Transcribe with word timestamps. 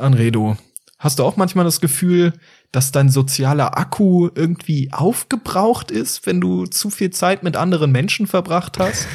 Anredo, 0.00 0.56
hast 0.98 1.18
du 1.18 1.24
auch 1.24 1.36
manchmal 1.36 1.64
das 1.64 1.80
Gefühl, 1.80 2.32
dass 2.72 2.92
dein 2.92 3.08
sozialer 3.08 3.76
Akku 3.76 4.28
irgendwie 4.34 4.92
aufgebraucht 4.92 5.90
ist, 5.90 6.26
wenn 6.26 6.40
du 6.40 6.66
zu 6.66 6.90
viel 6.90 7.10
Zeit 7.10 7.42
mit 7.42 7.56
anderen 7.56 7.92
Menschen 7.92 8.26
verbracht 8.26 8.78
hast? 8.78 9.06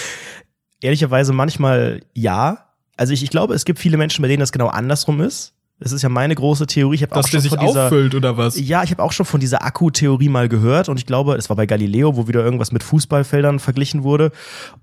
Ehrlicherweise 0.80 1.32
manchmal 1.32 2.02
ja. 2.14 2.70
Also 2.96 3.12
ich, 3.12 3.22
ich 3.22 3.30
glaube, 3.30 3.54
es 3.54 3.64
gibt 3.64 3.78
viele 3.78 3.96
Menschen, 3.96 4.22
bei 4.22 4.28
denen 4.28 4.40
das 4.40 4.52
genau 4.52 4.68
andersrum 4.68 5.20
ist. 5.20 5.54
Das 5.84 5.92
ist 5.92 6.00
ja 6.00 6.08
meine 6.08 6.34
große 6.34 6.66
Theorie. 6.66 6.94
Ich 6.94 7.02
habe 7.02 7.14
auch 7.14 7.28
schon 7.28 7.42
von 7.42 7.58
dieser, 7.58 7.84
auffüllt 7.84 8.14
oder 8.14 8.38
was? 8.38 8.58
Ja, 8.58 8.82
ich 8.82 8.90
habe 8.90 9.02
auch 9.02 9.12
schon 9.12 9.26
von 9.26 9.38
dieser 9.38 9.62
Akku-Theorie 9.62 10.30
mal 10.30 10.48
gehört 10.48 10.88
und 10.88 10.98
ich 10.98 11.04
glaube, 11.04 11.34
es 11.34 11.50
war 11.50 11.56
bei 11.56 11.66
Galileo, 11.66 12.16
wo 12.16 12.26
wieder 12.26 12.42
irgendwas 12.42 12.72
mit 12.72 12.82
Fußballfeldern 12.82 13.58
verglichen 13.58 14.02
wurde. 14.02 14.32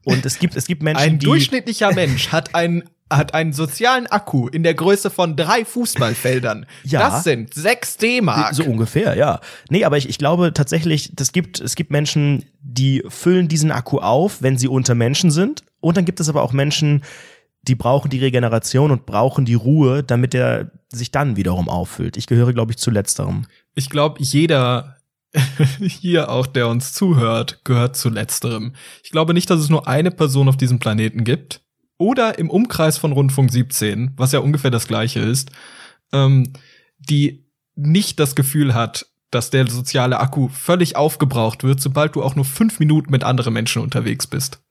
Und 0.06 0.28
es 0.28 0.38
gibt 0.38 0.56
es 0.56 0.68
gibt 0.68 0.84
Menschen, 0.84 1.02
Ein 1.02 1.18
die 1.18 1.26
durchschnittlicher 1.26 1.92
Mensch 1.96 2.32
hat 2.32 2.54
einen 2.54 2.84
hat 3.10 3.34
einen 3.34 3.52
sozialen 3.52 4.06
Akku 4.06 4.48
in 4.48 4.62
der 4.62 4.76
Größe 4.76 5.10
von 5.10 5.36
drei 5.36 5.66
Fußballfeldern. 5.66 6.68
Ja. 6.84 7.10
Das 7.10 7.24
sind 7.24 7.52
sechs 7.52 7.98
D-Mark. 7.98 8.54
So 8.54 8.64
ungefähr, 8.64 9.16
ja. 9.16 9.42
Nee, 9.70 9.84
aber 9.84 9.98
ich, 9.98 10.08
ich 10.08 10.20
glaube 10.20 10.54
tatsächlich, 10.54 11.12
das 11.16 11.32
gibt, 11.32 11.60
es 11.60 11.76
gibt 11.76 11.90
Menschen, 11.90 12.46
die 12.62 13.04
füllen 13.10 13.48
diesen 13.48 13.72
Akku 13.72 13.98
auf, 13.98 14.44
wenn 14.44 14.58
sie 14.58 14.68
unter 14.68 14.94
Menschen 14.94 15.32
sind. 15.32 15.64
Und 15.82 15.98
dann 15.98 16.06
gibt 16.06 16.20
es 16.20 16.30
aber 16.30 16.44
auch 16.44 16.54
Menschen, 16.54 17.02
die 17.64 17.76
brauchen 17.76 18.10
die 18.10 18.20
Regeneration 18.20 18.92
und 18.92 19.06
brauchen 19.06 19.46
die 19.46 19.54
Ruhe, 19.54 20.04
damit 20.04 20.34
er 20.34 20.72
sich 20.90 21.12
dann 21.12 21.36
wiederum 21.36 21.70
auffüllt. 21.70 22.18
Ich 22.18 22.28
gehöre, 22.28 22.54
glaube 22.54 22.72
ich, 22.72 22.78
zu 22.78 22.92
letzterem. 22.92 23.46
Ich 23.76 23.90
glaube, 23.90 24.22
jeder 24.22 24.98
hier 25.80 26.30
auch, 26.30 26.48
der 26.48 26.68
uns 26.68 26.94
zuhört, 26.94 27.62
gehört 27.64 27.96
zu 27.96 28.10
letzterem. 28.10 28.74
Ich 29.04 29.12
glaube 29.12 29.34
nicht, 29.34 29.50
dass 29.50 29.60
es 29.60 29.70
nur 29.70 29.88
eine 29.88 30.12
Person 30.12 30.50
auf 30.50 30.58
diesem 30.58 30.80
Planeten 30.80 31.24
gibt 31.24 31.62
oder 31.98 32.40
im 32.40 32.50
Umkreis 32.50 32.98
von 32.98 33.12
Rundfunk 33.12 33.52
17, 33.52 34.14
was 34.18 34.32
ja 34.32 34.40
ungefähr 34.40 34.72
das 34.72 34.88
gleiche 34.88 35.20
ist, 35.20 35.52
ähm, 36.12 36.52
die 36.98 37.46
nicht 37.76 38.20
das 38.20 38.36
Gefühl 38.36 38.74
hat, 38.74 39.06
dass 39.30 39.50
der 39.50 39.68
soziale 39.70 40.20
Akku 40.20 40.50
völlig 40.50 40.98
aufgebraucht 40.98 41.64
wird, 41.64 41.80
sobald 41.80 42.16
du 42.16 42.24
auch 42.24 42.36
nur 42.36 42.44
fünf 42.44 42.80
Minuten 42.80 43.12
mit 43.12 43.24
anderen 43.24 43.54
Menschen 43.54 43.82
unterwegs 43.82 44.28
bist. 44.28 44.62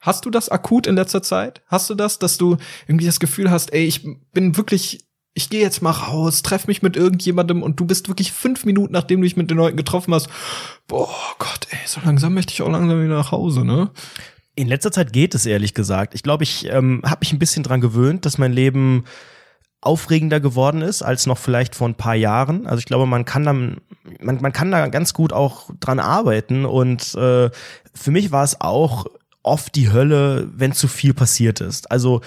Hast 0.00 0.24
du 0.24 0.30
das 0.30 0.48
akut 0.48 0.86
in 0.86 0.94
letzter 0.94 1.22
Zeit? 1.22 1.62
Hast 1.66 1.90
du 1.90 1.94
das, 1.94 2.18
dass 2.18 2.38
du 2.38 2.56
irgendwie 2.86 3.06
das 3.06 3.20
Gefühl 3.20 3.50
hast, 3.50 3.72
ey, 3.72 3.84
ich 3.84 4.06
bin 4.32 4.56
wirklich, 4.56 5.06
ich 5.34 5.50
gehe 5.50 5.62
jetzt 5.62 5.82
mal 5.82 5.90
raus, 5.90 6.42
treff 6.42 6.66
mich 6.66 6.82
mit 6.82 6.96
irgendjemandem 6.96 7.62
und 7.62 7.80
du 7.80 7.86
bist 7.86 8.08
wirklich 8.08 8.32
fünf 8.32 8.64
Minuten, 8.64 8.92
nachdem 8.92 9.20
du 9.20 9.24
dich 9.24 9.36
mit 9.36 9.50
den 9.50 9.56
Leuten 9.56 9.76
getroffen 9.76 10.14
hast, 10.14 10.28
boah 10.86 11.08
Gott, 11.38 11.66
ey, 11.70 11.78
so 11.86 12.00
langsam 12.04 12.34
möchte 12.34 12.52
ich 12.52 12.62
auch 12.62 12.70
langsam 12.70 13.02
wieder 13.02 13.16
nach 13.16 13.32
Hause, 13.32 13.64
ne? 13.64 13.90
In 14.54 14.68
letzter 14.68 14.90
Zeit 14.90 15.12
geht 15.12 15.34
es 15.34 15.44
ehrlich 15.44 15.74
gesagt. 15.74 16.14
Ich 16.14 16.22
glaube, 16.22 16.44
ich 16.44 16.66
ähm, 16.66 17.02
habe 17.04 17.18
mich 17.20 17.32
ein 17.32 17.38
bisschen 17.38 17.62
dran 17.62 17.82
gewöhnt, 17.82 18.24
dass 18.24 18.38
mein 18.38 18.54
Leben 18.54 19.04
aufregender 19.82 20.40
geworden 20.40 20.82
ist 20.82 21.02
als 21.02 21.26
noch 21.26 21.38
vielleicht 21.38 21.74
vor 21.74 21.88
ein 21.88 21.94
paar 21.94 22.14
Jahren. 22.14 22.66
Also 22.66 22.78
ich 22.78 22.86
glaube, 22.86 23.06
man 23.06 23.24
kann 23.24 23.44
dann, 23.44 23.80
man, 24.20 24.40
man 24.40 24.52
kann 24.52 24.70
da 24.70 24.88
ganz 24.88 25.14
gut 25.14 25.32
auch 25.32 25.70
dran 25.78 26.00
arbeiten. 26.00 26.64
Und 26.64 27.14
äh, 27.14 27.50
für 27.94 28.10
mich 28.10 28.32
war 28.32 28.44
es 28.44 28.60
auch 28.60 29.06
oft 29.46 29.74
die 29.74 29.92
Hölle, 29.92 30.48
wenn 30.54 30.72
zu 30.72 30.88
viel 30.88 31.14
passiert 31.14 31.60
ist. 31.60 31.90
Also 31.90 32.20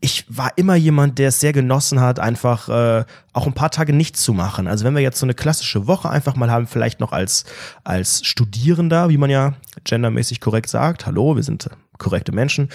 ich 0.00 0.26
war 0.28 0.52
immer 0.56 0.74
jemand, 0.74 1.18
der 1.18 1.28
es 1.28 1.40
sehr 1.40 1.52
genossen 1.52 2.00
hat, 2.00 2.20
einfach 2.20 2.68
äh, 2.68 3.04
auch 3.32 3.46
ein 3.46 3.54
paar 3.54 3.70
Tage 3.70 3.92
nichts 3.92 4.22
zu 4.22 4.34
machen. 4.34 4.68
Also 4.68 4.84
wenn 4.84 4.94
wir 4.94 5.00
jetzt 5.00 5.18
so 5.18 5.26
eine 5.26 5.34
klassische 5.34 5.86
Woche 5.86 6.10
einfach 6.10 6.36
mal 6.36 6.50
haben, 6.50 6.66
vielleicht 6.66 7.00
noch 7.00 7.12
als, 7.12 7.44
als 7.82 8.24
Studierender, 8.24 9.08
wie 9.08 9.16
man 9.16 9.30
ja 9.30 9.54
gendermäßig 9.84 10.40
korrekt 10.40 10.68
sagt, 10.68 11.06
hallo, 11.06 11.36
wir 11.36 11.42
sind 11.42 11.70
korrekte 11.98 12.32
Menschen, 12.32 12.68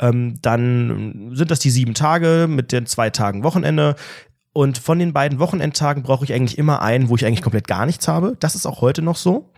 ähm, 0.00 0.38
dann 0.42 1.30
sind 1.32 1.50
das 1.50 1.60
die 1.60 1.70
sieben 1.70 1.94
Tage 1.94 2.46
mit 2.48 2.72
den 2.72 2.86
zwei 2.86 3.10
Tagen 3.10 3.42
Wochenende. 3.42 3.96
Und 4.52 4.78
von 4.78 4.98
den 4.98 5.12
beiden 5.12 5.38
Wochenendtagen 5.38 6.02
brauche 6.02 6.24
ich 6.24 6.32
eigentlich 6.32 6.56
immer 6.58 6.82
einen, 6.82 7.08
wo 7.08 7.16
ich 7.16 7.26
eigentlich 7.26 7.42
komplett 7.42 7.68
gar 7.68 7.86
nichts 7.86 8.06
habe. 8.08 8.36
Das 8.38 8.54
ist 8.54 8.66
auch 8.66 8.80
heute 8.80 9.02
noch 9.02 9.16
so. 9.16 9.50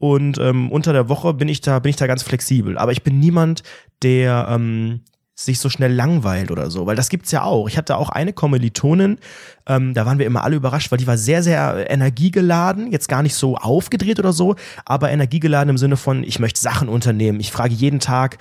Und 0.00 0.38
ähm, 0.38 0.72
unter 0.72 0.94
der 0.94 1.10
Woche 1.10 1.34
bin 1.34 1.48
ich 1.48 1.60
da, 1.60 1.78
bin 1.78 1.90
ich 1.90 1.96
da 1.96 2.06
ganz 2.06 2.22
flexibel. 2.22 2.78
Aber 2.78 2.90
ich 2.90 3.02
bin 3.02 3.20
niemand, 3.20 3.62
der 4.02 4.48
ähm, 4.50 5.02
sich 5.34 5.58
so 5.58 5.68
schnell 5.68 5.92
langweilt 5.92 6.50
oder 6.50 6.70
so, 6.70 6.86
weil 6.86 6.96
das 6.96 7.10
gibt's 7.10 7.30
ja 7.32 7.42
auch. 7.42 7.68
Ich 7.68 7.76
hatte 7.76 7.96
auch 7.96 8.08
eine 8.08 8.32
Kommilitonin, 8.32 9.18
ähm, 9.66 9.92
da 9.92 10.06
waren 10.06 10.18
wir 10.18 10.26
immer 10.26 10.42
alle 10.42 10.56
überrascht, 10.56 10.90
weil 10.90 10.98
die 10.98 11.06
war 11.06 11.18
sehr, 11.18 11.42
sehr 11.42 11.90
energiegeladen, 11.90 12.90
jetzt 12.90 13.08
gar 13.08 13.22
nicht 13.22 13.34
so 13.34 13.56
aufgedreht 13.56 14.18
oder 14.18 14.32
so, 14.32 14.56
aber 14.84 15.10
energiegeladen 15.10 15.70
im 15.70 15.78
Sinne 15.78 15.96
von, 15.96 16.24
ich 16.24 16.38
möchte 16.38 16.60
Sachen 16.60 16.88
unternehmen. 16.88 17.40
Ich 17.40 17.52
frage 17.52 17.74
jeden 17.74 18.00
Tag, 18.00 18.38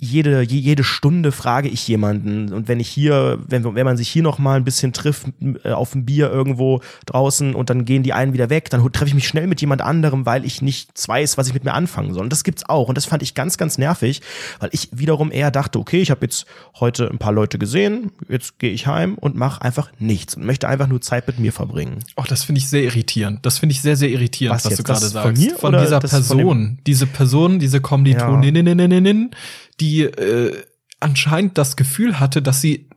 jede, 0.00 0.40
jede 0.42 0.82
Stunde 0.82 1.30
frage 1.30 1.68
ich 1.68 1.86
jemanden. 1.86 2.54
Und 2.54 2.68
wenn 2.68 2.80
ich 2.80 2.88
hier, 2.88 3.38
wenn, 3.46 3.74
wenn 3.74 3.84
man 3.84 3.98
sich 3.98 4.08
hier 4.08 4.22
nochmal 4.22 4.56
ein 4.56 4.64
bisschen 4.64 4.94
trifft, 4.94 5.26
äh, 5.62 5.72
auf 5.72 5.94
ein 5.94 6.06
Bier 6.06 6.30
irgendwo 6.30 6.80
draußen 7.04 7.54
und 7.54 7.68
dann 7.68 7.84
gehen 7.84 8.02
die 8.02 8.14
einen 8.14 8.32
wieder 8.32 8.48
weg, 8.48 8.70
dann 8.70 8.80
treffe 8.92 9.08
ich 9.08 9.14
mich 9.14 9.28
schnell 9.28 9.46
mit 9.46 9.60
jemand 9.60 9.82
anderem, 9.82 10.24
weil 10.24 10.46
ich 10.46 10.62
nicht 10.62 10.90
weiß, 11.06 11.36
was 11.36 11.48
ich 11.48 11.54
mit 11.54 11.64
mir 11.64 11.74
anfangen 11.74 12.14
soll. 12.14 12.22
Und 12.22 12.32
das 12.32 12.44
gibt's 12.44 12.66
auch. 12.66 12.88
Und 12.88 12.96
das 12.96 13.04
fand 13.04 13.22
ich 13.22 13.34
ganz, 13.34 13.58
ganz 13.58 13.76
nervig, 13.76 14.22
weil 14.58 14.70
ich 14.72 14.88
wiederum 14.90 15.30
eher 15.30 15.50
dachte, 15.50 15.78
okay, 15.78 16.00
ich 16.00 16.10
habe 16.10 16.22
jetzt 16.22 16.46
heute 16.80 17.10
ein 17.10 17.18
paar 17.18 17.32
Leute 17.32 17.58
gesehen, 17.58 18.10
jetzt 18.26 18.58
gehe 18.58 18.70
ich 18.70 18.86
heim 18.86 19.16
und 19.16 19.36
mache 19.36 19.60
einfach 19.60 19.92
nichts 19.98 20.34
und 20.34 20.46
möchte 20.46 20.66
einfach 20.66 20.86
nur 20.86 21.02
Zeit 21.02 21.26
mit 21.26 21.38
mir 21.38 21.52
verbringen. 21.52 21.98
Ach, 22.16 22.26
das 22.26 22.44
finde 22.44 22.60
ich 22.60 22.70
sehr 22.70 22.84
irritierend. 22.84 23.44
Das 23.44 23.58
finde 23.58 23.74
ich 23.74 23.82
sehr, 23.82 23.96
sehr 23.96 24.08
irritierend, 24.08 24.56
was, 24.56 24.64
was 24.64 24.76
du 24.76 24.82
gerade 24.82 25.06
sagst. 25.06 25.26
Von, 25.26 25.34
mir 25.34 25.56
von 25.56 25.78
dieser 25.78 26.00
Person. 26.00 26.40
Von 26.40 26.78
diese 26.86 27.06
Person, 27.06 27.58
diese 27.58 27.82
Kommilitoninnen, 27.82 28.78
ja 28.78 29.38
die 29.80 30.02
äh, 30.02 30.62
anscheinend 31.00 31.58
das 31.58 31.76
Gefühl 31.76 32.20
hatte, 32.20 32.42
dass 32.42 32.60
sie 32.60 32.88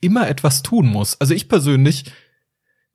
immer 0.00 0.28
etwas 0.28 0.62
tun 0.62 0.86
muss. 0.86 1.20
Also 1.20 1.34
ich 1.34 1.48
persönlich 1.48 2.06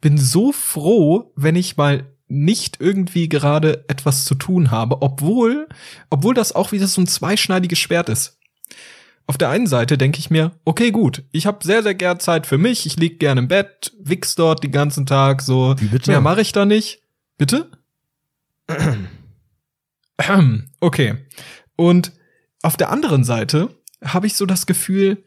bin 0.02 0.18
so 0.18 0.52
froh, 0.52 1.32
wenn 1.36 1.56
ich 1.56 1.78
mal 1.78 2.12
nicht 2.28 2.78
irgendwie 2.82 3.30
gerade 3.30 3.86
etwas 3.88 4.26
zu 4.26 4.36
tun 4.36 4.70
habe, 4.70 5.02
obwohl, 5.02 5.70
obwohl 6.10 6.34
das 6.34 6.54
auch 6.54 6.72
wieder 6.72 6.88
so 6.88 7.02
ein 7.02 7.08
zweischneidiges 7.08 7.80
Schwert 7.80 8.10
ist. 8.10 8.38
Auf 9.28 9.38
der 9.38 9.50
einen 9.50 9.68
Seite 9.68 9.98
denke 9.98 10.20
ich 10.20 10.30
mir, 10.30 10.52
okay, 10.66 10.92
gut, 10.92 11.24
ich 11.32 11.46
habe 11.46 11.64
sehr, 11.64 11.84
sehr 11.84 11.96
gern 11.96 12.20
Zeit 12.20 12.48
für 12.48 12.58
mich, 12.58 12.86
ich 12.86 12.98
lieg 12.98 13.20
gern 13.20 13.38
im 13.38 13.48
Bett, 13.48 13.94
wichs 14.00 14.36
dort 14.36 14.64
den 14.64 14.72
ganzen 14.72 15.06
Tag, 15.06 15.42
so, 15.42 15.76
Wie 15.80 15.88
bitte? 15.88 16.12
mehr 16.12 16.22
mache 16.22 16.42
ich 16.42 16.52
da 16.52 16.66
nicht. 16.66 17.02
Bitte? 17.38 17.70
okay. 20.80 21.16
Und 21.76 22.12
auf 22.68 22.76
der 22.76 22.90
anderen 22.92 23.24
Seite 23.24 23.70
habe 24.04 24.28
ich 24.28 24.36
so 24.36 24.46
das 24.46 24.66
Gefühl, 24.66 25.24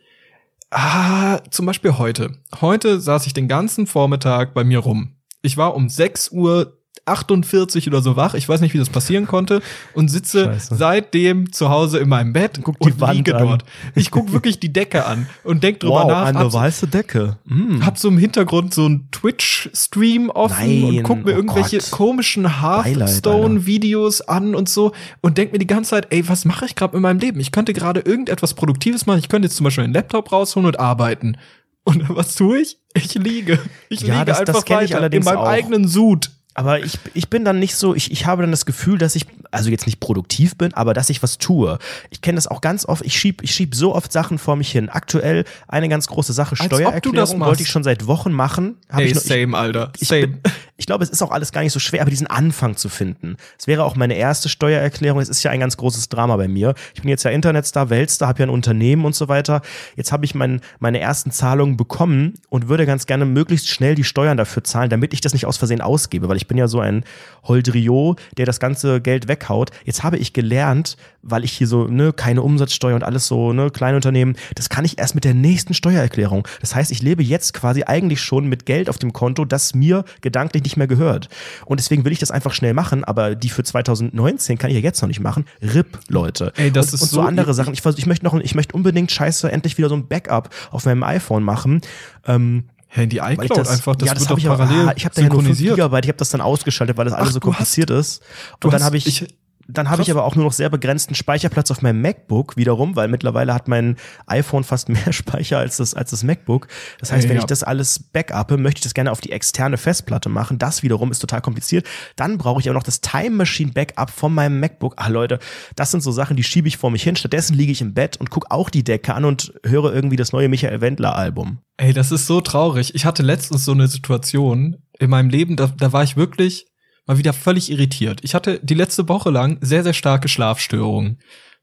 ah, 0.71 1.41
zum 1.51 1.65
Beispiel 1.65 1.97
heute. 1.97 2.37
Heute 2.61 3.01
saß 3.01 3.27
ich 3.27 3.33
den 3.33 3.49
ganzen 3.49 3.87
Vormittag 3.87 4.53
bei 4.53 4.63
mir 4.63 4.81
rum. 4.81 5.15
Ich 5.41 5.57
war 5.57 5.75
um 5.75 5.89
6 5.89 6.33
Uhr 6.33 6.77
48 7.07 7.89
oder 7.89 8.03
so 8.03 8.17
wach, 8.17 8.35
ich 8.35 8.49
weiß 8.49 8.61
nicht, 8.61 8.75
wie 8.75 8.79
das 8.79 8.89
passieren 8.89 9.27
konnte, 9.27 9.63
und 9.95 10.09
sitze 10.09 10.45
Scheiße. 10.45 10.77
seitdem 10.77 11.53
zu 11.53 11.69
Hause 11.69 11.99
in 11.99 12.09
meinem 12.09 12.33
Bett 12.33 12.61
guck 12.63 12.79
die 12.81 12.91
und 12.91 13.01
Wand 13.01 13.17
liege 13.17 13.37
an. 13.37 13.47
dort. 13.47 13.65
Ich 13.95 14.11
guck 14.11 14.33
wirklich 14.33 14.61
die 14.61 14.73
Decke 14.73 15.07
an 15.07 15.27
und 15.45 15.63
denk 15.63 15.81
drüber 15.81 16.03
wow, 16.03 16.09
nach. 16.09 16.27
Eine 16.27 16.39
hab 16.41 16.53
weiße 16.53 16.87
Decke. 16.87 17.39
Mm. 17.45 17.85
Hab 17.85 17.99
so 17.99 18.09
im 18.09 18.19
Hintergrund 18.19 18.75
so 18.75 18.89
ein 18.89 19.09
Twitch-Stream 19.11 20.31
offen 20.31 20.81
Nein, 20.83 20.99
und 20.99 21.03
guck 21.03 21.25
mir 21.25 21.33
oh 21.33 21.37
irgendwelche 21.37 21.79
Gott. 21.79 21.91
komischen 21.91 22.61
Hearthstone-Videos 22.61 24.23
an 24.23 24.55
und 24.55 24.69
so 24.69 24.93
und 25.21 25.39
denk 25.39 25.53
mir 25.53 25.59
die 25.59 25.67
ganze 25.67 25.91
Zeit, 25.91 26.09
ey, 26.11 26.29
was 26.29 26.45
mache 26.45 26.65
ich 26.65 26.75
gerade 26.75 26.97
in 26.97 27.03
meinem 27.03 27.19
Leben? 27.19 27.41
Ich 27.41 27.53
könnte 27.53 27.73
gerade 27.73 28.01
irgendetwas 28.01 28.55
Produktives 28.55 29.07
machen. 29.07 29.19
Ich 29.19 29.29
könnte 29.29 29.47
jetzt 29.47 29.57
zum 29.57 29.65
Beispiel 29.65 29.85
einen 29.85 29.95
Laptop 29.95 30.33
rausholen 30.33 30.67
und 30.67 30.79
arbeiten. 30.79 31.37
Und 31.85 32.05
was 32.15 32.35
tue 32.35 32.61
ich? 32.61 32.79
Ich 32.95 33.15
liege. 33.15 33.59
Ich 33.89 34.01
ja, 34.03 34.15
liege 34.15 34.27
das, 34.27 34.41
einfach 34.41 34.65
das 34.65 34.71
weiter 34.71 35.13
in 35.13 35.25
meinem 35.25 35.39
auch. 35.39 35.49
eigenen 35.49 35.89
Sud. 35.89 36.31
Aber 36.55 36.81
ich, 36.81 36.99
ich 37.15 37.31
bin 37.31 37.45
dann 37.45 37.59
nicht 37.59 37.77
so, 37.77 37.95
ich, 37.95 38.11
ich 38.11 38.27
habe 38.27 38.43
dann 38.43 38.51
das 38.51 38.67
Gefühl, 38.67 38.99
dass 38.99 39.15
ich, 39.15 39.27
also 39.51 39.71
jetzt 39.71 39.87
nicht 39.87 40.01
produktiv 40.01 40.57
bin, 40.57 40.75
aber 40.75 40.95
dass 40.95 41.09
ich 41.09 41.23
was 41.23 41.39
tue. 41.39 41.79
Ich 42.11 42.23
kenne 42.23 42.37
das 42.37 42.49
auch 42.49 42.61
ganz 42.61 42.85
oft, 42.85 43.05
ich 43.05 43.17
schieb, 43.17 43.43
ich 43.43 43.55
schieb 43.55 43.75
so 43.75 43.95
oft 43.95 44.13
Sachen 44.13 44.39
vor 44.39 44.57
mich 44.57 44.71
hin. 44.71 44.89
Aktuell 44.89 45.45
eine 45.69 45.89
ganz 45.89 46.09
große 46.09 46.33
Sache, 46.33 46.57
Als 46.59 46.65
Steuererklärung 46.65 47.41
wollte 47.41 47.63
ich 47.63 47.69
schon 47.69 47.85
seit 47.85 48.07
Wochen 48.07 48.33
machen. 48.33 48.77
Hab 48.89 49.01
hey, 49.01 49.07
ich 49.07 49.15
noch, 49.15 49.23
same, 49.23 49.49
ich, 49.49 49.55
Alter. 49.55 49.93
Ich, 50.01 50.09
same. 50.09 50.29
Bin, 50.29 50.41
ich 50.77 50.87
glaube, 50.87 51.05
es 51.05 51.11
ist 51.11 51.21
auch 51.21 51.31
alles 51.31 51.53
gar 51.53 51.63
nicht 51.63 51.73
so 51.73 51.79
schwer, 51.79 52.01
aber 52.01 52.11
diesen 52.11 52.27
Anfang 52.27 52.75
zu 52.75 52.89
finden. 52.89 53.37
Es 53.59 53.67
wäre 53.67 53.85
auch 53.85 53.97
meine 53.97 54.15
erste 54.15 54.49
Steuererklärung. 54.49 55.21
Es 55.21 55.29
ist 55.29 55.43
ja 55.43 55.51
ein 55.51 55.61
ganz 55.61 55.77
großes 55.77 56.09
Drama 56.09 56.37
bei 56.37 56.49
mir. 56.49 56.75
Ich 56.95 57.03
bin 57.03 57.11
jetzt 57.11 57.23
ja 57.23 57.31
Internetstar, 57.31 57.91
Weltstar, 57.91 58.29
habe 58.29 58.41
ja 58.41 58.47
ein 58.47 58.51
Unternehmen 58.51 59.05
und 59.05 59.15
so 59.15 59.29
weiter. 59.29 59.61
Jetzt 59.95 60.11
habe 60.11 60.25
ich 60.25 60.35
mein, 60.35 60.63
meine 60.79 60.99
ersten 60.99 61.33
Zahlungen 61.33 61.77
bekommen 61.77 62.35
und 62.49 62.69
würde 62.69 62.87
ganz 62.87 63.05
gerne 63.05 63.27
möglichst 63.27 63.69
schnell 63.69 63.95
die 63.95 64.05
Steuern 64.05 64.39
dafür 64.39 64.65
zahlen, 64.65 64.89
damit 64.89 65.13
ich 65.13 65.21
das 65.21 65.35
nicht 65.35 65.45
aus 65.45 65.59
Versehen 65.59 65.83
ausgebe, 65.83 66.31
weil 66.31 66.39
ich 66.39 66.47
bin 66.51 66.59
ja 66.59 66.69
so 66.69 66.81
ein 66.81 67.05
Holdriot, 67.45 68.21
der 68.37 68.45
das 68.45 68.61
ganze 68.61 69.01
Geld 69.01 69.29
weghaut. 69.29 69.71
Jetzt 69.85 70.03
habe 70.03 70.19
ich 70.19 70.33
gelernt, 70.33 70.97
weil 71.23 71.45
ich 71.45 71.53
hier 71.53 71.67
so, 71.67 71.87
ne, 71.87 72.13
keine 72.13 72.43
Umsatzsteuer 72.43 72.95
und 72.95 73.05
alles 73.05 73.27
so, 73.27 73.53
ne, 73.53 73.71
Kleinunternehmen, 73.71 74.37
das 74.57 74.69
kann 74.69 74.85
ich 74.85 74.99
erst 74.99 75.15
mit 75.15 75.25
der 75.25 75.33
nächsten 75.33 75.73
Steuererklärung. 75.73 76.47
Das 76.61 76.75
heißt, 76.75 76.91
ich 76.91 77.03
lebe 77.03 77.23
jetzt 77.23 77.55
quasi 77.55 77.85
eigentlich 77.85 78.21
schon 78.21 78.47
mit 78.47 78.67
Geld 78.67 78.91
auf 78.91 78.99
dem 78.99 79.13
Konto, 79.13 79.45
das 79.45 79.75
mir 79.75 80.05
gedanklich 80.21 80.65
nicht 80.65 80.77
mehr 80.77 80.89
gehört. 80.89 81.29
Und 81.65 81.81
deswegen 81.81 82.05
will 82.05 82.13
ich 82.13 82.19
das 82.19 82.31
einfach 82.31 82.53
schnell 82.53 82.75
machen, 82.75 83.05
aber 83.05 83.35
die 83.35 83.49
für 83.49 83.63
2019 83.63 84.59
kann 84.59 84.71
ich 84.71 84.77
ja 84.77 84.83
jetzt 84.83 85.01
noch 85.01 85.09
nicht 85.09 85.21
machen. 85.21 85.47
RIP, 85.63 85.99
Leute. 86.09 86.53
Ey, 86.57 86.71
das 86.71 86.89
und, 86.89 86.95
ist 86.95 87.03
und 87.03 87.09
so, 87.11 87.17
so 87.17 87.23
andere 87.23 87.55
Sachen. 87.55 87.73
Ich, 87.73 87.85
ich 87.85 88.07
möchte 88.07 88.25
noch, 88.25 88.35
ich 88.35 88.55
möchte 88.55 88.75
unbedingt 88.75 89.11
scheiße 89.13 89.51
endlich 89.51 89.79
wieder 89.79 89.89
so 89.89 89.95
ein 89.95 90.09
Backup 90.09 90.51
auf 90.71 90.85
meinem 90.85 91.05
iPhone 91.05 91.45
machen. 91.45 91.81
Ähm, 92.27 92.65
Hey, 92.93 93.07
die 93.07 93.19
iCloud 93.19 93.57
das, 93.57 93.69
einfach, 93.69 93.95
das 93.95 94.09
ja, 94.09 94.15
das 94.15 94.23
wird 94.23 94.31
habe 94.31 94.41
doch 94.41 94.45
ich 94.45 94.49
aber, 94.49 94.57
parallel 94.67 94.89
ah, 94.89 94.93
ich 94.97 95.05
habe 95.05 95.15
da 95.15 95.23
ja 95.23 95.29
nur 95.29 95.37
5 95.37 95.47
synchronisiert. 95.47 95.77
Gigabyte, 95.77 96.05
ich 96.07 96.09
habe 96.09 96.19
das 96.19 96.31
dann 96.31 96.41
ausgeschaltet, 96.41 96.97
weil 96.97 97.05
das 97.05 97.15
alles 97.15 97.29
Ach, 97.29 97.33
so 97.35 97.39
du 97.39 97.47
hast- 97.53 97.57
kompliziert 97.59 97.91
ist. 97.91 98.21
Und 98.65 98.73
dann 98.73 98.83
habe 98.83 98.97
ich, 98.97 99.07
ich- 99.07 99.29
dann 99.73 99.91
habe 99.91 100.03
ich 100.03 100.11
aber 100.11 100.25
auch 100.25 100.35
nur 100.35 100.45
noch 100.45 100.53
sehr 100.53 100.69
begrenzten 100.69 101.15
Speicherplatz 101.15 101.71
auf 101.71 101.83
meinem 101.83 102.01
MacBook 102.01 102.57
wiederum, 102.57 102.97
weil 102.97 103.09
mittlerweile 103.09 103.55
hat 103.55 103.69
mein 103.69 103.97
iPhone 104.27 104.65
fast 104.65 104.89
mehr 104.89 105.13
Speicher 105.13 105.59
als 105.59 105.79
das, 105.79 105.95
als 105.95 106.11
das 106.11 106.23
MacBook. 106.25 106.69
Das 106.99 107.13
heißt, 107.13 107.29
wenn 107.29 107.37
ja. 107.37 107.43
ich 107.43 107.47
das 107.47 107.63
alles 107.63 107.99
backuppe, 107.99 108.57
möchte 108.57 108.79
ich 108.79 108.85
das 108.85 108.95
gerne 108.95 109.13
auf 109.13 109.21
die 109.21 109.33
externe 109.33 109.77
Festplatte 109.77 110.29
machen. 110.29 110.59
Das 110.59 110.83
wiederum 110.83 111.11
ist 111.11 111.21
total 111.21 111.41
kompliziert. 111.41 111.87
Dann 112.17 112.39
brauche 112.39 112.61
ich 112.61 112.69
aber 112.69 112.75
noch 112.75 112.83
das 112.83 113.01
Time 113.01 113.37
Machine 113.37 113.73
Backup 113.73 114.11
von 114.11 114.35
meinem 114.35 114.61
MacBook. 114.61 114.95
Ah 114.97 115.09
Leute, 115.09 115.39
das 115.77 115.91
sind 115.91 116.03
so 116.03 116.13
Sachen, 116.13 116.37
die 116.37 116.45
schiebe 116.45 116.69
ich 116.69 116.77
vor 116.77 116.91
mich 116.91 117.03
hin. 117.03 117.17
Stattdessen 117.17 117.55
liege 117.55 117.73
ich 117.73 117.81
im 117.81 117.95
Bett 117.95 118.17
und 118.17 118.31
gucke 118.31 118.51
auch 118.51 118.71
die 118.71 118.85
Decke 118.85 119.15
an 119.15 119.25
und 119.25 119.53
höre 119.65 119.93
irgendwie 119.93 120.17
das 120.17 120.33
neue 120.33 120.49
Michael 120.49 120.81
Wendler 120.81 121.17
Album. 121.17 121.59
Ey, 121.77 121.93
das 121.93 122.13
ist 122.13 122.27
so 122.27 122.41
traurig. 122.41 122.95
Ich 122.95 123.05
hatte 123.05 123.23
letztens 123.23 123.65
so 123.65 123.73
eine 123.73 123.89
Situation 123.89 124.77
in 124.99 125.09
meinem 125.09 125.31
Leben, 125.31 125.57
da, 125.57 125.67
da 125.67 125.93
war 125.93 126.05
ich 126.05 126.17
wirklich 126.17 126.67
mal 127.07 127.19
wieder 127.19 127.33
völlig 127.33 127.71
irritiert. 127.71 128.21
Ich 128.23 128.35
hatte 128.35 128.61
die 128.63 128.75
letzte 128.75 129.09
Woche 129.09 129.31
lang 129.31 129.59
sehr, 129.61 129.83
sehr 129.83 129.93
starke 129.93 130.29
Schlafstörungen 130.29 131.19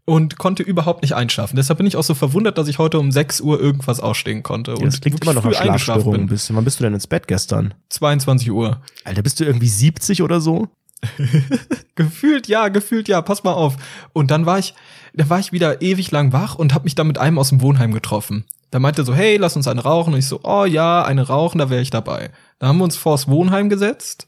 und 0.06 0.38
konnte 0.38 0.64
überhaupt 0.64 1.02
nicht 1.02 1.14
einschlafen. 1.14 1.58
Deshalb 1.58 1.78
bin 1.78 1.86
ich 1.86 1.98
auch 1.98 2.04
so 2.04 2.16
verwundert, 2.16 2.58
dass 2.58 2.70
ich 2.70 2.80
heute 2.80 2.98
um 2.98 3.12
6 3.12 3.42
Uhr 3.42 3.60
irgendwas 3.60 4.00
ausstehen 4.00 4.42
konnte. 4.42 4.74
Das 4.74 4.82
und 4.82 5.02
klingt 5.02 5.22
immer 5.22 5.34
noch 5.34 5.44
nach 5.44 5.54
Schlafstörungen. 5.54 6.22
bin. 6.22 6.28
Bist. 6.28 6.54
Wann 6.56 6.64
bist 6.64 6.80
du 6.80 6.86
denn 6.86 6.94
ins 6.94 7.08
Bett 7.08 7.28
gestern? 7.28 7.74
22 7.90 8.52
Uhr. 8.52 8.82
Alter, 9.04 9.22
bist 9.22 9.40
du 9.40 9.44
irgendwie 9.44 9.68
70 9.68 10.22
oder 10.22 10.40
so? 10.40 10.70
Gefühlt 11.96 12.48
ja, 12.48 12.70
gefühlt 12.70 13.08
ja, 13.08 13.22
pass 13.22 13.44
mal 13.44 13.54
auf. 13.54 13.76
Und 14.14 14.32
dann 14.32 14.46
war 14.46 14.60
ich, 14.60 14.74
da 15.14 15.30
war 15.30 15.40
ich 15.40 15.52
wieder 15.52 15.82
ewig 15.82 16.10
lang 16.12 16.32
wach 16.32 16.56
und 16.56 16.74
habe 16.74 16.86
mich 16.86 16.96
dann 16.96 17.08
mit 17.08 17.18
einem 17.18 17.38
aus 17.38 17.50
dem 17.50 17.62
Wohnheim 17.62 17.92
getroffen. 17.92 18.46
Da 18.72 18.80
meinte 18.80 19.02
er 19.02 19.06
so, 19.06 19.14
hey, 19.14 19.38
lass 19.38 19.56
uns 19.56 19.68
eine 19.68 19.82
rauchen. 19.82 20.14
Und 20.14 20.20
ich 20.20 20.28
so, 20.28 20.40
oh 20.44 20.66
ja, 20.66 21.04
eine 21.04 21.28
rauchen, 21.28 21.60
da 21.60 21.70
wäre 21.70 21.82
ich 21.82 21.90
dabei. 21.90 22.32
Da 22.60 22.68
haben 22.68 22.78
wir 22.78 22.84
uns 22.84 22.98
vors 22.98 23.28
Wohnheim 23.28 23.70
gesetzt. 23.70 24.27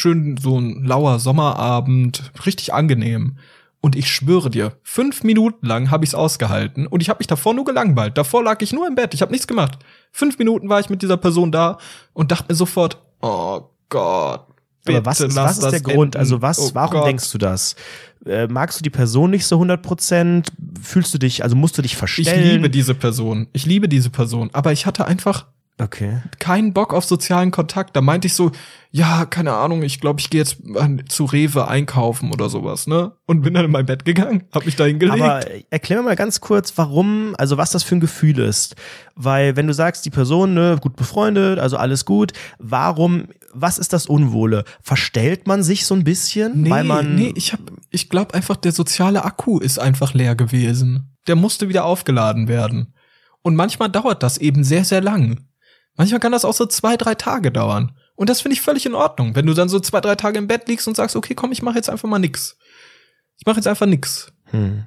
Schön 0.00 0.36
so 0.40 0.60
ein 0.60 0.84
lauer 0.84 1.18
Sommerabend, 1.18 2.30
richtig 2.46 2.72
angenehm. 2.72 3.36
Und 3.80 3.96
ich 3.96 4.08
schwöre 4.08 4.48
dir, 4.48 4.76
fünf 4.84 5.24
Minuten 5.24 5.66
lang 5.66 5.90
habe 5.90 6.04
ich's 6.04 6.14
ausgehalten 6.14 6.86
und 6.86 7.00
ich 7.00 7.08
habe 7.08 7.18
mich 7.18 7.26
davor 7.26 7.52
nur 7.52 7.64
gelangweilt. 7.64 8.16
Davor 8.16 8.44
lag 8.44 8.62
ich 8.62 8.72
nur 8.72 8.86
im 8.86 8.94
Bett, 8.94 9.12
ich 9.12 9.22
habe 9.22 9.32
nichts 9.32 9.48
gemacht. 9.48 9.76
Fünf 10.12 10.38
Minuten 10.38 10.68
war 10.68 10.78
ich 10.78 10.88
mit 10.88 11.02
dieser 11.02 11.16
Person 11.16 11.50
da 11.50 11.78
und 12.12 12.30
dachte 12.30 12.44
mir 12.48 12.54
sofort, 12.54 12.98
oh 13.22 13.62
Gott. 13.88 14.46
Aber 14.86 15.04
was, 15.04 15.20
was 15.34 15.58
ist 15.58 15.70
der 15.72 15.80
Grund? 15.80 16.14
enden. 16.14 16.18
Also 16.18 16.40
was, 16.42 16.60
Oh 16.60 16.70
warum 16.74 16.98
Gott. 16.98 17.06
denkst 17.08 17.32
du 17.32 17.38
das? 17.38 17.74
Äh, 18.24 18.46
magst 18.46 18.78
du 18.78 18.84
die 18.84 18.90
Person 18.90 19.30
nicht 19.30 19.46
so 19.46 19.56
100 19.56 19.82
Prozent? 19.82 20.52
Fühlst 20.80 21.12
du 21.12 21.18
dich, 21.18 21.42
also 21.42 21.56
musst 21.56 21.76
du 21.76 21.82
dich 21.82 21.92
Ich 21.94 21.98
verstellen? 21.98 22.52
liebe 22.52 22.70
diese 22.70 22.94
Person. 22.94 23.48
Ich 23.52 23.66
liebe 23.66 23.88
diese 23.88 24.10
Person. 24.10 24.50
Aber 24.52 24.70
ich 24.70 24.86
hatte 24.86 25.06
einfach 25.08 25.46
Okay. 25.80 26.22
keinen 26.40 26.72
Bock 26.72 26.92
auf 26.92 27.04
sozialen 27.04 27.52
Kontakt. 27.52 27.94
Da 27.94 28.00
meinte 28.00 28.26
ich 28.26 28.34
so, 28.34 28.50
ja, 28.90 29.26
keine 29.26 29.52
Ahnung, 29.52 29.82
ich 29.82 30.00
glaube, 30.00 30.18
ich 30.18 30.28
gehe 30.28 30.40
jetzt 30.40 30.58
zu 31.08 31.24
Rewe 31.24 31.68
einkaufen 31.68 32.32
oder 32.32 32.48
sowas, 32.48 32.86
ne? 32.86 33.12
Und 33.26 33.42
bin 33.42 33.54
dann 33.54 33.64
in 33.64 33.70
mein 33.70 33.86
Bett 33.86 34.04
gegangen, 34.04 34.44
hab 34.52 34.66
mich 34.66 34.76
da 34.76 34.86
hingelegt. 34.86 35.20
Aber 35.22 35.44
erklär 35.70 35.98
mir 35.98 36.04
mal 36.06 36.16
ganz 36.16 36.40
kurz, 36.40 36.72
warum, 36.76 37.34
also 37.38 37.58
was 37.58 37.70
das 37.70 37.84
für 37.84 37.96
ein 37.96 38.00
Gefühl 38.00 38.38
ist. 38.40 38.74
Weil 39.14 39.56
wenn 39.56 39.66
du 39.66 39.74
sagst, 39.74 40.04
die 40.04 40.10
Person, 40.10 40.54
ne, 40.54 40.78
gut 40.80 40.96
befreundet, 40.96 41.58
also 41.58 41.76
alles 41.76 42.04
gut, 42.04 42.32
warum, 42.58 43.28
was 43.52 43.78
ist 43.78 43.92
das 43.92 44.06
Unwohle? 44.06 44.64
Verstellt 44.82 45.46
man 45.46 45.62
sich 45.62 45.86
so 45.86 45.94
ein 45.94 46.04
bisschen? 46.04 46.62
nee, 46.62 46.70
weil 46.70 46.84
man, 46.84 47.14
nee, 47.14 47.32
ich 47.36 47.52
hab, 47.52 47.60
ich 47.90 48.08
glaube 48.08 48.34
einfach, 48.34 48.56
der 48.56 48.72
soziale 48.72 49.24
Akku 49.24 49.58
ist 49.58 49.78
einfach 49.78 50.14
leer 50.14 50.34
gewesen. 50.34 51.14
Der 51.28 51.36
musste 51.36 51.68
wieder 51.68 51.84
aufgeladen 51.84 52.48
werden. 52.48 52.94
Und 53.42 53.54
manchmal 53.54 53.90
dauert 53.90 54.22
das 54.22 54.38
eben 54.38 54.64
sehr, 54.64 54.84
sehr 54.84 55.00
lang. 55.00 55.47
Manchmal 55.98 56.20
kann 56.20 56.32
das 56.32 56.46
auch 56.46 56.54
so 56.54 56.64
zwei, 56.64 56.96
drei 56.96 57.14
Tage 57.14 57.52
dauern. 57.52 57.92
Und 58.14 58.30
das 58.30 58.40
finde 58.40 58.54
ich 58.54 58.62
völlig 58.62 58.86
in 58.86 58.94
Ordnung, 58.94 59.34
wenn 59.36 59.46
du 59.46 59.52
dann 59.52 59.68
so 59.68 59.78
zwei, 59.80 60.00
drei 60.00 60.14
Tage 60.14 60.38
im 60.38 60.46
Bett 60.46 60.66
liegst 60.68 60.88
und 60.88 60.96
sagst, 60.96 61.14
okay, 61.14 61.34
komm, 61.34 61.52
ich 61.52 61.60
mache 61.62 61.76
jetzt 61.76 61.90
einfach 61.90 62.08
mal 62.08 62.18
nix. 62.18 62.56
Ich 63.36 63.44
mache 63.46 63.56
jetzt 63.56 63.68
einfach 63.68 63.86
nix. 63.86 64.32
Hm. 64.46 64.86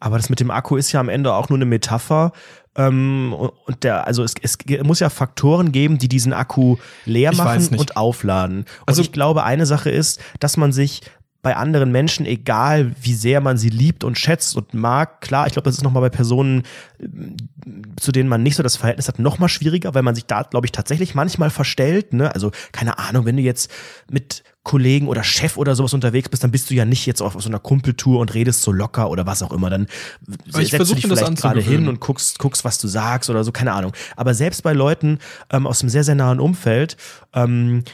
Aber 0.00 0.16
das 0.16 0.28
mit 0.30 0.38
dem 0.40 0.50
Akku 0.50 0.76
ist 0.76 0.92
ja 0.92 1.00
am 1.00 1.08
Ende 1.08 1.32
auch 1.32 1.48
nur 1.48 1.58
eine 1.58 1.64
Metapher. 1.64 2.32
Ähm, 2.76 3.32
und 3.34 3.82
der, 3.82 4.06
also 4.06 4.22
es, 4.22 4.34
es 4.40 4.56
muss 4.84 5.00
ja 5.00 5.10
Faktoren 5.10 5.72
geben, 5.72 5.98
die 5.98 6.08
diesen 6.08 6.32
Akku 6.32 6.76
leer 7.04 7.32
Ich 7.32 7.38
machen 7.38 7.76
und 7.76 7.96
aufladen. 7.96 8.58
Und 8.58 8.66
Also- 8.86 9.02
ich 9.02 9.10
glaube, 9.10 9.42
eine 9.42 9.66
Sache 9.66 9.90
ist, 9.90 10.20
dass 10.38 10.56
man 10.56 10.72
sich 10.72 11.00
bei 11.40 11.56
anderen 11.56 11.92
Menschen, 11.92 12.26
egal 12.26 12.92
wie 13.00 13.14
sehr 13.14 13.40
man 13.40 13.56
sie 13.56 13.68
liebt 13.68 14.02
und 14.02 14.18
schätzt 14.18 14.56
und 14.56 14.74
mag, 14.74 15.20
klar, 15.20 15.46
ich 15.46 15.52
glaube, 15.52 15.68
das 15.68 15.76
ist 15.76 15.84
nochmal 15.84 16.02
bei 16.02 16.08
Personen, 16.08 16.64
ähm, 17.00 17.36
zu 17.98 18.10
denen 18.10 18.28
man 18.28 18.42
nicht 18.42 18.56
so 18.56 18.62
das 18.62 18.76
Verhältnis 18.76 19.08
hat, 19.08 19.18
nochmal 19.18 19.48
schwieriger, 19.48 19.94
weil 19.94 20.02
man 20.02 20.14
sich 20.14 20.26
da, 20.26 20.42
glaube 20.42 20.66
ich, 20.66 20.72
tatsächlich 20.72 21.14
manchmal 21.14 21.50
verstellt. 21.50 22.12
Ne? 22.12 22.34
Also, 22.34 22.50
keine 22.72 22.98
Ahnung, 22.98 23.24
wenn 23.24 23.36
du 23.36 23.42
jetzt 23.42 23.70
mit 24.10 24.42
Kollegen 24.64 25.08
oder 25.08 25.24
Chef 25.24 25.56
oder 25.56 25.74
sowas 25.74 25.94
unterwegs 25.94 26.28
bist, 26.28 26.44
dann 26.44 26.50
bist 26.50 26.68
du 26.68 26.74
ja 26.74 26.84
nicht 26.84 27.06
jetzt 27.06 27.22
auf 27.22 27.34
so 27.38 27.48
einer 27.48 27.58
Kumpeltour 27.58 28.20
und 28.20 28.34
redest 28.34 28.60
so 28.60 28.70
locker 28.70 29.08
oder 29.08 29.24
was 29.24 29.42
auch 29.42 29.52
immer. 29.52 29.70
Dann 29.70 29.86
Aber 30.52 30.60
ich 30.60 30.70
setzt 30.70 30.90
du 30.90 30.94
dich 30.94 31.06
vielleicht 31.06 31.36
gerade 31.36 31.60
hin 31.62 31.88
und 31.88 32.00
guckst, 32.00 32.38
guckst, 32.38 32.64
was 32.64 32.78
du 32.78 32.86
sagst 32.88 33.30
oder 33.30 33.44
so, 33.44 33.52
keine 33.52 33.72
Ahnung. 33.72 33.92
Aber 34.16 34.34
selbst 34.34 34.62
bei 34.62 34.74
Leuten 34.74 35.20
ähm, 35.50 35.66
aus 35.66 35.80
einem 35.80 35.88
sehr, 35.88 36.04
sehr 36.04 36.16
nahen 36.16 36.38
Umfeld, 36.38 36.98
ähm, 37.32 37.84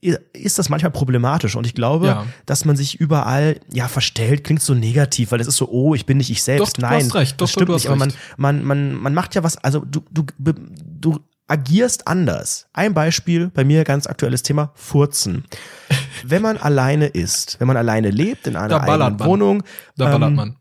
ist 0.00 0.58
das 0.58 0.68
manchmal 0.68 0.92
problematisch 0.92 1.56
und 1.56 1.66
ich 1.66 1.74
glaube, 1.74 2.06
Ja. 2.06 2.26
dass 2.46 2.64
man 2.64 2.76
sich 2.76 3.00
überall 3.00 3.58
ja 3.72 3.88
verstellt, 3.88 4.44
klingt 4.44 4.62
so 4.62 4.74
negativ, 4.74 5.32
weil 5.32 5.40
es 5.40 5.48
ist 5.48 5.56
so, 5.56 5.68
oh, 5.68 5.94
ich 5.94 6.06
bin 6.06 6.18
nicht 6.18 6.30
ich 6.30 6.42
selbst. 6.42 6.68
Doch, 6.68 6.72
du 6.74 6.80
Nein, 6.82 7.04
hast 7.04 7.14
recht. 7.14 7.32
Doch, 7.40 7.46
das 7.46 7.50
stimmt 7.52 7.70
nicht, 7.70 7.86
aber 7.86 7.96
man, 7.96 8.10
recht. 8.10 8.18
man, 8.36 8.64
man, 8.64 8.94
man 8.94 9.14
macht 9.14 9.34
ja 9.34 9.42
was, 9.42 9.56
also 9.58 9.80
du, 9.84 10.00
du, 10.10 10.24
du 10.38 11.18
agierst 11.48 12.06
anders. 12.06 12.68
Ein 12.72 12.94
Beispiel, 12.94 13.50
bei 13.52 13.64
mir 13.64 13.82
ganz 13.84 14.06
aktuelles 14.06 14.42
Thema, 14.42 14.70
Furzen. 14.74 15.44
Wenn 16.24 16.42
man 16.42 16.58
alleine 16.58 17.06
ist, 17.06 17.58
wenn 17.60 17.68
man 17.68 17.76
alleine 17.76 18.10
lebt 18.10 18.46
in 18.48 18.56
einer 18.56 18.82
eigenen 18.82 18.98
man. 18.98 19.20
Wohnung, 19.20 19.62
Da 19.96 20.06
ballert 20.06 20.30
ähm, 20.30 20.34
man. 20.34 20.56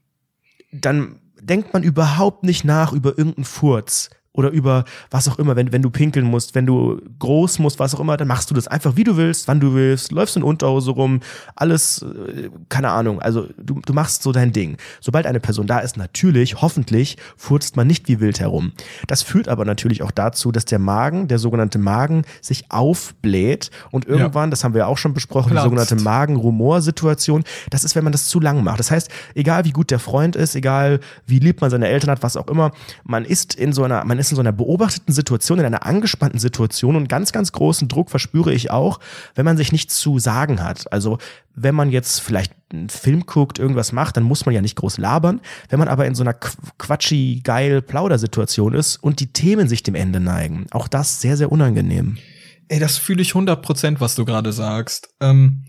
dann 0.71 1.19
denkt 1.41 1.73
man 1.73 1.81
überhaupt 1.83 2.43
nicht 2.43 2.63
nach 2.63 2.93
über 2.93 3.17
irgendeinen 3.17 3.45
Furz 3.45 4.09
oder 4.37 4.51
über 4.51 4.85
was 5.09 5.27
auch 5.27 5.39
immer, 5.39 5.55
wenn, 5.55 5.71
wenn 5.73 5.81
du 5.81 5.89
pinkeln 5.89 6.25
musst, 6.25 6.53
wenn 6.55 6.65
du 6.65 7.01
groß 7.19 7.59
musst, 7.59 7.79
was 7.79 7.95
auch 7.95 7.99
immer, 7.99 8.17
dann 8.17 8.27
machst 8.27 8.49
du 8.49 8.53
das 8.53 8.67
einfach 8.67 8.95
wie 8.95 9.03
du 9.03 9.17
willst, 9.17 9.47
wann 9.47 9.59
du 9.59 9.73
willst, 9.73 10.11
läufst 10.11 10.37
in 10.37 10.43
Unterhose 10.43 10.91
rum, 10.91 11.21
alles, 11.55 12.03
äh, 12.03 12.49
keine 12.69 12.91
Ahnung, 12.91 13.19
also 13.19 13.47
du, 13.57 13.81
du 13.83 13.94
machst 13.94 14.21
so 14.21 14.31
dein 14.31 14.53
Ding. 14.53 14.77
Sobald 15.01 15.25
eine 15.25 15.39
Person 15.39 15.65
da 15.65 15.79
ist, 15.79 15.97
natürlich, 15.97 16.61
hoffentlich, 16.61 17.17
furzt 17.35 17.75
man 17.75 17.87
nicht 17.87 18.07
wie 18.07 18.19
wild 18.19 18.39
herum. 18.39 18.73
Das 19.07 19.23
führt 19.23 19.47
aber 19.47 19.65
natürlich 19.65 20.03
auch 20.03 20.11
dazu, 20.11 20.51
dass 20.51 20.65
der 20.65 20.79
Magen, 20.79 21.27
der 21.27 21.39
sogenannte 21.39 21.79
Magen, 21.79 22.23
sich 22.41 22.65
aufbläht 22.69 23.71
und 23.89 24.06
irgendwann, 24.06 24.51
das 24.51 24.63
haben 24.63 24.75
wir 24.75 24.87
auch 24.87 24.99
schon 24.99 25.15
besprochen, 25.15 25.49
Platzt. 25.49 25.65
die 25.65 25.69
sogenannte 25.69 25.95
Magen-Rumor-Situation, 25.95 27.44
das 27.71 27.83
ist, 27.83 27.95
wenn 27.95 28.03
man 28.03 28.11
das 28.13 28.27
zu 28.27 28.39
lang 28.39 28.63
macht. 28.63 28.79
Das 28.79 28.91
heißt, 28.91 29.09
egal 29.33 29.65
wie 29.65 29.71
gut 29.71 29.89
der 29.89 29.99
Freund 29.99 30.35
ist, 30.35 30.56
egal 30.56 30.99
wie 31.25 31.39
lieb 31.39 31.59
man 31.59 31.71
seine 31.71 31.87
Eltern 31.87 32.11
hat, 32.11 32.21
was 32.21 32.37
auch 32.37 32.47
immer, 32.47 32.71
man 33.03 33.25
ist 33.25 33.56
in 33.56 33.73
so 33.73 33.83
einer, 33.83 34.06
man 34.06 34.19
ist 34.19 34.26
in 34.31 34.35
so 34.35 34.41
einer 34.41 34.51
beobachteten 34.51 35.13
Situation, 35.13 35.59
in 35.59 35.65
einer 35.65 35.85
angespannten 35.85 36.39
Situation 36.39 36.95
und 36.95 37.09
ganz, 37.09 37.31
ganz 37.31 37.51
großen 37.51 37.87
Druck 37.87 38.09
verspüre 38.09 38.53
ich 38.53 38.71
auch, 38.71 38.99
wenn 39.35 39.45
man 39.45 39.57
sich 39.57 39.71
nichts 39.71 39.97
zu 39.99 40.19
sagen 40.19 40.63
hat. 40.63 40.91
Also, 40.91 41.17
wenn 41.55 41.75
man 41.75 41.89
jetzt 41.91 42.19
vielleicht 42.19 42.53
einen 42.71 42.89
Film 42.89 43.25
guckt, 43.25 43.59
irgendwas 43.59 43.91
macht, 43.91 44.17
dann 44.17 44.23
muss 44.23 44.45
man 44.45 44.53
ja 44.53 44.61
nicht 44.61 44.75
groß 44.75 44.97
labern. 44.97 45.41
Wenn 45.69 45.79
man 45.79 45.87
aber 45.87 46.05
in 46.05 46.15
so 46.15 46.23
einer 46.23 46.33
qu- 46.33 46.55
quatschi, 46.77 47.41
geil 47.43 47.81
Plaudersituation 47.81 48.73
ist 48.73 48.97
und 48.97 49.19
die 49.19 49.31
Themen 49.33 49.67
sich 49.67 49.83
dem 49.83 49.95
Ende 49.95 50.19
neigen, 50.19 50.67
auch 50.71 50.87
das 50.87 51.21
sehr, 51.21 51.37
sehr 51.37 51.51
unangenehm. 51.51 52.17
Ey, 52.67 52.79
das 52.79 52.97
fühle 52.97 53.21
ich 53.21 53.31
100%, 53.31 53.99
was 53.99 54.15
du 54.15 54.25
gerade 54.25 54.51
sagst. 54.53 55.09
Ähm, 55.21 55.63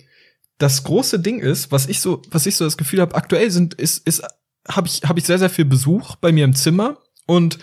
das 0.58 0.82
große 0.82 1.20
Ding 1.20 1.38
ist, 1.38 1.70
was 1.70 1.86
ich 1.86 2.00
so, 2.00 2.20
was 2.30 2.46
ich 2.46 2.56
so 2.56 2.64
das 2.64 2.76
Gefühl 2.76 3.00
habe, 3.00 3.14
aktuell 3.14 3.50
sind, 3.50 3.74
ist, 3.74 4.04
ist, 4.06 4.22
habe 4.68 4.88
ich, 4.88 5.02
habe 5.04 5.18
ich 5.20 5.24
sehr, 5.24 5.38
sehr 5.38 5.50
viel 5.50 5.64
Besuch 5.64 6.16
bei 6.16 6.32
mir 6.32 6.44
im 6.44 6.54
Zimmer 6.54 6.98
und 7.26 7.58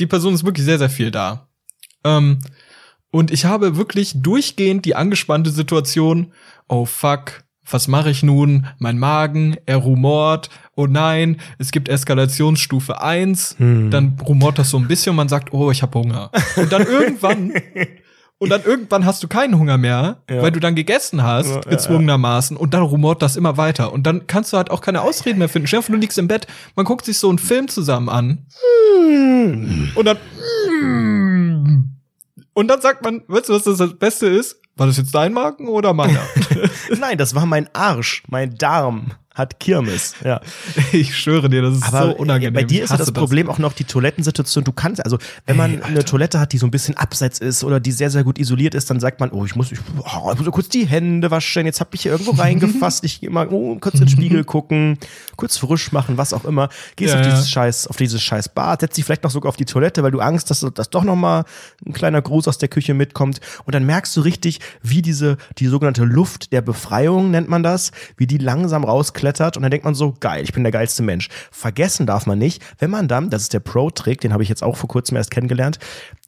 die 0.00 0.06
Person 0.06 0.34
ist 0.34 0.44
wirklich 0.44 0.64
sehr, 0.64 0.78
sehr 0.78 0.90
viel 0.90 1.10
da. 1.10 1.48
Ähm, 2.04 2.38
und 3.10 3.30
ich 3.30 3.44
habe 3.44 3.76
wirklich 3.76 4.12
durchgehend 4.20 4.84
die 4.84 4.96
angespannte 4.96 5.50
Situation, 5.50 6.32
oh 6.68 6.84
fuck, 6.84 7.44
was 7.70 7.88
mache 7.88 8.10
ich 8.10 8.22
nun? 8.22 8.66
Mein 8.78 8.98
Magen, 8.98 9.56
er 9.66 9.76
rumort, 9.78 10.50
oh 10.74 10.86
nein, 10.86 11.40
es 11.58 11.70
gibt 11.70 11.88
Eskalationsstufe 11.88 13.00
1, 13.00 13.56
Hm. 13.58 13.90
dann 13.90 14.18
rumort 14.26 14.58
das 14.58 14.70
so 14.70 14.76
ein 14.78 14.88
bisschen 14.88 15.10
und 15.10 15.16
man 15.16 15.28
sagt, 15.28 15.52
oh, 15.52 15.70
ich 15.70 15.82
habe 15.82 15.98
Hunger. 15.98 16.30
Und 16.56 16.72
dann 16.72 16.82
irgendwann, 16.86 17.52
Und 18.44 18.50
dann 18.50 18.62
irgendwann 18.62 19.04
hast 19.04 19.22
du 19.22 19.28
keinen 19.28 19.58
Hunger 19.58 19.76
mehr, 19.78 20.18
Ja. 20.30 20.42
weil 20.42 20.50
du 20.52 20.60
dann 20.60 20.74
gegessen 20.74 21.22
hast, 21.22 21.48
Ja, 21.50 21.60
gezwungenermaßen. 21.60 22.56
Und 22.56 22.72
dann 22.74 22.82
rumort 22.82 23.20
das 23.22 23.36
immer 23.36 23.56
weiter. 23.56 23.92
Und 23.92 24.06
dann 24.06 24.26
kannst 24.26 24.52
du 24.52 24.56
halt 24.56 24.70
auch 24.70 24.80
keine 24.80 25.02
Ausreden 25.02 25.38
mehr 25.38 25.48
finden. 25.48 25.66
Vor, 25.68 25.82
du 25.82 25.96
liegst 25.96 26.18
im 26.18 26.28
Bett, 26.28 26.46
man 26.76 26.84
guckt 26.84 27.04
sich 27.04 27.18
so 27.18 27.28
einen 27.28 27.38
Film 27.38 27.68
zusammen 27.68 28.08
an. 28.08 28.46
Und 29.94 30.04
dann. 30.04 30.18
Und 32.52 32.68
dann 32.68 32.80
sagt 32.80 33.02
man, 33.02 33.22
weißt 33.26 33.48
du, 33.48 33.54
was 33.54 33.64
das 33.64 33.98
Beste 33.98 34.26
ist? 34.26 34.60
War 34.76 34.86
das 34.86 34.96
jetzt 34.96 35.14
dein 35.14 35.32
Magen 35.32 35.68
oder 35.68 35.92
meiner? 35.92 36.20
Nein, 36.98 37.18
das 37.18 37.34
war 37.34 37.46
mein 37.46 37.68
Arsch, 37.74 38.22
mein 38.28 38.54
Darm 38.56 39.12
hat 39.34 39.58
Kirmes. 39.58 40.14
Ja. 40.24 40.40
ich 40.92 41.18
schwöre 41.18 41.50
dir, 41.50 41.60
das 41.62 41.76
ist 41.76 41.82
Aber 41.82 42.12
so 42.12 42.16
unangenehm. 42.16 42.54
bei 42.54 42.62
dir 42.62 42.84
ist 42.84 42.90
ja 42.90 42.96
das 42.96 43.10
Problem 43.10 43.50
auch 43.50 43.58
noch 43.58 43.72
die 43.72 43.84
Toilettensituation. 43.84 44.62
Du 44.62 44.72
kannst, 44.72 45.04
also 45.04 45.18
wenn 45.46 45.56
man 45.56 45.74
Ey, 45.74 45.82
eine 45.82 46.04
Toilette 46.04 46.38
hat, 46.38 46.52
die 46.52 46.58
so 46.58 46.66
ein 46.66 46.70
bisschen 46.70 46.96
abseits 46.96 47.40
ist 47.40 47.64
oder 47.64 47.80
die 47.80 47.90
sehr, 47.90 48.10
sehr 48.10 48.22
gut 48.22 48.38
isoliert 48.38 48.74
ist, 48.74 48.88
dann 48.90 49.00
sagt 49.00 49.18
man, 49.18 49.30
oh, 49.30 49.44
ich 49.44 49.56
muss, 49.56 49.72
ich, 49.72 49.80
oh, 49.98 50.30
ich 50.32 50.38
muss 50.38 50.50
kurz 50.52 50.68
die 50.68 50.86
Hände 50.86 51.32
waschen, 51.32 51.66
jetzt 51.66 51.80
habe 51.80 51.90
ich 51.94 52.02
hier 52.02 52.12
irgendwo 52.12 52.30
reingefasst, 52.40 53.04
ich 53.04 53.20
geh 53.20 53.28
mal 53.28 53.48
oh, 53.50 53.76
kurz 53.80 53.94
in 53.94 54.02
den 54.02 54.08
Spiegel 54.08 54.44
gucken, 54.54 54.98
kurz 55.36 55.58
frisch 55.58 55.90
machen, 55.90 56.16
was 56.16 56.32
auch 56.32 56.44
immer. 56.44 56.68
Gehst 56.94 57.14
Ja, 57.14 57.20
auf 57.20 57.26
dieses 57.26 57.50
scheiß, 57.50 57.88
auf 57.88 57.96
dieses 57.96 58.22
scheiß 58.22 58.50
Bad, 58.50 58.80
setzt 58.82 58.96
dich 58.96 59.04
vielleicht 59.04 59.24
noch 59.24 59.32
sogar 59.32 59.48
auf 59.48 59.56
die 59.56 59.64
Toilette, 59.64 60.04
weil 60.04 60.12
du 60.12 60.20
Angst 60.20 60.50
hast, 60.50 60.64
dass 60.74 60.90
doch 60.90 61.02
noch 61.02 61.16
mal 61.16 61.44
ein 61.84 61.92
kleiner 61.92 62.22
Gruß 62.22 62.46
aus 62.46 62.58
der 62.58 62.68
Küche 62.68 62.94
mitkommt. 62.94 63.40
Und 63.64 63.74
dann 63.74 63.84
merkst 63.84 64.16
du 64.16 64.20
richtig, 64.20 64.60
wie 64.82 65.02
diese, 65.02 65.38
die 65.58 65.66
sogenannte 65.66 66.04
Luft 66.04 66.52
der 66.52 66.62
Befreiung 66.62 67.32
nennt 67.32 67.48
man 67.48 67.64
das, 67.64 67.90
wie 68.16 68.28
die 68.28 68.38
langsam 68.38 68.84
rausklettert 69.24 69.56
und 69.56 69.62
dann 69.62 69.70
denkt 69.70 69.84
man 69.84 69.94
so, 69.94 70.14
geil, 70.20 70.44
ich 70.44 70.52
bin 70.52 70.62
der 70.62 70.72
geilste 70.72 71.02
Mensch. 71.02 71.28
Vergessen 71.50 72.06
darf 72.06 72.26
man 72.26 72.38
nicht, 72.38 72.62
wenn 72.78 72.90
man 72.90 73.08
dann, 73.08 73.30
das 73.30 73.42
ist 73.42 73.52
der 73.52 73.60
Pro-Trick, 73.60 74.20
den 74.20 74.32
habe 74.32 74.42
ich 74.42 74.48
jetzt 74.48 74.62
auch 74.62 74.76
vor 74.76 74.88
kurzem 74.88 75.16
erst 75.16 75.30
kennengelernt, 75.30 75.78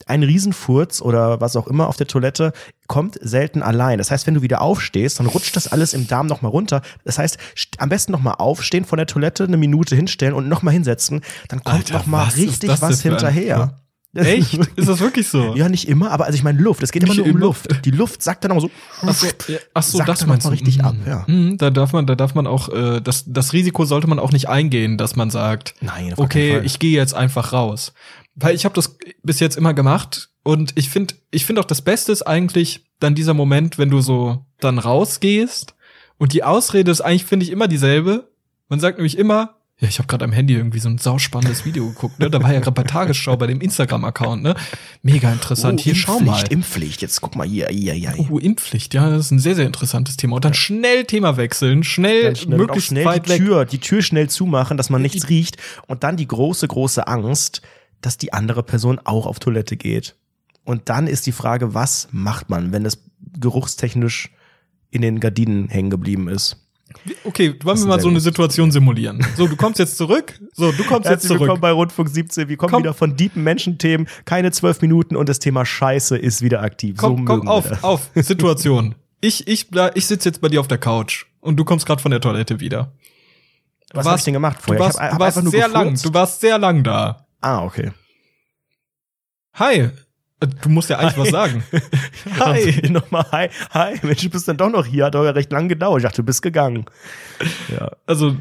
ein 0.07 0.23
Riesenfurz 0.23 1.01
oder 1.03 1.41
was 1.41 1.57
auch 1.57 1.67
immer 1.67 1.89
auf 1.89 1.97
der 1.97 2.07
Toilette 2.07 2.53
kommt 2.87 3.19
selten 3.21 3.63
allein. 3.63 3.99
Das 3.99 4.11
heißt, 4.11 4.27
wenn 4.27 4.35
du 4.35 4.43
wieder 4.43 4.61
aufstehst, 4.61 5.19
dann 5.19 5.27
rutscht 5.27 5.57
das 5.57 5.69
alles 5.73 5.93
im 5.95 6.07
Darm 6.07 6.27
nochmal 6.27 6.51
runter. 6.53 6.83
Das 7.05 7.19
heißt, 7.19 7.39
am 7.79 7.89
besten 7.89 8.13
nochmal 8.13 8.35
aufstehen 8.39 8.85
von 8.85 8.97
der 8.99 9.07
Toilette, 9.07 9.45
eine 9.45 9.57
Minute 9.57 9.97
hinstellen 9.97 10.35
und 10.35 10.49
nochmal 10.49 10.75
hinsetzen. 10.75 11.23
Dann 11.49 11.63
kommt 11.65 11.93
nochmal 11.93 12.29
was 12.29 12.37
richtig 12.37 12.61
denn 12.61 12.71
was 12.81 13.03
für 13.03 13.09
ein- 13.09 13.15
hinterher. 13.15 13.79
Echt? 14.17 14.55
Ist 14.77 14.89
das 14.89 15.01
wirklich 15.01 15.29
so? 15.29 15.55
Ja, 15.55 15.69
nicht 15.69 15.89
immer, 15.89 16.11
aber 16.11 16.27
also 16.27 16.37
ich 16.37 16.43
meine 16.43 16.61
Luft. 16.61 16.83
Es 16.83 16.93
geht 16.93 17.03
immer 17.03 17.13
Nicht 17.13 17.19
nur 17.19 17.27
um 17.27 17.31
immer. 17.33 17.41
Luft. 17.47 17.85
Die 17.85 17.91
Luft 17.91 18.23
sagt 18.23 18.45
dann 18.45 18.53
auch 18.53 18.61
so. 18.61 18.71
Ach 19.03 19.15
so, 19.15 19.27
ja, 19.49 19.59
ach 19.75 19.83
so 19.83 19.99
Sackt 19.99 20.09
das 20.09 20.19
dann 20.21 20.29
meinst 20.29 20.45
mal 20.47 20.51
richtig 20.51 20.79
Mhm. 20.79 20.85
ab, 20.85 20.95
ja. 21.07 21.25
Mhm, 21.27 21.57
Da 21.59 21.71
darf 21.71 21.93
man, 21.93 22.07
da 22.07 22.15
darf 22.15 22.35
man 22.35 22.47
auch, 22.47 22.69
äh, 22.69 23.01
das, 23.01 23.25
das 23.27 23.53
Risiko 23.53 23.85
sollte 23.85 24.07
man 24.09 24.19
auch 24.19 24.33
nicht 24.33 24.49
eingehen, 24.49 24.99
dass 24.99 25.17
man 25.17 25.31
sagt, 25.31 25.75
Nein, 25.81 26.15
okay, 26.17 26.61
ich 26.65 26.79
gehe 26.79 26.93
jetzt 26.97 27.15
einfach 27.15 27.53
raus. 27.53 27.93
Weil 28.35 28.55
ich 28.55 28.65
habe 28.65 28.75
das 28.75 28.97
bis 29.23 29.41
jetzt 29.41 29.57
immer 29.57 29.73
gemacht 29.75 30.29
und 30.43 30.73
ich 30.77 30.91
finde, 30.91 31.15
ich 31.31 31.47
finde 31.47 31.61
auch 31.61 31.67
das 31.67 31.83
Beste 31.83 32.13
ist 32.13 32.23
eigentlich 32.23 32.85
dann 33.01 33.15
dieser 33.15 33.35
Moment, 33.35 33.79
wenn 33.79 33.91
du 33.91 34.01
so 34.01 34.45
dann 34.61 34.79
rausgehst 34.79 35.75
und 36.19 36.33
die 36.33 36.45
Ausrede 36.45 36.91
ist 36.91 37.01
eigentlich, 37.01 37.25
finde 37.25 37.45
ich, 37.45 37.51
immer 37.53 37.69
dieselbe. 37.69 38.31
Man 38.69 38.81
sagt 38.81 38.99
nämlich 38.99 39.17
immer, 39.19 39.56
ja, 39.79 39.89
ich 39.89 39.99
habe 39.99 40.07
gerade 40.07 40.25
am 40.25 40.33
Handy 40.33 40.55
irgendwie 40.55 40.79
so 40.79 40.89
ein 40.89 40.97
sauspannendes 40.97 41.67
Video 41.67 41.89
geguckt, 41.89 42.19
ne? 42.19 42.31
Da 42.31 42.43
war 42.43 42.51
ja 42.51 42.61
gerade 42.61 42.73
bei 42.73 42.83
Tagesschau 42.83 43.37
bei 43.37 43.47
dem 43.47 43.61
Instagram-Account, 43.61 44.43
ne? 44.43 44.55
Mega 45.03 45.31
interessant. 45.31 45.81
Hier, 45.81 45.95
schau 45.95 46.19
mal. 46.19 46.43
Oh, 46.43 46.51
Impfpflicht, 46.51 47.03
jetzt 47.03 47.21
guck 47.21 47.37
mal 47.37 47.47
hier. 47.47 47.69
hier, 47.69 47.93
hier. 47.93 48.15
Oh, 48.31 48.39
Impfpflicht, 48.39 48.95
ja, 48.95 49.11
das 49.11 49.27
ist 49.27 49.33
ein 49.33 49.39
sehr, 49.39 49.55
sehr 49.55 49.67
interessantes 49.67 50.17
Thema. 50.17 50.37
Und 50.37 50.47
dann 50.47 50.55
schnell 50.55 51.05
Thema 51.05 51.37
wechseln, 51.37 51.85
schnell, 51.85 52.35
schnell 52.37 52.57
möglichst 52.57 52.89
schnell 52.89 53.05
weit 53.05 53.27
die 53.27 53.33
weg. 53.33 53.39
Tür, 53.39 53.65
die 53.67 53.79
Tür 53.79 54.01
schnell 54.01 54.31
zumachen, 54.31 54.79
dass 54.79 54.89
man 54.89 55.03
nichts 55.03 55.29
riecht. 55.29 55.59
Und 55.87 56.05
dann 56.05 56.17
die 56.17 56.27
große, 56.27 56.67
große 56.67 57.07
Angst, 57.07 57.61
dass 58.01 58.17
die 58.17 58.33
andere 58.33 58.63
Person 58.63 58.99
auch 59.05 59.27
auf 59.27 59.41
Toilette 59.41 59.77
geht. 59.77 60.17
Und 60.65 60.89
dann 60.89 61.07
ist 61.07 61.27
die 61.27 61.33
Frage, 61.33 61.75
was 61.75 62.09
macht 62.13 62.49
man, 62.49 62.73
wenn 62.73 62.87
es 62.87 63.05
geruchstechnisch 63.39 64.31
in 64.91 65.03
den 65.03 65.21
Gardinen 65.21 65.69
hängen 65.69 65.91
geblieben 65.91 66.29
ist? 66.29 66.66
Okay, 67.25 67.55
wollen 67.63 67.79
wir 67.79 67.87
mal 67.87 68.01
so 68.01 68.09
eine. 68.09 68.21
Situation 68.21 68.71
simulieren. 68.71 69.25
So, 69.37 69.47
du 69.49 69.57
kommst 69.57 69.79
jetzt 69.79 69.97
zurück. 69.97 70.39
So, 70.55 70.73
du 70.73 70.85
kommst 70.85 71.05
jetzt 71.05 71.23
Herzlich 71.25 71.31
willkommen 71.33 71.49
zurück. 71.51 71.61
bei 71.61 71.73
Rundfunk 71.73 72.09
17. 72.09 72.49
Wir 72.49 72.57
kommen 72.57 72.73
Komm. 72.73 72.83
wieder 72.83 72.95
von 72.95 73.17
deepen 73.17 73.43
Menschenthemen. 73.43 74.09
Keine 74.25 74.51
zwölf 74.53 74.81
Minuten 74.81 75.17
und 75.17 75.29
das 75.29 75.39
Thema 75.39 75.65
Scheiße 75.67 76.17
ist 76.17 76.43
wieder 76.43 76.63
aktiv. 76.63 76.97
so 76.99 77.09
Komm, 77.09 77.25
komm, 77.25 77.37
mögen 77.39 77.49
wir 77.49 77.53
auf, 77.53 77.85
auf, 77.85 78.11
Situation. 78.15 78.95
Ich, 79.21 79.47
ich, 79.49 79.69
ich 79.95 80.07
sitze 80.07 80.29
jetzt 80.29 80.41
bei 80.41 80.49
dir 80.49 80.61
auf 80.61 80.69
der 80.69 80.79
Couch 80.79 81.27
und 81.41 81.57
du 81.57 81.65
kommst 81.65 81.87
gerade 81.87 82.01
von 82.01 82.11
der 82.11 82.21
Toilette 82.21 82.61
wieder. 82.61 82.93
Was 83.93 84.05
warst- 84.05 84.09
hab 84.09 84.19
ich 84.19 84.25
denn 84.25 84.35
gemacht 84.35 84.59
Du 84.59 84.63
vorher? 84.65 84.81
warst, 84.85 84.97
ich 84.97 85.03
hab, 85.03 85.09
du 85.11 85.15
hab 85.15 85.21
warst 85.21 85.51
sehr 85.51 85.69
lang, 85.69 85.83
gefurzt. 85.85 86.05
du 86.07 86.15
warst 86.15 86.41
sehr 86.41 86.59
lang 86.59 86.83
da. 86.85 87.27
Ah, 87.41 87.63
okay. 87.65 87.93
Hi. 89.55 89.91
Du 90.41 90.69
musst 90.69 90.91
ja 90.91 90.99
eigentlich 90.99 91.17
was 91.17 91.31
sagen. 91.31 91.65
Hi. 92.41 92.73
Hi. 92.73 92.89
Nochmal, 92.91 93.25
hi, 93.33 93.49
hi. 93.73 93.95
Mensch, 94.03 94.23
du 94.23 94.29
bist 94.29 94.47
dann 94.47 94.59
doch 94.59 94.71
noch 94.71 94.85
hier. 94.85 95.07
Hat 95.07 95.15
doch 95.15 95.25
ja 95.25 95.31
recht 95.31 95.51
lang 95.51 95.69
gedauert. 95.69 96.01
Ich 96.01 96.03
dachte, 96.05 96.17
du 96.17 96.27
bist 96.27 96.43
gegangen. 96.43 96.85
Ja. 97.69 97.93
Also, 98.05 98.37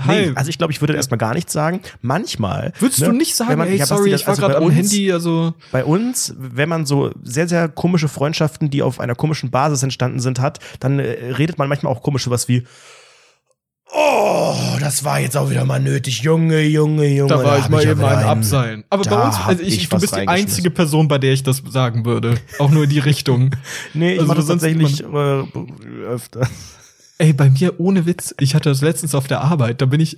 hi. 0.00 0.28
Nee, 0.28 0.32
also 0.34 0.48
ich 0.48 0.56
glaube, 0.56 0.72
ich 0.72 0.80
würde 0.80 0.94
erstmal 0.94 1.18
gar 1.18 1.34
nichts 1.34 1.52
sagen. 1.52 1.82
Manchmal. 2.00 2.72
Würdest 2.78 3.00
ne, 3.00 3.08
du 3.08 3.12
nicht 3.12 3.36
sagen, 3.36 3.58
man- 3.58 3.68
ey, 3.68 3.76
ja, 3.76 3.84
sorry, 3.84 4.10
das- 4.10 4.22
ich 4.22 4.26
war 4.26 4.32
also 4.32 4.42
gerade 4.42 4.56
am 4.56 4.64
uns- 4.64 4.74
Handy, 4.74 5.12
also. 5.12 5.52
Bei 5.70 5.84
uns, 5.84 6.34
wenn 6.38 6.68
man 6.70 6.86
so 6.86 7.10
sehr, 7.22 7.46
sehr 7.46 7.68
komische 7.68 8.08
Freundschaften, 8.08 8.70
die 8.70 8.82
auf 8.82 8.98
einer 8.98 9.14
komischen 9.14 9.50
Basis 9.50 9.82
entstanden 9.82 10.20
sind, 10.20 10.40
hat, 10.40 10.60
dann 10.80 10.98
äh, 10.98 11.32
redet 11.34 11.58
man 11.58 11.68
manchmal 11.68 11.92
auch 11.92 12.02
komisch 12.02 12.28
was 12.30 12.48
wie 12.48 12.64
Oh, 13.96 14.56
das 14.80 15.04
war 15.04 15.20
jetzt 15.20 15.36
auch 15.36 15.50
wieder 15.50 15.64
mal 15.64 15.78
nötig. 15.78 16.22
Junge, 16.22 16.62
Junge, 16.62 17.06
Junge. 17.06 17.28
Da 17.28 17.44
war 17.44 17.58
ich 17.58 17.64
hab 17.64 17.70
mal 17.70 17.86
eben 17.86 18.04
ein 18.04 18.24
Abseilen. 18.24 18.82
Aber 18.90 19.04
da 19.04 19.10
bei 19.10 19.26
uns, 19.26 19.36
also 19.36 19.62
ich, 19.62 19.76
ich 19.76 19.88
du 19.88 19.98
bist 20.00 20.16
die 20.16 20.26
einzige 20.26 20.70
Person, 20.70 21.06
bei 21.06 21.18
der 21.18 21.32
ich 21.32 21.44
das 21.44 21.62
sagen 21.68 22.04
würde. 22.04 22.34
Auch 22.58 22.72
nur 22.72 22.84
in 22.84 22.90
die 22.90 22.98
Richtung. 22.98 23.54
Nee, 23.94 24.14
ich 24.14 24.20
Also 24.20 24.26
mache 24.26 24.38
das 24.38 24.46
tatsächlich 24.46 25.04
äh, 25.04 26.06
öfter. 26.06 26.48
Ey, 27.18 27.32
bei 27.32 27.48
mir 27.48 27.78
ohne 27.78 28.06
Witz, 28.06 28.34
ich 28.40 28.56
hatte 28.56 28.68
das 28.68 28.82
letztens 28.82 29.14
auf 29.14 29.28
der 29.28 29.40
Arbeit, 29.42 29.80
da 29.80 29.86
bin 29.86 30.00
ich, 30.00 30.16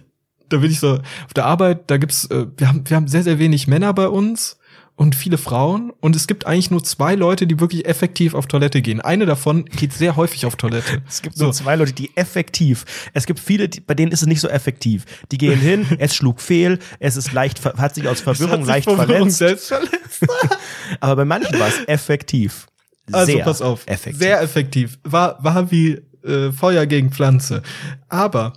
da 0.48 0.56
bin 0.56 0.70
ich 0.70 0.80
so, 0.80 0.94
auf 0.94 1.34
der 1.34 1.44
Arbeit, 1.44 1.90
da 1.90 1.98
gibt's, 1.98 2.24
äh, 2.30 2.46
wir 2.56 2.68
haben, 2.68 2.88
wir 2.88 2.96
haben 2.96 3.08
sehr, 3.08 3.22
sehr 3.22 3.38
wenig 3.38 3.66
Männer 3.68 3.92
bei 3.92 4.08
uns 4.08 4.56
und 4.98 5.14
viele 5.14 5.38
Frauen 5.38 5.92
und 6.00 6.16
es 6.16 6.26
gibt 6.26 6.44
eigentlich 6.44 6.72
nur 6.72 6.82
zwei 6.82 7.14
Leute, 7.14 7.46
die 7.46 7.60
wirklich 7.60 7.86
effektiv 7.86 8.34
auf 8.34 8.48
Toilette 8.48 8.82
gehen. 8.82 9.00
Eine 9.00 9.26
davon 9.26 9.64
geht 9.66 9.92
sehr 9.92 10.16
häufig 10.16 10.44
auf 10.44 10.56
Toilette. 10.56 11.02
Es 11.08 11.22
gibt 11.22 11.36
so 11.36 11.52
zwei 11.52 11.76
Leute, 11.76 11.92
die 11.92 12.16
effektiv. 12.16 12.84
Es 13.14 13.26
gibt 13.26 13.38
viele, 13.38 13.68
die, 13.68 13.80
bei 13.80 13.94
denen 13.94 14.10
ist 14.10 14.22
es 14.22 14.26
nicht 14.26 14.40
so 14.40 14.48
effektiv. 14.48 15.04
Die 15.30 15.38
gehen 15.38 15.60
hin, 15.60 15.86
es 16.00 16.16
schlug 16.16 16.40
fehl, 16.40 16.80
es 16.98 17.16
ist 17.16 17.32
leicht, 17.32 17.64
hat 17.64 17.94
sich 17.94 18.08
aus 18.08 18.20
Verwirrung 18.20 18.64
leicht 18.64 18.90
verletzt. 18.90 19.38
selbst 19.38 19.68
verletzt. 19.68 20.26
Aber 21.00 21.16
bei 21.16 21.24
manchen 21.24 21.58
war 21.60 21.68
es 21.68 21.86
effektiv. 21.86 22.66
Also 23.12 23.32
Sehr 23.32 23.44
pass 23.44 23.62
auf, 23.62 23.84
Effektiv. 23.86 24.20
sehr 24.20 24.42
effektiv. 24.42 24.98
War, 25.04 25.42
war 25.42 25.70
wie 25.70 26.02
äh, 26.24 26.50
Feuer 26.52 26.86
gegen 26.86 27.10
Pflanze. 27.10 27.62
Aber 28.08 28.52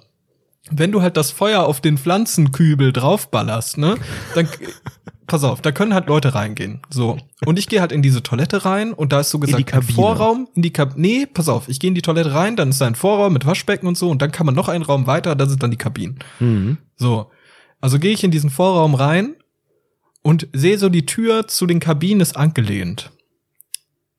wenn 0.72 0.92
du 0.92 1.02
halt 1.02 1.18
das 1.18 1.32
Feuer 1.32 1.64
auf 1.64 1.82
den 1.82 1.98
Pflanzenkübel 1.98 2.94
draufballerst, 2.94 3.78
ne, 3.78 3.96
dann 4.36 4.48
pass 5.28 5.44
auf, 5.44 5.62
da 5.62 5.72
können 5.72 5.94
halt 5.94 6.08
Leute 6.08 6.34
reingehen. 6.34 6.82
So. 6.90 7.18
Und 7.46 7.60
ich 7.60 7.68
gehe 7.68 7.82
halt 7.82 7.92
in 7.92 8.02
diese 8.02 8.24
Toilette 8.24 8.66
rein 8.66 8.94
und 8.94 9.14
da 9.14 9.20
ist 9.20 9.30
so 9.30 9.40
gesagt 9.40 9.62
ein 9.62 9.66
Kabine. 9.66 9.94
Vorraum, 9.94 10.48
in 10.56 10.62
die 10.62 10.74
Kab 10.74 10.98
Nee, 10.98 11.26
pass 11.26 11.50
auf, 11.50 11.70
ich 11.70 11.80
gehe 11.80 11.90
in 11.90 11.96
die 11.96 12.02
Toilette 12.02 12.34
rein, 12.34 12.56
dann 12.56 12.70
ist 12.70 12.82
da 12.82 12.88
ein 12.88 12.96
Vorraum 12.96 13.34
mit 13.34 13.46
Waschbecken 13.46 13.88
und 13.88 13.98
so 13.98 14.10
und 14.10 14.22
dann 14.22 14.32
kann 14.32 14.46
man 14.46 14.56
noch 14.56 14.68
einen 14.68 14.84
Raum 14.84 15.08
weiter, 15.08 15.36
das 15.36 15.50
sind 15.50 15.64
dann 15.64 15.72
die 15.72 15.78
Kabinen. 15.78 16.20
Mhm. 16.40 16.78
So. 16.96 17.30
Also 17.80 17.98
gehe 17.98 18.12
ich 18.12 18.24
in 18.24 18.32
diesen 18.32 18.50
Vorraum 18.50 18.94
rein 18.94 19.36
und 20.22 20.48
sehe 20.54 20.78
so, 20.78 20.90
die 20.90 21.06
Tür 21.06 21.48
zu 21.48 21.66
den 21.66 21.80
Kabinen 21.80 22.22
ist 22.22 22.38
angelehnt. 22.38 23.12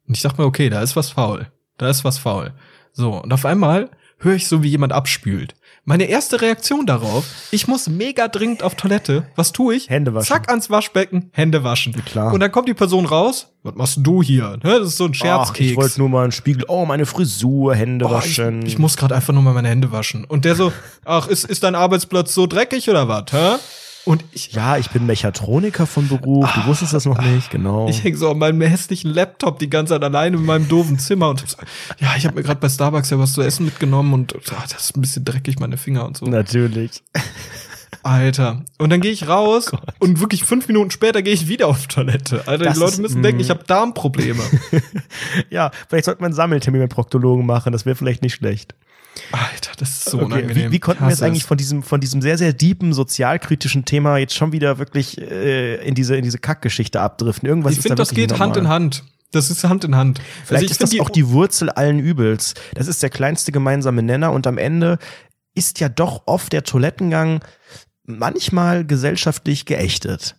Und 0.07 0.17
ich 0.17 0.23
dachte 0.23 0.41
mir, 0.41 0.47
okay, 0.47 0.69
da 0.69 0.83
ist 0.83 0.97
was 0.97 1.11
faul. 1.11 1.51
Da 1.79 1.89
ist 1.89 2.05
was 2.05 2.19
faul. 2.19 2.53
So, 2.93 3.23
und 3.23 3.33
auf 3.33 3.45
einmal 3.45 3.91
höre 4.19 4.35
ich 4.35 4.49
so, 4.49 4.63
wie 4.63 4.69
jemand 4.69 4.93
abspült. 4.93 5.55
Meine 5.85 6.05
erste 6.05 6.41
Reaktion 6.41 6.87
darauf, 6.87 7.25
ich 7.51 7.67
muss 7.67 7.89
mega 7.89 8.29
dringend 8.29 8.63
auf 8.63 8.77
Toilette. 8.77 9.27
Was 9.35 9.51
tue 9.51 9.75
ich? 9.75 9.91
Hände 9.91 10.15
waschen. 10.15 10.29
Zack 10.29 10.49
ans 10.49 10.71
Waschbecken, 10.71 11.31
Hände 11.33 11.65
waschen. 11.65 11.93
klar. 12.05 12.33
Und 12.33 12.39
dann 12.39 12.53
kommt 12.53 12.69
die 12.69 12.75
Person 12.75 13.05
raus. 13.05 13.49
Was 13.65 13.75
machst 13.75 13.99
du 14.01 14.23
hier? 14.23 14.59
Ne, 14.63 14.79
Das 14.79 14.89
ist 14.89 14.97
so 14.97 15.07
ein 15.07 15.11
Ach, 15.13 15.17
Scherzkeks. 15.17 15.71
ich 15.73 15.77
wollte 15.77 15.99
nur 15.99 16.09
mal 16.09 16.23
einen 16.23 16.31
Spiegel. 16.33 16.65
Oh, 16.69 16.85
meine 16.87 17.05
Frisur, 17.05 17.75
Hände 17.75 18.05
Oh, 18.07 18.11
waschen. 18.13 18.63
Ich, 18.63 18.75
ich 18.75 18.79
muss 18.79 18.97
gerade 18.97 19.17
einfach 19.17 19.33
nur 19.35 19.43
mal 19.43 19.55
meine 19.55 19.69
Hände 19.71 19.91
waschen. 19.91 20.25
Und 20.25 20.45
der 20.45 20.55
so, 20.55 20.73
ach, 21.05 21.27
ist, 21.27 21.45
ist 21.47 21.65
dein 21.65 21.75
Arbeitsplatz 21.75 22.33
so 22.33 22.47
dreckig 22.47 22.89
oder 22.89 23.09
was? 23.09 23.25
Hä? 23.33 23.57
Und 24.05 24.25
ich, 24.33 24.53
ja, 24.53 24.79
ich 24.79 24.91
bin 24.91 25.07
Mechatroniker 25.07 25.87
von 25.87 26.09
Beruf. 26.09 26.51
Du 26.53 26.67
wusstest 26.67 26.93
das 26.93 27.05
noch 27.05 27.21
nicht, 27.23 27.51
genau. 27.51 27.89
Ich 27.89 28.03
hänge 28.03 28.17
so 28.17 28.31
an 28.33 28.39
meinem 28.39 28.61
hässlichen 28.61 29.13
Laptop 29.13 29.61
die 29.61 29.71
ganze 29.71 29.95
Zeit 29.95 30.03
alleine 30.03 30.37
in 30.37 30.45
meinem 30.45 30.67
doofen 30.69 30.99
Zimmer 30.99 31.29
und 31.29 31.39
so, 31.49 31.57
ja, 32.01 32.15
ich 32.17 32.27
habe 32.27 32.35
mir 32.35 32.43
gerade 32.43 32.59
bei 32.59 32.69
Starbucks 32.69 33.11
ja 33.11 33.19
was 33.21 33.33
zu 33.33 33.43
essen 33.43 33.65
mitgenommen 33.65 34.13
und 34.13 34.35
ah, 34.51 34.65
das 34.69 34.87
ist 34.87 34.97
ein 34.97 35.03
bisschen 35.03 35.25
dreckig, 35.25 35.61
meine 35.61 35.77
Finger 35.77 36.05
und 36.05 36.17
so. 36.17 36.27
Natürlich. 36.27 37.03
Alter. 38.03 38.65
Und 38.79 38.91
dann 38.91 39.01
gehe 39.01 39.13
ich 39.13 39.29
raus 39.29 39.71
und 40.01 40.19
wirklich 40.21 40.43
fünf 40.45 40.67
Minuten 40.67 40.91
später 40.91 41.23
gehe 41.23 41.35
ich 41.35 41.47
wieder 41.47 41.69
auf 41.69 41.87
Toilette. 41.87 42.49
Alter, 42.49 42.65
Das 42.65 42.75
die 42.75 42.81
Leute 42.81 42.93
ist- 42.95 42.99
müssen 43.01 43.23
denken, 43.23 43.39
mm. 43.39 43.43
ich 43.43 43.51
habe 43.51 43.63
Darmprobleme. 43.65 44.43
Ja, 45.51 45.71
vielleicht 45.89 46.07
sollte 46.07 46.21
man 46.21 46.29
einen 46.31 46.35
Sammeltermin 46.35 46.81
beim 46.81 46.89
Proktologen 46.89 47.47
machen. 47.47 47.73
Das 47.73 47.87
wäre 47.87 47.95
vielleicht 47.95 48.23
nicht 48.23 48.35
schlecht. 48.35 48.75
Alter, 49.31 49.73
das 49.79 49.91
ist 49.91 50.11
so 50.11 50.19
Okay, 50.19 50.27
unangenehm. 50.27 50.69
Wie, 50.69 50.73
wie 50.73 50.81
konnten 50.81 51.05
wir 51.05 51.11
jetzt 51.11 51.23
eigentlich 51.23 51.45
von 51.45 51.57
diesem, 51.57 51.83
von 51.83 52.01
diesem 52.01 52.23
sehr, 52.23 52.39
sehr 52.39 52.53
deepen, 52.53 52.93
sozialkritischen 52.93 53.85
Thema 53.85 54.19
jetzt 54.19 54.35
schon 54.35 54.53
wieder 54.53 54.79
wirklich 54.79 55.19
äh, 55.21 55.77
in 55.87 55.95
diese, 55.95 56.17
in 56.17 56.23
diese 56.23 56.39
Kackgeschichte 56.39 57.01
abdriften? 57.01 57.49
Irgendwas 57.49 57.73
Ich 57.73 57.79
ist 57.79 57.85
da 57.85 57.89
finde, 57.89 58.01
das 58.03 58.11
geht 58.11 58.39
Hand 58.39 58.57
in. 58.57 58.69
Hand. 58.69 59.05
Das 59.31 59.51
ist 59.51 59.65
Hand 59.65 59.85
in 59.85 59.97
Hand. 59.97 60.21
Vielleicht 60.45 60.65
also 60.65 60.73
ist 60.73 60.83
das 60.83 60.91
die 60.91 61.01
auch 61.01 61.09
die 61.09 61.29
Wurzel 61.29 61.71
allen 61.71 61.99
Übels. 61.99 62.55
Das 62.75 62.87
ist 62.87 63.03
der 63.03 63.11
kleinste 63.11 63.51
gemeinsame 63.51 64.03
Nenner 64.03 64.33
und 64.33 64.47
am 64.47 64.59
Ende 64.59 64.99
ist 65.55 65.81
ja 65.81 65.89
doch 65.89 66.23
oft 66.27 66.53
der 66.53 66.65
Toilettengang 66.65 67.41
manchmal 68.05 68.85
gesellschaftlich 68.85 69.65
geächtet. 69.65 70.37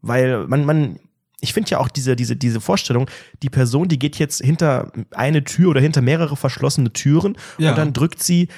Weil 0.00 0.46
man, 0.48 0.64
man, 0.64 0.98
ich 1.42 1.52
finde 1.52 1.70
ja 1.70 1.78
auch 1.78 1.88
diese, 1.88 2.16
diese, 2.16 2.36
diese 2.36 2.60
Vorstellung, 2.60 3.10
die 3.42 3.50
Person, 3.50 3.88
die 3.88 3.98
geht 3.98 4.18
jetzt 4.18 4.40
hinter 4.40 4.92
eine 5.10 5.44
Tür 5.44 5.70
oder 5.70 5.80
hinter 5.80 6.00
mehrere 6.00 6.36
verschlossene 6.36 6.92
Türen 6.92 7.36
ja. 7.58 7.70
und 7.70 7.78
dann 7.78 7.92
drückt 7.92 8.22
sie 8.22 8.48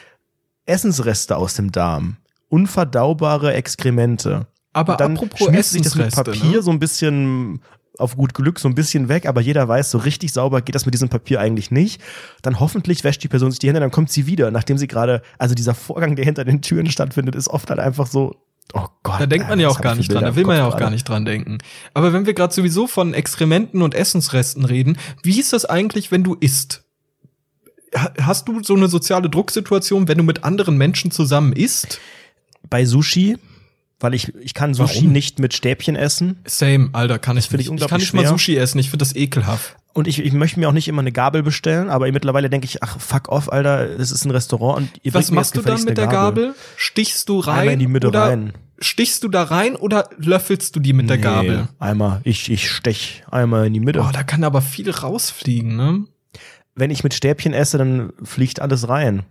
Essensreste 0.66 1.36
aus 1.36 1.54
dem 1.54 1.72
Darm. 1.72 2.18
Unverdaubare 2.50 3.54
Exkremente. 3.54 4.46
Aber 4.74 4.92
und 4.92 5.00
dann 5.00 5.12
apropos 5.12 5.48
schmiert 5.48 5.64
sich 5.64 5.82
das 5.82 5.94
mit 5.94 6.14
Papier 6.14 6.56
ne? 6.56 6.62
so 6.62 6.70
ein 6.70 6.78
bisschen 6.78 7.60
auf 7.96 8.16
gut 8.16 8.34
Glück 8.34 8.58
so 8.58 8.68
ein 8.68 8.74
bisschen 8.74 9.08
weg, 9.08 9.26
aber 9.26 9.40
jeder 9.40 9.66
weiß, 9.68 9.90
so 9.90 9.98
richtig 9.98 10.32
sauber 10.32 10.60
geht 10.62 10.74
das 10.74 10.84
mit 10.84 10.94
diesem 10.94 11.08
Papier 11.08 11.40
eigentlich 11.40 11.70
nicht. 11.70 12.02
Dann 12.42 12.58
hoffentlich 12.60 13.04
wäscht 13.04 13.22
die 13.22 13.28
Person 13.28 13.50
sich 13.50 13.60
die 13.60 13.68
Hände, 13.68 13.80
dann 13.80 13.92
kommt 13.92 14.10
sie 14.10 14.26
wieder, 14.26 14.50
nachdem 14.50 14.78
sie 14.78 14.88
gerade, 14.88 15.22
also 15.38 15.54
dieser 15.54 15.74
Vorgang, 15.74 16.16
der 16.16 16.24
hinter 16.24 16.44
den 16.44 16.60
Türen 16.60 16.90
stattfindet, 16.90 17.36
ist 17.36 17.48
oft 17.48 17.70
halt 17.70 17.78
einfach 17.78 18.08
so, 18.08 18.36
oh 18.72 18.86
Gott. 19.02 19.20
Da 19.20 19.26
denkt 19.26 19.48
man 19.48 19.60
ja 19.60 19.68
auch 19.68 19.80
gar 19.80 19.94
nicht 19.94 20.12
dran, 20.12 20.24
da 20.24 20.36
will 20.36 20.44
man 20.44 20.56
ja 20.56 20.66
auch 20.66 20.76
gar 20.76 20.90
nicht 20.90 21.08
dran 21.08 21.24
denken. 21.24 21.58
Aber 21.92 22.12
wenn 22.12 22.26
wir 22.26 22.34
gerade 22.34 22.54
sowieso 22.54 22.86
von 22.86 23.14
Exkrementen 23.14 23.82
und 23.82 23.94
Essensresten 23.94 24.64
reden, 24.64 24.98
wie 25.22 25.38
ist 25.38 25.52
das 25.52 25.64
eigentlich, 25.64 26.10
wenn 26.10 26.24
du 26.24 26.34
isst? 26.34 26.84
Hast 28.20 28.48
du 28.48 28.62
so 28.62 28.74
eine 28.74 28.88
soziale 28.88 29.30
Drucksituation, 29.30 30.08
wenn 30.08 30.18
du 30.18 30.24
mit 30.24 30.42
anderen 30.42 30.76
Menschen 30.76 31.10
zusammen 31.10 31.52
isst? 31.52 32.00
Bei 32.68 32.84
Sushi 32.84 33.36
weil 34.00 34.12
ich, 34.12 34.34
ich 34.34 34.52
kann 34.52 34.74
Sushi 34.74 34.96
Warum? 34.96 35.12
nicht 35.12 35.38
mit 35.38 35.54
Stäbchen 35.54 35.96
essen. 35.96 36.38
Same, 36.46 36.90
Alter, 36.92 37.18
kann 37.18 37.38
ich 37.38 37.50
nicht. 37.50 37.68
Ich, 37.68 37.72
ich 37.72 37.88
kann 37.88 38.00
nicht 38.00 38.08
schwer. 38.08 38.22
mal 38.22 38.28
Sushi 38.28 38.56
essen, 38.56 38.78
ich 38.78 38.90
finde 38.90 39.02
das 39.02 39.16
ekelhaft. 39.16 39.76
Und 39.94 40.08
ich, 40.08 40.18
ich 40.18 40.32
möchte 40.32 40.58
mir 40.58 40.68
auch 40.68 40.72
nicht 40.72 40.88
immer 40.88 41.02
eine 41.02 41.12
Gabel 41.12 41.44
bestellen, 41.44 41.88
aber 41.88 42.10
mittlerweile 42.10 42.50
denke 42.50 42.66
ich, 42.66 42.82
ach, 42.82 42.98
fuck 42.98 43.28
off, 43.28 43.50
Alter, 43.50 43.96
das 43.96 44.10
ist 44.10 44.24
ein 44.24 44.32
Restaurant 44.32 44.76
und 44.78 44.90
ihr 45.04 45.14
Was 45.14 45.30
machst 45.30 45.56
du 45.56 45.62
dann 45.62 45.82
mit 45.84 45.96
der 45.96 46.08
Gabel? 46.08 46.46
Gabel? 46.48 46.54
Stichst 46.76 47.28
du 47.28 47.38
rein? 47.38 47.60
Einmal 47.60 47.74
in 47.74 47.78
die 47.78 47.86
Mitte 47.86 48.08
oder 48.08 48.22
rein. 48.22 48.52
Stichst 48.80 49.22
du 49.22 49.28
da 49.28 49.44
rein 49.44 49.76
oder 49.76 50.10
löffelst 50.18 50.74
du 50.74 50.80
die 50.80 50.92
mit 50.92 51.06
nee, 51.06 51.12
der 51.12 51.18
Gabel? 51.18 51.68
Einmal, 51.78 52.20
ich, 52.24 52.50
ich 52.50 52.68
stech 52.68 53.22
einmal 53.30 53.68
in 53.68 53.72
die 53.72 53.80
Mitte. 53.80 54.00
Oh, 54.00 54.10
da 54.12 54.24
kann 54.24 54.42
aber 54.42 54.62
viel 54.62 54.90
rausfliegen, 54.90 55.76
ne? 55.76 56.04
Wenn 56.74 56.90
ich 56.90 57.04
mit 57.04 57.14
Stäbchen 57.14 57.52
esse, 57.52 57.78
dann 57.78 58.12
fliegt 58.24 58.60
alles 58.60 58.88
rein. 58.88 59.22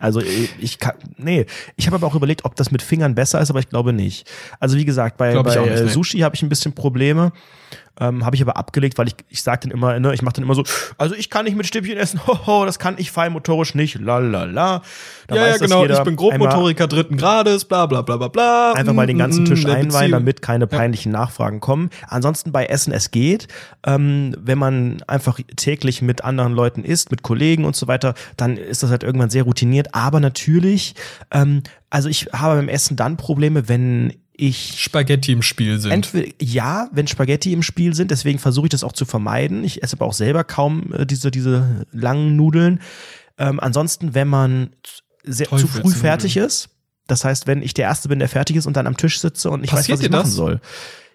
Also 0.00 0.20
ich 0.20 0.80
kann, 0.80 0.96
nee, 1.16 1.46
ich 1.76 1.86
habe 1.86 1.96
aber 1.96 2.06
auch 2.06 2.16
überlegt, 2.16 2.44
ob 2.44 2.56
das 2.56 2.72
mit 2.72 2.82
Fingern 2.82 3.14
besser 3.14 3.40
ist, 3.40 3.50
aber 3.50 3.60
ich 3.60 3.68
glaube 3.68 3.92
nicht. 3.92 4.28
Also 4.58 4.76
wie 4.76 4.84
gesagt, 4.84 5.16
bei, 5.16 5.40
bei 5.40 5.56
nicht, 5.56 5.82
nee. 5.82 5.88
Sushi 5.88 6.18
habe 6.18 6.34
ich 6.34 6.42
ein 6.42 6.48
bisschen 6.48 6.72
Probleme. 6.72 7.32
Ähm, 8.00 8.24
habe 8.24 8.34
ich 8.34 8.42
aber 8.42 8.56
abgelegt, 8.56 8.98
weil 8.98 9.06
ich, 9.06 9.14
ich 9.28 9.42
sage 9.42 9.60
dann 9.62 9.70
immer, 9.70 9.98
ne, 10.00 10.12
ich 10.14 10.22
mache 10.22 10.34
dann 10.34 10.44
immer 10.44 10.56
so, 10.56 10.64
also 10.98 11.14
ich 11.14 11.30
kann 11.30 11.44
nicht 11.44 11.56
mit 11.56 11.66
Stäbchen 11.66 11.96
essen, 11.96 12.20
hoho, 12.26 12.64
das 12.64 12.80
kann 12.80 12.96
ich 12.98 13.12
feinmotorisch 13.12 13.74
nicht, 13.76 14.00
la 14.00 14.18
la 14.18 14.44
la. 14.44 14.82
Ja, 15.30 15.46
ja, 15.46 15.56
genau, 15.58 15.84
ich 15.84 16.00
bin 16.00 16.16
Grobmotoriker 16.16 16.88
dritten 16.88 17.16
Grades, 17.16 17.64
bla 17.64 17.86
bla 17.86 18.02
bla 18.02 18.16
bla 18.16 18.28
bla. 18.28 18.72
Einfach 18.72 18.92
mal 18.92 19.06
den 19.06 19.18
ganzen 19.18 19.44
Tisch 19.44 19.64
einweihen, 19.64 20.10
damit 20.10 20.42
keine 20.42 20.66
peinlichen 20.66 21.12
ja. 21.12 21.20
Nachfragen 21.20 21.60
kommen. 21.60 21.90
Ansonsten 22.08 22.50
bei 22.50 22.66
Essen, 22.66 22.92
es 22.92 23.10
geht. 23.10 23.46
Ähm, 23.86 24.34
wenn 24.40 24.58
man 24.58 25.02
einfach 25.06 25.38
täglich 25.56 26.02
mit 26.02 26.24
anderen 26.24 26.52
Leuten 26.52 26.82
isst, 26.82 27.10
mit 27.10 27.22
Kollegen 27.22 27.64
und 27.64 27.76
so 27.76 27.86
weiter, 27.86 28.14
dann 28.36 28.56
ist 28.56 28.82
das 28.82 28.90
halt 28.90 29.04
irgendwann 29.04 29.30
sehr 29.30 29.44
routiniert. 29.44 29.94
Aber 29.94 30.20
natürlich, 30.20 30.94
ähm, 31.30 31.62
also 31.90 32.08
ich 32.08 32.28
habe 32.32 32.56
beim 32.56 32.68
Essen 32.68 32.96
dann 32.96 33.16
Probleme, 33.16 33.68
wenn 33.68 34.12
ich 34.36 34.80
Spaghetti 34.80 35.32
im 35.32 35.42
Spiel 35.42 35.78
sind. 35.78 35.92
Entweder, 35.92 36.32
ja, 36.40 36.88
wenn 36.92 37.06
Spaghetti 37.06 37.52
im 37.52 37.62
Spiel 37.62 37.94
sind, 37.94 38.10
deswegen 38.10 38.38
versuche 38.38 38.66
ich 38.66 38.70
das 38.70 38.84
auch 38.84 38.92
zu 38.92 39.04
vermeiden. 39.04 39.64
Ich 39.64 39.82
esse 39.82 39.96
aber 39.96 40.06
auch 40.06 40.12
selber 40.12 40.44
kaum 40.44 40.92
äh, 40.92 41.06
diese, 41.06 41.30
diese 41.30 41.86
langen 41.92 42.36
Nudeln. 42.36 42.80
Ähm, 43.38 43.60
ansonsten, 43.60 44.14
wenn 44.14 44.28
man 44.28 44.70
sehr, 45.22 45.48
zu 45.48 45.66
früh 45.66 45.92
fertig 45.92 46.36
ist, 46.36 46.68
das 47.06 47.24
heißt, 47.24 47.46
wenn 47.46 47.62
ich 47.62 47.74
der 47.74 47.84
Erste 47.84 48.08
bin, 48.08 48.18
der 48.18 48.28
fertig 48.28 48.56
ist 48.56 48.66
und 48.66 48.76
dann 48.76 48.86
am 48.86 48.96
Tisch 48.96 49.20
sitze 49.20 49.50
und 49.50 49.62
ich 49.62 49.70
Passiert 49.70 49.98
weiß, 49.98 50.00
was 50.00 50.06
ich 50.06 50.10
machen 50.10 50.30
soll. 50.30 50.60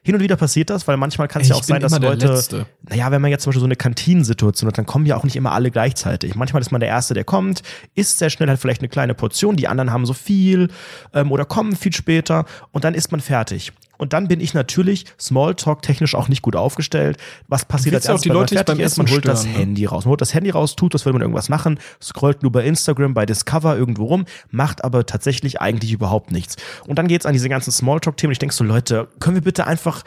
Hin 0.03 0.15
und 0.15 0.22
wieder 0.22 0.38
passiert 0.38 0.70
das, 0.70 0.88
weil 0.88 0.98
manchmal 0.98 1.27
kann 1.27 1.41
es 1.41 1.50
ja 1.50 1.56
auch 1.56 1.63
sein, 1.63 1.82
dass 1.82 2.00
Leute, 2.00 2.65
naja, 2.88 3.12
wenn 3.12 3.22
man 3.22 3.32
jetzt 3.32 3.44
zum 3.44 3.51
Beispiel 3.51 3.60
so 3.60 3.65
eine 3.65 3.75
Kantinensituation 3.75 4.68
hat, 4.68 4.77
dann 4.77 4.86
kommen 4.86 5.06
ja 5.06 5.18
auch 5.18 5.24
nicht 5.24 5.36
immer 5.36 5.51
alle 5.51 5.72
gleichzeitig. 5.72 6.36
Manchmal 6.36 6.62
ist 6.62 6.72
man 6.72 6.79
der 6.79 6.89
Erste, 6.89 7.13
der 7.13 7.25
kommt, 7.25 7.62
isst 7.96 8.20
sehr 8.20 8.29
schnell, 8.29 8.50
hat 8.50 8.60
vielleicht 8.60 8.82
eine 8.82 8.89
kleine 8.89 9.13
Portion, 9.13 9.56
die 9.56 9.67
anderen 9.67 9.91
haben 9.91 10.06
so 10.06 10.13
viel 10.13 10.69
ähm, 11.13 11.32
oder 11.32 11.45
kommen 11.45 11.76
viel 11.76 11.93
später 11.93 12.45
und 12.71 12.84
dann 12.84 12.93
ist 12.93 13.12
man 13.12 13.19
fertig. 13.21 13.74
Und 14.00 14.14
dann 14.14 14.30
bin 14.30 14.40
ich 14.40 14.54
natürlich 14.54 15.06
Smalltalk 15.20 15.82
technisch 15.82 16.16
auch 16.16 16.30
nicht 16.30 16.42
gut 16.42 16.56
aufgestellt. 16.56 17.18
Was 17.50 17.66
passiert 17.66 17.96
als 17.96 18.06
erstes, 18.06 18.22
die 18.22 18.30
Leute 18.30 18.56
man 18.56 18.66
fertig 18.66 18.86
ist? 18.86 18.98
Man 18.98 19.08
holt 19.08 19.24
stören, 19.24 19.36
das 19.36 19.46
ne? 19.46 19.52
Handy 19.52 19.86
raus. 19.86 20.06
Man 20.06 20.12
holt 20.12 20.22
das 20.22 20.34
Handy 20.34 20.52
raus, 20.52 20.78
tut, 20.78 20.94
das 20.94 21.06
will 21.06 21.12
man 21.12 21.22
irgendwas 21.22 21.50
machen, 21.50 21.80
scrollt 22.02 22.42
nur 22.42 22.52
bei 22.52 22.64
Instagram, 22.64 23.14
bei 23.14 23.26
Discover 23.26 23.76
irgendwo 23.76 24.06
rum, 24.06 24.26
macht 24.52 24.86
aber 24.86 25.06
tatsächlich 25.06 25.60
eigentlich 25.60 25.92
überhaupt 25.92 26.32
nichts. 26.32 26.56
Und 26.88 26.98
dann 26.98 27.10
geht's 27.10 27.26
an 27.26 27.34
diese 27.34 27.50
ganzen 27.50 27.72
Smalltalk-Themen. 27.72 28.32
Ich 28.32 28.40
denke 28.40 28.56
so, 28.56 28.64
Leute, 28.64 29.10
können 29.20 29.36
wir 29.36 29.44
bitte 29.44 29.68
einfach 29.68 30.04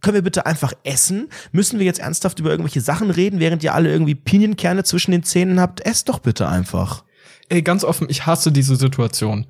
können 0.00 0.14
wir 0.14 0.22
bitte 0.22 0.46
einfach 0.46 0.72
essen? 0.84 1.28
Müssen 1.50 1.80
wir 1.80 1.86
jetzt 1.86 1.98
ernsthaft 1.98 2.38
über 2.38 2.50
irgendwelche 2.50 2.80
Sachen 2.80 3.10
reden, 3.10 3.40
während 3.40 3.64
ihr 3.64 3.74
alle 3.74 3.90
irgendwie 3.90 4.14
Pinienkerne 4.14 4.84
zwischen 4.84 5.10
den 5.10 5.24
Zähnen 5.24 5.60
habt? 5.60 5.84
Esst 5.84 6.08
doch 6.08 6.20
bitte 6.20 6.48
einfach. 6.48 7.02
Ey, 7.48 7.62
ganz 7.62 7.82
offen, 7.82 8.06
ich 8.08 8.24
hasse 8.24 8.52
diese 8.52 8.76
Situation. 8.76 9.46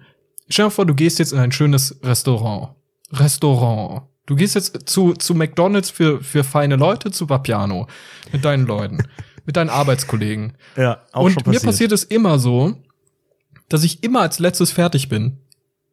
Stell 0.49 0.65
dir 0.65 0.71
vor, 0.71 0.87
du 0.87 0.95
gehst 0.95 1.19
jetzt 1.19 1.35
in 1.35 1.39
ein 1.39 1.53
schönes 1.53 2.01
Restaurant 2.03 2.78
Restaurant. 3.13 4.03
Du 4.27 4.37
gehst 4.37 4.55
jetzt 4.55 4.89
zu, 4.89 5.15
zu 5.15 5.35
McDonalds 5.35 5.91
für, 5.91 6.21
für 6.23 6.45
feine 6.45 6.77
Leute, 6.77 7.11
zu 7.11 7.29
Vapiano. 7.29 7.87
Mit 8.33 8.45
deinen 8.45 8.67
Leuten. 8.67 8.99
mit 9.49 9.57
deinen 9.57 9.71
Arbeitskollegen. 9.71 10.53
Ja, 10.77 11.01
auch 11.13 11.25
Und 11.25 11.33
schon 11.33 11.43
passiert. 11.43 11.63
mir 11.63 11.67
passiert 11.67 11.93
es 11.93 12.05
immer 12.05 12.39
so, 12.39 12.77
dass 13.71 13.83
ich 13.83 14.05
immer 14.05 14.21
als 14.21 14.39
letztes 14.39 14.73
fertig 14.73 15.09
bin. 15.09 15.39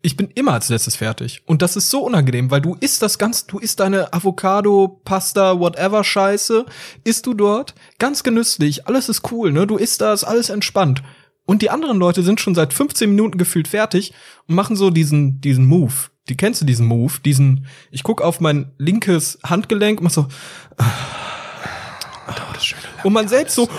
Ich 0.02 0.18
bin 0.18 0.30
immer 0.36 0.52
als 0.52 0.68
letztes 0.68 0.98
fertig. 0.98 1.42
Und 1.46 1.62
das 1.62 1.78
ist 1.78 1.90
so 1.90 2.02
unangenehm, 2.02 2.52
weil 2.52 2.60
du 2.60 2.76
isst 2.76 3.02
das 3.02 3.18
ganz, 3.18 3.48
du 3.48 3.58
isst 3.58 3.80
deine 3.80 4.12
Avocado, 4.12 5.00
Pasta, 5.06 5.58
whatever 5.58 6.04
Scheiße, 6.04 6.66
isst 7.06 7.26
du 7.26 7.34
dort, 7.34 7.74
ganz 7.98 8.24
genüsslich, 8.24 8.88
alles 8.88 9.08
ist 9.08 9.32
cool, 9.32 9.54
ne? 9.54 9.66
Du 9.66 9.78
isst 9.78 10.02
das, 10.02 10.26
alles 10.26 10.50
entspannt. 10.50 11.02
Und 11.46 11.62
die 11.62 11.70
anderen 11.70 11.98
Leute 11.98 12.24
sind 12.24 12.40
schon 12.40 12.56
seit 12.56 12.74
15 12.74 13.10
Minuten 13.10 13.38
gefühlt 13.38 13.68
fertig 13.68 14.14
und 14.48 14.56
machen 14.56 14.76
so 14.76 14.90
diesen, 14.90 15.42
diesen 15.42 15.66
Move 15.66 15.94
die 16.28 16.36
kennst 16.36 16.62
du 16.62 16.66
diesen 16.66 16.88
Move, 16.88 17.14
diesen, 17.24 17.68
ich 17.92 18.02
guck 18.04 18.22
auf 18.22 18.40
mein 18.40 18.72
linkes 18.78 19.38
Handgelenk 19.44 20.00
und 20.00 20.06
mach 20.06 20.12
so, 20.12 20.28
und 23.04 23.14
man 23.14 23.28
selbst 23.28 23.56
so, 23.56 23.70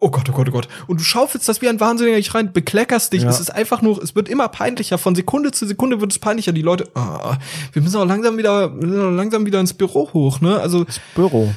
oh 0.00 0.10
Gott, 0.10 0.28
oh 0.30 0.32
Gott, 0.32 0.48
oh 0.48 0.52
Gott. 0.52 0.68
Und 0.86 1.00
du 1.00 1.04
schaufelst 1.04 1.48
das 1.48 1.60
wie 1.60 1.68
ein 1.68 1.80
Wahnsinniger 1.80 2.16
nicht 2.16 2.34
rein, 2.34 2.52
bekleckerst 2.52 3.12
dich. 3.12 3.22
Ja. 3.22 3.28
Es 3.28 3.40
ist 3.40 3.50
einfach 3.50 3.82
nur, 3.82 4.02
es 4.02 4.14
wird 4.14 4.28
immer 4.28 4.48
peinlicher. 4.48 4.96
Von 4.96 5.14
Sekunde 5.14 5.50
zu 5.50 5.66
Sekunde 5.66 6.00
wird 6.00 6.12
es 6.12 6.18
peinlicher. 6.18 6.52
Die 6.52 6.62
Leute, 6.62 6.88
oh, 6.94 7.34
wir 7.72 7.82
müssen 7.82 7.98
auch 7.98 8.06
langsam 8.06 8.38
wieder, 8.38 8.68
langsam 8.70 9.44
wieder 9.44 9.60
ins 9.60 9.74
Büro 9.74 10.10
hoch, 10.12 10.40
ne? 10.40 10.58
Also. 10.58 10.84
Ins 10.84 11.00
Büro. 11.14 11.52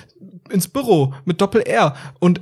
Ins 0.50 0.68
Büro 0.68 1.14
mit 1.24 1.40
Doppel 1.40 1.62
R. 1.62 1.96
Und 2.20 2.42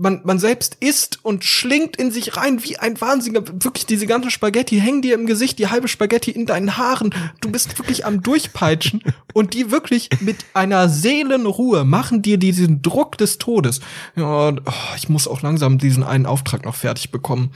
man, 0.00 0.20
man 0.24 0.38
selbst 0.38 0.76
isst 0.80 1.18
und 1.22 1.44
schlingt 1.44 1.96
in 1.96 2.10
sich 2.10 2.36
rein 2.36 2.64
wie 2.64 2.78
ein 2.78 3.00
Wahnsinniger. 3.00 3.46
Wirklich, 3.46 3.86
diese 3.86 4.06
ganze 4.06 4.30
Spaghetti 4.30 4.78
hängen 4.80 5.02
dir 5.02 5.14
im 5.14 5.26
Gesicht, 5.26 5.58
die 5.58 5.68
halbe 5.68 5.88
Spaghetti 5.88 6.30
in 6.30 6.46
deinen 6.46 6.76
Haaren. 6.76 7.14
Du 7.40 7.50
bist 7.50 7.78
wirklich 7.78 8.04
am 8.06 8.22
Durchpeitschen 8.22 9.02
und 9.34 9.54
die 9.54 9.70
wirklich 9.70 10.08
mit 10.20 10.36
einer 10.54 10.88
Seelenruhe 10.88 11.84
machen 11.84 12.22
dir 12.22 12.38
diesen 12.38 12.82
Druck 12.82 13.18
des 13.18 13.38
Todes. 13.38 13.80
Ja, 14.16 14.50
oh, 14.50 14.72
ich 14.96 15.08
muss 15.08 15.28
auch 15.28 15.42
langsam 15.42 15.78
diesen 15.78 16.02
einen 16.02 16.26
Auftrag 16.26 16.64
noch 16.64 16.74
fertig 16.74 17.10
bekommen. 17.10 17.52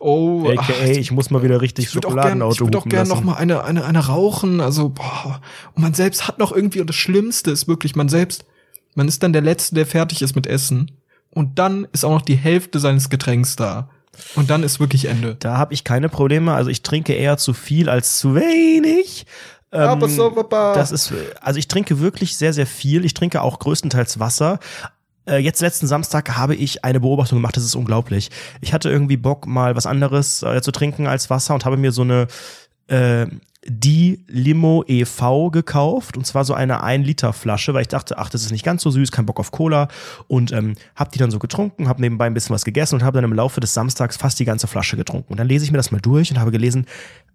Oh, 0.00 0.48
AKA, 0.48 0.74
ach, 0.82 0.86
ich 0.86 1.10
muss 1.10 1.30
mal 1.30 1.42
wieder 1.42 1.60
richtig 1.60 1.90
Schokoladenauto 1.90 2.54
Ich 2.54 2.60
würde 2.60 2.78
auch 2.78 2.86
gerne 2.86 3.08
noch 3.08 3.22
mal 3.22 3.34
eine, 3.34 3.64
eine, 3.64 3.84
eine 3.84 4.06
rauchen. 4.06 4.60
Also, 4.60 4.90
boah. 4.90 5.40
Und 5.74 5.82
man 5.82 5.94
selbst 5.94 6.28
hat 6.28 6.38
noch 6.38 6.52
irgendwie, 6.52 6.80
und 6.80 6.88
das 6.88 6.96
Schlimmste 6.96 7.50
ist 7.50 7.68
wirklich, 7.68 7.96
man 7.96 8.08
selbst, 8.08 8.44
man 8.94 9.08
ist 9.08 9.22
dann 9.22 9.32
der 9.32 9.42
Letzte, 9.42 9.74
der 9.74 9.86
fertig 9.86 10.22
ist 10.22 10.36
mit 10.36 10.46
Essen 10.46 10.92
und 11.38 11.60
dann 11.60 11.86
ist 11.92 12.04
auch 12.04 12.10
noch 12.10 12.22
die 12.22 12.34
Hälfte 12.34 12.80
seines 12.80 13.10
Getränks 13.10 13.54
da. 13.54 13.90
Und 14.34 14.50
dann 14.50 14.64
ist 14.64 14.80
wirklich 14.80 15.04
Ende. 15.04 15.36
Da 15.38 15.56
habe 15.56 15.72
ich 15.72 15.84
keine 15.84 16.08
Probleme. 16.08 16.52
Also 16.52 16.68
ich 16.68 16.82
trinke 16.82 17.12
eher 17.12 17.36
zu 17.36 17.54
viel 17.54 17.88
als 17.88 18.18
zu 18.18 18.34
wenig. 18.34 19.24
Ähm, 19.70 20.00
das 20.74 20.90
ist, 20.90 21.12
also 21.40 21.60
ich 21.60 21.68
trinke 21.68 22.00
wirklich 22.00 22.36
sehr, 22.36 22.52
sehr 22.52 22.66
viel. 22.66 23.04
Ich 23.04 23.14
trinke 23.14 23.40
auch 23.42 23.60
größtenteils 23.60 24.18
Wasser. 24.18 24.58
Äh, 25.28 25.36
jetzt 25.36 25.60
letzten 25.60 25.86
Samstag 25.86 26.36
habe 26.36 26.56
ich 26.56 26.84
eine 26.84 26.98
Beobachtung 26.98 27.38
gemacht, 27.38 27.56
das 27.56 27.62
ist 27.62 27.76
unglaublich. 27.76 28.30
Ich 28.60 28.72
hatte 28.72 28.90
irgendwie 28.90 29.16
Bock, 29.16 29.46
mal 29.46 29.76
was 29.76 29.86
anderes 29.86 30.42
äh, 30.42 30.60
zu 30.60 30.72
trinken 30.72 31.06
als 31.06 31.30
Wasser 31.30 31.54
und 31.54 31.64
habe 31.64 31.76
mir 31.76 31.92
so 31.92 32.02
eine 32.02 32.26
äh, 32.88 33.26
die 33.64 34.24
Limo 34.28 34.84
e.V. 34.86 35.50
gekauft 35.50 36.16
und 36.16 36.26
zwar 36.26 36.44
so 36.44 36.54
eine 36.54 36.82
1 36.82 37.06
Liter 37.06 37.32
Flasche, 37.32 37.74
weil 37.74 37.82
ich 37.82 37.88
dachte, 37.88 38.16
ach, 38.18 38.30
das 38.30 38.42
ist 38.42 38.52
nicht 38.52 38.64
ganz 38.64 38.82
so 38.82 38.90
süß, 38.90 39.12
kein 39.12 39.26
Bock 39.26 39.40
auf 39.40 39.50
Cola 39.50 39.88
und 40.26 40.52
ähm, 40.52 40.74
hab 40.94 41.12
die 41.12 41.18
dann 41.18 41.30
so 41.30 41.38
getrunken, 41.38 41.88
hab 41.88 41.98
nebenbei 41.98 42.26
ein 42.26 42.34
bisschen 42.34 42.54
was 42.54 42.64
gegessen 42.64 42.96
und 42.96 43.04
habe 43.04 43.16
dann 43.18 43.24
im 43.24 43.36
Laufe 43.36 43.60
des 43.60 43.74
Samstags 43.74 44.16
fast 44.16 44.38
die 44.38 44.44
ganze 44.44 44.68
Flasche 44.68 44.96
getrunken. 44.96 45.32
Und 45.32 45.38
dann 45.38 45.48
lese 45.48 45.64
ich 45.64 45.72
mir 45.72 45.76
das 45.76 45.90
mal 45.90 46.00
durch 46.00 46.30
und 46.30 46.38
habe 46.38 46.52
gelesen, 46.52 46.86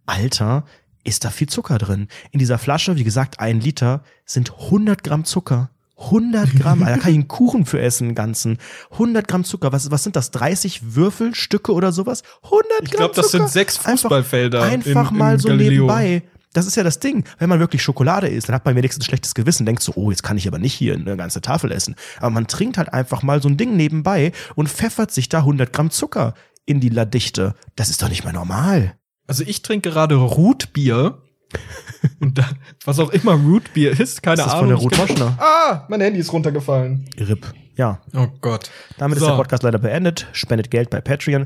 Alter, 0.05 0.63
ist 1.03 1.25
da 1.25 1.29
viel 1.29 1.49
Zucker 1.49 1.77
drin. 1.77 2.07
In 2.31 2.39
dieser 2.39 2.57
Flasche, 2.57 2.95
wie 2.95 3.03
gesagt, 3.03 3.39
ein 3.39 3.59
Liter, 3.59 4.03
sind 4.25 4.53
100 4.53 5.03
Gramm 5.03 5.25
Zucker. 5.25 5.69
100 5.97 6.55
Gramm, 6.59 6.79
da 6.79 6.97
kann 6.97 7.11
ich 7.11 7.15
einen 7.15 7.27
Kuchen 7.27 7.65
für 7.65 7.79
essen, 7.79 8.07
einen 8.07 8.15
ganzen. 8.15 8.57
100 8.91 9.27
Gramm 9.27 9.43
Zucker, 9.43 9.71
was, 9.71 9.91
was 9.91 10.03
sind 10.03 10.15
das, 10.15 10.31
30 10.31 10.95
Würfelstücke 10.95 11.71
oder 11.71 11.91
sowas? 11.91 12.23
100 12.43 12.67
Gramm 12.67 12.79
Ich 12.83 12.91
glaube, 12.91 13.15
das 13.15 13.31
sind 13.31 13.49
sechs 13.49 13.77
Fußballfelder. 13.77 14.63
Einfach, 14.63 14.87
einfach 14.87 15.11
in, 15.11 15.17
mal 15.17 15.33
in 15.35 15.39
so 15.39 15.49
Galileo. 15.49 15.71
nebenbei. 15.85 16.23
Das 16.53 16.67
ist 16.67 16.75
ja 16.75 16.83
das 16.83 16.99
Ding. 16.99 17.25
Wenn 17.39 17.49
man 17.49 17.59
wirklich 17.59 17.81
Schokolade 17.81 18.27
isst, 18.27 18.47
dann 18.47 18.55
hat 18.55 18.65
man 18.65 18.75
wenigstens 18.75 19.03
ein 19.03 19.07
schlechtes 19.07 19.33
Gewissen, 19.33 19.65
denkt 19.65 19.81
so, 19.81 19.93
oh, 19.95 20.11
jetzt 20.11 20.23
kann 20.23 20.37
ich 20.37 20.47
aber 20.47 20.59
nicht 20.59 20.73
hier 20.73 20.93
eine 20.93 21.17
ganze 21.17 21.41
Tafel 21.41 21.71
essen. 21.71 21.95
Aber 22.19 22.29
man 22.29 22.47
trinkt 22.47 22.77
halt 22.77 22.93
einfach 22.93 23.23
mal 23.23 23.41
so 23.41 23.49
ein 23.49 23.57
Ding 23.57 23.75
nebenbei 23.75 24.31
und 24.55 24.69
pfeffert 24.69 25.11
sich 25.11 25.29
da 25.29 25.39
100 25.39 25.73
Gramm 25.73 25.89
Zucker 25.89 26.35
in 26.65 26.79
die 26.79 26.89
Ladichte. 26.89 27.55
Das 27.75 27.89
ist 27.89 28.01
doch 28.01 28.09
nicht 28.09 28.23
mehr 28.23 28.33
normal. 28.33 28.95
Also 29.27 29.43
ich 29.45 29.61
trinke 29.61 29.89
gerade 29.89 30.15
Rootbier. 30.15 31.17
Und 32.19 32.37
da, 32.37 32.49
was 32.85 32.99
auch 32.99 33.09
immer 33.11 33.33
Rootbier 33.33 33.91
ist, 33.99 34.21
keine 34.23 34.35
Ist 34.41 34.45
das 34.45 34.53
Ahnung. 34.53 34.79
von 34.79 34.89
der 34.89 34.97
Moschner? 34.99 35.37
Ah, 35.39 35.85
mein 35.89 36.01
Handy 36.01 36.19
ist 36.19 36.31
runtergefallen. 36.33 37.05
RIP. 37.19 37.45
Ja, 37.75 37.99
Oh 38.15 38.27
Gott. 38.41 38.69
Damit 38.99 39.17
So. 39.17 39.25
ist 39.25 39.31
der 39.31 39.35
Podcast 39.37 39.63
leider 39.63 39.79
beendet. 39.79 40.27
Spendet 40.31 40.69
Geld 40.69 40.91
bei 40.91 41.01
Patreon. 41.01 41.45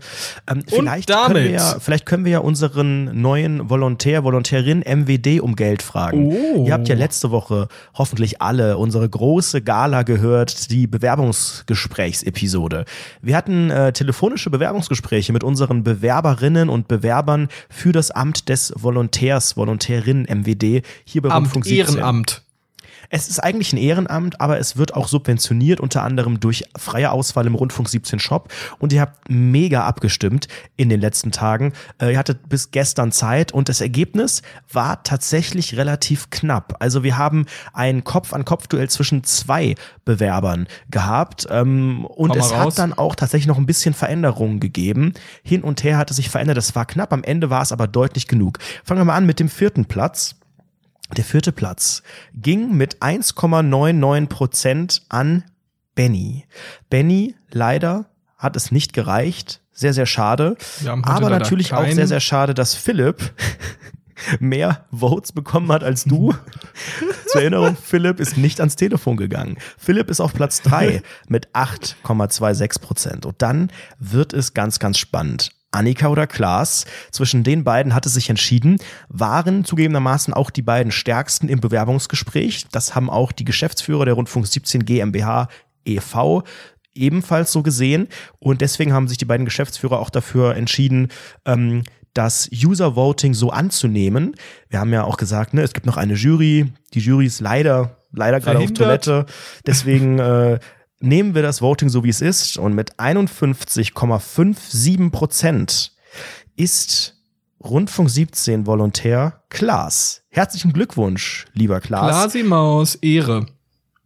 Ähm, 0.50 0.62
vielleicht, 0.68 1.10
damit- 1.10 1.38
Können 1.38 1.46
wir 1.46 1.52
ja, 1.52 1.78
vielleicht 1.80 2.06
können 2.06 2.26
wir 2.26 2.32
ja 2.34 2.40
unseren 2.40 3.22
neuen 3.22 3.70
Volontär, 3.70 4.26
Volontärin 4.26 4.82
MWD 4.86 5.40
um 5.40 5.56
Geld 5.56 5.82
fragen. 5.82 6.26
Oh. 6.28 6.66
Ihr 6.68 6.74
habt 6.74 6.90
ja 6.90 6.96
letzte 6.96 7.32
Woche 7.32 7.70
hoffentlich 7.94 8.42
alle 8.42 8.78
unsere 8.78 9.08
große 9.08 9.62
Gala 9.62 10.04
gehört, 10.04 10.70
die 10.70 10.86
Bewerbungsgesprächsepisode. 10.88 12.86
Wir 13.22 13.36
hatten 13.38 13.70
äh, 13.70 13.94
telefonische 13.94 14.50
Bewerbungsgespräche 14.50 15.32
mit 15.34 15.44
unseren 15.44 15.84
Bewerberinnen 15.84 16.70
und 16.70 16.88
Bewerbern 16.88 17.48
für 17.70 17.92
das 17.92 18.12
Amt 18.12 18.50
des 18.50 18.74
Volontärs, 18.76 19.56
Volontärin 19.58 20.24
MWD 20.30 20.82
hier 21.06 21.22
bei 21.22 21.30
Amt, 21.30 21.48
Rundfunk 21.48 21.66
17. 21.66 21.96
Ehrenamt. 21.96 22.44
Es 23.10 23.28
ist 23.28 23.40
eigentlich 23.40 23.74
ein 23.74 23.78
Ehrenamt, 23.78 24.42
aber 24.42 24.60
es 24.60 24.78
wird 24.78 24.94
auch 24.94 25.08
subventioniert, 25.08 25.80
unter 25.80 26.04
anderem 26.04 26.40
durch 26.40 26.66
freie 26.78 27.12
Auswahl 27.12 27.48
im 27.48 27.56
Rundfunk 27.56 27.90
17 27.90 28.20
Shop. 28.20 28.52
Und 28.80 28.94
ihr 28.94 29.02
habt 29.02 29.30
mega 29.30 29.86
abgestimmt 29.86 30.48
in 30.76 30.90
den 30.90 31.00
letzten 31.00 31.32
Tagen. 31.32 31.74
Äh, 32.02 32.14
ihr 32.14 32.18
hattet 32.18 32.50
bis 32.50 32.72
gestern 32.72 33.12
Zeit 33.12 33.52
und 33.52 33.70
das 33.70 33.82
Ergebnis 33.82 34.42
war 34.72 35.04
tatsächlich 35.04 35.78
relativ 35.78 36.30
knapp. 36.30 36.76
Also 36.80 37.04
wir 37.04 37.18
haben 37.18 37.46
ein 37.74 38.04
Kopf-an-Kopf-Duell 38.04 38.90
zwischen 38.90 39.24
zwei 39.24 39.76
Bewerbern 40.06 40.68
gehabt. 40.90 41.48
Ähm, 41.50 42.06
und 42.06 42.36
es 42.36 42.52
raus. 42.52 42.60
hat 42.60 42.80
dann 42.80 42.94
auch 42.94 43.16
tatsächlich 43.16 43.48
noch 43.48 43.58
ein 43.58 43.66
bisschen 43.66 43.94
Veränderungen 43.94 44.60
gegeben. 44.60 45.14
Hin 45.44 45.64
und 45.64 45.84
her 45.84 45.98
hat 45.98 46.10
es 46.10 46.18
sich 46.18 46.30
verändert. 46.30 46.58
Das 46.58 46.76
war 46.76 46.86
knapp. 46.86 47.14
Am 47.14 47.24
Ende 47.24 47.50
war 47.50 47.62
es 47.62 47.72
aber 47.72 47.88
deutlich 47.88 48.28
genug. 48.28 48.60
Fangen 48.84 49.02
wir 49.02 49.06
mal 49.06 49.16
an 49.16 49.26
mit 49.26 49.40
dem 49.40 49.50
vierten 49.50 49.86
Platz. 49.86 50.36
Der 51.16 51.24
vierte 51.24 51.52
Platz 51.52 52.04
ging 52.34 52.76
mit 52.76 52.98
1,99 52.98 54.28
Prozent 54.28 55.02
an 55.10 55.44
Benny. 55.96 56.46
Benny 56.90 57.36
leider 57.50 58.06
hat 58.38 58.56
es 58.56 58.72
nicht 58.72 58.94
gereicht. 58.94 59.62
Sehr, 59.72 59.94
sehr 59.94 60.06
schade. 60.06 60.58
Aber 60.86 61.30
natürlich 61.30 61.74
auch 61.74 61.90
sehr, 61.90 62.08
sehr 62.08 62.20
schade, 62.20 62.54
dass 62.54 62.76
Philipp 62.76 63.34
mehr 64.40 64.86
Votes 64.92 65.32
bekommen 65.32 65.72
hat 65.72 65.84
als 65.84 66.04
du. 66.04 66.34
Zur 67.28 67.42
Erinnerung, 67.42 67.78
Philipp 67.82 68.20
ist 68.20 68.38
nicht 68.38 68.60
ans 68.60 68.76
Telefon 68.76 69.18
gegangen. 69.18 69.58
Philipp 69.78 70.10
ist 70.10 70.20
auf 70.20 70.34
Platz 70.34 70.62
drei 70.62 71.02
mit 71.28 71.50
8,26 71.50 72.82
Prozent. 72.82 73.26
Und 73.26 73.42
dann 73.42 73.72
wird 74.00 74.34
es 74.34 74.54
ganz, 74.54 74.80
ganz 74.80 74.98
spannend. 74.98 75.52
Annika 75.72 76.08
oder 76.08 76.28
Klaas, 76.28 76.86
zwischen 77.12 77.44
den 77.44 77.64
beiden 77.64 77.94
hatte 77.94 78.10
sich 78.10 78.30
entschieden, 78.30 78.78
waren 79.10 79.66
zugegebenermaßen 79.66 80.34
auch 80.34 80.50
die 80.50 80.62
beiden 80.62 80.92
stärksten 80.92 81.50
im 81.50 81.60
Bewerbungsgespräch. 81.60 82.68
Das 82.72 82.96
haben 82.96 83.10
auch 83.10 83.32
die 83.32 83.46
Geschäftsführer 83.46 84.06
der 84.06 84.14
Rundfunk 84.14 84.48
17 84.48 84.86
GmbH 84.86 85.50
e.V. 85.86 86.44
ebenfalls 86.94 87.52
so 87.52 87.64
gesehen. 87.64 88.08
Und 88.40 88.62
deswegen 88.62 88.94
haben 88.94 89.08
sich 89.08 89.18
die 89.18 89.26
beiden 89.26 89.46
Geschäftsführer 89.46 90.00
auch 90.00 90.10
dafür 90.10 90.56
entschieden, 90.56 91.10
ähm, 91.46 91.84
das 92.14 92.50
User 92.52 92.96
Voting 92.96 93.34
so 93.34 93.52
anzunehmen. 93.52 94.36
Wir 94.70 94.80
haben 94.80 94.92
ja 94.92 95.04
auch 95.04 95.18
gesagt, 95.18 95.54
ne, 95.54 95.62
es 95.62 95.74
gibt 95.74 95.86
noch 95.86 95.98
eine 95.98 96.16
Jury. 96.16 96.74
Die 96.94 97.00
Jury 97.00 97.28
ist 97.28 97.42
leider, 97.42 97.98
leider 98.12 98.40
gerade 98.40 98.60
auf. 98.60 98.72
Toilette. 98.72 99.28
Deswegen 99.66 100.18
äh, 100.20 100.60
nehmen 101.00 101.36
wir 101.36 101.42
das 101.42 101.62
Voting 101.62 101.90
so, 101.90 102.04
wie 102.04 102.10
es 102.10 102.22
ist. 102.22 102.58
Und 102.58 102.74
mit 102.74 103.00
51,57 103.00 105.12
Prozent 105.12 105.94
ist 106.56 107.16
Rundfunk 107.64 108.10
17 108.10 108.66
Volontär 108.66 109.44
Klaas. 109.50 110.24
Herzlichen 110.30 110.74
Glückwunsch, 110.74 111.46
lieber 111.54 111.80
Klaas. 111.82 112.10
Klasi 112.10 112.42
Maus, 112.44 112.96
Ehre. 112.96 113.46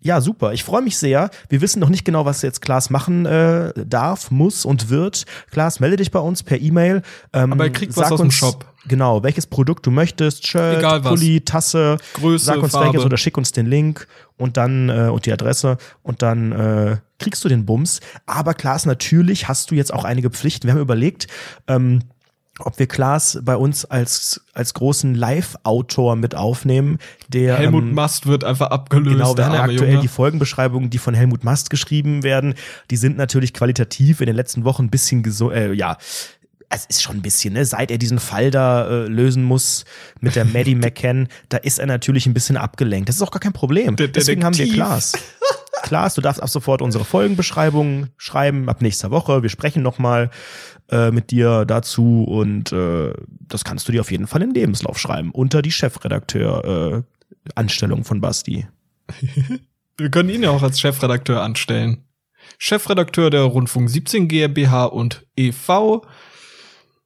Ja, 0.04 0.20
super. 0.20 0.54
Ich 0.54 0.64
freue 0.64 0.82
mich 0.82 0.98
sehr. 0.98 1.30
Wir 1.50 1.62
wissen 1.62 1.80
noch 1.80 1.90
nicht 1.90 2.06
genau, 2.06 2.26
was 2.26 2.42
jetzt 2.42 2.62
Klaas 2.62 2.90
machen 2.90 3.26
äh, 3.28 3.72
darf, 3.86 4.32
muss 4.32 4.66
und 4.66 4.90
wird. 4.90 5.26
Klaas, 5.52 5.80
melde 5.80 5.98
dich 5.98 6.10
bei 6.10 6.20
uns 6.20 6.42
per 6.42 6.60
E-Mail. 6.60 7.04
Ähm, 7.34 7.54
Aber 7.54 7.66
er 7.66 7.70
kriegt 7.70 7.96
was 7.96 8.12
aus 8.12 8.20
dem 8.20 8.26
uns, 8.26 8.34
Shop. 8.34 8.66
Genau, 8.88 9.22
welches 9.22 9.46
Produkt 9.46 9.86
du 9.86 9.92
möchtest. 9.92 10.48
Shirt, 10.48 10.80
Egal 10.80 11.04
was. 11.04 11.12
Pulli, 11.12 11.42
Tasse. 11.42 11.98
Größe, 12.16 12.46
Sag 12.46 12.64
uns 12.64 12.72
Farbe. 12.72 12.88
welches 12.88 13.06
oder 13.06 13.18
schick 13.18 13.38
uns 13.38 13.52
den 13.52 13.68
Link 13.68 14.08
und 14.38 14.58
dann 14.58 14.90
äh, 14.90 15.10
und 15.10 15.28
die 15.28 15.34
Adresse 15.34 15.78
und 16.02 16.24
dann 16.24 16.52
äh, 16.52 16.98
kriegst 17.20 17.44
du 17.46 17.50
den 17.50 17.66
Bums. 17.66 18.00
Aber 18.26 18.56
Klaas, 18.56 18.88
natürlich 18.88 19.48
hast 19.48 19.70
du 19.70 19.76
jetzt 19.76 19.94
auch 19.94 20.04
einige 20.04 20.32
Pflichten. 20.32 20.66
Wir 20.68 20.74
haben 20.74 20.82
überlegt, 20.82 21.28
ähm, 21.68 22.00
ob 22.60 22.78
wir 22.80 22.88
Klaas 22.88 23.40
bei 23.44 23.56
uns 23.56 23.86
als, 23.86 24.42
als 24.54 24.74
großen 24.74 25.16
Live-Autor 25.16 26.16
mit 26.16 26.36
aufnehmen, 26.36 27.00
der 27.30 27.58
Helmut 27.58 27.84
ähm, 27.84 27.94
Mast 27.94 28.28
wird 28.28 28.44
einfach 28.44 28.70
abgelöst. 28.70 29.16
Genau, 29.16 29.38
wir 29.38 29.46
haben 29.46 29.70
aktuell 29.70 29.92
Junge. 29.92 30.02
die 30.02 30.08
Folgenbeschreibungen, 30.08 30.90
die 30.90 30.98
von 30.98 31.14
Helmut 31.14 31.44
Mast 31.44 31.70
geschrieben 31.70 32.24
werden. 32.24 32.56
Die 32.90 32.98
sind 32.98 33.18
natürlich 33.18 33.54
qualitativ 33.54 34.22
in 34.22 34.28
den 34.28 34.36
letzten 34.36 34.64
Wochen 34.66 34.84
ein 34.84 34.90
bisschen 34.90 35.24
geso 35.24 35.52
äh, 35.52 35.74
ja. 35.74 35.98
Es 36.74 36.86
ist 36.86 37.02
schon 37.02 37.18
ein 37.18 37.22
bisschen, 37.22 37.54
ne? 37.54 37.66
Seit 37.66 37.92
er 37.92 37.98
diesen 37.98 38.20
Fall 38.20 38.50
da 38.50 38.88
äh, 38.88 39.08
lösen 39.08 39.44
muss 39.44 39.84
mit 40.22 40.38
der 40.38 40.46
Maddie 40.46 40.76
McCann, 40.76 41.28
da 41.50 41.58
ist 41.58 41.80
er 41.80 41.86
natürlich 41.86 42.28
ein 42.28 42.34
bisschen 42.34 42.56
abgelenkt. 42.56 43.10
Das 43.10 43.18
ist 43.18 43.22
auch 43.22 43.32
gar 43.32 43.42
kein 43.42 43.52
Problem. 43.52 43.98
Der 43.98 44.08
Deswegen 44.08 44.46
haben 44.46 44.58
wir 44.58 44.66
Detektiv. 44.66 44.86
Klaas. 44.86 45.14
Klaas, 45.84 46.14
du 46.14 46.22
darfst 46.22 46.42
ab 46.42 46.48
sofort 46.48 46.82
unsere 46.82 47.04
Folgenbeschreibungen 47.04 48.12
schreiben 48.16 48.70
ab 48.70 48.82
nächster 48.82 49.12
Woche. 49.12 49.44
Wir 49.44 49.50
sprechen 49.50 49.84
nochmal 49.84 50.30
äh, 50.92 51.12
mit 51.12 51.32
dir 51.32 51.66
dazu 51.66 52.24
und 52.24 52.72
äh, 52.72 53.14
das 53.48 53.64
kannst 53.64 53.88
du 53.88 53.92
dir 53.92 54.02
auf 54.02 54.12
jeden 54.12 54.28
Fall 54.28 54.42
in 54.42 54.50
den 54.50 54.62
Lebenslauf 54.62 55.00
schreiben. 55.00 55.32
Unter 55.32 55.62
die 55.62 55.72
Chefredakteur 55.72 57.06
äh, 57.06 57.50
Anstellung 57.56 58.04
von 58.04 58.22
Basti. 58.22 58.68
Wir 59.98 60.10
können 60.10 60.30
ihn 60.30 60.44
ja 60.44 60.52
auch 60.52 60.64
als 60.64 60.80
Chefredakteur 60.80 61.42
anstellen. 61.42 62.04
Chefredakteur 62.58 63.30
der 63.30 63.44
Rundfunk 63.44 63.90
17 63.90 64.28
GmbH 64.28 64.86
und 64.86 65.26
e.V. 65.36 66.06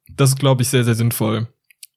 Das 0.08 0.30
ist, 0.30 0.38
glaube 0.38 0.62
ich, 0.62 0.68
sehr, 0.68 0.84
sehr 0.84 0.94
sinnvoll. 0.94 1.48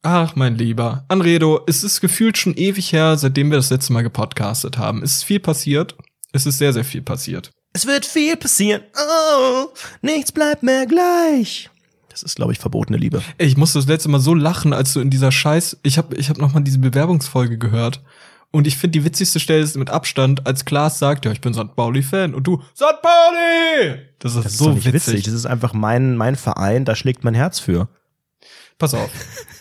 Ach, 0.02 0.36
mein 0.36 0.56
Lieber. 0.56 1.06
Anredo, 1.08 1.62
es 1.68 1.84
ist 1.84 2.00
gefühlt 2.02 2.38
schon 2.38 2.56
ewig 2.56 2.94
her, 2.94 3.18
seitdem 3.18 3.50
wir 3.50 3.58
das 3.58 3.70
letzte 3.70 3.94
Mal 3.94 4.04
gepodcastet 4.04 4.78
haben. 4.78 5.04
Es 5.04 5.18
ist 5.18 5.24
viel 5.24 5.40
passiert. 5.40 5.96
Es 6.32 6.46
ist 6.46 6.58
sehr, 6.58 6.74
sehr 6.74 6.86
viel 6.86 7.02
passiert. 7.02 7.52
Es 7.74 7.86
wird 7.86 8.06
viel 8.06 8.36
passieren. 8.38 8.84
Oh, 8.96 9.68
nichts 10.02 10.32
bleibt 10.32 10.64
mehr 10.64 10.86
gleich. 10.86 11.70
Das 12.22 12.32
ist, 12.32 12.36
glaube 12.36 12.52
ich, 12.52 12.60
verbotene 12.60 12.98
Liebe. 12.98 13.22
Ey, 13.38 13.48
ich 13.48 13.58
musste 13.58 13.80
das 13.80 13.88
letzte 13.88 14.10
Mal 14.10 14.20
so 14.20 14.34
lachen, 14.34 14.74
als 14.74 14.94
du 14.94 15.00
in 15.00 15.10
dieser 15.10 15.32
Scheiß, 15.32 15.78
ich 15.84 15.98
habe 15.98 16.16
ich 16.18 16.30
hab 16.30 16.38
noch 16.38 16.54
mal 16.54 16.60
diese 16.62 16.80
Bewerbungsfolge 16.80 17.58
gehört. 17.58 18.02
Und 18.52 18.66
ich 18.66 18.78
finde, 18.78 19.00
die 19.00 19.06
witzigste 19.06 19.40
Stelle 19.40 19.62
ist 19.62 19.78
mit 19.78 19.90
Abstand, 19.92 20.48
als 20.48 20.66
Klaas 20.66 20.98
sagt, 20.98 21.26
ja, 21.26 21.32
ich 21.32 21.40
bin 21.40 21.54
St. 21.54 21.76
Pauli-Fan. 21.76 22.34
Und 22.34 22.48
du, 22.48 22.62
St. 22.76 22.84
Pauli! 23.02 24.00
Das 24.18 24.36
ist 24.36 24.44
Das 24.46 24.52
ist 24.54 24.58
so 24.58 24.72
nicht 24.72 24.86
witzig. 24.86 25.14
witzig. 25.14 25.26
Das 25.26 25.34
ist 25.34 25.46
einfach 25.46 25.74
mein, 25.74 26.18
mein 26.18 26.36
Verein, 26.36 26.84
da 26.84 26.96
schlägt 26.96 27.24
mein 27.24 27.36
Herz 27.36 27.60
für. 27.60 27.90
Pass 28.80 28.94
auf. 28.96 29.10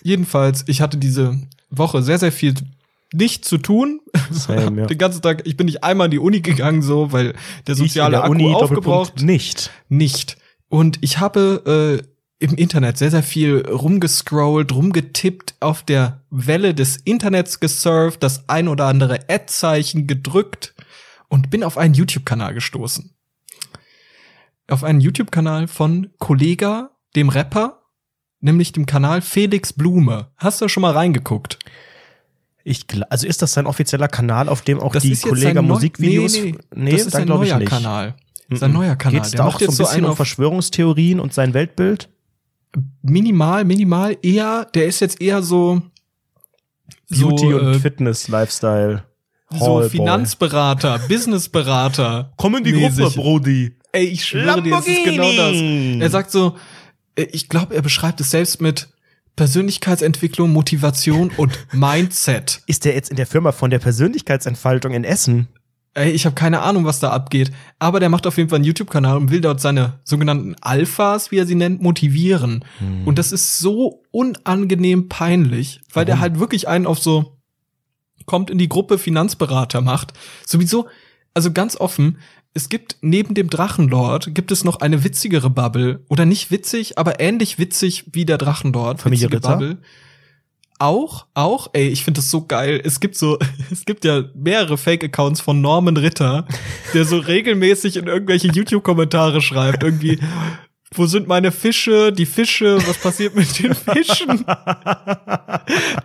Jedenfalls, 0.03 0.64
ich 0.68 0.81
hatte 0.81 0.97
diese 0.97 1.38
Woche 1.71 2.03
sehr, 2.03 2.18
sehr 2.18 2.33
viel 2.33 2.55
nicht 3.12 3.44
zu 3.44 3.59
tun. 3.59 4.01
Same, 4.31 4.81
ja. 4.83 4.87
Den 4.87 4.99
ganzen 4.99 5.23
Tag, 5.23 5.42
ich 5.47 5.57
bin 5.57 5.66
nicht 5.66 5.85
einmal 5.85 6.07
in 6.07 6.11
die 6.12 6.18
Uni 6.18 6.40
gegangen, 6.40 6.83
so, 6.83 7.12
weil 7.12 7.35
der 7.66 7.75
soziale 7.75 7.88
ich 7.90 7.97
in 8.07 8.11
der 8.12 8.21
Akku 8.25 8.31
Uni 8.33 8.55
aufgebraucht 8.55 9.21
nicht. 9.23 9.71
nicht. 9.88 10.38
Und 10.68 10.99
ich 11.03 11.18
habe 11.18 12.01
äh, 12.03 12.07
im 12.38 12.55
Internet 12.55 12.98
sehr, 12.98 13.11
sehr 13.11 13.22
viel 13.22 13.66
rumgescrollt, 13.66 14.72
rumgetippt, 14.72 15.57
auf 15.61 15.83
der 15.83 16.22
Welle 16.31 16.74
des 16.74 16.96
Internets 16.98 17.59
gesurft, 17.59 18.22
das 18.22 18.48
ein 18.48 18.68
oder 18.68 18.87
andere 18.87 19.20
Ad-Zeichen 19.29 20.07
gedrückt 20.07 20.74
und 21.29 21.51
bin 21.51 21.64
auf 21.64 21.77
einen 21.77 21.94
YouTube-Kanal 21.94 22.55
gestoßen. 22.55 23.11
Auf 24.68 24.85
einen 24.85 25.01
YouTube-Kanal 25.01 25.66
von 25.66 26.11
Kollega, 26.18 26.90
dem 27.16 27.29
Rapper, 27.29 27.83
nämlich 28.40 28.72
dem 28.72 28.87
Kanal 28.87 29.20
Felix 29.20 29.72
Blume. 29.72 30.29
Hast 30.37 30.61
du 30.61 30.68
schon 30.68 30.83
mal 30.83 30.92
reingeguckt? 30.92 31.59
Ich, 32.62 32.85
also 33.09 33.27
ist 33.27 33.42
das 33.42 33.55
sein 33.55 33.66
offizieller 33.66 34.09
Kanal, 34.09 34.48
auf 34.48 34.61
dem 34.62 34.79
auch 34.79 34.92
Das 34.92 35.03
die 35.03 35.16
Kollega 35.16 35.55
sein 35.55 35.64
Musikvideos? 35.64 36.35
Nee, 36.35 36.42
nee, 36.53 36.59
nee 36.74 36.90
das 36.92 37.07
ist 37.07 37.14
dann 37.14 37.22
ein 37.22 37.27
glaube 37.27 37.46
ich 37.46 37.53
neuer. 37.53 37.64
Kanal. 37.64 38.14
Sein 38.51 38.72
neuer 38.72 38.94
Kanal. 38.94 39.20
Geht's 39.20 39.31
Der 39.31 39.38
da 39.38 39.44
auch 39.44 39.53
macht 39.53 39.61
so 39.61 39.66
ein 39.66 39.72
so 39.72 39.83
bisschen 39.85 39.96
einen 39.96 40.07
um 40.07 40.16
Verschwörungstheorien 40.16 41.18
und 41.18 41.33
sein 41.33 41.55
Weltbild? 41.55 42.11
Minimal, 43.03 43.64
minimal 43.64 44.17
eher, 44.23 44.67
der 44.75 44.87
ist 44.87 45.01
jetzt 45.01 45.21
eher 45.21 45.43
so 45.43 45.83
Beauty 47.11 47.51
so, 47.51 47.59
und 47.59 47.75
äh, 47.75 47.79
Fitness, 47.79 48.29
Lifestyle. 48.29 49.05
so 49.51 49.59
Hallboy. 49.61 49.91
Finanzberater, 49.91 50.99
Businessberater. 51.09 52.33
Komm 52.37 52.57
in 52.57 52.64
die 52.64 52.73
mäßig. 52.73 53.05
Gruppe, 53.05 53.17
Brody. 53.17 53.73
Ey, 53.93 54.05
ich 54.05 54.25
schwöre 54.25 54.62
dir, 54.62 54.77
es 54.77 54.87
ist 54.87 55.05
genau 55.05 55.33
das. 55.33 55.57
Er 55.57 56.11
sagt 56.11 56.31
so, 56.31 56.57
äh, 57.17 57.27
ich 57.33 57.49
glaube, 57.49 57.75
er 57.75 57.83
beschreibt 57.83 58.21
es 58.21 58.31
selbst 58.31 58.61
mit 58.61 58.88
Persönlichkeitsentwicklung, 59.37 60.53
Motivation 60.53 61.31
und 61.37 61.59
Mindset. 61.73 62.61
Ist 62.67 62.85
der 62.85 62.95
jetzt 62.95 63.11
in 63.11 63.17
der 63.17 63.27
Firma 63.27 63.53
von 63.53 63.71
der 63.71 63.79
Persönlichkeitsentfaltung 63.79 64.93
in 64.93 65.05
Essen? 65.05 65.49
Ey, 65.98 66.12
ich 66.12 66.26
habe 66.26 66.34
keine 66.34 66.62
Ahnung, 66.62 66.84
was 66.84 67.00
da 67.00 67.11
abgeht. 67.11 67.50
Aber 67.78 67.98
der 67.98 68.08
macht 68.08 68.26
auf 68.26 68.37
jeden 68.37 68.48
Fall 68.48 68.58
einen 68.58 68.64
YouTube-Kanal 68.64 69.16
und 69.16 69.30
will 69.30 69.40
dort 69.40 69.61
seine 69.61 69.98
sogenannten 70.04 70.54
Alphas, 70.61 71.30
wie 71.32 71.38
er 71.38 71.46
sie 71.46 71.56
nennt, 71.56 71.82
motivieren. 71.82 72.64
Und 73.04 73.18
das 73.18 73.32
ist 73.32 73.58
so 73.58 74.02
unangenehm 74.12 75.08
peinlich, 75.08 75.80
weil 75.92 76.04
der 76.04 76.14
Warum? 76.14 76.22
halt 76.22 76.38
wirklich 76.38 76.68
einen 76.68 76.87
auf 76.87 77.00
so 77.00 77.38
kommt 78.26 78.50
in 78.50 78.58
die 78.58 78.68
Gruppe 78.68 78.98
Finanzberater 78.98 79.80
macht. 79.80 80.12
Sowieso, 80.46 80.87
also 81.34 81.52
ganz 81.52 81.76
offen, 81.76 82.18
es 82.54 82.68
gibt 82.68 82.96
neben 83.00 83.34
dem 83.34 83.50
Drachenlord 83.50 84.34
gibt 84.34 84.52
es 84.52 84.64
noch 84.64 84.80
eine 84.80 85.02
witzigere 85.04 85.50
Bubble 85.50 86.04
oder 86.08 86.26
nicht 86.26 86.50
witzig, 86.50 86.98
aber 86.98 87.20
ähnlich 87.20 87.58
witzig 87.58 88.04
wie 88.12 88.24
der 88.24 88.38
Drachenlord. 88.38 89.00
Familie 89.00 89.32
Ritter? 89.32 89.50
Bubble. 89.50 89.78
Auch, 90.79 91.27
auch, 91.35 91.71
ey, 91.73 91.88
ich 91.88 92.05
finde 92.05 92.19
das 92.19 92.31
so 92.31 92.47
geil. 92.47 92.81
Es 92.85 93.01
gibt 93.01 93.17
so, 93.17 93.38
es 93.71 93.85
gibt 93.85 94.05
ja 94.05 94.25
mehrere 94.35 94.79
Fake-Accounts 94.79 95.41
von 95.41 95.61
Norman 95.61 95.97
Ritter, 95.97 96.47
der 96.95 97.05
so 97.05 97.19
regelmäßig 97.19 97.97
in 97.97 98.07
irgendwelche 98.07 98.49
YouTube-Kommentare 98.49 99.41
schreibt, 99.41 99.83
irgendwie, 99.83 100.21
wo 100.95 101.07
sind 101.07 101.27
meine 101.29 101.53
Fische, 101.53 102.12
die 102.12 102.27
Fische, 102.27 102.79
was 102.87 102.99
passiert 102.99 103.35
mit 103.35 103.59
den 103.59 103.75
Fischen? 103.75 104.45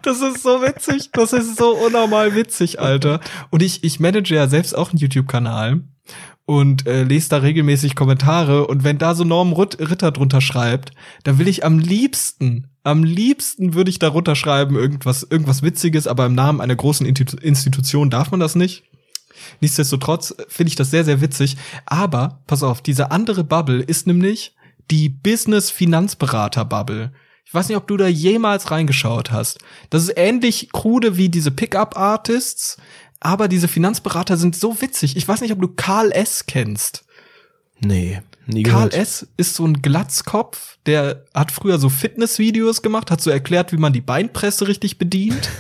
Das 0.02 0.22
ist 0.22 0.44
so 0.44 0.62
witzig, 0.62 1.12
das 1.14 1.32
ist 1.32 1.58
so 1.58 1.70
unnormal 1.70 2.36
witzig, 2.36 2.82
Alter. 2.82 3.22
Und 3.50 3.64
ich, 3.64 3.84
ich 3.84 4.00
manage 4.00 4.36
ja 4.36 4.48
selbst 4.48 4.76
auch 4.76 4.90
einen 4.90 5.00
YouTube-Kanal 5.00 5.82
und 6.46 6.86
äh, 6.86 7.04
lese 7.04 7.30
da 7.30 7.38
regelmäßig 7.38 7.96
Kommentare 7.96 8.68
und 8.68 8.84
wenn 8.84 8.98
da 8.98 9.16
so 9.16 9.24
Norm 9.24 9.54
Ritter 9.54 10.12
drunter 10.12 10.42
schreibt, 10.42 10.92
da 11.24 11.40
will 11.40 11.48
ich 11.48 11.64
am 11.64 11.80
liebsten, 11.80 12.68
am 12.84 13.04
liebsten 13.04 13.74
würde 13.74 13.90
ich 13.90 14.00
darunter 14.00 14.36
schreiben 14.36 14.76
irgendwas, 14.76 15.24
irgendwas 15.24 15.64
Witziges, 15.64 16.08
aber 16.08 16.26
im 16.26 16.36
Namen 16.36 16.62
einer 16.62 16.76
großen 16.76 17.08
Institu- 17.08 17.42
Institution 17.42 18.10
darf 18.10 18.32
man 18.32 18.40
das 18.40 18.56
nicht. 18.56 18.84
Nichtsdestotrotz 19.62 20.36
finde 20.48 20.70
ich 20.70 20.76
das 20.76 20.92
sehr, 20.92 21.06
sehr 21.06 21.22
witzig. 21.22 21.58
Aber, 21.86 22.42
pass 22.48 22.64
auf, 22.64 22.82
diese 22.82 23.12
andere 23.12 23.44
Bubble 23.44 23.82
ist 23.82 24.08
nämlich 24.08 24.56
die 24.92 25.10
Business-Finanzberater-Bubble. 25.10 27.14
Ich 27.46 27.54
weiß 27.54 27.68
nicht, 27.68 27.78
ob 27.78 27.88
du 27.88 27.98
da 27.98 28.08
jemals 28.08 28.72
reingeschaut 28.72 29.32
hast. 29.32 29.60
Das 29.90 30.04
ist 30.04 30.14
ähnlich 30.18 30.70
krude 30.72 31.18
wie 31.18 31.30
diese 31.30 31.52
Pickup-Artists, 31.52 32.78
aber 33.20 33.48
diese 33.48 33.68
Finanzberater 33.68 34.38
sind 34.38 34.56
so 34.56 34.82
witzig. 34.82 35.16
Ich 35.16 35.28
weiß 35.28 35.42
nicht, 35.42 35.54
ob 35.54 35.62
du 35.62 35.70
Karl 35.70 36.12
S. 36.12 36.46
kennst. 36.46 37.06
Nee, 37.80 38.22
nie 38.48 38.64
Karl 38.64 38.90
gehört. 38.90 38.94
S. 38.94 39.28
ist 39.38 39.56
so 39.56 39.66
ein 39.66 39.82
Glatzkopf, 39.82 40.78
der 40.86 41.26
hat 41.34 41.52
früher 41.52 41.80
so 41.80 41.90
Fitnessvideos 41.90 42.82
gemacht, 42.82 43.12
hat 43.12 43.22
so 43.22 43.30
erklärt, 43.30 43.72
wie 43.72 43.78
man 43.78 43.94
die 43.94 44.02
Beinpresse 44.02 44.68
richtig 44.68 44.98
bedient. 44.98 45.50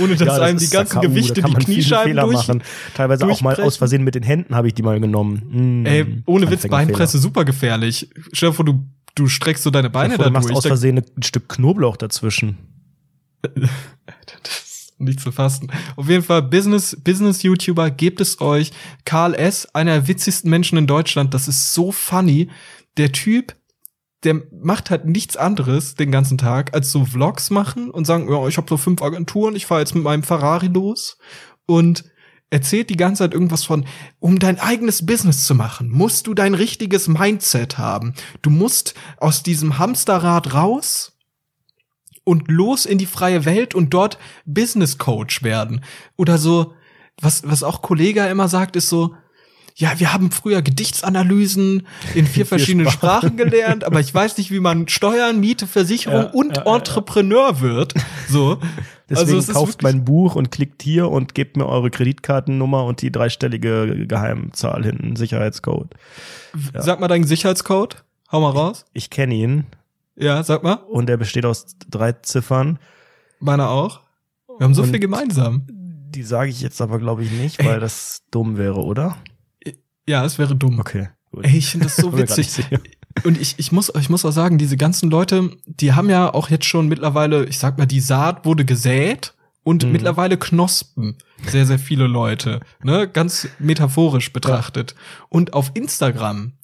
Ohne 0.00 0.16
dass 0.16 0.20
Ja, 0.20 0.26
das 0.26 0.40
einem 0.40 0.58
die 0.58 0.68
ganzen 0.68 0.94
da 0.96 1.00
Gewichte 1.00 1.42
die 1.42 1.52
Kniescheiben 1.52 2.16
durch, 2.16 2.48
machen. 2.48 2.62
Teilweise 2.94 3.26
auch 3.26 3.40
mal 3.40 3.60
aus 3.60 3.76
Versehen 3.76 4.02
mit 4.04 4.14
den 4.14 4.22
Händen 4.22 4.54
habe 4.54 4.68
ich 4.68 4.74
die 4.74 4.82
mal 4.82 5.00
genommen. 5.00 5.82
Mm, 5.82 5.86
Ey, 5.86 6.22
ohne 6.26 6.50
Witz. 6.50 6.66
Beinpresse 6.66 7.18
super 7.18 7.44
gefährlich. 7.44 8.08
Stell 8.32 8.50
dir 8.50 8.54
vor, 8.54 8.64
du, 8.64 8.86
du 9.14 9.26
streckst 9.26 9.62
so 9.62 9.70
deine 9.70 9.90
Beine 9.90 10.16
da 10.16 10.24
du 10.24 10.30
machst 10.30 10.48
durch. 10.48 10.58
aus 10.58 10.66
Versehen 10.66 10.98
ein 10.98 11.22
Stück 11.22 11.48
Knoblauch 11.48 11.96
dazwischen. 11.96 12.58
Nicht 15.00 15.20
zu 15.20 15.32
fassen. 15.32 15.72
Auf 15.96 16.08
jeden 16.08 16.22
Fall, 16.22 16.42
Business, 16.42 16.96
Business-YouTuber, 17.02 17.90
gebt 17.90 18.20
es 18.20 18.40
euch. 18.40 18.70
Karl 19.06 19.34
S., 19.34 19.66
einer 19.74 19.92
der 19.92 20.08
witzigsten 20.08 20.50
Menschen 20.50 20.76
in 20.76 20.86
Deutschland, 20.86 21.32
das 21.32 21.48
ist 21.48 21.72
so 21.72 21.90
funny. 21.90 22.50
Der 22.98 23.10
Typ, 23.10 23.56
der 24.24 24.42
macht 24.62 24.90
halt 24.90 25.06
nichts 25.06 25.38
anderes 25.38 25.94
den 25.94 26.12
ganzen 26.12 26.36
Tag, 26.36 26.74
als 26.74 26.92
so 26.92 27.06
Vlogs 27.06 27.48
machen 27.48 27.90
und 27.90 28.06
sagen, 28.06 28.30
ja, 28.30 28.46
ich 28.46 28.58
habe 28.58 28.68
so 28.68 28.76
fünf 28.76 29.00
Agenturen, 29.00 29.56
ich 29.56 29.64
fahre 29.64 29.80
jetzt 29.80 29.94
mit 29.94 30.04
meinem 30.04 30.22
Ferrari 30.22 30.66
los 30.66 31.16
und 31.64 32.04
erzählt 32.50 32.90
die 32.90 32.96
ganze 32.96 33.22
Zeit 33.22 33.32
irgendwas 33.32 33.64
von, 33.64 33.86
um 34.18 34.38
dein 34.38 34.58
eigenes 34.58 35.06
Business 35.06 35.46
zu 35.46 35.54
machen, 35.54 35.88
musst 35.88 36.26
du 36.26 36.34
dein 36.34 36.54
richtiges 36.54 37.08
Mindset 37.08 37.78
haben. 37.78 38.12
Du 38.42 38.50
musst 38.50 38.94
aus 39.16 39.42
diesem 39.42 39.78
Hamsterrad 39.78 40.52
raus 40.52 41.16
und 42.30 42.48
los 42.48 42.86
in 42.86 42.96
die 42.96 43.06
freie 43.06 43.44
Welt 43.44 43.74
und 43.74 43.92
dort 43.92 44.16
Business 44.46 44.98
Coach 44.98 45.42
werden. 45.42 45.82
Oder 46.16 46.38
so, 46.38 46.74
was, 47.20 47.42
was 47.44 47.64
auch 47.64 47.82
Kollega 47.82 48.26
immer 48.28 48.46
sagt, 48.46 48.76
ist 48.76 48.88
so, 48.88 49.16
ja, 49.74 49.98
wir 49.98 50.12
haben 50.12 50.30
früher 50.30 50.62
Gedichtsanalysen 50.62 51.88
in 52.14 52.26
vier 52.26 52.46
verschiedenen 52.54 52.88
Sprachen 52.88 53.36
gelernt, 53.36 53.82
aber 53.82 53.98
ich 53.98 54.14
weiß 54.14 54.38
nicht, 54.38 54.52
wie 54.52 54.60
man 54.60 54.86
Steuern, 54.86 55.40
Miete, 55.40 55.66
Versicherung 55.66 56.22
Ja, 56.22 56.30
und 56.30 56.56
ja, 56.56 56.62
ja, 56.62 56.70
ja. 56.70 56.76
Entrepreneur 56.76 57.60
wird. 57.60 57.94
So. 58.28 58.58
Deswegen 59.08 59.38
es 59.38 59.48
ist 59.48 59.54
kauft 59.54 59.82
mein 59.82 60.04
Buch 60.04 60.36
und 60.36 60.52
klickt 60.52 60.84
hier 60.84 61.10
und 61.10 61.34
gebt 61.34 61.56
mir 61.56 61.66
eure 61.66 61.90
Kreditkartennummer 61.90 62.84
und 62.84 63.02
die 63.02 63.10
dreistellige 63.10 64.06
Geheimzahl 64.06 64.84
hinten, 64.84 65.16
Sicherheitscode. 65.16 65.88
Sag 66.74 67.00
mal 67.00 67.08
deinen 67.08 67.24
Sicherheitscode. 67.24 68.04
Hau 68.30 68.40
mal 68.40 68.50
raus. 68.50 68.84
Ich 68.92 69.10
kenne 69.10 69.34
ihn 69.34 69.66
Ja, 70.20 70.42
sag 70.42 70.62
mal. 70.62 70.74
und 70.74 71.08
er 71.10 71.16
besteht 71.16 71.44
aus 71.46 71.66
drei 71.88 72.12
Ziffern. 72.12 72.78
Meiner 73.40 73.70
auch. 73.70 74.00
Wir 74.58 74.64
haben 74.64 74.74
so 74.74 74.82
Und- 74.82 74.90
viel 74.90 74.98
gemeinsam. 75.00 75.66
Die 75.68 76.22
sage 76.24 76.50
ich 76.50 76.60
jetzt 76.60 76.80
aber, 76.80 76.98
glaube 76.98 77.22
ich, 77.24 77.30
nicht, 77.30 77.64
weil 77.64 77.78
das 77.80 78.22
dumm 78.30 78.56
wäre, 78.58 78.82
oder? 78.82 79.16
Ja, 80.08 80.24
es 80.24 80.38
wäre 80.38 80.56
dumm. 80.56 80.78
Okay. 80.80 81.08
Gut. 81.30 81.44
Ey, 81.46 81.56
ich 81.58 81.68
finde 81.70 81.86
das 81.86 81.96
so 81.96 82.12
witzig. 82.18 82.64
Und 83.24 83.40
ich, 83.40 83.54
ich, 83.58 83.70
muss, 83.70 83.92
ich 83.96 84.10
muss 84.10 84.24
auch 84.24 84.32
sagen, 84.32 84.58
diese 84.58 84.76
ganzen 84.76 85.08
Leute, 85.10 85.50
die 85.66 85.92
haben 85.92 86.10
ja 86.10 86.32
auch 86.34 86.50
jetzt 86.50 86.64
schon 86.64 86.88
mittlerweile, 86.88 87.44
ich 87.44 87.58
sag 87.58 87.78
mal, 87.78 87.86
die 87.86 88.00
Saat 88.00 88.44
wurde 88.44 88.64
gesät 88.64 89.34
und 89.62 89.84
Mhm. 89.84 89.92
mittlerweile 89.92 90.36
Knospen. 90.36 91.16
Sehr, 91.46 91.64
sehr 91.64 91.78
viele 91.78 92.06
Leute. 92.08 92.60
Ne? 92.82 93.08
Ganz 93.08 93.48
metaphorisch 93.60 94.32
betrachtet. 94.32 94.96
Und 95.28 95.52
auf 95.52 95.70
Instagram, 95.74 96.54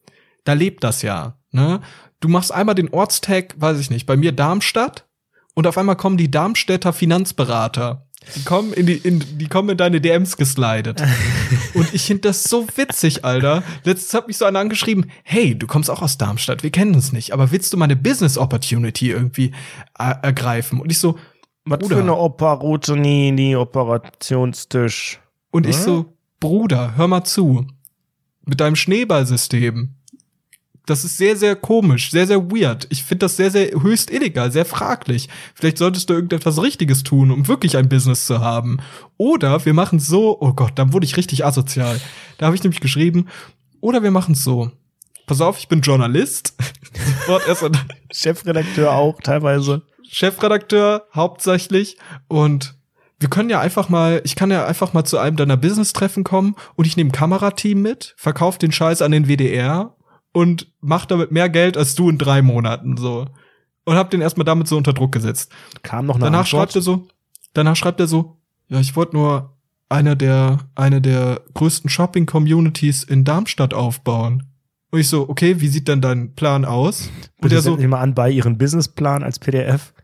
da 0.45 0.55
lebt 0.55 0.83
das 0.83 1.03
ja. 1.03 1.39
Ne? 1.57 1.81
Du 2.21 2.29
machst 2.29 2.53
einmal 2.53 2.75
den 2.75 2.91
Ortstag, 2.91 3.55
weiß 3.57 3.79
ich 3.81 3.89
nicht, 3.89 4.05
bei 4.05 4.15
mir 4.15 4.33
Darmstadt 4.33 5.07
und 5.55 5.67
auf 5.67 5.79
einmal 5.79 5.97
kommen 5.97 6.19
die 6.19 6.31
Darmstädter 6.31 6.93
Finanzberater. 6.93 8.07
Die 8.35 8.45
kommen 8.45 8.75
in 8.75 8.85
die, 8.85 8.97
in, 8.97 9.23
die 9.39 9.47
kommen 9.47 9.71
in 9.71 9.77
deine 9.79 10.01
DMs 10.03 10.37
geslidet. 10.37 11.01
Und 11.75 11.95
ich 11.95 12.03
finde 12.03 12.23
das 12.23 12.43
so 12.45 12.67
witzig, 12.75 13.25
Alter. 13.25 13.63
Letztens 13.85 14.15
hat 14.15 14.27
mich 14.27 14.37
so 14.37 14.47
einer 14.47 14.59
angeschrieben, 14.59 15.13
hey, 15.23 15.57
du 15.57 15.69
kommst 15.69 15.91
auch 15.91 16.03
aus 16.03 16.19
Darmstadt, 16.19 16.65
wir 16.65 16.71
kennen 16.71 16.95
uns 16.95 17.13
nicht, 17.13 17.33
aber 17.33 17.53
willst 17.53 17.73
du 17.73 17.77
meine 17.77 17.95
Business 17.95 18.37
Opportunity 18.37 19.11
irgendwie 19.11 19.53
ergreifen? 19.97 20.81
Und 20.81 20.91
ich 20.91 20.99
so, 20.99 21.19
Was 21.67 21.79
Bruder. 21.79 21.97
für 21.97 22.03
eine 22.03 22.17
Operroute, 22.17 22.97
nie, 22.97 23.31
nie, 23.31 23.55
Operationstisch. 23.55 25.21
und 25.53 25.67
ich 25.67 25.77
Hä? 25.77 25.83
so, 25.83 26.17
Bruder, 26.41 26.97
hör 26.97 27.07
mal 27.07 27.23
zu. 27.25 27.67
Mit 28.45 28.61
deinem 28.61 28.77
Schneeballsystem. 28.77 29.95
Das 30.87 31.05
ist 31.05 31.17
sehr, 31.17 31.37
sehr 31.37 31.57
komisch, 31.57 32.13
sehr, 32.13 32.29
sehr 32.29 32.51
weird. 32.51 32.87
Ich 32.91 33.03
finde 33.03 33.27
das 33.27 33.37
sehr, 33.37 33.51
sehr 33.51 33.73
höchst 33.73 34.11
illegal, 34.11 34.53
sehr 34.53 34.65
fraglich. 34.65 35.29
Vielleicht 35.55 35.79
solltest 35.79 36.09
du 36.09 36.15
irgendetwas 36.15 36.63
Richtiges 36.63 37.03
tun, 37.03 37.33
um 37.33 37.49
wirklich 37.49 37.77
ein 37.77 37.89
Business 37.89 38.27
zu 38.27 38.41
haben. 38.41 38.79
Oder 39.17 39.65
wir 39.65 39.75
machen 39.75 39.99
so, 39.99 40.39
oh 40.41 40.53
Gott, 40.53 40.73
dann 40.77 40.93
wurde 40.93 41.05
ich 41.05 41.17
richtig 41.17 41.45
asozial. 41.45 42.01
Da 42.39 42.47
habe 42.47 42.55
ich 42.55 42.63
nämlich 42.63 42.81
geschrieben, 42.81 43.27
oder 43.81 44.05
wir 44.05 44.13
machen 44.13 44.37
so. 44.37 44.71
Pass 45.27 45.41
auf, 45.41 45.59
ich 45.59 45.67
bin 45.67 45.81
Journalist. 45.81 46.55
Chefredakteur 48.13 48.93
auch 48.93 49.21
teilweise. 49.21 49.83
Chefredakteur 50.09 51.07
hauptsächlich 51.13 51.99
und 52.29 52.77
wir 53.19 53.29
können 53.29 53.51
ja 53.51 53.61
einfach 53.61 53.89
mal, 53.89 54.21
ich 54.25 54.37
kann 54.37 54.51
ja 54.51 54.67
einfach 54.67 54.93
mal 54.93 55.05
zu 55.05 55.19
einem 55.19 55.37
deiner 55.37 55.57
Business-Treffen 55.57 56.23
kommen 56.23 56.55
und 56.77 56.87
ich 56.87 56.97
nehme 56.97 57.09
ein 57.09 57.13
Kamerateam 57.13 57.83
mit, 57.83 58.15
verkauf 58.17 58.59
den 58.59 58.73
Scheiß 58.73 59.03
an 59.03 59.11
den 59.11 59.27
WDR 59.27 59.97
und 60.37 60.71
mach 60.83 61.07
damit 61.07 61.33
mehr 61.33 61.49
Geld 61.49 61.79
als 61.79 61.95
du 61.95 62.11
in 62.11 62.19
drei 62.19 62.43
Monaten 62.43 62.99
so. 62.99 63.25
Und 63.87 63.95
hab 63.95 64.11
den 64.11 64.21
erstmal 64.21 64.45
damit 64.45 64.69
so 64.69 64.77
unter 64.77 64.93
Druck 64.93 65.13
gesetzt. 65.13 65.51
Kam 65.83 66.05
noch 66.05 66.17
eine 66.17 66.27
Danach 66.27 66.41
Antwort. 66.41 66.73
schreibt 66.73 66.77
er 66.77 66.83
so, 66.83 67.09
danach 67.55 67.75
schreibt 67.75 68.01
er 68.01 68.07
so, 68.07 68.37
ja, 68.69 68.79
ich 68.79 68.95
wollte 68.97 69.17
nur 69.17 69.57
eine 69.89 70.15
der, 70.15 70.59
eine 70.75 71.01
der 71.01 71.41
größten 71.55 71.89
Shopping-Communities 71.89 73.03
in 73.05 73.25
Darmstadt 73.25 73.73
aufbauen. 73.73 74.43
Und 74.91 75.01
ich 75.01 75.09
so, 75.09 75.27
okay, 75.27 75.59
wie 75.63 75.69
sieht 75.69 75.89
denn 75.89 76.03
dein 76.03 76.35
Plan 76.35 76.67
aus? 76.67 77.07
Und 77.07 77.41
Bitte 77.41 77.55
er 77.55 77.63
so, 77.63 77.79
mal 77.79 78.01
an 78.01 78.15
bei 78.15 78.31
Ihren 78.31 78.59
Businessplan 78.59 79.23
als 79.23 79.39
PDF. 79.39 79.95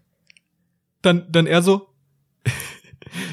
dann, 1.03 1.27
dann 1.31 1.47
er 1.47 1.61
so, 1.61 1.89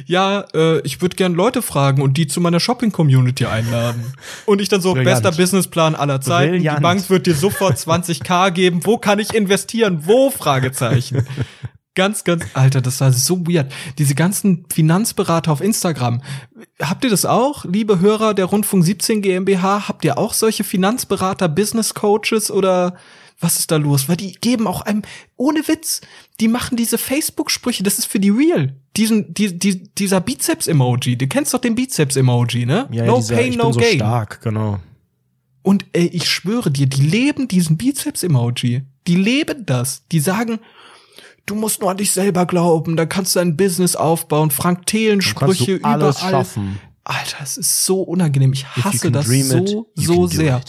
ja, 0.05 0.45
äh, 0.53 0.79
ich 0.81 1.01
würde 1.01 1.15
gern 1.15 1.33
Leute 1.33 1.61
fragen 1.61 2.01
und 2.01 2.17
die 2.17 2.27
zu 2.27 2.41
meiner 2.41 2.59
Shopping-Community 2.59 3.45
einladen. 3.45 4.13
Und 4.45 4.61
ich 4.61 4.69
dann 4.69 4.81
so, 4.81 4.93
Brillant. 4.93 5.23
bester 5.23 5.37
Businessplan 5.37 5.95
aller 5.95 6.21
Zeiten. 6.21 6.57
Brillant. 6.57 6.77
Die 6.77 6.81
Bank 6.81 7.09
wird 7.09 7.27
dir 7.27 7.35
sofort 7.35 7.77
20k 7.77 8.51
geben. 8.51 8.81
Wo 8.83 8.97
kann 8.97 9.19
ich 9.19 9.33
investieren? 9.33 10.01
Wo? 10.03 10.29
Fragezeichen. 10.31 11.25
Ganz, 11.95 12.23
ganz, 12.23 12.45
Alter, 12.53 12.79
das 12.79 13.01
war 13.01 13.11
so 13.11 13.45
weird. 13.45 13.73
Diese 13.97 14.15
ganzen 14.15 14.65
Finanzberater 14.71 15.51
auf 15.51 15.59
Instagram. 15.59 16.21
Habt 16.81 17.03
ihr 17.03 17.09
das 17.09 17.25
auch, 17.25 17.65
liebe 17.65 17.99
Hörer 17.99 18.33
der 18.33 18.45
Rundfunk 18.45 18.85
17 18.85 19.21
GmbH? 19.21 19.89
Habt 19.89 20.05
ihr 20.05 20.17
auch 20.17 20.33
solche 20.33 20.63
Finanzberater, 20.63 21.49
Business 21.49 21.93
Coaches 21.93 22.51
oder 22.51 22.95
was 23.41 23.59
ist 23.59 23.71
da 23.71 23.75
los? 23.75 24.07
Weil 24.07 24.17
die 24.17 24.33
geben 24.33 24.67
auch 24.67 24.81
einem, 24.81 25.01
ohne 25.35 25.67
Witz, 25.67 25.99
die 26.39 26.47
machen 26.47 26.77
diese 26.77 26.97
Facebook-Sprüche, 26.97 27.83
das 27.83 27.99
ist 27.99 28.05
für 28.05 28.19
die 28.19 28.29
real. 28.29 28.73
Diesen, 28.95 29.33
die, 29.33 29.57
die, 29.57 29.83
dieser 29.93 30.21
Bizeps-Emoji, 30.21 31.17
du 31.17 31.27
kennst 31.27 31.53
doch 31.53 31.59
den 31.59 31.75
Bizeps-Emoji, 31.75 32.65
ne? 32.65 32.87
Ja, 32.91 33.03
ja, 33.03 33.11
no 33.11 33.17
dieser, 33.17 33.35
pain, 33.35 33.51
ich 33.51 33.57
no 33.57 33.65
bin 33.65 33.73
so 33.73 33.79
gain. 33.79 33.95
stark, 33.95 34.41
genau. 34.41 34.79
Und 35.61 35.85
ey, 35.93 36.07
ich 36.07 36.29
schwöre 36.29 36.71
dir, 36.71 36.87
die 36.87 37.01
leben 37.01 37.47
diesen 37.47 37.77
Bizeps-Emoji. 37.77 38.83
Die 39.07 39.15
leben 39.15 39.65
das. 39.65 40.07
Die 40.11 40.19
sagen, 40.19 40.59
du 41.45 41.55
musst 41.55 41.81
nur 41.81 41.91
an 41.91 41.97
dich 41.97 42.11
selber 42.11 42.45
glauben, 42.45 42.95
dann 42.95 43.09
kannst 43.09 43.35
du 43.35 43.39
ein 43.39 43.57
Business 43.57 43.95
aufbauen. 43.95 44.51
Frank 44.51 44.85
Thelen 44.85 45.19
Dann 45.19 45.35
kannst 45.35 45.57
Sprüche 45.57 45.79
du 45.79 45.85
alles 45.85 46.17
überall. 46.17 46.31
schaffen. 46.31 46.79
Alter, 47.03 47.37
es 47.43 47.57
ist 47.57 47.85
so 47.85 48.01
unangenehm. 48.01 48.53
Ich 48.53 48.67
hasse 48.67 49.11
das 49.11 49.25
dream 49.25 49.51
it, 49.51 49.67
so, 49.67 49.87
so 49.95 50.27
sehr. 50.27 50.61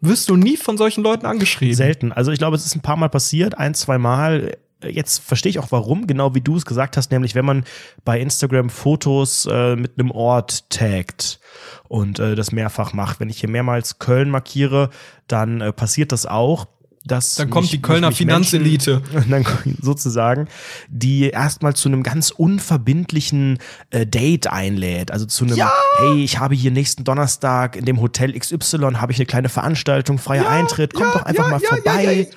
Wirst 0.00 0.30
du 0.30 0.36
nie 0.36 0.56
von 0.56 0.78
solchen 0.78 1.02
Leuten 1.02 1.26
angeschrieben? 1.26 1.74
Selten. 1.74 2.12
Also 2.12 2.30
ich 2.30 2.38
glaube, 2.38 2.56
es 2.56 2.64
ist 2.64 2.76
ein 2.76 2.82
paar 2.82 2.96
Mal 2.96 3.08
passiert, 3.08 3.58
ein, 3.58 3.74
zwei 3.74 3.98
Mal. 3.98 4.56
Jetzt 4.82 5.18
verstehe 5.18 5.50
ich 5.50 5.58
auch 5.58 5.72
warum, 5.72 6.06
genau 6.06 6.34
wie 6.34 6.40
du 6.40 6.56
es 6.56 6.64
gesagt 6.64 6.96
hast, 6.96 7.10
nämlich 7.10 7.34
wenn 7.34 7.44
man 7.44 7.64
bei 8.04 8.20
Instagram 8.20 8.70
Fotos 8.70 9.46
äh, 9.50 9.74
mit 9.74 9.98
einem 9.98 10.12
Ort 10.12 10.70
taggt 10.70 11.40
und 11.88 12.20
äh, 12.20 12.36
das 12.36 12.52
mehrfach 12.52 12.92
macht. 12.92 13.18
Wenn 13.18 13.28
ich 13.28 13.40
hier 13.40 13.48
mehrmals 13.48 13.98
Köln 13.98 14.30
markiere, 14.30 14.90
dann 15.26 15.60
äh, 15.60 15.72
passiert 15.72 16.12
das 16.12 16.26
auch. 16.26 16.68
Dass 17.08 17.34
Dann 17.34 17.50
kommt 17.50 17.64
mich- 17.64 17.70
die 17.72 17.82
Kölner 17.82 18.08
mich 18.08 18.18
Finanzelite. 18.18 19.02
dann 19.28 19.44
sozusagen, 19.80 20.46
die 20.88 21.30
erstmal 21.30 21.74
zu 21.74 21.88
einem 21.88 22.02
ganz 22.02 22.30
unverbindlichen 22.30 23.58
äh, 23.90 24.06
Date 24.06 24.46
einlädt. 24.46 25.10
Also 25.10 25.26
zu 25.26 25.44
einem, 25.44 25.56
hey, 25.98 26.22
ich 26.22 26.38
habe 26.38 26.54
hier 26.54 26.70
nächsten 26.70 27.04
Donnerstag 27.04 27.76
in 27.76 27.84
dem 27.84 28.00
Hotel 28.00 28.38
XY 28.38 28.94
habe 28.94 29.12
ich 29.12 29.18
eine 29.18 29.26
kleine 29.26 29.48
Veranstaltung, 29.48 30.18
freier 30.18 30.48
Eintritt, 30.48 30.94
kommt 30.94 31.14
doch 31.14 31.22
einfach 31.22 31.50
mal 31.50 31.60
vorbei. 31.60 32.28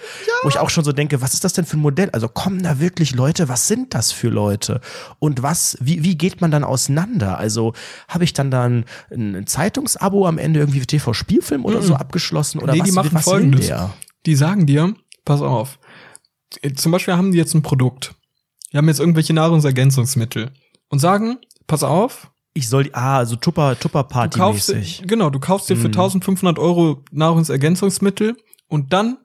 Wo 0.43 0.49
ich 0.49 0.57
auch 0.57 0.69
schon 0.69 0.83
so 0.83 0.91
denke, 0.91 1.21
was 1.21 1.33
ist 1.33 1.43
das 1.43 1.53
denn 1.53 1.65
für 1.65 1.77
ein 1.77 1.81
Modell? 1.81 2.09
Also 2.11 2.27
kommen 2.27 2.63
da 2.63 2.79
wirklich 2.79 3.13
Leute? 3.13 3.49
Was 3.49 3.67
sind 3.67 3.93
das 3.93 4.11
für 4.11 4.29
Leute? 4.29 4.81
Und 5.19 5.43
was, 5.43 5.77
wie, 5.81 6.03
wie 6.03 6.17
geht 6.17 6.41
man 6.41 6.51
dann 6.51 6.63
auseinander? 6.63 7.37
Also 7.37 7.73
habe 8.07 8.23
ich 8.23 8.33
dann 8.33 8.49
dann 8.51 8.85
ein 9.11 9.45
Zeitungsabo 9.45 10.27
am 10.27 10.37
Ende 10.37 10.59
irgendwie 10.59 10.79
TV-Spielfilm 10.79 11.65
oder 11.65 11.81
so 11.81 11.95
abgeschlossen? 11.95 12.59
Oder 12.59 12.73
nee, 12.73 12.79
was, 12.79 12.85
die 12.85 12.91
machen 12.93 13.09
was 13.13 13.25
will 13.25 13.33
folgendes. 13.33 13.67
der? 13.67 13.93
Die 14.25 14.35
sagen 14.35 14.65
dir, 14.65 14.93
pass 15.25 15.41
auf. 15.41 15.79
Zum 16.75 16.91
Beispiel 16.91 17.15
haben 17.15 17.31
die 17.31 17.37
jetzt 17.37 17.53
ein 17.53 17.61
Produkt. 17.61 18.13
Die 18.71 18.77
haben 18.77 18.87
jetzt 18.87 18.99
irgendwelche 18.99 19.33
Nahrungsergänzungsmittel 19.33 20.51
und 20.89 20.99
sagen, 20.99 21.37
pass 21.67 21.83
auf, 21.83 22.27
Ich 22.53 22.67
soll, 22.67 22.83
die- 22.83 22.93
ah, 22.93 23.25
so 23.25 23.37
Tupper, 23.37 23.79
Tupper 23.79 24.03
du 24.03 24.09
Party 24.09 24.37
kaufst, 24.37 24.67
dir- 24.69 24.75
mäßig. 24.75 25.03
genau, 25.07 25.29
du 25.29 25.39
kaufst 25.39 25.69
dir 25.69 25.77
für 25.77 25.87
Mhm. 25.87 25.93
1500 25.93 26.59
Euro 26.59 27.01
Nahrungsergänzungsmittel 27.11 28.35
und 28.67 28.91
dann, 28.91 29.17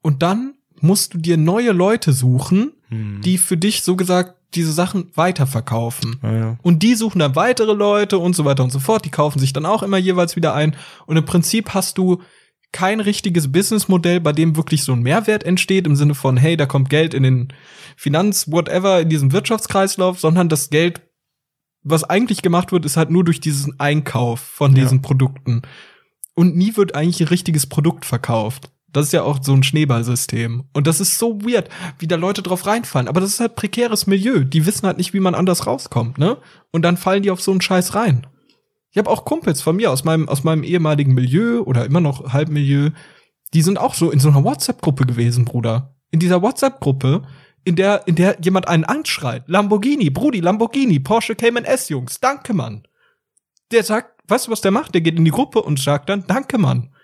und 0.00 0.22
dann 0.22 0.54
musst 0.80 1.12
du 1.12 1.18
dir 1.18 1.36
neue 1.36 1.72
Leute 1.72 2.12
suchen, 2.14 2.72
Hm. 2.88 3.20
die 3.22 3.36
für 3.36 3.58
dich 3.58 3.82
so 3.82 3.96
gesagt 3.96 4.36
diese 4.54 4.72
Sachen 4.72 5.10
weiterverkaufen. 5.14 6.18
Ja, 6.22 6.32
ja. 6.32 6.58
Und 6.62 6.82
die 6.82 6.94
suchen 6.94 7.18
dann 7.18 7.36
weitere 7.36 7.74
Leute 7.74 8.18
und 8.18 8.34
so 8.34 8.46
weiter 8.46 8.64
und 8.64 8.70
so 8.72 8.78
fort. 8.78 9.04
Die 9.04 9.10
kaufen 9.10 9.38
sich 9.40 9.52
dann 9.52 9.66
auch 9.66 9.82
immer 9.82 9.98
jeweils 9.98 10.34
wieder 10.36 10.54
ein. 10.54 10.74
Und 11.04 11.18
im 11.18 11.26
Prinzip 11.26 11.74
hast 11.74 11.98
du 11.98 12.22
kein 12.72 13.00
richtiges 13.00 13.50
Businessmodell, 13.50 14.20
bei 14.20 14.32
dem 14.32 14.56
wirklich 14.56 14.84
so 14.84 14.92
ein 14.92 15.02
Mehrwert 15.02 15.42
entsteht, 15.44 15.86
im 15.86 15.96
Sinne 15.96 16.14
von, 16.14 16.36
hey, 16.36 16.56
da 16.56 16.66
kommt 16.66 16.90
Geld 16.90 17.14
in 17.14 17.22
den 17.22 17.48
Finanz, 17.96 18.50
whatever, 18.50 19.00
in 19.00 19.08
diesem 19.08 19.32
Wirtschaftskreislauf, 19.32 20.20
sondern 20.20 20.48
das 20.48 20.70
Geld, 20.70 21.00
was 21.82 22.04
eigentlich 22.04 22.42
gemacht 22.42 22.70
wird, 22.72 22.84
ist 22.84 22.96
halt 22.96 23.10
nur 23.10 23.24
durch 23.24 23.40
diesen 23.40 23.80
Einkauf 23.80 24.40
von 24.40 24.76
Ja. 24.76 24.82
diesen 24.82 25.00
Produkten. 25.02 25.62
Und 26.34 26.56
nie 26.56 26.76
wird 26.76 26.94
eigentlich 26.94 27.20
ein 27.20 27.28
richtiges 27.28 27.66
Produkt 27.66 28.04
verkauft. 28.04 28.70
Das 28.90 29.06
ist 29.06 29.12
ja 29.12 29.22
auch 29.22 29.38
so 29.42 29.52
ein 29.52 29.62
Schneeballsystem. 29.62 30.64
Und 30.72 30.86
das 30.86 31.00
ist 31.00 31.18
so 31.18 31.42
weird, 31.42 31.68
wie 31.98 32.06
da 32.06 32.16
Leute 32.16 32.42
drauf 32.42 32.66
reinfallen. 32.66 33.08
Aber 33.08 33.20
das 33.20 33.30
ist 33.30 33.40
halt 33.40 33.54
prekäres 33.54 34.06
Milieu. 34.06 34.44
Die 34.44 34.64
wissen 34.64 34.86
halt 34.86 34.96
nicht, 34.98 35.12
wie 35.12 35.20
man 35.20 35.34
anders 35.34 35.66
rauskommt, 35.66 36.16
ne? 36.18 36.38
Und 36.70 36.82
dann 36.82 36.96
fallen 36.96 37.22
die 37.22 37.30
auf 37.30 37.40
so 37.42 37.50
einen 37.50 37.60
Scheiß 37.60 37.94
rein. 37.94 38.26
Ich 38.90 38.98
habe 38.98 39.10
auch 39.10 39.24
Kumpels 39.24 39.60
von 39.60 39.76
mir 39.76 39.90
aus 39.90 40.04
meinem, 40.04 40.28
aus 40.28 40.44
meinem 40.44 40.62
ehemaligen 40.62 41.14
Milieu 41.14 41.60
oder 41.62 41.84
immer 41.84 42.00
noch 42.00 42.32
Halbmilieu, 42.32 42.90
die 43.54 43.62
sind 43.62 43.78
auch 43.78 43.94
so 43.94 44.10
in 44.10 44.20
so 44.20 44.28
einer 44.28 44.44
WhatsApp-Gruppe 44.44 45.06
gewesen, 45.06 45.44
Bruder. 45.44 45.94
In 46.10 46.20
dieser 46.20 46.42
WhatsApp-Gruppe, 46.42 47.22
in 47.64 47.76
der, 47.76 48.06
in 48.06 48.14
der 48.14 48.38
jemand 48.40 48.68
einen 48.68 48.84
anschreit. 48.84 49.44
Lamborghini, 49.46 50.10
Brudi, 50.10 50.40
Lamborghini, 50.40 51.00
Porsche 51.00 51.34
Cayman 51.34 51.64
S, 51.64 51.88
Jungs, 51.88 52.20
danke, 52.20 52.54
Mann. 52.54 52.86
Der 53.70 53.84
sagt, 53.84 54.22
weißt 54.28 54.46
du, 54.46 54.50
was 54.50 54.62
der 54.62 54.70
macht? 54.70 54.94
Der 54.94 55.00
geht 55.00 55.16
in 55.16 55.24
die 55.24 55.30
Gruppe 55.30 55.62
und 55.62 55.78
sagt 55.78 56.08
dann, 56.08 56.24
danke, 56.26 56.58
Mann. 56.58 56.94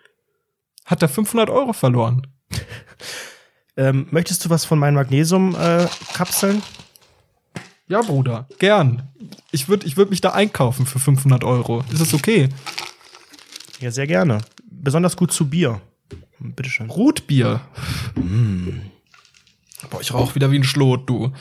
Hat 0.87 1.03
er 1.03 1.09
500 1.09 1.51
Euro 1.51 1.73
verloren. 1.73 2.27
Ähm, 3.77 4.07
möchtest 4.13 4.45
du 4.45 4.51
was 4.51 4.65
von 4.65 4.79
meinen 4.79 4.95
Magnesium-Kapseln? 4.95 6.63
Ja, 7.89 8.01
Bruder, 8.01 8.49
gern. 8.59 9.09
Ich 9.53 9.69
würde 9.69 9.87
ich 9.87 9.97
würd 9.97 10.11
mich 10.11 10.21
da 10.21 10.31
einkaufen 10.31 10.87
für 10.87 10.99
500 10.99 11.45
Euro. 11.45 11.85
Ist 11.91 12.01
das 12.01 12.15
okay? 12.15 12.49
ja, 13.81 13.91
sehr 13.91 14.07
gerne. 14.07 14.39
Besonders 14.71 15.17
gut 15.17 15.33
zu 15.33 15.49
Bier. 15.49 15.81
Bitteschön. 16.39 16.91
Rotbier. 16.91 17.61
Boah, 19.91 20.01
ich 20.01 20.13
rauch 20.13 20.35
wieder 20.35 20.51
wie 20.51 20.59
ein 20.59 20.65
Schlot, 20.65 21.09
du. 21.09 21.33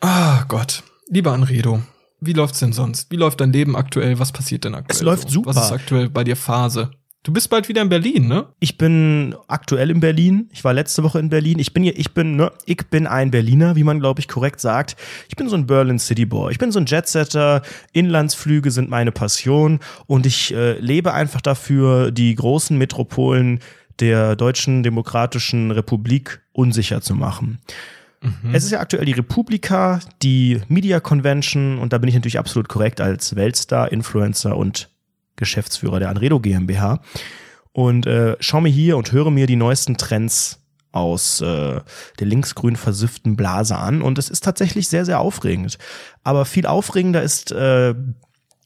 Ah, 0.00 0.44
Gott. 0.48 0.82
Lieber 1.08 1.32
Anredo, 1.32 1.82
wie 2.20 2.32
läuft's 2.32 2.58
denn 2.58 2.72
sonst? 2.72 3.10
Wie 3.10 3.16
läuft 3.16 3.40
dein 3.40 3.52
Leben 3.52 3.76
aktuell? 3.76 4.18
Was 4.18 4.32
passiert 4.32 4.64
denn 4.64 4.74
aktuell? 4.74 4.96
Es 4.96 5.02
läuft 5.02 5.28
so? 5.28 5.34
super. 5.34 5.50
Was 5.50 5.66
ist 5.66 5.72
aktuell 5.72 6.08
bei 6.10 6.24
dir 6.24 6.36
Phase? 6.36 6.90
Du 7.26 7.32
bist 7.32 7.50
bald 7.50 7.68
wieder 7.68 7.82
in 7.82 7.88
Berlin, 7.88 8.28
ne? 8.28 8.46
Ich 8.60 8.78
bin 8.78 9.34
aktuell 9.48 9.90
in 9.90 9.98
Berlin. 9.98 10.48
Ich 10.52 10.62
war 10.62 10.72
letzte 10.72 11.02
Woche 11.02 11.18
in 11.18 11.28
Berlin. 11.28 11.58
Ich 11.58 11.74
bin 11.74 11.82
hier, 11.82 11.98
ich 11.98 12.14
bin, 12.14 12.36
ne, 12.36 12.52
ich 12.66 12.86
bin 12.88 13.08
ein 13.08 13.32
Berliner, 13.32 13.74
wie 13.74 13.82
man 13.82 13.98
glaube 13.98 14.20
ich 14.20 14.28
korrekt 14.28 14.60
sagt. 14.60 14.94
Ich 15.28 15.34
bin 15.34 15.48
so 15.48 15.56
ein 15.56 15.66
Berlin 15.66 15.98
City 15.98 16.24
Boy. 16.24 16.52
Ich 16.52 16.58
bin 16.60 16.70
so 16.70 16.78
ein 16.78 16.86
Jetsetter. 16.86 17.62
Inlandsflüge 17.92 18.70
sind 18.70 18.90
meine 18.90 19.10
Passion 19.10 19.80
und 20.06 20.24
ich 20.24 20.54
äh, 20.54 20.78
lebe 20.78 21.14
einfach 21.14 21.40
dafür, 21.40 22.12
die 22.12 22.32
großen 22.32 22.78
Metropolen 22.78 23.58
der 23.98 24.36
Deutschen 24.36 24.84
Demokratischen 24.84 25.72
Republik 25.72 26.42
unsicher 26.52 27.00
zu 27.00 27.16
machen. 27.16 27.58
Es 28.52 28.64
ist 28.64 28.70
ja 28.70 28.80
aktuell 28.80 29.04
die 29.04 29.12
Republika, 29.12 29.98
die 30.22 30.60
Media 30.68 31.00
Convention 31.00 31.78
und 31.78 31.92
da 31.92 31.98
bin 31.98 32.08
ich 32.08 32.14
natürlich 32.14 32.38
absolut 32.38 32.68
korrekt 32.68 33.00
als 33.00 33.34
Weltstar, 33.34 33.90
Influencer 33.90 34.56
und 34.56 34.88
Geschäftsführer 35.36 36.00
der 36.00 36.08
Anredo 36.08 36.40
GmbH 36.40 37.00
und 37.72 38.06
äh, 38.06 38.36
schaue 38.40 38.62
mir 38.62 38.70
hier 38.70 38.96
und 38.96 39.12
höre 39.12 39.30
mir 39.30 39.46
die 39.46 39.56
neuesten 39.56 39.96
Trends 39.96 40.60
aus 40.92 41.42
äh, 41.42 41.80
der 42.18 42.26
linksgrün 42.26 42.76
versifften 42.76 43.36
Blase 43.36 43.76
an 43.76 44.00
und 44.02 44.18
es 44.18 44.30
ist 44.30 44.42
tatsächlich 44.42 44.88
sehr, 44.88 45.04
sehr 45.04 45.20
aufregend. 45.20 45.78
Aber 46.24 46.46
viel 46.46 46.66
aufregender 46.66 47.22
ist 47.22 47.52
äh, 47.52 47.94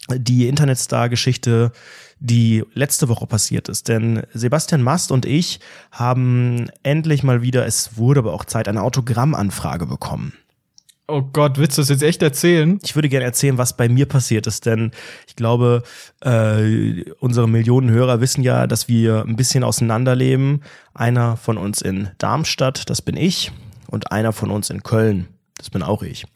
die 0.08 0.48
Internetstar-Geschichte, 0.48 1.72
die 2.20 2.64
letzte 2.74 3.08
Woche 3.08 3.26
passiert 3.26 3.68
ist. 3.68 3.88
Denn 3.88 4.22
Sebastian 4.32 4.82
Mast 4.82 5.10
und 5.10 5.26
ich 5.26 5.60
haben 5.90 6.70
endlich 6.82 7.22
mal 7.22 7.42
wieder, 7.42 7.66
es 7.66 7.96
wurde 7.96 8.20
aber 8.20 8.32
auch 8.32 8.44
Zeit, 8.44 8.68
eine 8.68 8.82
Autogrammanfrage 8.82 9.86
bekommen. 9.86 10.34
Oh 11.10 11.22
Gott, 11.32 11.58
willst 11.58 11.76
du 11.76 11.82
das 11.82 11.88
jetzt 11.88 12.02
echt 12.02 12.22
erzählen? 12.22 12.78
Ich 12.84 12.94
würde 12.94 13.08
gerne 13.08 13.24
erzählen, 13.24 13.58
was 13.58 13.76
bei 13.76 13.88
mir 13.88 14.06
passiert 14.06 14.46
ist, 14.46 14.64
denn 14.64 14.92
ich 15.26 15.34
glaube, 15.34 15.82
äh, 16.20 17.02
unsere 17.18 17.48
Millionen 17.48 17.90
Hörer 17.90 18.20
wissen 18.20 18.42
ja, 18.42 18.68
dass 18.68 18.86
wir 18.86 19.24
ein 19.26 19.34
bisschen 19.34 19.64
auseinanderleben. 19.64 20.62
Einer 20.94 21.36
von 21.36 21.58
uns 21.58 21.82
in 21.82 22.10
Darmstadt, 22.18 22.88
das 22.88 23.02
bin 23.02 23.16
ich, 23.16 23.50
und 23.88 24.12
einer 24.12 24.32
von 24.32 24.50
uns 24.50 24.70
in 24.70 24.84
Köln, 24.84 25.26
das 25.56 25.68
bin 25.68 25.82
auch 25.82 26.02
ich. 26.04 26.26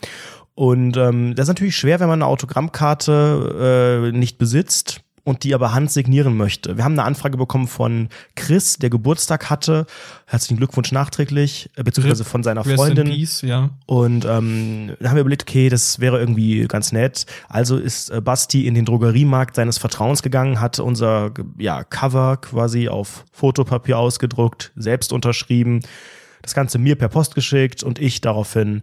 Und 0.54 0.96
ähm, 0.96 1.34
das 1.36 1.44
ist 1.44 1.48
natürlich 1.48 1.76
schwer, 1.76 2.00
wenn 2.00 2.08
man 2.08 2.22
eine 2.22 2.30
Autogrammkarte 2.30 4.10
äh, 4.12 4.16
nicht 4.16 4.38
besitzt 4.38 5.03
und 5.24 5.42
die 5.42 5.54
aber 5.54 5.72
handsignieren 5.72 6.36
möchte. 6.36 6.76
Wir 6.76 6.84
haben 6.84 6.92
eine 6.92 7.04
Anfrage 7.04 7.38
bekommen 7.38 7.66
von 7.66 8.10
Chris, 8.36 8.76
der 8.76 8.90
Geburtstag 8.90 9.48
hatte. 9.48 9.86
Herzlichen 10.26 10.58
Glückwunsch 10.58 10.92
nachträglich, 10.92 11.70
äh, 11.76 11.82
beziehungsweise 11.82 12.24
von 12.24 12.42
seiner 12.42 12.64
Rest 12.64 12.76
Freundin. 12.76 13.08
Peace, 13.08 13.40
ja. 13.40 13.70
Und 13.86 14.26
ähm, 14.26 14.94
da 15.00 15.08
haben 15.08 15.16
wir 15.16 15.22
überlegt, 15.22 15.42
okay, 15.42 15.70
das 15.70 15.98
wäre 15.98 16.20
irgendwie 16.20 16.66
ganz 16.68 16.92
nett. 16.92 17.24
Also 17.48 17.78
ist 17.78 18.10
äh, 18.10 18.20
Basti 18.20 18.66
in 18.66 18.74
den 18.74 18.84
Drogeriemarkt 18.84 19.56
seines 19.56 19.78
Vertrauens 19.78 20.22
gegangen, 20.22 20.60
hat 20.60 20.78
unser 20.78 21.32
ja, 21.58 21.84
Cover 21.84 22.36
quasi 22.36 22.88
auf 22.88 23.24
Fotopapier 23.32 23.98
ausgedruckt, 23.98 24.72
selbst 24.76 25.12
unterschrieben, 25.12 25.80
das 26.42 26.54
Ganze 26.54 26.78
mir 26.78 26.96
per 26.96 27.08
Post 27.08 27.34
geschickt 27.34 27.82
und 27.82 27.98
ich 27.98 28.20
daraufhin 28.20 28.82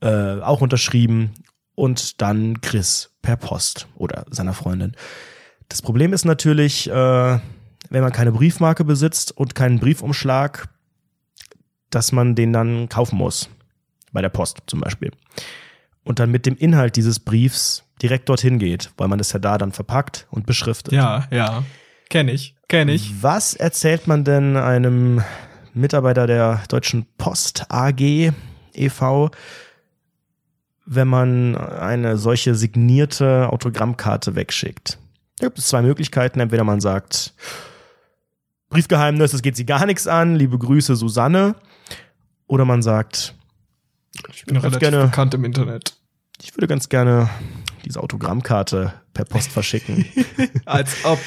äh, 0.00 0.40
auch 0.40 0.62
unterschrieben 0.62 1.32
und 1.74 2.22
dann 2.22 2.62
Chris 2.62 3.10
per 3.20 3.36
Post 3.36 3.86
oder 3.96 4.24
seiner 4.30 4.54
Freundin. 4.54 4.96
Das 5.68 5.82
Problem 5.82 6.12
ist 6.12 6.24
natürlich, 6.24 6.88
äh, 6.88 6.92
wenn 6.92 8.02
man 8.02 8.12
keine 8.12 8.32
Briefmarke 8.32 8.84
besitzt 8.84 9.36
und 9.36 9.54
keinen 9.54 9.78
Briefumschlag, 9.78 10.68
dass 11.90 12.12
man 12.12 12.34
den 12.34 12.52
dann 12.52 12.88
kaufen 12.88 13.16
muss. 13.16 13.48
bei 14.12 14.22
der 14.22 14.28
Post 14.28 14.58
zum 14.68 14.80
Beispiel. 14.80 15.10
Und 16.04 16.20
dann 16.20 16.30
mit 16.30 16.46
dem 16.46 16.56
Inhalt 16.56 16.94
dieses 16.94 17.18
Briefs 17.18 17.82
direkt 18.00 18.28
dorthin 18.28 18.58
geht, 18.60 18.92
weil 18.96 19.08
man 19.08 19.18
das 19.18 19.32
ja 19.32 19.40
da 19.40 19.58
dann 19.58 19.72
verpackt 19.72 20.26
und 20.30 20.46
beschriftet. 20.46 20.92
Ja, 20.92 21.26
ja. 21.30 21.64
Kenn 22.10 22.28
ich, 22.28 22.54
kenn 22.68 22.88
ich. 22.88 23.22
Was 23.22 23.54
erzählt 23.54 24.06
man 24.06 24.22
denn 24.24 24.56
einem 24.56 25.22
Mitarbeiter 25.72 26.26
der 26.26 26.62
Deutschen 26.68 27.06
Post 27.18 27.66
AG 27.70 28.32
e.V., 28.74 29.30
wenn 30.86 31.08
man 31.08 31.56
eine 31.56 32.18
solche 32.18 32.54
signierte 32.54 33.48
Autogrammkarte 33.50 34.36
wegschickt? 34.36 34.98
Da 35.44 35.48
gibt 35.48 35.58
es 35.58 35.66
zwei 35.68 35.82
Möglichkeiten. 35.82 36.40
Entweder 36.40 36.64
man 36.64 36.80
sagt, 36.80 37.34
Briefgeheimnis, 38.70 39.34
es 39.34 39.42
geht 39.42 39.56
sie 39.56 39.66
gar 39.66 39.84
nichts 39.84 40.06
an, 40.06 40.36
liebe 40.36 40.56
Grüße 40.58 40.96
Susanne. 40.96 41.54
Oder 42.46 42.64
man 42.64 42.80
sagt, 42.80 43.34
Ich 44.32 44.46
bin 44.46 44.56
relativ 44.56 44.78
gerne- 44.80 45.04
bekannt 45.04 45.34
im 45.34 45.44
Internet. 45.44 45.98
ich 46.42 46.56
würde 46.56 46.66
ganz 46.66 46.88
gerne 46.88 47.28
diese 47.84 48.00
Autogrammkarte 48.02 48.94
per 49.12 49.26
Post 49.26 49.52
verschicken. 49.52 50.06
Als 50.64 51.04
ob. 51.04 51.18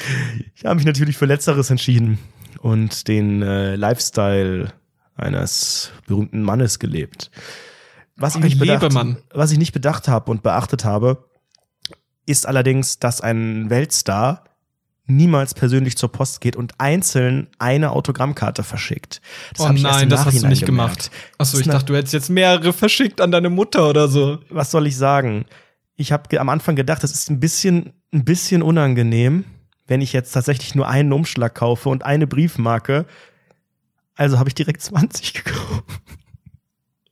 Ich 0.56 0.64
habe 0.64 0.74
mich 0.74 0.84
natürlich 0.84 1.16
für 1.16 1.26
Letzteres 1.26 1.70
entschieden 1.70 2.18
und 2.58 3.06
den 3.06 3.40
äh, 3.42 3.76
Lifestyle 3.76 4.72
eines 5.14 5.92
berühmten 6.08 6.42
Mannes 6.42 6.80
gelebt. 6.80 7.30
Was 8.16 8.34
ich, 8.34 8.40
Ein 8.42 8.48
nicht 8.48 8.58
bedacht, 8.58 8.92
was 9.32 9.52
ich 9.52 9.58
nicht 9.58 9.72
bedacht 9.72 10.08
habe 10.08 10.28
und 10.32 10.42
beachtet 10.42 10.84
habe, 10.84 11.24
ist 12.28 12.46
allerdings, 12.46 12.98
dass 12.98 13.20
ein 13.20 13.70
Weltstar 13.70 14.44
niemals 15.08 15.54
persönlich 15.54 15.96
zur 15.96 16.12
Post 16.12 16.40
geht 16.40 16.54
und 16.54 16.74
einzeln 16.78 17.48
eine 17.58 17.92
Autogrammkarte 17.92 18.62
verschickt. 18.62 19.22
Das 19.56 19.66
oh 19.66 19.72
nein, 19.72 20.08
das 20.08 20.26
hast 20.26 20.42
du 20.42 20.48
nicht 20.48 20.66
gemerkt. 20.66 21.10
gemacht. 21.10 21.10
Achso, 21.38 21.58
ich 21.58 21.66
dachte, 21.66 21.86
du 21.86 21.96
hättest 21.96 22.12
jetzt 22.12 22.28
mehrere 22.28 22.72
verschickt 22.72 23.20
an 23.20 23.30
deine 23.30 23.48
Mutter 23.48 23.88
oder 23.88 24.08
so. 24.08 24.38
was 24.50 24.70
soll 24.70 24.86
ich 24.86 24.96
sagen? 24.96 25.46
Ich 25.96 26.12
habe 26.12 26.38
am 26.38 26.48
Anfang 26.50 26.76
gedacht, 26.76 27.02
das 27.02 27.12
ist 27.12 27.30
ein 27.30 27.40
bisschen, 27.40 27.94
ein 28.12 28.24
bisschen 28.24 28.62
unangenehm, 28.62 29.44
wenn 29.86 30.02
ich 30.02 30.12
jetzt 30.12 30.32
tatsächlich 30.32 30.74
nur 30.74 30.86
einen 30.86 31.12
Umschlag 31.12 31.54
kaufe 31.54 31.88
und 31.88 32.04
eine 32.04 32.26
Briefmarke. 32.26 33.06
Also 34.14 34.38
habe 34.38 34.50
ich 34.50 34.54
direkt 34.54 34.82
20 34.82 35.32
gekauft. 35.32 35.84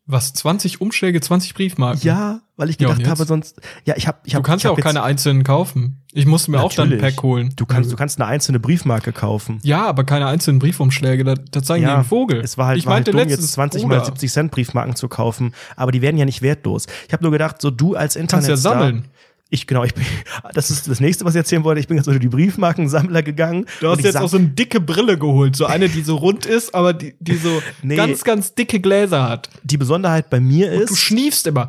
Was? 0.09 0.33
20 0.35 0.81
Umschläge, 0.81 1.21
20 1.21 1.55
Briefmarken? 1.55 2.01
Ja, 2.03 2.41
weil 2.57 2.71
ich 2.71 2.79
Ja, 2.81 2.87
gedacht 2.87 3.01
jetzt? 3.01 3.09
habe, 3.11 3.25
sonst. 3.25 3.61
Ja, 3.85 3.95
ich 3.97 4.07
habe, 4.07 4.19
ich 4.25 4.33
Du 4.33 4.37
habe. 4.37 4.47
kannst 4.47 4.65
ja 4.65 4.71
hab 4.71 4.79
auch 4.79 4.83
keine 4.83 5.03
einzelnen 5.03 5.43
kaufen. 5.43 6.03
Ich 6.13 6.27
musste 6.27 6.53
mir 6.53 6.63
auch 6.63 6.73
dann 6.73 6.87
ein 6.89 6.91
Natürlich. 6.97 7.17
Pack 7.17 7.23
holen. 7.25 7.53
Du 7.57 7.67
kannst, 7.67 7.91
du 7.91 7.97
kannst 7.97 8.21
eine 8.21 8.27
einzelne 8.29 8.61
Briefmarke 8.61 9.13
kaufen. 9.13 9.59
Ja, 9.65 9.85
aber 9.87 10.05
keine 10.05 10.27
einzelnen 10.29 10.61
Briefumschläge. 10.61 11.25
Da, 11.25 11.35
da 11.35 11.63
zeigen 11.63 11.83
die 11.85 11.89
Ja, 11.89 11.97
einen 11.97 12.05
Vogel. 12.05 12.41
Es 12.41 12.57
war 12.57 12.69
halt, 12.69 12.79
ich 12.79 12.87
war 12.87 12.95
halt 12.95 13.07
meinte 13.07 13.11
dumm, 13.11 13.21
letztens, 13.21 13.47
jetzt 13.47 13.53
20 13.55 13.83
Bruder, 13.83 13.97
mal 13.99 14.05
70 14.05 14.33
Cent 14.33 14.51
Briefmarken 14.53 14.95
zu 14.95 15.09
kaufen, 15.09 15.53
aber 15.75 15.91
die 15.93 16.03
werden 16.03 16.17
ja 16.19 16.25
nicht 16.25 16.41
wertlos. 16.41 16.87
Ich 17.09 17.13
habe 17.13 17.25
nur 17.25 17.33
gedacht, 17.33 17.61
so 17.61 17.71
du 17.73 17.97
als 17.97 18.15
Internet. 18.17 18.47
Kannst 18.47 18.49
ja 18.49 18.57
sammeln. 18.57 19.07
Ich 19.49 19.67
genau, 19.67 19.85
ich 19.85 19.95
bin, 19.95 20.05
das 20.55 20.71
ist 20.71 20.89
das 20.89 20.99
nächste, 21.01 21.25
was 21.25 21.35
ich 21.35 21.39
erzählen 21.39 21.63
wollte. 21.65 21.81
Ich 21.81 21.87
bin 21.89 21.97
jetzt 21.97 22.09
unter 22.09 22.19
die 22.19 22.29
Briefmarkensammler 22.29 23.23
gegangen. 23.23 23.67
Du 23.81 23.87
und 23.87 23.97
hast 23.99 24.05
jetzt 24.05 24.17
auch 24.17 24.29
so 24.29 24.39
eine 24.39 24.49
dicke 24.49 24.81
Brille 24.81 25.19
geholt. 25.19 25.55
So 25.57 25.67
eine, 25.67 25.89
die 25.89 26.03
so 26.03 26.17
rund 26.17 26.47
ist, 26.47 26.75
aber 26.75 26.93
die, 26.93 27.15
die 27.21 27.37
so 27.37 27.63
Nee. 27.83 27.97
ganz, 27.97 28.25
ganz 28.25 28.55
dicke 28.55 28.81
Gläser 28.81 29.29
hat. 29.29 29.49
die 29.63 29.77
Besonderheit 29.77 30.31
bei 30.31 30.41
mir 30.41 30.73
ist, 30.73 30.91
Du 30.91 30.97
schniefst 30.97 31.47
immer 31.47 31.69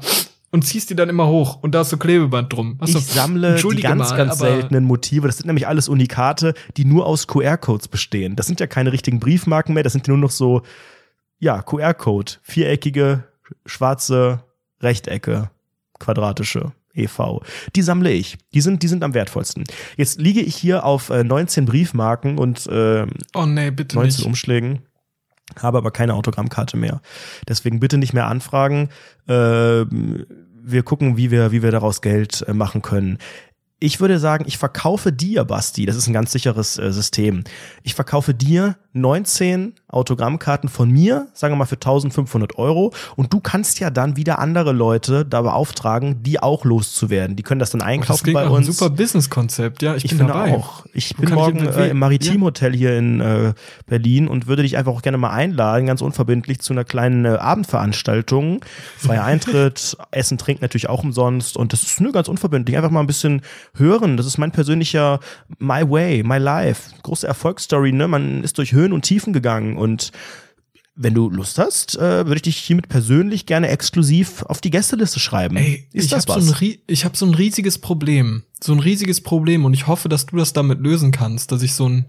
und 0.50 0.66
ziehst 0.66 0.90
die 0.90 0.96
dann 0.96 1.10
immer 1.10 1.28
hoch 1.28 1.62
und 1.62 1.76
da 1.76 1.82
ist 1.82 1.90
so 1.90 1.98
Klebeband 1.98 2.52
drum. 2.52 2.80
Du- 2.80 2.86
ich 2.88 3.06
sammle 3.06 3.56
die 3.56 3.82
ganz, 3.82 4.10
mal, 4.10 4.18
ganz 4.18 4.40
seltenen 4.40 4.86
Motive. 4.86 5.28
Das 5.28 5.38
sind 5.38 5.46
nämlich 5.46 5.68
alles 5.68 5.88
Unikate, 5.90 6.54
die 6.78 6.86
nur 6.86 7.06
aus 7.06 7.28
QR-Codes 7.28 7.90
bestehen. 7.90 8.36
Das 8.36 8.48
sind 8.48 8.60
ja 8.60 8.66
keine 8.66 8.92
richtigen 8.92 9.20
Briefmarken 9.20 9.74
mehr, 9.76 9.84
das 9.84 9.94
sind 9.94 10.08
nur 10.08 10.18
noch 10.18 10.32
so, 10.32 10.64
ja, 11.38 11.62
QR-Code. 11.62 12.32
Viereckige, 12.42 13.26
schwarze 13.68 14.40
Rechtecke, 14.82 15.52
quadratische. 16.00 16.72
EV. 16.98 17.42
Die 17.76 17.82
sammle 17.82 18.12
ich. 18.12 18.38
Die 18.54 18.62
sind, 18.62 18.84
die 18.84 18.88
sind 18.88 19.04
am 19.04 19.14
wertvollsten. 19.14 19.64
Jetzt 19.96 20.20
liege 20.20 20.42
ich 20.42 20.56
hier 20.56 20.86
auf 20.86 21.10
äh, 21.10 21.24
19 21.24 21.66
Briefmarken 21.66 22.38
und 22.38 22.68
äh, 22.68 23.06
Oh 23.36 23.46
nee, 23.46 23.72
bitte 23.72 23.96
19 23.96 24.20
nicht. 24.20 24.26
Umschlägen, 24.26 24.80
habe 25.60 25.78
aber 25.78 25.92
keine 25.92 26.14
Autogrammkarte 26.14 26.78
mehr. 26.78 27.02
Deswegen 27.48 27.80
bitte 27.80 27.98
nicht 27.98 28.14
mehr 28.14 28.28
anfragen. 28.28 28.90
Ähm, 29.28 30.26
wir 30.68 30.84
gucken, 30.84 31.18
wie 31.18 31.32
wir, 31.32 31.52
wie 31.52 31.64
wir 31.64 31.72
daraus 31.72 32.02
Geld 32.02 32.44
äh, 32.48 32.54
machen 32.54 32.82
können. 32.82 33.18
Ich 33.80 34.00
würde 34.00 34.18
sagen, 34.18 34.46
ich 34.48 34.58
verkaufe 34.58 35.14
dir, 35.14 35.46
Basti, 35.46 35.86
das 35.86 35.96
ist 35.96 36.08
ein 36.08 36.14
ganz 36.14 36.32
sicheres 36.32 36.80
äh, 36.80 36.92
System. 36.92 37.44
Ich 37.84 37.94
verkaufe 37.94 38.34
dir 38.34 38.76
19 38.94 39.76
Autogrammkarten 39.90 40.70
von 40.70 40.92
mir, 40.92 41.28
sagen 41.34 41.54
wir 41.54 41.58
mal 41.58 41.66
für 41.66 41.76
1500 41.76 42.58
Euro. 42.58 42.94
Und 43.16 43.32
du 43.34 43.40
kannst 43.40 43.80
ja 43.80 43.90
dann 43.90 44.18
wieder 44.18 44.40
andere 44.40 44.74
Leute 44.74 45.26
da 45.26 45.42
beauftragen, 45.42 46.24
die 46.24 46.42
auch 46.42 46.66
loszuwerden. 46.66 47.36
Die 47.38 47.44
können 47.44 47.60
das 47.60 47.70
dann 47.72 47.80
das 47.80 47.88
einkaufen 47.88 48.34
bei 48.34 48.48
uns. 48.50 48.68
super 48.68 48.90
Business-Konzept. 48.90 49.82
Ja, 49.82 49.96
ich, 49.96 50.06
Ich 50.06 50.12
bin 50.12 50.20
finde 50.20 50.34
dabei. 50.34 50.56
auch. 50.56 50.86
Ich 50.94 51.14
Wo 51.18 51.22
bin 51.22 51.30
ich 51.30 51.36
morgen 51.36 51.60
irgendwie- 51.60 51.80
äh, 51.82 51.90
im 51.90 52.00
Maritimhotel 52.00 52.76
hier 52.76 52.98
in 52.98 53.22
äh, 53.22 53.54
Berlin 53.86 54.28
und 54.28 54.48
würde 54.48 54.64
dich 54.64 54.76
einfach 54.78 54.92
auch 54.92 55.02
gerne 55.02 55.18
mal 55.18 55.30
einladen, 55.32 55.86
ganz 55.88 56.02
unverbindlich 56.02 56.60
zu 56.60 56.74
einer 56.74 56.84
kleinen 56.84 57.24
äh, 57.26 57.30
Abendveranstaltung. 57.30 58.62
Freier 58.98 59.24
Eintritt, 59.24 59.96
Essen, 60.12 60.38
Trinken 60.38 60.64
natürlich 60.64 60.90
auch 60.90 61.04
umsonst 61.04 61.56
und 61.58 61.72
das 61.74 61.84
ist 61.84 62.02
nur 62.02 62.12
ganz 62.12 62.28
unverbindlich. 62.28 62.76
Einfach 62.76 62.92
mal 62.92 63.00
ein 63.02 63.08
bisschen 63.08 63.42
hören. 63.76 64.18
Das 64.18 64.26
ist 64.26 64.38
mein 64.38 64.52
persönlicher 64.52 65.20
My 65.60 65.90
Way, 65.90 66.24
My 66.24 66.38
Life. 66.38 66.92
Große 67.04 67.26
Erfolgsstory, 67.28 67.94
ne? 67.94 68.08
Man 68.08 68.44
ist 68.44 68.58
durch 68.58 68.74
Höhen 68.74 68.92
und 68.92 69.04
Tiefen 69.04 69.32
gegangen 69.34 69.77
und 69.78 70.12
wenn 70.98 71.14
du 71.14 71.30
Lust 71.30 71.60
hast, 71.60 71.96
äh, 71.96 72.26
würde 72.26 72.36
ich 72.38 72.42
dich 72.42 72.58
hiermit 72.58 72.90
persönlich 72.90 73.46
gerne 73.46 73.70
exklusiv 73.70 74.42
auf 74.44 74.62
die 74.62 74.72
Gästeliste 74.72 75.20
schreiben. 75.20 75.56
Ey, 75.56 75.88
ist 75.94 76.06
ich 76.06 76.10
das 76.10 76.26
habe 76.28 76.40
was? 76.40 76.48
so, 76.48 76.66
ein 76.66 76.76
ich 76.88 77.06
hab 77.06 77.16
so 77.16 77.26
ein 77.26 77.36
riesiges 77.36 77.78
Problem. 77.78 78.44
So 78.62 78.74
ein 78.74 78.80
riesiges 78.80 79.22
Problem 79.22 79.64
und 79.64 79.76
ich 79.76 79.86
hoffe, 79.86 80.10
dass 80.10 80.26
du 80.26 80.38
das 80.38 80.54
damit 80.54 80.80
lösen 80.80 81.12
kannst, 81.12 81.52
dass 81.52 81.62
ich 81.62 81.76
so 81.76 81.88
ein 81.88 82.08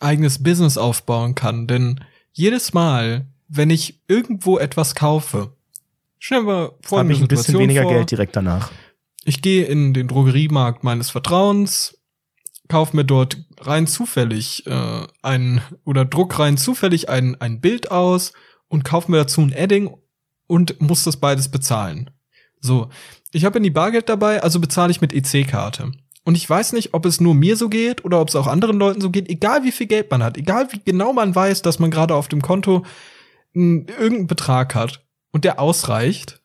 eigenes 0.00 0.42
Business 0.42 0.76
aufbauen 0.76 1.36
kann. 1.36 1.68
Denn 1.68 2.00
jedes 2.32 2.74
Mal, 2.74 3.26
wenn 3.48 3.70
ich 3.70 4.00
irgendwo 4.08 4.58
etwas 4.58 4.96
kaufe, 4.96 5.52
stell 6.18 6.40
dir 6.40 6.44
mal 6.46 6.62
Habe 6.64 6.74
folgende 6.82 7.14
ich 7.14 7.20
ein 7.20 7.28
bisschen 7.28 7.42
Situation 7.44 7.62
weniger 7.62 7.82
vor. 7.82 7.92
Geld 7.92 8.10
direkt 8.10 8.34
danach. 8.34 8.72
Ich 9.24 9.42
gehe 9.42 9.64
in 9.64 9.94
den 9.94 10.08
Drogeriemarkt 10.08 10.82
meines 10.82 11.10
Vertrauens, 11.10 11.96
kauf 12.68 12.92
mir 12.92 13.04
dort 13.04 13.38
rein 13.60 13.86
zufällig 13.86 14.66
äh, 14.66 15.06
ein 15.22 15.60
oder 15.84 16.04
druck 16.04 16.38
rein 16.38 16.56
zufällig 16.56 17.08
ein, 17.08 17.40
ein 17.40 17.60
Bild 17.60 17.90
aus 17.90 18.32
und 18.68 18.84
kauf 18.84 19.08
mir 19.08 19.18
dazu 19.18 19.42
ein 19.42 19.52
Edding 19.52 19.94
und 20.46 20.80
muss 20.80 21.04
das 21.04 21.18
beides 21.18 21.50
bezahlen. 21.50 22.10
So, 22.60 22.88
ich 23.32 23.44
habe 23.44 23.60
nie 23.60 23.70
Bargeld 23.70 24.08
dabei, 24.08 24.42
also 24.42 24.60
bezahle 24.60 24.90
ich 24.90 25.00
mit 25.00 25.12
EC-Karte. 25.12 25.92
Und 26.24 26.36
ich 26.36 26.48
weiß 26.48 26.72
nicht, 26.72 26.94
ob 26.94 27.04
es 27.04 27.20
nur 27.20 27.34
mir 27.34 27.56
so 27.56 27.68
geht 27.68 28.04
oder 28.04 28.20
ob 28.20 28.28
es 28.28 28.36
auch 28.36 28.46
anderen 28.46 28.78
Leuten 28.78 29.02
so 29.02 29.10
geht, 29.10 29.28
egal 29.28 29.62
wie 29.64 29.72
viel 29.72 29.86
Geld 29.86 30.10
man 30.10 30.22
hat, 30.22 30.38
egal 30.38 30.68
wie 30.72 30.80
genau 30.82 31.12
man 31.12 31.34
weiß, 31.34 31.60
dass 31.60 31.78
man 31.78 31.90
gerade 31.90 32.14
auf 32.14 32.28
dem 32.28 32.40
Konto 32.40 32.84
irgendeinen 33.52 34.26
Betrag 34.26 34.74
hat 34.74 35.04
und 35.32 35.44
der 35.44 35.60
ausreicht, 35.60 36.40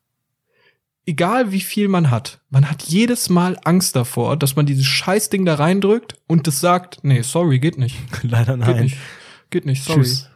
egal 1.09 1.51
wie 1.51 1.61
viel 1.61 1.87
man 1.87 2.09
hat, 2.11 2.39
man 2.49 2.69
hat 2.69 2.83
jedes 2.83 3.29
Mal 3.29 3.57
Angst 3.63 3.95
davor, 3.95 4.37
dass 4.37 4.55
man 4.55 4.65
dieses 4.65 4.85
Scheißding 4.85 5.45
da 5.45 5.55
reindrückt 5.55 6.15
und 6.27 6.47
das 6.47 6.59
sagt, 6.59 6.99
nee, 7.03 7.21
sorry, 7.21 7.59
geht 7.59 7.77
nicht. 7.77 7.95
Leider 8.21 8.57
Geht 8.57 8.67
nein. 8.67 8.83
nicht. 8.83 8.97
Geht 9.49 9.65
nicht, 9.65 9.83
sorry. 9.83 9.99
Tschüss. 10.01 10.29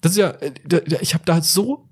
Das 0.00 0.12
ist 0.12 0.18
ja, 0.18 0.30
äh, 0.30 0.52
ich 1.00 1.14
habe 1.14 1.24
da 1.24 1.40
so 1.42 1.88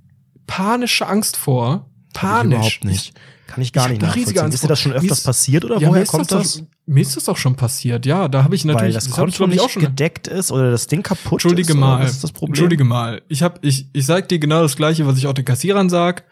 panische 0.47 1.07
Angst 1.07 1.37
vor. 1.37 1.89
Panisch. 2.13 2.55
überhaupt 2.57 2.85
nicht. 2.85 3.15
Kann 3.47 3.63
ich 3.63 3.73
gar 3.73 3.85
Ich 3.87 3.93
nicht 3.93 4.03
nachvollziehen. 4.03 4.39
Angst 4.41 4.55
Ist 4.55 4.65
dir 4.65 4.69
das 4.69 4.81
schon 4.81 4.93
öfters 4.93 5.19
ist- 5.19 5.25
passiert 5.25 5.65
oder 5.65 5.79
Ja, 5.79 5.89
woher 5.89 6.05
kommt 6.07 6.33
das? 6.33 6.55
das? 6.55 6.59
Doch, 6.59 6.67
mir 6.87 7.01
ist 7.03 7.17
das 7.17 7.29
auch 7.29 7.37
schon 7.37 7.55
passiert. 7.57 8.05
Ja, 8.07 8.27
da 8.29 8.43
habe 8.43 8.55
ich 8.57 8.65
natürlich 8.65 8.95
Weil 8.95 9.01
das 9.01 9.09
hab 9.09 9.15
Konto 9.17 9.47
nicht 9.47 9.61
auch 9.61 9.69
schon 9.71 9.83
gedeckt 9.83 10.27
ist 10.27 10.51
oder 10.51 10.71
das 10.71 10.87
Ding 10.89 11.03
kaputt 11.03 11.33
Entschuldige 11.45 11.73
ist? 11.73 11.77
oder 11.79 11.87
mal. 11.87 12.05
Ist 12.07 12.25
das 12.25 12.33
Problem? 12.33 12.51
Entschuldige 12.55 12.85
mal. 12.85 13.23
Ich 13.29 13.43
hab, 13.43 13.65
ich, 13.65 13.87
ich 13.93 14.05
sag 14.07 14.29
dir 14.29 14.39
genau 14.41 14.63
das 14.63 14.77
gleiche, 14.77 15.07
was 15.07 15.17
ich 15.19 15.27
auch 15.29 15.33
den 15.33 15.45
Kassierern 15.45 15.89
sag. 15.89 16.25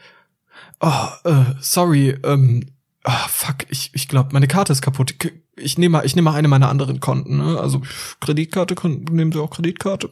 Oh, 0.86 1.28
äh, 1.30 1.44
sorry, 1.60 2.10
ähm, 2.24 2.66
ah, 3.04 3.26
fuck, 3.28 3.56
ich, 3.70 3.90
ich 3.94 4.06
glaube, 4.08 4.30
meine 4.32 4.48
Karte 4.48 4.72
ist 4.72 4.82
kaputt. 4.82 5.14
Ich 5.56 5.78
nehme 5.78 5.92
mal, 5.98 6.04
ich 6.04 6.14
nehme 6.16 6.30
mal 6.30 6.36
eine 6.36 6.48
meiner 6.48 6.68
anderen 6.68 7.00
Konten, 7.00 7.38
ne? 7.38 7.58
Also 7.60 7.80
Kreditkarte, 8.20 8.74
nehmen 9.10 9.30
Sie 9.32 9.40
auch 9.40 9.50
Kreditkarte? 9.50 10.10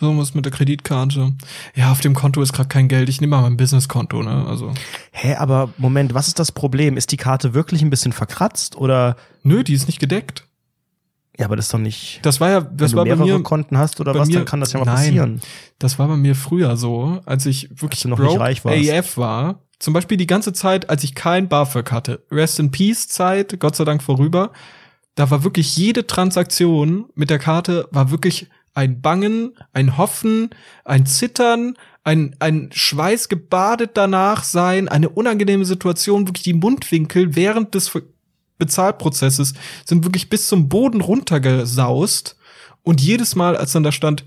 So 0.00 0.16
was 0.18 0.34
mit 0.34 0.46
der 0.46 0.52
Kreditkarte. 0.52 1.34
Ja, 1.74 1.92
auf 1.92 2.00
dem 2.00 2.14
Konto 2.14 2.40
ist 2.42 2.52
gerade 2.54 2.68
kein 2.68 2.88
Geld. 2.88 3.08
Ich 3.08 3.20
nehme 3.20 3.36
mal 3.36 3.42
mein 3.42 3.56
Businesskonto, 3.58 4.22
ne? 4.22 4.46
Also, 4.48 4.72
Hä, 5.12 5.34
aber 5.36 5.68
Moment, 5.76 6.14
was 6.14 6.28
ist 6.28 6.38
das 6.38 6.50
Problem? 6.50 6.96
Ist 6.96 7.12
die 7.12 7.16
Karte 7.18 7.52
wirklich 7.54 7.82
ein 7.82 7.90
bisschen 7.90 8.12
verkratzt 8.12 8.76
oder? 8.76 9.16
nö, 9.42 9.62
die 9.62 9.74
ist 9.74 9.86
nicht 9.86 10.00
gedeckt. 10.00 10.44
Ja, 11.38 11.44
aber 11.46 11.54
das 11.56 11.66
ist 11.66 11.74
doch 11.74 11.78
nicht. 11.78 12.18
Das 12.22 12.40
war 12.40 12.50
ja, 12.50 12.60
das 12.62 12.90
wenn 12.92 12.96
war 12.98 13.04
du 13.04 13.10
bei 13.10 13.16
mehrere 13.16 13.38
mir, 13.38 13.44
Konten 13.44 13.78
hast 13.78 14.00
oder 14.00 14.12
bei 14.12 14.18
was, 14.20 14.28
mir- 14.28 14.34
dann 14.38 14.44
kann 14.44 14.60
das 14.60 14.72
ja 14.72 14.80
mal 14.80 14.86
nein. 14.86 14.96
passieren. 14.96 15.40
Das 15.78 15.98
war 15.98 16.08
bei 16.08 16.16
mir 16.16 16.34
früher 16.34 16.76
so, 16.76 17.20
als 17.26 17.46
ich 17.46 17.70
wirklich 17.70 17.98
Als 17.98 18.02
du 18.02 18.08
noch 18.08 18.18
nicht 18.18 18.28
broke 18.28 18.40
reich 18.40 18.64
warst. 18.64 18.90
AF 18.90 19.16
war. 19.18 19.60
Zum 19.78 19.94
Beispiel 19.94 20.16
die 20.16 20.26
ganze 20.26 20.52
Zeit, 20.52 20.90
als 20.90 21.04
ich 21.04 21.14
kein 21.14 21.48
BAföG 21.48 21.92
hatte. 21.92 22.24
Rest 22.30 22.58
in 22.58 22.70
Peace 22.70 23.08
Zeit, 23.08 23.58
Gott 23.60 23.76
sei 23.76 23.84
Dank 23.84 24.02
vorüber. 24.02 24.52
Da 25.14 25.30
war 25.30 25.44
wirklich 25.44 25.76
jede 25.76 26.06
Transaktion 26.06 27.06
mit 27.14 27.30
der 27.30 27.38
Karte 27.38 27.88
war 27.90 28.10
wirklich 28.10 28.48
ein 28.74 29.00
Bangen, 29.00 29.56
ein 29.72 29.98
Hoffen, 29.98 30.50
ein 30.84 31.06
Zittern, 31.06 31.74
ein, 32.04 32.36
ein 32.38 32.70
Schweiß 32.72 33.28
gebadet 33.28 33.92
danach 33.94 34.44
sein, 34.44 34.88
eine 34.88 35.08
unangenehme 35.08 35.64
Situation, 35.64 36.28
wirklich 36.28 36.44
die 36.44 36.54
Mundwinkel 36.54 37.34
während 37.34 37.74
des 37.74 37.90
Bezahlprozesses 38.58 39.54
sind 39.84 40.04
wirklich 40.04 40.28
bis 40.28 40.46
zum 40.48 40.68
Boden 40.68 41.00
runtergesaust. 41.00 42.36
Und 42.82 43.00
jedes 43.00 43.34
Mal, 43.34 43.56
als 43.56 43.72
dann 43.72 43.82
da 43.82 43.92
stand, 43.92 44.24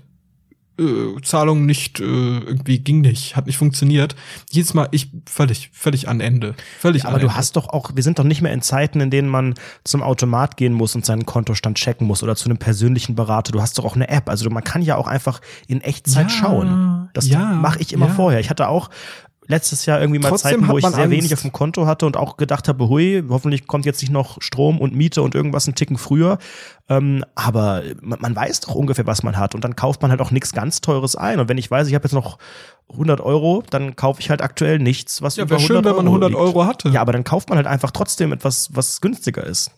äh, 0.78 1.20
Zahlung 1.22 1.66
nicht, 1.66 2.00
äh, 2.00 2.04
irgendwie 2.04 2.78
ging 2.78 3.00
nicht, 3.00 3.36
hat 3.36 3.46
nicht 3.46 3.56
funktioniert. 3.56 4.16
Jedes 4.50 4.74
Mal 4.74 4.88
ich 4.90 5.10
völlig, 5.26 5.70
völlig 5.72 6.08
an 6.08 6.20
Ende. 6.20 6.54
Völlig 6.78 7.02
ja, 7.02 7.08
aber 7.08 7.18
du 7.18 7.26
Ende. 7.26 7.36
hast 7.36 7.56
doch 7.56 7.68
auch, 7.68 7.90
wir 7.94 8.02
sind 8.02 8.18
doch 8.18 8.24
nicht 8.24 8.42
mehr 8.42 8.52
in 8.52 8.62
Zeiten, 8.62 9.00
in 9.00 9.10
denen 9.10 9.28
man 9.28 9.54
zum 9.84 10.02
Automat 10.02 10.56
gehen 10.56 10.72
muss 10.72 10.94
und 10.94 11.04
seinen 11.04 11.26
Kontostand 11.26 11.76
checken 11.76 12.06
muss 12.06 12.22
oder 12.22 12.36
zu 12.36 12.46
einem 12.46 12.58
persönlichen 12.58 13.14
Berater. 13.14 13.52
Du 13.52 13.60
hast 13.60 13.78
doch 13.78 13.84
auch 13.84 13.96
eine 13.96 14.08
App. 14.08 14.28
Also 14.28 14.48
man 14.50 14.64
kann 14.64 14.82
ja 14.82 14.96
auch 14.96 15.06
einfach 15.06 15.40
in 15.66 15.80
Echtzeit 15.80 16.30
Ja, 16.30 16.36
schauen. 16.36 17.08
Das 17.12 17.28
ja, 17.28 17.52
mache 17.52 17.80
ich 17.80 17.92
immer 17.92 18.08
vorher. 18.08 18.40
Ich 18.40 18.50
hatte 18.50 18.68
auch 18.68 18.90
letztes 19.48 19.86
Jahr 19.86 20.00
irgendwie 20.00 20.20
mal 20.20 20.28
Trotzdem 20.28 20.60
Zeiten, 20.60 20.68
wo 20.68 20.78
ich 20.78 20.86
sehr 20.86 20.98
Angst. 20.98 21.10
wenig 21.10 21.34
auf 21.34 21.42
dem 21.42 21.52
Konto 21.52 21.86
hatte 21.86 22.06
und 22.06 22.16
auch 22.16 22.36
gedacht 22.36 22.68
habe, 22.68 22.88
hui, 22.88 23.22
hoffentlich 23.28 23.66
kommt 23.66 23.84
jetzt 23.86 24.00
nicht 24.00 24.10
noch 24.12 24.40
Strom 24.40 24.80
und 24.80 24.94
Miete 24.94 25.20
und 25.22 25.34
irgendwas 25.34 25.66
einen 25.66 25.74
Ticken 25.74 25.98
früher. 25.98 26.38
Ähm, 26.88 27.24
aber 27.34 27.82
man, 28.00 28.20
man 28.20 28.36
weiß 28.36 28.60
doch 28.60 28.74
ungefähr, 28.74 29.06
was 29.06 29.22
man 29.22 29.36
hat 29.36 29.54
und 29.54 29.64
dann 29.64 29.76
kauft 29.76 30.00
man 30.02 30.10
halt 30.10 30.20
auch 30.20 30.30
nichts 30.30 30.52
ganz 30.52 30.80
Teures 30.80 31.16
ein. 31.16 31.40
Und 31.40 31.48
wenn 31.48 31.58
ich 31.58 31.70
weiß, 31.70 31.88
ich 31.88 31.94
habe 31.94 32.04
jetzt 32.04 32.12
noch 32.12 32.38
100 32.90 33.20
Euro, 33.20 33.62
dann 33.70 33.96
kaufe 33.96 34.20
ich 34.20 34.30
halt 34.30 34.42
aktuell 34.42 34.78
nichts, 34.78 35.22
was 35.22 35.36
Ja, 35.36 35.44
über 35.44 35.56
wäre 35.58 35.60
100 35.62 35.76
schön, 35.76 35.84
wenn 35.84 35.96
man 35.96 36.06
Euro 36.06 36.14
100 36.24 36.30
liegt. 36.30 36.40
Euro 36.40 36.66
hatte. 36.66 36.88
Ja, 36.90 37.00
aber 37.00 37.12
dann 37.12 37.24
kauft 37.24 37.48
man 37.48 37.56
halt 37.56 37.66
einfach 37.66 37.90
trotzdem 37.90 38.32
etwas, 38.32 38.70
was 38.74 39.00
günstiger 39.00 39.44
ist. 39.44 39.70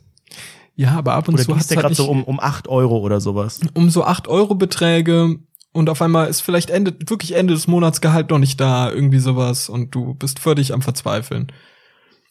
Ja, 0.77 0.93
aber 0.99 1.15
ab 1.15 1.29
und 1.29 1.35
Oder 1.35 1.45
zu 1.45 1.57
hast 1.57 1.71
du 1.71 1.77
halt 1.77 1.83
gerade 1.83 1.95
so 1.95 2.09
um, 2.11 2.25
um 2.25 2.41
8 2.41 2.67
Euro 2.69 2.99
oder 2.99 3.21
sowas? 3.21 3.61
um 3.75 3.91
so 3.91 4.05
8 4.05 4.27
Euro 4.29 4.57
Beträge 4.57 5.37
und 5.75 5.91
auf 5.91 6.01
einmal 6.01 6.29
ist 6.29 6.41
vielleicht 6.41 6.71
Ende, 6.71 6.95
wirklich 7.07 7.33
Ende 7.33 7.53
des 7.53 7.67
Monats 7.67 8.01
Gehalt 8.01 8.31
noch 8.31 8.39
nicht 8.39 8.61
da, 8.61 8.91
irgendwie 8.91 9.19
sowas 9.19 9.69
und 9.69 9.95
du 9.95 10.15
bist 10.15 10.39
völlig 10.39 10.73
am 10.73 10.83
Verzweifeln. 10.83 11.53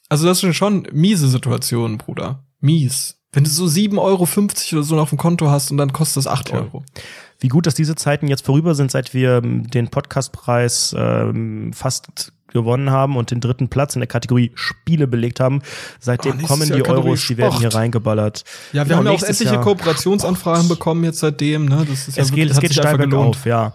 Also 0.07 0.25
das 0.25 0.39
sind 0.39 0.55
schon 0.55 0.87
miese 0.93 1.27
Situationen, 1.27 1.97
Bruder. 1.97 2.45
Mies. 2.61 3.19
Wenn 3.33 3.43
du 3.43 3.49
so 3.49 3.65
7,50 3.65 3.97
Euro 3.99 4.23
oder 4.23 4.83
so 4.83 4.95
noch 4.95 5.03
auf 5.03 5.09
dem 5.09 5.17
Konto 5.17 5.49
hast 5.49 5.71
und 5.71 5.77
dann 5.77 5.91
kostet 5.91 6.21
es 6.21 6.27
8 6.27 6.47
Tja. 6.47 6.59
Euro. 6.59 6.83
Wie 7.39 7.49
gut, 7.49 7.65
dass 7.65 7.75
diese 7.75 7.95
Zeiten 7.95 8.27
jetzt 8.27 8.45
vorüber 8.45 8.75
sind, 8.75 8.91
seit 8.91 9.13
wir 9.13 9.41
ähm, 9.43 9.69
den 9.69 9.89
Podcastpreis 9.89 10.95
ähm, 10.97 11.73
fast 11.73 12.31
gewonnen 12.53 12.89
haben 12.91 13.17
und 13.17 13.31
den 13.31 13.41
dritten 13.41 13.67
Platz 13.67 13.95
in 13.95 13.99
der 14.01 14.07
Kategorie 14.07 14.51
Spiele 14.55 15.07
belegt 15.07 15.39
haben. 15.39 15.61
Seitdem 15.99 16.39
Oh, 16.41 16.47
kommen 16.47 16.67
Jahr 16.69 16.77
die 16.77 16.83
Kategorie 16.83 17.07
Euros, 17.09 17.27
die 17.27 17.37
werden 17.37 17.51
hier 17.59 17.69
Sport. 17.71 17.75
reingeballert. 17.75 18.43
Ja, 18.71 18.81
wir 18.81 18.83
Genau, 18.85 18.97
haben 18.97 19.05
ja 19.07 19.11
auch 19.11 19.23
etliche 19.23 19.43
Jahr- 19.53 19.61
Kooperationsanfragen 19.61 20.67
bekommen 20.69 21.03
jetzt 21.03 21.19
seitdem, 21.19 21.65
ne? 21.65 21.85
Das 21.89 22.07
ist 22.07 22.15
ja 22.17 22.23
Es 22.23 22.29
geht, 22.29 22.37
wirklich, 22.37 22.51
es 22.51 22.55
hat 22.57 22.61
geht 22.63 22.73
steil 22.73 22.97
bergauf, 22.97 23.45
ja. 23.45 23.73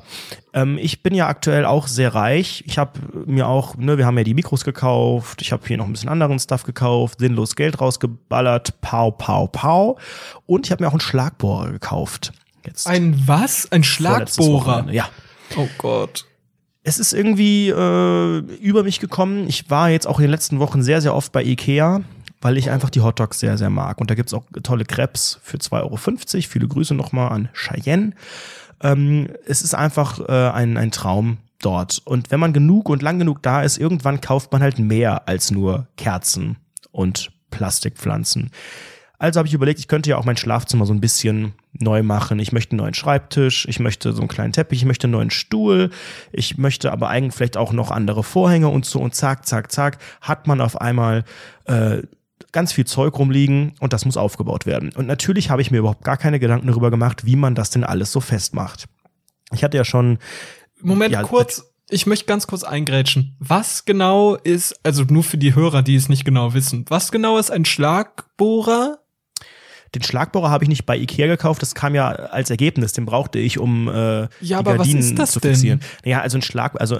Ähm, 0.54 0.78
ich 0.80 1.02
bin 1.02 1.14
ja 1.14 1.28
aktuell 1.28 1.64
auch 1.66 1.86
sehr 1.88 2.14
reich. 2.14 2.64
Ich 2.66 2.78
habe 2.78 2.92
mir 3.26 3.46
auch, 3.48 3.76
ne, 3.76 3.98
wir 3.98 4.06
haben 4.06 4.16
ja 4.16 4.24
die 4.24 4.32
Mikros 4.34 4.64
gekauft. 4.64 5.42
Ich 5.42 5.52
habe 5.52 5.62
hier 5.66 5.76
noch 5.76 5.84
ein 5.84 5.92
bisschen 5.92 6.08
anderen 6.08 6.38
Stuff 6.38 6.62
gekauft, 6.62 7.18
sinnlos 7.20 7.54
Geld 7.54 7.80
rausgeballert, 7.80 8.80
pau, 8.80 9.10
pau, 9.10 9.46
pau. 9.48 9.98
Und 10.46 10.66
ich 10.66 10.72
habe 10.72 10.82
mir 10.82 10.88
auch 10.88 10.92
einen 10.94 11.00
Schlagbohrer 11.00 11.70
gekauft. 11.72 12.32
Jetzt 12.64 12.86
Ein 12.86 13.22
was? 13.26 13.70
Ein 13.70 13.84
Schlagbohrer? 13.84 14.86
Ja. 14.90 15.08
Oh 15.56 15.68
Gott. 15.78 16.26
Es 16.88 16.98
ist 16.98 17.12
irgendwie 17.12 17.68
äh, 17.68 18.38
über 18.62 18.82
mich 18.82 18.98
gekommen. 18.98 19.46
Ich 19.46 19.68
war 19.68 19.90
jetzt 19.90 20.06
auch 20.06 20.20
in 20.20 20.22
den 20.22 20.30
letzten 20.30 20.58
Wochen 20.58 20.82
sehr, 20.82 21.02
sehr 21.02 21.14
oft 21.14 21.32
bei 21.32 21.44
Ikea, 21.44 22.00
weil 22.40 22.56
ich 22.56 22.70
einfach 22.70 22.88
die 22.88 23.02
Hotdogs 23.02 23.40
sehr, 23.40 23.58
sehr 23.58 23.68
mag. 23.68 24.00
Und 24.00 24.10
da 24.10 24.14
gibt's 24.14 24.32
auch 24.32 24.44
tolle 24.62 24.86
Crepes 24.86 25.38
für 25.42 25.58
2,50 25.58 25.74
Euro. 25.82 25.98
Viele 26.48 26.66
Grüße 26.66 26.94
nochmal 26.94 27.30
an 27.30 27.50
Cheyenne. 27.52 28.14
Ähm, 28.82 29.28
es 29.44 29.60
ist 29.60 29.74
einfach 29.74 30.18
äh, 30.30 30.32
ein, 30.48 30.78
ein 30.78 30.90
Traum 30.90 31.36
dort. 31.60 32.00
Und 32.06 32.30
wenn 32.30 32.40
man 32.40 32.54
genug 32.54 32.88
und 32.88 33.02
lang 33.02 33.18
genug 33.18 33.42
da 33.42 33.60
ist, 33.60 33.76
irgendwann 33.76 34.22
kauft 34.22 34.50
man 34.52 34.62
halt 34.62 34.78
mehr 34.78 35.28
als 35.28 35.50
nur 35.50 35.88
Kerzen 35.98 36.56
und 36.90 37.32
Plastikpflanzen. 37.50 38.50
Also 39.18 39.38
habe 39.38 39.48
ich 39.48 39.54
überlegt, 39.54 39.80
ich 39.80 39.88
könnte 39.88 40.10
ja 40.10 40.16
auch 40.16 40.24
mein 40.24 40.36
Schlafzimmer 40.36 40.86
so 40.86 40.92
ein 40.92 41.00
bisschen 41.00 41.54
neu 41.72 42.04
machen. 42.04 42.38
Ich 42.38 42.52
möchte 42.52 42.72
einen 42.72 42.82
neuen 42.82 42.94
Schreibtisch, 42.94 43.66
ich 43.68 43.80
möchte 43.80 44.12
so 44.12 44.20
einen 44.20 44.28
kleinen 44.28 44.52
Teppich, 44.52 44.80
ich 44.80 44.84
möchte 44.84 45.06
einen 45.06 45.12
neuen 45.12 45.30
Stuhl, 45.30 45.90
ich 46.32 46.56
möchte 46.56 46.92
aber 46.92 47.08
eigentlich 47.08 47.34
vielleicht 47.34 47.56
auch 47.56 47.72
noch 47.72 47.90
andere 47.90 48.22
Vorhänge 48.22 48.68
und 48.68 48.84
so 48.84 49.00
und 49.00 49.14
zack, 49.14 49.44
zack, 49.46 49.72
zack, 49.72 49.98
hat 50.20 50.46
man 50.46 50.60
auf 50.60 50.80
einmal 50.80 51.24
äh, 51.64 52.02
ganz 52.52 52.72
viel 52.72 52.86
Zeug 52.86 53.18
rumliegen 53.18 53.74
und 53.80 53.92
das 53.92 54.04
muss 54.04 54.16
aufgebaut 54.16 54.66
werden. 54.66 54.92
Und 54.94 55.06
natürlich 55.06 55.50
habe 55.50 55.62
ich 55.62 55.72
mir 55.72 55.78
überhaupt 55.78 56.04
gar 56.04 56.16
keine 56.16 56.38
Gedanken 56.38 56.68
darüber 56.68 56.90
gemacht, 56.90 57.26
wie 57.26 57.36
man 57.36 57.56
das 57.56 57.70
denn 57.70 57.82
alles 57.84 58.12
so 58.12 58.20
festmacht. 58.20 58.86
Ich 59.52 59.64
hatte 59.64 59.76
ja 59.76 59.84
schon 59.84 60.18
Moment, 60.80 61.12
Ja, 61.12 61.22
kurz. 61.22 61.64
Ich 61.90 62.06
möchte 62.06 62.26
ganz 62.26 62.46
kurz 62.46 62.64
eingrätschen. 62.64 63.34
Was 63.38 63.86
genau 63.86 64.34
ist, 64.34 64.78
also 64.84 65.04
nur 65.04 65.24
für 65.24 65.38
die 65.38 65.54
Hörer, 65.54 65.82
die 65.82 65.94
es 65.94 66.10
nicht 66.10 66.26
genau 66.26 66.52
wissen, 66.52 66.84
was 66.88 67.10
genau 67.10 67.38
ist 67.38 67.50
ein 67.50 67.64
Schlagbohrer? 67.64 68.98
Den 69.94 70.02
Schlagbohrer 70.02 70.50
habe 70.50 70.64
ich 70.64 70.68
nicht 70.68 70.86
bei 70.86 70.96
Ikea 70.96 71.26
gekauft, 71.26 71.62
das 71.62 71.74
kam 71.74 71.94
ja 71.94 72.08
als 72.10 72.50
Ergebnis, 72.50 72.92
den 72.92 73.06
brauchte 73.06 73.38
ich, 73.38 73.58
um 73.58 73.88
äh, 73.88 74.28
Ja, 74.40 74.58
aber 74.58 74.72
was 74.72 74.78
Gardinen 74.78 74.98
ist 75.00 75.18
das 75.18 75.32
zu 75.32 75.40
denn? 75.40 75.52
fixieren. 75.52 75.80
Naja, 76.04 76.20
also 76.20 76.38
ein 76.38 76.42
Schlag, 76.42 76.80
also 76.80 76.98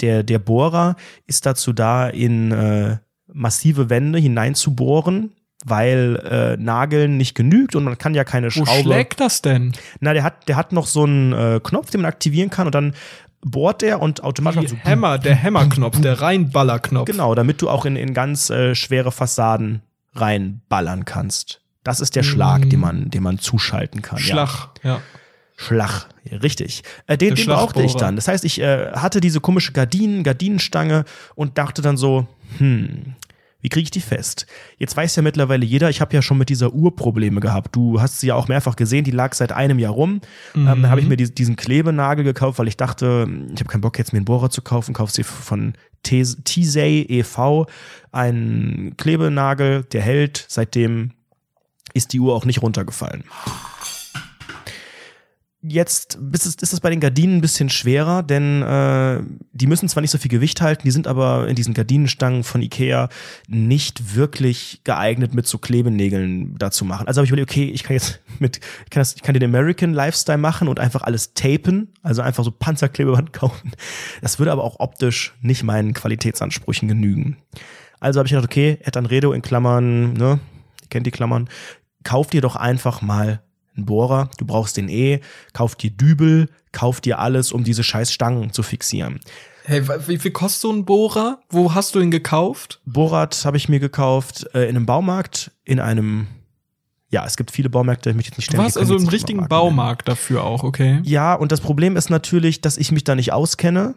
der, 0.00 0.22
der 0.22 0.38
Bohrer 0.38 0.96
ist 1.26 1.46
dazu 1.46 1.72
da, 1.72 2.08
in 2.08 2.50
äh, 2.52 2.96
massive 3.32 3.90
Wände 3.90 4.18
hineinzubohren, 4.18 5.32
weil 5.64 6.16
äh, 6.24 6.56
Nageln 6.56 7.16
nicht 7.16 7.34
genügt 7.34 7.76
und 7.76 7.84
man 7.84 7.98
kann 7.98 8.14
ja 8.14 8.24
keine 8.24 8.46
Wo 8.48 8.64
Schraube. 8.64 8.80
schlägt 8.82 9.20
das 9.20 9.42
denn? 9.42 9.72
Na, 10.00 10.14
der 10.14 10.22
hat, 10.24 10.48
der 10.48 10.56
hat 10.56 10.72
noch 10.72 10.86
so 10.86 11.04
einen 11.04 11.32
äh, 11.32 11.60
Knopf, 11.62 11.90
den 11.90 12.00
man 12.00 12.08
aktivieren 12.08 12.48
kann 12.50 12.66
und 12.66 12.74
dann 12.74 12.94
bohrt 13.42 13.82
der 13.82 14.00
und 14.02 14.22
automatisch 14.22 14.70
so 14.70 14.76
Hammer, 14.84 15.18
der 15.18 15.40
Hammerknopf, 15.42 16.00
der 16.00 16.20
Reinballerknopf. 16.20 17.06
Genau, 17.06 17.34
damit 17.34 17.62
du 17.62 17.68
auch 17.70 17.84
in, 17.84 17.96
in 17.96 18.14
ganz 18.14 18.50
äh, 18.50 18.74
schwere 18.74 19.12
Fassaden 19.12 19.82
reinballern 20.14 21.04
kannst. 21.04 21.60
Das 21.90 22.00
ist 22.00 22.14
der 22.16 22.22
Schlag, 22.22 22.64
Mm. 22.66 22.68
den 22.70 22.80
man, 22.80 23.10
den 23.10 23.22
man 23.22 23.38
zuschalten 23.38 24.00
kann. 24.02 24.18
Schlag, 24.18 24.68
ja. 24.82 25.00
Schlag, 25.56 26.06
ja, 26.24 26.38
richtig. 26.38 26.82
Äh, 27.06 27.18
den 27.18 27.34
den 27.34 27.46
brauchte 27.46 27.82
ich 27.82 27.94
dann. 27.94 28.16
Das 28.16 28.28
heißt, 28.28 28.44
ich 28.44 28.60
äh, 28.60 28.92
hatte 28.92 29.20
diese 29.20 29.40
komische 29.40 29.72
Gardinen, 29.72 30.22
Gardinenstange 30.22 31.04
und 31.34 31.58
dachte 31.58 31.82
dann 31.82 31.96
so, 31.96 32.26
hm, 32.58 33.14
wie 33.60 33.68
kriege 33.68 33.82
ich 33.84 33.90
die 33.90 34.00
fest? 34.00 34.46
Jetzt 34.78 34.96
weiß 34.96 35.16
ja 35.16 35.22
mittlerweile 35.22 35.66
jeder, 35.66 35.90
ich 35.90 36.00
habe 36.00 36.14
ja 36.14 36.22
schon 36.22 36.38
mit 36.38 36.48
dieser 36.48 36.72
Uhr 36.72 36.96
Probleme 36.96 37.40
gehabt. 37.40 37.76
Du 37.76 38.00
hast 38.00 38.20
sie 38.20 38.28
ja 38.28 38.34
auch 38.34 38.48
mehrfach 38.48 38.74
gesehen, 38.76 39.04
die 39.04 39.10
lag 39.10 39.34
seit 39.34 39.52
einem 39.52 39.78
Jahr 39.78 39.92
rum. 39.92 40.22
Ähm, 40.54 40.64
dann 40.64 40.88
habe 40.90 41.00
ich 41.02 41.06
mir 41.08 41.16
die, 41.18 41.34
diesen 41.34 41.56
Klebenagel 41.56 42.24
gekauft, 42.24 42.58
weil 42.58 42.68
ich 42.68 42.78
dachte, 42.78 43.28
ich 43.52 43.60
habe 43.60 43.68
keinen 43.70 43.82
Bock 43.82 43.98
jetzt 43.98 44.14
mir 44.14 44.18
einen 44.18 44.24
Bohrer 44.24 44.48
zu 44.48 44.62
kaufen, 44.62 44.94
kauf 44.94 45.10
sie 45.10 45.24
von 45.24 45.74
Teesay 46.02 47.02
e.V. 47.02 47.66
Einen 48.12 48.96
Klebenagel, 48.96 49.84
der 49.92 50.00
hält. 50.00 50.46
Seitdem 50.48 51.10
ist 51.94 52.12
die 52.12 52.20
Uhr 52.20 52.34
auch 52.34 52.44
nicht 52.44 52.62
runtergefallen. 52.62 53.24
Jetzt 55.62 56.18
ist 56.32 56.72
es, 56.72 56.80
bei 56.80 56.88
den 56.88 57.00
Gardinen 57.00 57.36
ein 57.36 57.40
bisschen 57.42 57.68
schwerer, 57.68 58.22
denn 58.22 58.62
äh, 58.62 59.20
die 59.52 59.66
müssen 59.66 59.90
zwar 59.90 60.00
nicht 60.00 60.10
so 60.10 60.16
viel 60.16 60.30
Gewicht 60.30 60.62
halten, 60.62 60.84
die 60.86 60.90
sind 60.90 61.06
aber 61.06 61.48
in 61.48 61.54
diesen 61.54 61.74
Gardinenstangen 61.74 62.44
von 62.44 62.62
Ikea 62.62 63.10
nicht 63.46 64.16
wirklich 64.16 64.80
geeignet 64.84 65.34
mit 65.34 65.46
so 65.46 65.58
Klebenägeln 65.58 66.56
dazu 66.56 66.86
machen. 66.86 67.06
Also 67.06 67.18
habe 67.18 67.26
ich 67.26 67.30
überlegt, 67.30 67.50
okay, 67.50 67.64
ich 67.64 67.82
kann 67.82 67.92
jetzt 67.92 68.20
mit, 68.38 68.56
ich 68.84 68.90
kann, 68.90 69.02
das, 69.02 69.14
ich 69.16 69.22
kann 69.22 69.34
den 69.34 69.44
American 69.44 69.92
Lifestyle 69.92 70.38
machen 70.38 70.66
und 70.66 70.80
einfach 70.80 71.02
alles 71.02 71.34
tapen, 71.34 71.88
also 72.02 72.22
einfach 72.22 72.42
so 72.42 72.52
Panzerklebeband 72.52 73.32
kaufen. 73.34 73.72
Das 74.22 74.38
würde 74.38 74.52
aber 74.52 74.64
auch 74.64 74.80
optisch 74.80 75.34
nicht 75.42 75.62
meinen 75.62 75.92
Qualitätsansprüchen 75.92 76.88
genügen. 76.88 77.36
Also 78.00 78.18
habe 78.18 78.26
ich 78.26 78.32
gedacht, 78.32 78.46
okay, 78.46 78.78
Et 78.80 78.96
Anredo 78.96 79.34
in 79.34 79.42
Klammern, 79.42 80.14
ne, 80.14 80.40
kennt 80.88 81.06
die 81.06 81.10
Klammern, 81.10 81.50
kauf 82.04 82.28
dir 82.28 82.40
doch 82.40 82.56
einfach 82.56 83.02
mal 83.02 83.42
einen 83.76 83.86
Bohrer, 83.86 84.30
du 84.38 84.44
brauchst 84.44 84.76
den 84.76 84.88
eh, 84.88 85.20
kauf 85.52 85.74
dir 85.76 85.90
Dübel, 85.90 86.48
kauf 86.72 87.00
dir 87.00 87.18
alles, 87.18 87.52
um 87.52 87.64
diese 87.64 87.82
scheiß 87.84 88.12
Stangen 88.12 88.52
zu 88.52 88.62
fixieren. 88.62 89.20
Hey, 89.64 89.86
wie 90.08 90.18
viel 90.18 90.30
kostet 90.32 90.62
so 90.62 90.72
ein 90.72 90.84
Bohrer? 90.84 91.40
Wo 91.50 91.74
hast 91.74 91.94
du 91.94 92.00
ihn 92.00 92.10
gekauft? 92.10 92.80
Bohrrad 92.86 93.44
habe 93.44 93.56
ich 93.56 93.68
mir 93.68 93.78
gekauft 93.78 94.46
äh, 94.54 94.62
in 94.64 94.70
einem 94.76 94.86
Baumarkt, 94.86 95.52
in 95.64 95.78
einem, 95.78 96.26
ja, 97.10 97.24
es 97.26 97.36
gibt 97.36 97.50
viele 97.50 97.70
Baumärkte, 97.70 98.10
ich 98.10 98.16
möchte 98.16 98.30
jetzt 98.30 98.38
nicht 98.38 98.48
Du 98.48 98.52
ständig 98.56 98.64
warst 98.64 98.78
also 98.78 98.96
im 98.96 99.08
richtigen 99.08 99.38
nennen. 99.40 99.48
Baumarkt 99.48 100.08
dafür 100.08 100.44
auch, 100.44 100.64
okay? 100.64 101.00
Ja, 101.04 101.34
und 101.34 101.52
das 101.52 101.60
Problem 101.60 101.96
ist 101.96 102.10
natürlich, 102.10 102.60
dass 102.60 102.78
ich 102.78 102.90
mich 102.90 103.04
da 103.04 103.14
nicht 103.14 103.32
auskenne. 103.32 103.94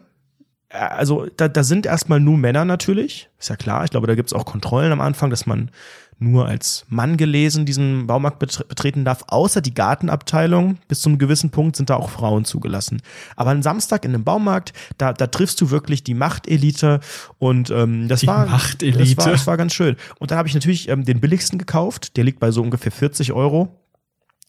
Äh, 0.68 0.76
Also 0.78 1.26
da, 1.36 1.48
da 1.48 1.64
sind 1.64 1.86
erstmal 1.86 2.20
nur 2.20 2.36
Männer 2.36 2.64
natürlich, 2.64 3.28
ist 3.38 3.48
ja 3.48 3.56
klar. 3.56 3.84
Ich 3.84 3.90
glaube, 3.90 4.06
da 4.06 4.14
gibt's 4.14 4.32
auch 4.32 4.44
Kontrollen 4.44 4.92
am 4.92 5.00
Anfang, 5.00 5.30
dass 5.30 5.46
man 5.46 5.70
nur 6.18 6.46
als 6.46 6.84
Mann 6.88 7.16
gelesen 7.16 7.66
diesen 7.66 8.06
Baumarkt 8.06 8.38
betre 8.38 8.64
betreten 8.64 9.04
darf, 9.04 9.24
außer 9.28 9.60
die 9.60 9.74
Gartenabteilung. 9.74 10.78
Bis 10.88 11.00
zum 11.00 11.18
gewissen 11.18 11.50
Punkt 11.50 11.76
sind 11.76 11.90
da 11.90 11.96
auch 11.96 12.10
Frauen 12.10 12.44
zugelassen. 12.44 13.02
Aber 13.36 13.50
am 13.50 13.62
Samstag 13.62 14.04
in 14.04 14.14
einem 14.14 14.24
Baumarkt, 14.24 14.72
da, 14.98 15.12
da 15.12 15.26
triffst 15.26 15.60
du 15.60 15.70
wirklich 15.70 16.04
die 16.04 16.14
Machtelite 16.14 17.00
und 17.38 17.70
ähm, 17.70 18.08
das 18.08 18.20
Die 18.20 18.26
war 18.26 18.46
Machtelite. 18.46 18.98
Das 18.98 19.16
war, 19.16 19.32
das 19.32 19.46
war 19.46 19.56
ganz 19.56 19.74
schön. 19.74 19.96
Und 20.18 20.30
dann 20.30 20.38
habe 20.38 20.48
ich 20.48 20.54
natürlich 20.54 20.88
ähm, 20.88 21.04
den 21.04 21.20
billigsten 21.20 21.58
gekauft, 21.58 22.16
der 22.16 22.24
liegt 22.24 22.40
bei 22.40 22.50
so 22.50 22.62
ungefähr 22.62 22.92
40 22.92 23.32
Euro. 23.32 23.83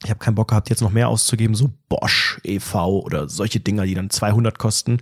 Ich 0.03 0.09
habe 0.09 0.19
keinen 0.19 0.35
Bock 0.35 0.49
gehabt, 0.49 0.69
jetzt 0.69 0.81
noch 0.81 0.91
mehr 0.91 1.07
auszugeben, 1.07 1.55
so 1.55 1.71
Bosch 1.87 2.39
e.V. 2.43 2.99
oder 2.99 3.29
solche 3.29 3.59
Dinger, 3.59 3.85
die 3.85 3.93
dann 3.93 4.09
200 4.09 4.59
kosten. 4.59 4.99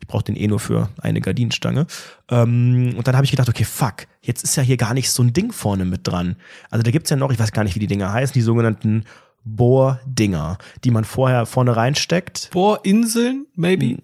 Ich 0.00 0.06
brauche 0.06 0.22
den 0.22 0.36
eh 0.36 0.46
nur 0.46 0.60
für 0.60 0.88
eine 1.00 1.20
Gardinenstange. 1.20 1.86
Ähm, 2.30 2.94
und 2.96 3.06
dann 3.08 3.16
habe 3.16 3.24
ich 3.24 3.32
gedacht, 3.32 3.48
okay, 3.48 3.64
fuck, 3.64 4.06
jetzt 4.22 4.44
ist 4.44 4.56
ja 4.56 4.62
hier 4.62 4.76
gar 4.76 4.94
nicht 4.94 5.10
so 5.10 5.22
ein 5.22 5.32
Ding 5.32 5.52
vorne 5.52 5.84
mit 5.84 6.06
dran. 6.06 6.36
Also 6.70 6.84
da 6.84 6.90
gibt's 6.90 7.10
ja 7.10 7.16
noch, 7.16 7.32
ich 7.32 7.38
weiß 7.38 7.52
gar 7.52 7.64
nicht, 7.64 7.74
wie 7.74 7.80
die 7.80 7.88
Dinger 7.88 8.12
heißen, 8.12 8.34
die 8.34 8.40
sogenannten 8.40 9.04
Bohrdinger, 9.44 10.58
die 10.84 10.90
man 10.90 11.04
vorher 11.04 11.44
vorne 11.46 11.76
reinsteckt. 11.76 12.50
Bohrinseln, 12.52 13.46
maybe? 13.56 14.00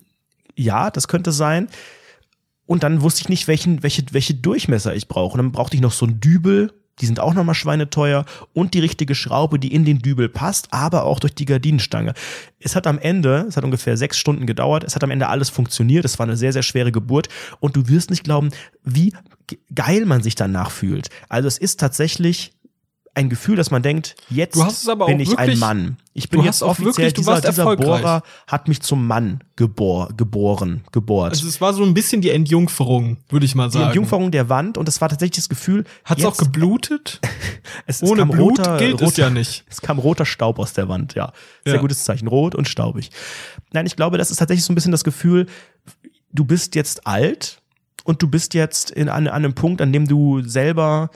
Ja, 0.57 0.90
das 0.90 1.09
könnte 1.09 1.32
sein. 1.32 1.68
Und 2.66 2.82
dann 2.82 3.03
wusste 3.03 3.22
ich 3.22 3.28
nicht, 3.28 3.49
welchen, 3.49 3.82
welche, 3.82 4.03
welche 4.12 4.34
Durchmesser 4.34 4.95
ich 4.95 5.09
brauche. 5.09 5.34
Und 5.34 5.38
dann 5.38 5.53
brauchte 5.53 5.76
ich 5.76 5.82
noch 5.82 5.93
so 5.93 6.07
einen 6.07 6.20
Dübel, 6.20 6.72
die 7.01 7.07
sind 7.07 7.20
auch 7.20 7.34
nochmal 7.34 7.55
schweineteuer 7.55 8.24
und 8.53 8.74
die 8.74 8.80
richtige 8.80 9.14
Schraube, 9.14 9.59
die 9.59 9.74
in 9.74 9.84
den 9.84 9.99
Dübel 9.99 10.28
passt, 10.28 10.72
aber 10.72 11.05
auch 11.05 11.20
durch 11.20 11.34
die 11.34 11.47
Gardinenstange. 11.47 12.14
Es 12.61 12.76
hat 12.76 12.86
am 12.86 12.99
Ende, 12.99 13.47
es 13.49 13.57
hat 13.57 13.64
ungefähr 13.64 13.97
sechs 13.97 14.18
Stunden 14.18 14.47
gedauert, 14.47 14.84
es 14.84 14.95
hat 14.95 15.03
am 15.03 15.11
Ende 15.11 15.28
alles 15.28 15.51
funktioniert, 15.51 16.05
es 16.05 16.18
war 16.18 16.26
eine 16.26 16.36
sehr, 16.36 16.53
sehr 16.53 16.62
schwere 16.62 16.93
Geburt 16.93 17.28
und 17.61 17.76
du 17.76 17.88
wirst 17.88 18.11
nicht 18.11 18.24
glauben, 18.24 18.51
wie 18.84 19.12
geil 19.74 20.07
man 20.07 20.22
sich 20.22 20.34
danach 20.34 20.70
fühlt. 20.70 21.09
Also 21.28 21.49
es 21.49 21.59
ist 21.59 21.80
tatsächlich 21.80 22.53
ein 23.15 23.29
Gefühl, 23.29 23.57
dass 23.57 23.71
man 23.71 23.83
denkt, 23.83 24.15
jetzt 24.31 24.59
bin 25.07 25.21
ich 25.21 25.39
ein 25.39 25.59
Mann. 25.59 25.97
Ich 26.15 26.31
bin 26.31 26.43
jetzt 26.43 26.63
offiziell, 26.63 26.87
wirklich, 26.87 27.15
dieser, 27.15 27.41
dieser 27.41 27.77
Bohrer 27.77 28.23
hat 28.47 28.69
mich 28.69 28.81
zum 28.81 29.07
Mann 29.07 29.45
gebor, 29.57 30.09
geboren, 30.17 30.85
gebohrt. 30.93 31.33
Also 31.33 31.47
es 31.47 31.61
war 31.61 31.75
so 31.75 31.85
ein 31.85 31.93
bisschen 31.93 32.23
die 32.23 32.31
Entjungferung, 32.31 33.19
würde 33.29 33.45
ich 33.45 33.55
mal 33.55 33.71
sagen. 33.71 33.85
Die 33.85 33.87
Entjungferung 33.89 34.31
der 34.31 34.49
Wand 34.49 34.79
und 34.79 34.89
es 34.89 35.01
war 35.01 35.11
tatsächlich 35.11 35.37
das 35.37 35.49
Gefühl. 35.51 35.85
Hat 36.05 36.19
es 36.21 36.25
auch 36.25 36.37
geblutet? 36.37 37.21
es, 37.87 38.03
Ohne 38.03 38.25
Blut 38.25 38.59
roter, 38.59 38.79
gilt 38.79 38.95
roter, 38.95 39.07
es 39.07 39.17
ja 39.17 39.31
nicht. 39.31 39.65
Es 39.73 39.81
kam 39.81 39.99
roter 39.99 40.25
Staub 40.25 40.59
aus 40.59 40.73
der 40.73 40.89
Wand, 40.89 41.15
ja. 41.15 41.33
Sehr 41.65 41.75
ja. 41.75 41.81
gutes 41.81 42.05
Zeichen. 42.05 42.29
Rot 42.29 42.55
und 42.55 42.69
staubig. 42.69 43.11
Nein, 43.73 43.87
ich 43.87 43.97
glaube, 43.97 44.19
das 44.19 44.31
ist 44.31 44.39
tatsächlich 44.39 44.65
so 44.65 44.73
ein 44.73 44.75
bisschen 44.75 44.93
das 44.93 45.05
Gefühl, 45.05 45.47
du 46.31 46.45
bist 46.45 46.75
jetzt 46.75 47.07
alt 47.07 47.63
und 48.05 48.23
du 48.23 48.29
bist 48.29 48.55
jetzt 48.55 48.91
in, 48.91 49.09
an, 49.09 49.29
an 49.29 49.35
einem 49.35 49.55
Punkt, 49.55 49.81
an 49.81 49.93
dem 49.93 50.07
du 50.07 50.43
selber 50.43 51.11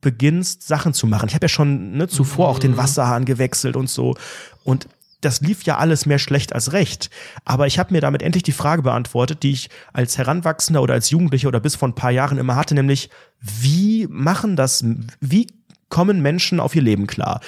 beginnst, 0.00 0.66
Sachen 0.66 0.94
zu 0.94 1.06
machen. 1.06 1.28
Ich 1.28 1.34
habe 1.34 1.44
ja 1.44 1.48
schon 1.48 1.92
ne, 1.92 2.08
zuvor 2.08 2.48
auch 2.48 2.58
den 2.58 2.72
mhm. 2.72 2.76
Wasserhahn 2.78 3.24
gewechselt 3.24 3.76
und 3.76 3.88
so. 3.88 4.16
Und 4.64 4.88
das 5.20 5.40
lief 5.40 5.64
ja 5.64 5.76
alles 5.76 6.06
mehr 6.06 6.18
schlecht 6.18 6.54
als 6.54 6.72
recht. 6.72 7.10
Aber 7.44 7.66
ich 7.66 7.78
habe 7.78 7.92
mir 7.92 8.00
damit 8.00 8.22
endlich 8.22 8.42
die 8.42 8.52
Frage 8.52 8.82
beantwortet, 8.82 9.42
die 9.42 9.52
ich 9.52 9.70
als 9.92 10.16
Heranwachsender 10.16 10.82
oder 10.82 10.94
als 10.94 11.10
Jugendlicher 11.10 11.48
oder 11.48 11.60
bis 11.60 11.76
vor 11.76 11.88
ein 11.88 11.94
paar 11.94 12.10
Jahren 12.10 12.38
immer 12.38 12.56
hatte, 12.56 12.74
nämlich, 12.74 13.10
wie 13.40 14.06
machen 14.08 14.56
das, 14.56 14.84
wie 15.20 15.46
kommen 15.88 16.22
Menschen 16.22 16.60
auf 16.60 16.74
ihr 16.74 16.82
Leben 16.82 17.06
klar? 17.06 17.40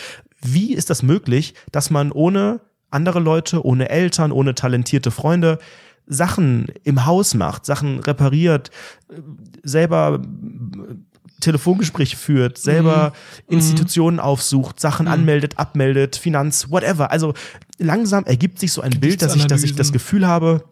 Wie 0.43 0.75
ist 0.75 0.91
das 0.91 1.03
möglich, 1.03 1.55
dass 1.71 1.91
man 1.91 2.13
ohne 2.13 2.61
andere 2.91 3.21
Leute, 3.21 3.65
ohne 3.65 3.89
Eltern, 3.89 4.33
ohne 4.33 4.55
talentierte 4.55 5.11
Freunde 5.11 5.59
Sachen 6.07 6.67
im 6.85 7.07
Haus 7.07 7.35
macht, 7.35 7.65
Sachen 7.65 8.01
repariert, 8.01 8.71
selber 9.63 10.21
Telefongespräche 11.43 12.16
führt, 12.16 12.59
selber 12.59 13.12
mhm. 13.49 13.59
Institutionen 13.59 14.20
aufsucht, 14.20 14.80
Sachen 14.80 15.07
mhm. 15.07 15.12
anmeldet, 15.12 15.59
abmeldet, 15.59 16.16
Finanz, 16.16 16.70
whatever. 16.70 17.11
Also 17.11 17.34
langsam 17.78 18.24
ergibt 18.24 18.59
sich 18.59 18.72
so 18.72 18.80
ein 18.80 18.99
Bild, 19.01 19.22
dass 19.22 19.36
ich, 19.36 19.47
dass 19.47 19.62
ich 19.62 19.74
das 19.74 19.93
Gefühl 19.93 20.26
habe, 20.26 20.64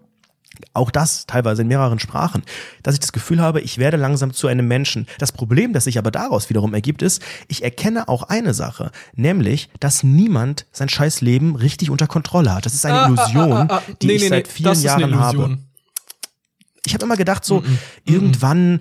auch 0.74 0.90
das 0.90 1.26
teilweise 1.26 1.62
in 1.62 1.68
mehreren 1.68 1.98
Sprachen, 1.98 2.42
dass 2.82 2.94
ich 2.94 3.00
das 3.00 3.12
Gefühl 3.12 3.40
habe, 3.40 3.60
ich 3.60 3.78
werde 3.78 3.96
langsam 3.96 4.32
zu 4.32 4.46
einem 4.46 4.68
Menschen. 4.68 5.06
Das 5.18 5.32
Problem, 5.32 5.72
das 5.72 5.84
sich 5.84 5.98
aber 5.98 6.10
daraus 6.10 6.50
wiederum 6.50 6.74
ergibt, 6.74 7.02
ist, 7.02 7.22
ich 7.48 7.62
erkenne 7.62 8.08
auch 8.08 8.24
eine 8.24 8.54
Sache, 8.54 8.90
nämlich, 9.14 9.70
dass 9.80 10.02
niemand 10.02 10.66
sein 10.72 10.88
scheiß 10.88 11.20
Leben 11.20 11.56
richtig 11.56 11.90
unter 11.90 12.06
Kontrolle 12.06 12.54
hat. 12.54 12.66
Das 12.66 12.74
ist 12.74 12.84
eine 12.84 13.00
ah, 13.00 13.06
Illusion, 13.06 13.52
ah, 13.52 13.66
ah, 13.68 13.74
ah, 13.76 13.92
die 14.02 14.06
nee, 14.06 14.12
ich 14.14 14.22
nee, 14.22 14.28
seit 14.28 14.48
vielen 14.48 14.80
Jahren 14.82 15.18
habe 15.18 15.58
ich 16.87 16.95
habe 16.95 17.05
immer 17.05 17.16
gedacht, 17.16 17.45
so 17.45 17.61
mm 17.61 17.64
-mm. 17.64 17.78
irgendwann 18.05 18.81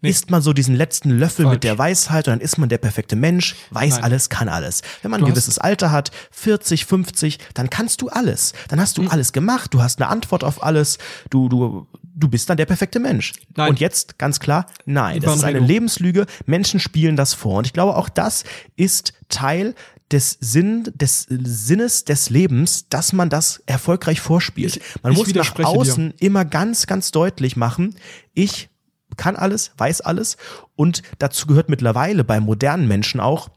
nee. 0.00 0.10
isst 0.10 0.30
man 0.30 0.42
so 0.42 0.52
diesen 0.52 0.74
letzten 0.74 1.10
Löffel 1.10 1.44
Falsch. 1.44 1.56
mit 1.56 1.64
der 1.64 1.78
Weisheit 1.78 2.26
und 2.26 2.32
dann 2.32 2.40
ist 2.40 2.58
man 2.58 2.68
der 2.68 2.78
perfekte 2.78 3.16
Mensch, 3.16 3.54
weiß 3.70 3.94
Nein. 3.94 4.04
alles, 4.04 4.28
kann 4.28 4.48
alles. 4.48 4.82
Wenn 5.02 5.10
man 5.10 5.20
du 5.20 5.26
ein 5.26 5.32
gewisses 5.32 5.58
Alter 5.58 5.92
hat, 5.92 6.10
40, 6.32 6.86
50, 6.86 7.38
dann 7.54 7.70
kannst 7.70 8.02
du 8.02 8.08
alles. 8.08 8.54
Dann 8.68 8.80
hast 8.80 8.98
du 8.98 9.02
mhm. 9.02 9.08
alles 9.08 9.32
gemacht, 9.32 9.72
du 9.72 9.82
hast 9.82 10.00
eine 10.00 10.08
Antwort 10.10 10.42
auf 10.42 10.62
alles, 10.62 10.98
du, 11.30 11.48
du, 11.48 11.86
du 12.02 12.28
bist 12.28 12.50
dann 12.50 12.56
der 12.56 12.66
perfekte 12.66 12.98
Mensch. 12.98 13.32
Nein. 13.56 13.70
Und 13.70 13.80
jetzt 13.80 14.18
ganz 14.18 14.40
klar, 14.40 14.66
nein, 14.84 15.20
das 15.20 15.36
ist 15.36 15.44
eine 15.44 15.60
Lebenslüge. 15.60 16.26
Menschen 16.46 16.80
spielen 16.80 17.16
das 17.16 17.34
vor. 17.34 17.58
Und 17.58 17.66
ich 17.66 17.72
glaube, 17.72 17.96
auch 17.96 18.08
das 18.08 18.44
ist 18.76 19.12
Teil 19.28 19.74
des 20.10 20.38
Sinn, 20.40 20.90
des 20.94 21.26
Sinnes 21.28 22.04
des 22.04 22.30
Lebens, 22.30 22.88
dass 22.88 23.12
man 23.12 23.28
das 23.28 23.62
erfolgreich 23.66 24.20
vorspielt. 24.20 24.80
Man 25.02 25.12
ich 25.12 25.18
muss 25.18 25.34
nach 25.34 25.58
außen 25.58 26.10
dir. 26.10 26.26
immer 26.26 26.44
ganz, 26.44 26.86
ganz 26.86 27.10
deutlich 27.10 27.56
machen, 27.56 27.96
ich 28.34 28.68
kann 29.16 29.36
alles, 29.36 29.72
weiß 29.76 30.00
alles 30.02 30.36
und 30.76 31.02
dazu 31.18 31.46
gehört 31.46 31.68
mittlerweile 31.68 32.24
bei 32.24 32.40
modernen 32.40 32.88
Menschen 32.88 33.20
auch, 33.20 33.48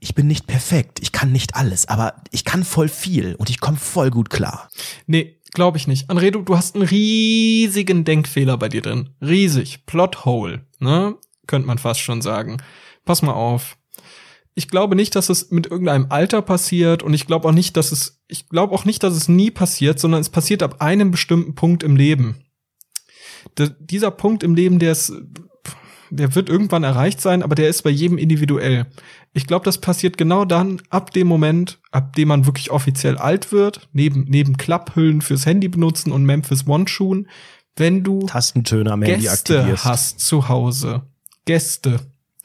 ich 0.00 0.14
bin 0.14 0.26
nicht 0.26 0.46
perfekt, 0.46 0.98
ich 1.00 1.12
kann 1.12 1.32
nicht 1.32 1.54
alles, 1.54 1.88
aber 1.88 2.14
ich 2.30 2.44
kann 2.44 2.64
voll 2.64 2.88
viel 2.88 3.34
und 3.36 3.48
ich 3.48 3.60
komme 3.60 3.78
voll 3.78 4.10
gut 4.10 4.30
klar. 4.30 4.68
Nee, 5.06 5.38
glaube 5.52 5.78
ich 5.78 5.86
nicht. 5.86 6.10
Anredo, 6.10 6.42
du 6.42 6.56
hast 6.56 6.74
einen 6.74 6.84
riesigen 6.84 8.04
Denkfehler 8.04 8.58
bei 8.58 8.68
dir 8.68 8.82
drin. 8.82 9.10
Riesig. 9.22 9.86
Plothole, 9.86 10.66
ne? 10.78 11.14
Könnte 11.46 11.66
man 11.66 11.78
fast 11.78 12.00
schon 12.00 12.20
sagen. 12.20 12.58
Pass 13.04 13.22
mal 13.22 13.32
auf 13.32 13.76
ich 14.54 14.68
glaube 14.68 14.94
nicht, 14.94 15.16
dass 15.16 15.28
es 15.28 15.50
mit 15.50 15.66
irgendeinem 15.66 16.06
Alter 16.10 16.40
passiert 16.40 17.02
und 17.02 17.12
ich 17.12 17.26
glaube 17.26 17.48
auch 17.48 17.52
nicht, 17.52 17.76
dass 17.76 17.90
es, 17.90 18.22
ich 18.28 18.48
glaube 18.48 18.72
auch 18.72 18.84
nicht, 18.84 19.02
dass 19.02 19.14
es 19.14 19.28
nie 19.28 19.50
passiert, 19.50 19.98
sondern 19.98 20.20
es 20.20 20.28
passiert 20.28 20.62
ab 20.62 20.80
einem 20.80 21.10
bestimmten 21.10 21.54
Punkt 21.54 21.82
im 21.82 21.96
Leben. 21.96 22.36
De, 23.58 23.70
dieser 23.80 24.12
Punkt 24.12 24.42
im 24.42 24.54
Leben, 24.54 24.78
der 24.78 24.92
ist, 24.92 25.12
der 26.10 26.34
wird 26.36 26.48
irgendwann 26.48 26.84
erreicht 26.84 27.20
sein, 27.20 27.42
aber 27.42 27.56
der 27.56 27.68
ist 27.68 27.82
bei 27.82 27.90
jedem 27.90 28.16
individuell. 28.16 28.86
Ich 29.32 29.48
glaube, 29.48 29.64
das 29.64 29.78
passiert 29.78 30.16
genau 30.16 30.44
dann, 30.44 30.80
ab 30.88 31.10
dem 31.10 31.26
Moment, 31.26 31.80
ab 31.90 32.14
dem 32.14 32.28
man 32.28 32.46
wirklich 32.46 32.70
offiziell 32.70 33.18
alt 33.18 33.50
wird, 33.50 33.88
neben, 33.92 34.24
neben 34.28 34.56
Klapphüllen 34.56 35.20
fürs 35.20 35.46
Handy 35.46 35.68
benutzen 35.68 36.12
und 36.12 36.24
Memphis 36.24 36.66
One-Schuhen, 36.68 37.28
wenn 37.74 38.04
du 38.04 38.26
Tastentöne 38.26 38.92
am 38.92 39.02
Handy 39.02 39.22
Gäste 39.22 39.58
aktivierst. 39.58 39.84
hast 39.84 40.20
zu 40.20 40.48
Hause. 40.48 41.02
Gäste 41.44 41.98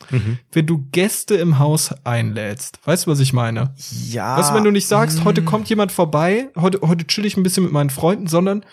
Mhm. 0.10 0.40
Wenn 0.52 0.66
du 0.66 0.86
Gäste 0.92 1.36
im 1.36 1.60
Haus 1.60 1.94
einlädst, 2.04 2.80
weißt 2.86 3.06
du, 3.06 3.12
was 3.12 3.20
ich 3.20 3.34
meine? 3.34 3.74
Ja. 4.10 4.38
Weißt 4.38 4.52
du, 4.52 4.56
wenn 4.56 4.64
du 4.64 4.72
nicht 4.72 4.88
sagst, 4.88 5.20
mhm. 5.20 5.24
heute 5.26 5.44
kommt 5.44 5.70
jemand 5.70 5.92
vorbei, 5.92 6.50
heute, 6.56 6.82
heute 6.82 7.06
chill 7.08 7.26
ich 7.26 7.38
ein 7.38 7.44
bisschen 7.44 7.64
mit 7.64 7.72
meinen 7.72 7.90
Freunden, 7.90 8.28
sondern 8.28 8.64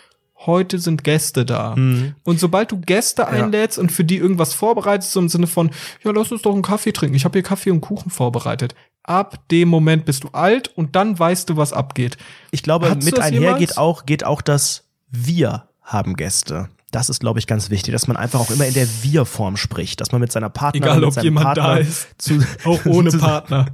heute 0.44 0.78
sind 0.78 1.04
Gäste 1.04 1.44
da. 1.44 1.74
Mhm. 1.76 2.14
Und 2.24 2.40
sobald 2.40 2.70
du 2.72 2.78
Gäste 2.78 3.26
einlädst 3.26 3.78
ja. 3.78 3.82
und 3.82 3.92
für 3.92 4.04
die 4.04 4.16
irgendwas 4.16 4.54
vorbereitest, 4.54 5.12
so 5.12 5.20
im 5.20 5.28
Sinne 5.28 5.46
von, 5.46 5.70
ja, 6.04 6.10
lass 6.10 6.32
uns 6.32 6.42
doch 6.42 6.52
einen 6.52 6.62
Kaffee 6.62 6.92
trinken, 6.92 7.16
ich 7.16 7.24
habe 7.24 7.38
hier 7.38 7.42
Kaffee 7.42 7.70
und 7.70 7.80
Kuchen 7.80 8.10
vorbereitet. 8.10 8.74
Ab 9.02 9.48
dem 9.50 9.68
Moment 9.68 10.04
bist 10.04 10.24
du 10.24 10.28
alt 10.32 10.68
und 10.76 10.96
dann 10.96 11.18
weißt 11.18 11.48
du, 11.48 11.56
was 11.56 11.72
abgeht. 11.72 12.16
Ich 12.50 12.62
glaube, 12.62 12.90
Hattest 12.90 13.06
mit 13.06 13.20
einher 13.20 13.54
geht 13.54 13.78
auch, 13.78 14.04
geht 14.04 14.24
auch 14.24 14.42
das 14.42 14.84
Wir 15.08 15.68
haben 15.82 16.16
Gäste. 16.16 16.68
Das 16.96 17.10
ist, 17.10 17.20
glaube 17.20 17.38
ich, 17.38 17.46
ganz 17.46 17.68
wichtig, 17.68 17.92
dass 17.92 18.08
man 18.08 18.16
einfach 18.16 18.40
auch 18.40 18.50
immer 18.50 18.64
in 18.64 18.72
der 18.72 18.88
Wir-Form 19.02 19.58
spricht, 19.58 20.00
dass 20.00 20.12
man 20.12 20.20
mit 20.22 20.32
seiner 20.32 20.48
Partnerin, 20.48 20.96
Egal, 20.96 21.04
ob 21.04 21.22
jemand 21.22 21.44
Partner 21.44 21.62
da 21.62 21.76
ist, 21.76 22.08
zu, 22.16 22.38
auch 22.64 22.86
ohne 22.86 23.10
Partner. 23.18 23.66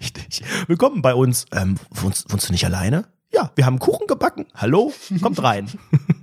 Richtig. 0.00 0.42
Willkommen 0.66 1.02
bei 1.02 1.14
uns. 1.14 1.44
Ähm, 1.52 1.74
wohnst, 1.90 2.32
wohnst 2.32 2.48
du 2.48 2.52
nicht 2.52 2.64
alleine? 2.64 3.04
Ja, 3.34 3.50
wir 3.54 3.66
haben 3.66 3.80
Kuchen 3.80 4.06
gebacken. 4.06 4.46
Hallo, 4.54 4.94
kommt 5.20 5.42
rein. 5.42 5.68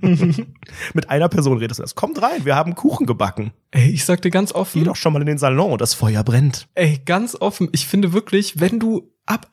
Mit 0.00 1.08
einer 1.08 1.28
Person 1.28 1.58
redest 1.58 1.78
du 1.78 1.84
das. 1.84 1.94
Kommt 1.94 2.20
rein, 2.20 2.44
wir 2.44 2.56
haben 2.56 2.74
Kuchen 2.74 3.06
gebacken. 3.06 3.52
Ey, 3.70 3.90
ich 3.90 4.04
sag 4.04 4.22
dir 4.22 4.30
ganz 4.30 4.50
offen. 4.50 4.80
Geh 4.80 4.84
doch 4.84 4.96
schon 4.96 5.12
mal 5.12 5.20
in 5.20 5.28
den 5.28 5.38
Salon, 5.38 5.78
das 5.78 5.94
Feuer 5.94 6.24
brennt. 6.24 6.66
Ey, 6.74 7.00
ganz 7.04 7.36
offen. 7.36 7.68
Ich 7.70 7.86
finde 7.86 8.12
wirklich, 8.12 8.58
wenn 8.58 8.80
du 8.80 9.12
ab, 9.26 9.46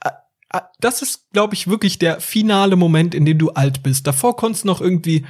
das 0.79 1.03
ist, 1.03 1.31
glaube 1.33 1.53
ich, 1.53 1.67
wirklich 1.67 1.99
der 1.99 2.19
finale 2.19 2.75
Moment, 2.75 3.13
in 3.13 3.25
dem 3.25 3.37
du 3.37 3.51
alt 3.51 3.83
bist. 3.83 4.07
Davor 4.07 4.35
konntest 4.35 4.63
du 4.63 4.69
noch 4.69 4.81
irgendwie 4.81 5.23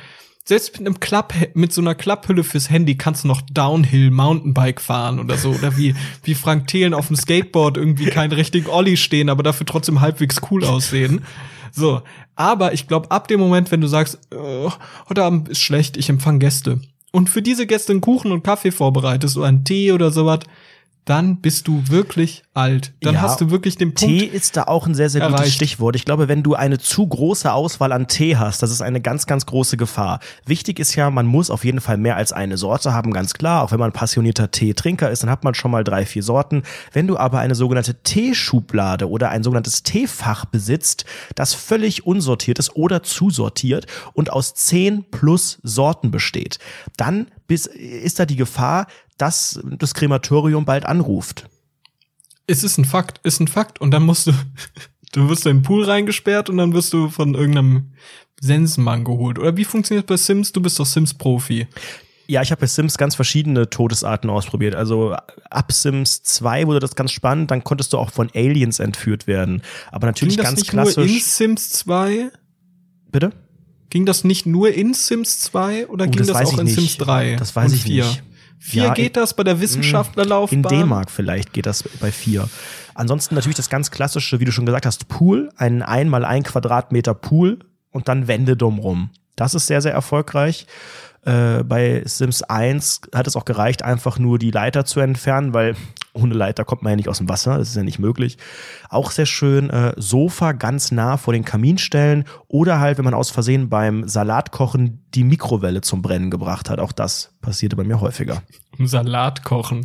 selbst 0.48 0.74
mit 0.74 0.88
einem 0.88 1.00
Klapp, 1.00 1.34
mit 1.56 1.74
so 1.74 1.82
einer 1.82 1.96
Klapphülle 1.96 2.43
fürs 2.43 2.70
Handy 2.70 2.96
kannst 2.96 3.24
du 3.24 3.28
noch 3.28 3.41
Downhill 3.41 4.12
Mountainbike 4.12 4.80
fahren 4.80 5.20
oder 5.20 5.38
so. 5.38 5.50
Oder 5.50 5.76
wie, 5.76 5.96
wie 6.24 6.36
Frank 6.36 6.68
Thelen 6.68 6.93
auf 6.93 7.08
dem 7.08 7.16
Skateboard 7.16 7.78
irgendwie 7.78 8.06
kein 8.06 8.32
richtigen 8.32 8.70
Olli 8.70 8.96
stehen, 8.96 9.30
aber 9.30 9.41
dafür 9.41 9.66
trotzdem 9.66 10.02
halbwegs 10.02 10.41
cool 10.52 10.64
aussehen. 10.64 11.26
So. 11.72 12.04
Aber 12.36 12.74
ich 12.74 12.88
glaube, 12.88 13.10
ab 13.10 13.28
dem 13.28 13.39
Moment, 13.39 13.72
wenn 13.72 13.82
du 13.82 13.88
sagst, 13.88 14.20
äh, 14.32 14.70
heute 15.10 15.24
Abend 15.24 15.50
ist 15.50 15.62
schlecht, 15.62 15.98
ich 15.98 16.10
empfange 16.10 16.39
Gäste. 16.39 16.80
Und 17.12 17.30
für 17.30 17.41
diese 17.41 17.66
Gäste 17.66 17.93
einen 17.93 18.02
Kuchen 18.02 18.32
und 18.32 18.43
Kaffee 18.43 18.72
vorbereitest 18.72 19.38
oder 19.38 19.48
einen 19.48 19.64
Tee 19.64 19.93
oder 19.93 20.12
sowas, 20.12 20.41
dann 21.06 21.38
bist 21.38 21.68
du 21.68 21.84
wirklich 21.88 22.43
alt. 22.56 22.93
Dann 23.01 23.14
Ja, 23.14 23.22
hast 23.22 23.39
du 23.39 23.51
wirklich 23.51 23.78
den 23.78 23.93
Punkt. 23.93 23.99
Tee 24.20 24.26
ist 24.26 24.58
da 24.58 24.64
auch 24.64 24.88
ein 24.88 24.95
sehr, 24.95 25.10
sehr 25.10 25.22
gutes 25.22 25.39
erreicht. 25.39 25.56
Stichwort. 25.56 25.95
Ich 25.95 26.03
glaube, 26.03 26.28
wenn 26.28 26.41
du 26.41 26.56
eine 26.56 26.80
zu 26.80 27.06
große 27.06 27.51
Auswahl 27.53 27.91
an 27.91 28.08
Tee 28.08 28.38
hast, 28.38 28.64
das 28.64 28.72
ist 28.72 28.82
eine 28.82 29.01
ganz, 29.01 29.28
ganz 29.28 29.45
große 29.45 29.78
Gefahr. 29.78 30.20
Wichtig 30.47 30.80
ist 30.80 30.95
ja, 30.95 31.12
man 31.12 31.28
muss 31.28 31.51
auf 31.51 31.64
jeden 31.64 31.80
Fall 31.80 31.97
mehr 31.97 32.16
als 32.16 32.34
eine 32.34 32.58
Sorte 32.58 32.91
haben, 32.91 33.14
ganz 33.14 33.36
klar. 33.36 33.64
Auch 33.64 33.72
wenn 33.72 33.80
man 33.80 33.91
passionierter 33.91 34.49
Teetrinker 34.49 35.12
ist, 35.12 35.22
dann 35.22 35.30
hat 35.30 35.43
man 35.43 35.53
schon 35.53 35.70
mal 35.70 35.84
drei, 35.84 36.06
vier 36.08 36.24
Sorten. 36.24 36.64
Wenn 36.91 37.06
du 37.06 37.18
aber 37.18 37.39
eine 37.39 37.53
sogenannte 37.53 38.01
Teeschublade 38.01 39.08
oder 39.08 39.30
ein 39.30 39.43
sogenanntes 39.43 39.84
Teefach 39.84 40.45
besitzt, 40.45 41.06
das 41.36 41.53
völlig 41.53 42.08
unsortiert 42.08 42.58
ist 42.58 42.76
oder 42.76 43.03
zusortiert 43.03 43.86
und 44.14 44.32
aus 44.32 44.56
zehn 44.56 45.06
plus 45.12 45.60
Sorten 45.62 46.10
besteht, 46.10 46.58
dann 46.97 47.28
bis, 47.48 47.66
ist 47.66 48.20
da 48.20 48.26
die 48.26 48.36
Gefahr, 48.36 48.88
dass 49.18 49.60
das 49.64 49.93
Krematorium 49.93 50.66
bald 50.66 50.86
anruft. 50.86 51.48
Es 52.48 52.64
ist 52.64 52.78
ein 52.78 52.86
Fakt, 52.86 53.20
ist 53.24 53.39
ein 53.39 53.48
Fakt. 53.48 53.82
Und 53.82 53.91
dann 53.91 54.04
musst 54.04 54.28
du, 54.28 54.32
du 55.14 55.30
wirst 55.30 55.46
du 55.46 55.50
in 55.50 55.58
den 55.58 55.64
Pool 55.64 55.84
reingesperrt 55.84 56.50
und 56.50 56.58
dann 56.58 56.74
wirst 56.74 56.93
du 56.93 57.10
von 57.10 57.34
irgendeinem 57.34 57.93
Sensenmann 58.39 59.04
geholt. 59.04 59.39
Oder 59.39 59.58
wie 59.58 59.66
funktioniert 59.66 60.08
bei 60.08 60.18
Sims? 60.18 60.52
Du 60.52 60.62
bist 60.62 60.80
doch 60.80 60.86
Sims-Profi. 60.86 61.68
Ja, 62.28 62.41
ich 62.41 62.52
habe 62.52 62.62
bei 62.62 62.68
Sims 62.68 62.98
ganz 62.98 63.16
verschiedene 63.16 63.70
Todesarten 63.70 64.30
ausprobiert. 64.30 64.76
Also 64.76 65.16
ab 65.50 65.72
Sims 65.72 66.24
2 66.24 66.66
wurde 66.68 66.80
das 66.80 66.96
ganz 66.96 67.12
spannend, 67.12 67.52
dann 67.52 67.64
konntest 67.64 67.93
du 67.93 67.98
auch 68.00 68.10
von 68.10 68.30
Aliens 68.34 68.80
entführt 68.80 69.28
werden. 69.28 69.62
Aber 69.91 70.08
natürlich 70.08 70.36
Ging 70.36 70.43
das 70.43 70.52
ganz 70.52 70.62
nicht 70.62 70.74
nur 70.74 70.88
in 70.88 70.93
klassisch. 70.93 71.24
Sims 71.24 71.70
2? 71.72 72.32
Bitte? 73.12 73.32
Ging 73.90 74.06
das 74.06 74.24
nicht 74.24 74.46
nur 74.46 74.74
in 74.74 74.94
Sims 74.94 75.40
2 75.40 75.88
oder 75.88 76.06
Oh, 76.06 76.10
ging 76.10 76.26
das 76.26 76.28
das, 76.28 76.54
auch 76.54 76.58
in 76.60 76.66
nicht. 76.66 76.76
Sims 76.76 76.98
3? 76.98 77.36
Das 77.38 77.56
weiß 77.56 77.72
und 77.72 77.78
ich 77.78 77.84
4? 77.84 78.04
nicht. 78.06 78.24
4 78.60 78.84
Ja, 78.84 78.94
geht 78.94 79.16
das 79.16 79.36
bei 79.36 79.44
der 79.44 79.60
Wissenschaftlerlaufbahn? 79.62 80.58
In 80.58 80.64
D-Mark 80.64 81.12
vielleicht 81.12 81.54
geht 81.54 81.66
das 81.66 81.84
bei 82.00 82.12
4. 82.12 82.50
Ansonsten 82.96 83.36
natürlich 83.36 83.58
das 83.58 83.70
ganz 83.70 83.92
klassische, 83.92 84.40
wie 84.40 84.46
du 84.46 84.52
schon 84.52 84.66
gesagt 84.66 84.86
hast, 84.86 85.08
Pool, 85.08 85.50
ein 85.58 85.82
einmal 85.84 86.26
ein 86.26 86.44
Quadratmeter 86.44 87.14
Pool 87.14 87.60
und 87.92 88.08
dann 88.08 88.28
Wände 88.28 88.58
drumrum. 88.58 89.10
Das 89.36 89.54
ist 89.54 89.68
sehr, 89.68 89.82
sehr 89.82 89.92
erfolgreich. 89.94 90.66
Äh, 91.24 91.64
bei 91.64 92.02
Sims 92.06 92.44
1 92.44 93.02
hat 93.14 93.28
es 93.28 93.36
auch 93.36 93.46
gereicht, 93.46 93.84
einfach 93.84 94.18
nur 94.18 94.40
die 94.40 94.52
Leiter 94.52 94.86
zu 94.86 95.00
entfernen, 95.00 95.54
weil 95.54 95.76
ohne 96.16 96.34
Leiter 96.34 96.66
kommt 96.66 96.82
man 96.82 96.91
ja 96.91 96.95
nicht 96.95 97.09
aus 97.09 97.18
dem 97.18 97.30
Wasser, 97.30 97.57
das 97.57 97.70
ist 97.70 97.76
ja 97.76 97.84
nicht 97.84 97.99
möglich. 97.99 98.38
Auch 98.89 99.11
sehr 99.11 99.26
schön, 99.26 99.70
äh, 99.70 99.93
Sofa 99.97 100.53
ganz 100.53 100.91
nah 100.91 101.18
vor 101.18 101.34
den 101.34 101.45
Kamin 101.45 101.78
stellen 101.78 102.26
oder 102.47 102.80
halt, 102.80 102.97
wenn 102.97 103.05
man 103.05 103.13
aus 103.13 103.32
Versehen 103.32 103.70
beim 103.70 104.07
Salatkochen 104.07 105.05
die 105.13 105.24
Mikrowelle 105.24 105.82
zum 105.82 106.01
Brennen 106.01 106.32
gebracht 106.32 106.70
hat. 106.70 106.80
Auch 106.80 106.91
das 106.91 107.34
passierte 107.41 107.76
bei 107.76 107.84
mir 107.84 108.01
häufiger. 108.01 108.41
Salat 108.80 109.43
kochen. 109.43 109.84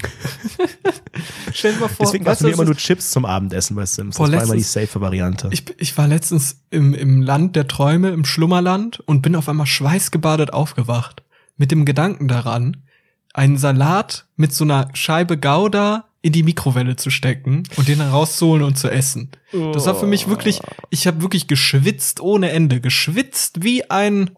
Stell 1.52 1.74
dir 1.74 1.80
mal 1.80 1.88
vor, 1.88 2.06
Deswegen 2.06 2.24
du, 2.24 2.44
mir 2.44 2.52
immer 2.52 2.64
nur 2.64 2.76
Chips 2.76 3.10
zum 3.10 3.24
Abendessen 3.24 3.76
bei 3.76 3.86
Sims. 3.86 4.16
Boah, 4.16 4.28
das 4.28 4.36
war 4.36 4.44
immer 4.44 4.56
die 4.56 4.62
safe 4.62 5.00
Variante. 5.00 5.48
Ich, 5.52 5.64
ich 5.78 5.96
war 5.96 6.08
letztens 6.08 6.64
im, 6.70 6.94
im 6.94 7.22
Land 7.22 7.56
der 7.56 7.68
Träume, 7.68 8.10
im 8.10 8.24
Schlummerland 8.24 9.00
und 9.00 9.22
bin 9.22 9.36
auf 9.36 9.48
einmal 9.48 9.66
schweißgebadet 9.66 10.52
aufgewacht. 10.52 11.22
Mit 11.56 11.70
dem 11.70 11.84
Gedanken 11.84 12.26
daran, 12.26 12.84
einen 13.32 13.58
Salat 13.58 14.26
mit 14.36 14.52
so 14.52 14.64
einer 14.64 14.88
Scheibe 14.94 15.38
Gouda 15.38 16.09
in 16.22 16.32
die 16.32 16.42
Mikrowelle 16.42 16.96
zu 16.96 17.10
stecken 17.10 17.62
und 17.76 17.88
den 17.88 17.98
dann 17.98 18.10
rauszuholen 18.10 18.62
und 18.62 18.76
zu 18.76 18.90
essen. 18.90 19.30
Das 19.52 19.86
war 19.86 19.94
für 19.94 20.06
mich 20.06 20.28
wirklich, 20.28 20.60
ich 20.90 21.06
habe 21.06 21.22
wirklich 21.22 21.46
geschwitzt 21.46 22.20
ohne 22.20 22.50
Ende. 22.50 22.80
Geschwitzt 22.80 23.62
wie 23.64 23.88
ein 23.90 24.30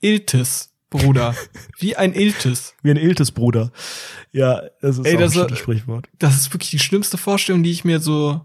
Iltis, 0.00 0.70
Bruder. 0.90 1.34
wie 1.78 1.96
ein 1.96 2.12
Iltis. 2.12 2.74
Wie 2.82 2.90
ein 2.90 2.96
Iltes 2.96 3.30
Bruder. 3.30 3.70
Ja, 4.32 4.62
das 4.80 4.98
ist 4.98 5.06
Ey, 5.06 5.16
das 5.16 5.32
ein 5.36 5.44
schönes 5.44 5.58
Sprichwort. 5.58 6.08
Das 6.18 6.34
ist 6.34 6.52
wirklich 6.52 6.70
die 6.70 6.80
schlimmste 6.80 7.16
Vorstellung, 7.16 7.62
die 7.62 7.70
ich 7.70 7.84
mir 7.84 8.00
so 8.00 8.40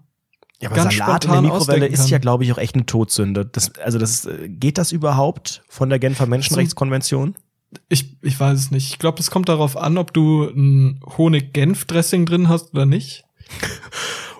Ja, 0.60 0.70
aber 0.70 0.76
ganz 0.76 0.96
Salat 0.96 1.26
in 1.26 1.32
der 1.32 1.42
Mikrowelle 1.42 1.88
ist 1.88 2.10
ja, 2.12 2.20
glaube 2.20 2.44
ich, 2.44 2.54
auch 2.54 2.60
echt 2.60 2.76
eine 2.76 2.86
Todsünde. 2.86 3.46
Das, 3.46 3.76
also 3.80 3.98
das 3.98 4.26
äh, 4.26 4.50
geht 4.50 4.78
das 4.78 4.92
überhaupt 4.92 5.64
von 5.68 5.90
der 5.90 5.98
Genfer 5.98 6.28
Menschenrechtskonvention? 6.28 7.36
Ich, 7.90 8.18
ich 8.22 8.40
weiß 8.40 8.58
es 8.58 8.72
nicht. 8.72 8.92
Ich 8.92 9.00
glaube, 9.00 9.20
es 9.20 9.30
kommt 9.32 9.50
darauf 9.50 9.76
an, 9.78 9.98
ob 9.98 10.14
du 10.14 10.44
ein 10.46 11.02
Honig-Genf-Dressing 11.18 12.26
drin 12.26 12.48
hast 12.50 12.74
oder 12.74 12.86
nicht. 12.86 13.26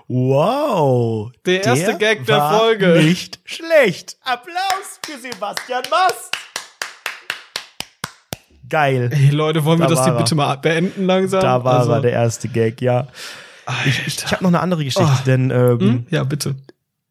Wow. 0.08 1.32
Der 1.46 1.64
erste 1.66 1.98
Gag 1.98 2.26
der 2.26 2.50
Folge. 2.50 3.02
Nicht 3.04 3.40
schlecht. 3.44 4.18
Applaus 4.24 5.00
für 5.06 5.18
Sebastian 5.20 5.84
Mast. 5.90 6.32
Geil. 8.70 9.10
Ey, 9.14 9.30
Leute, 9.30 9.64
wollen 9.66 9.80
wir 9.80 9.88
Da 9.88 9.96
das 9.96 10.04
hier 10.06 10.14
er. 10.14 10.18
bitte 10.20 10.36
mal 10.36 10.56
beenden 10.56 11.06
langsam? 11.06 11.42
Da 11.42 11.64
war 11.64 11.80
Also, 11.80 11.92
er, 11.94 12.02
der 12.02 12.12
erste 12.12 12.48
Gag, 12.50 12.82
ja. 12.82 13.08
Ich, 13.86 14.08
ich, 14.08 14.18
ich 14.24 14.26
habe 14.32 14.44
noch 14.44 14.50
eine 14.50 14.60
andere 14.62 14.84
Geschichte, 14.84 15.10
Oh. 15.10 15.24
denn 15.26 15.52
ähm, 15.52 15.80
Hm? 15.80 16.08
Ja, 16.10 16.24
bitte. 16.24 16.56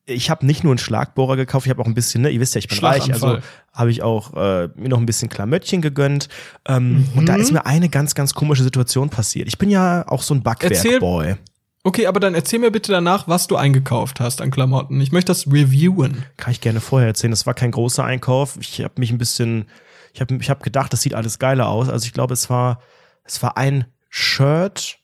Ich 0.07 0.31
habe 0.31 0.47
nicht 0.47 0.63
nur 0.63 0.73
einen 0.73 0.79
Schlagbohrer 0.79 1.37
gekauft, 1.37 1.67
ich 1.67 1.71
habe 1.71 1.83
auch 1.83 1.87
ein 1.87 1.95
bisschen, 1.95 2.23
ne, 2.23 2.31
ihr 2.31 2.41
wisst 2.41 2.55
ja, 2.55 2.61
ich 2.61 2.69
bin 2.69 2.79
reich, 2.79 3.13
also 3.13 3.39
habe 3.73 3.91
ich 3.91 4.03
auch 4.03 4.33
äh, 4.35 4.69
mir 4.77 4.89
noch 4.89 4.99
ein 4.99 5.07
bisschen 5.07 5.29
Klamöttchen 5.29 5.83
gegönnt. 5.83 6.29
Ähm, 6.67 7.09
Und 7.15 7.29
da 7.29 7.35
ist 7.37 7.53
mir 7.53 7.67
eine 7.67 7.89
ganz, 7.89 8.15
ganz 8.15 8.33
komische 8.33 8.63
Situation 8.63 9.11
passiert. 9.11 9.49
Ich 9.49 9.59
bin 9.59 9.69
ja 9.69 10.07
auch 10.09 10.23
so 10.23 10.33
ein 10.35 10.43
Backwerkboy. 10.43 11.37
Okay, 11.83 12.07
aber 12.07 12.19
dann 12.19 12.35
erzähl 12.35 12.59
mir 12.59 12.71
bitte 12.71 12.91
danach, 12.91 13.29
was 13.29 13.47
du 13.47 13.57
eingekauft 13.57 14.19
hast 14.19 14.41
an 14.41 14.51
Klamotten. 14.51 15.01
Ich 15.01 15.13
möchte 15.13 15.31
das 15.31 15.47
reviewen. 15.47 16.25
Kann 16.37 16.53
ich 16.53 16.61
gerne 16.61 16.81
vorher 16.81 17.09
erzählen. 17.09 17.31
Das 17.31 17.47
war 17.47 17.55
kein 17.55 17.71
großer 17.71 18.03
Einkauf. 18.03 18.57
Ich 18.61 18.81
habe 18.83 18.95
mich 18.99 19.13
ein 19.13 19.19
bisschen, 19.19 19.67
ich 20.13 20.21
habe 20.21 20.37
ich 20.41 20.51
hab 20.51 20.63
gedacht, 20.63 20.93
das 20.93 21.03
sieht 21.03 21.15
alles 21.15 21.39
geiler 21.39 21.69
aus. 21.69 21.89
Also 21.89 22.07
ich 22.07 22.13
glaube, 22.13 22.35
es 22.35 22.51
war, 22.51 22.81
es 23.23 23.41
war 23.43 23.57
ein 23.57 23.85
Shirt, 24.09 24.99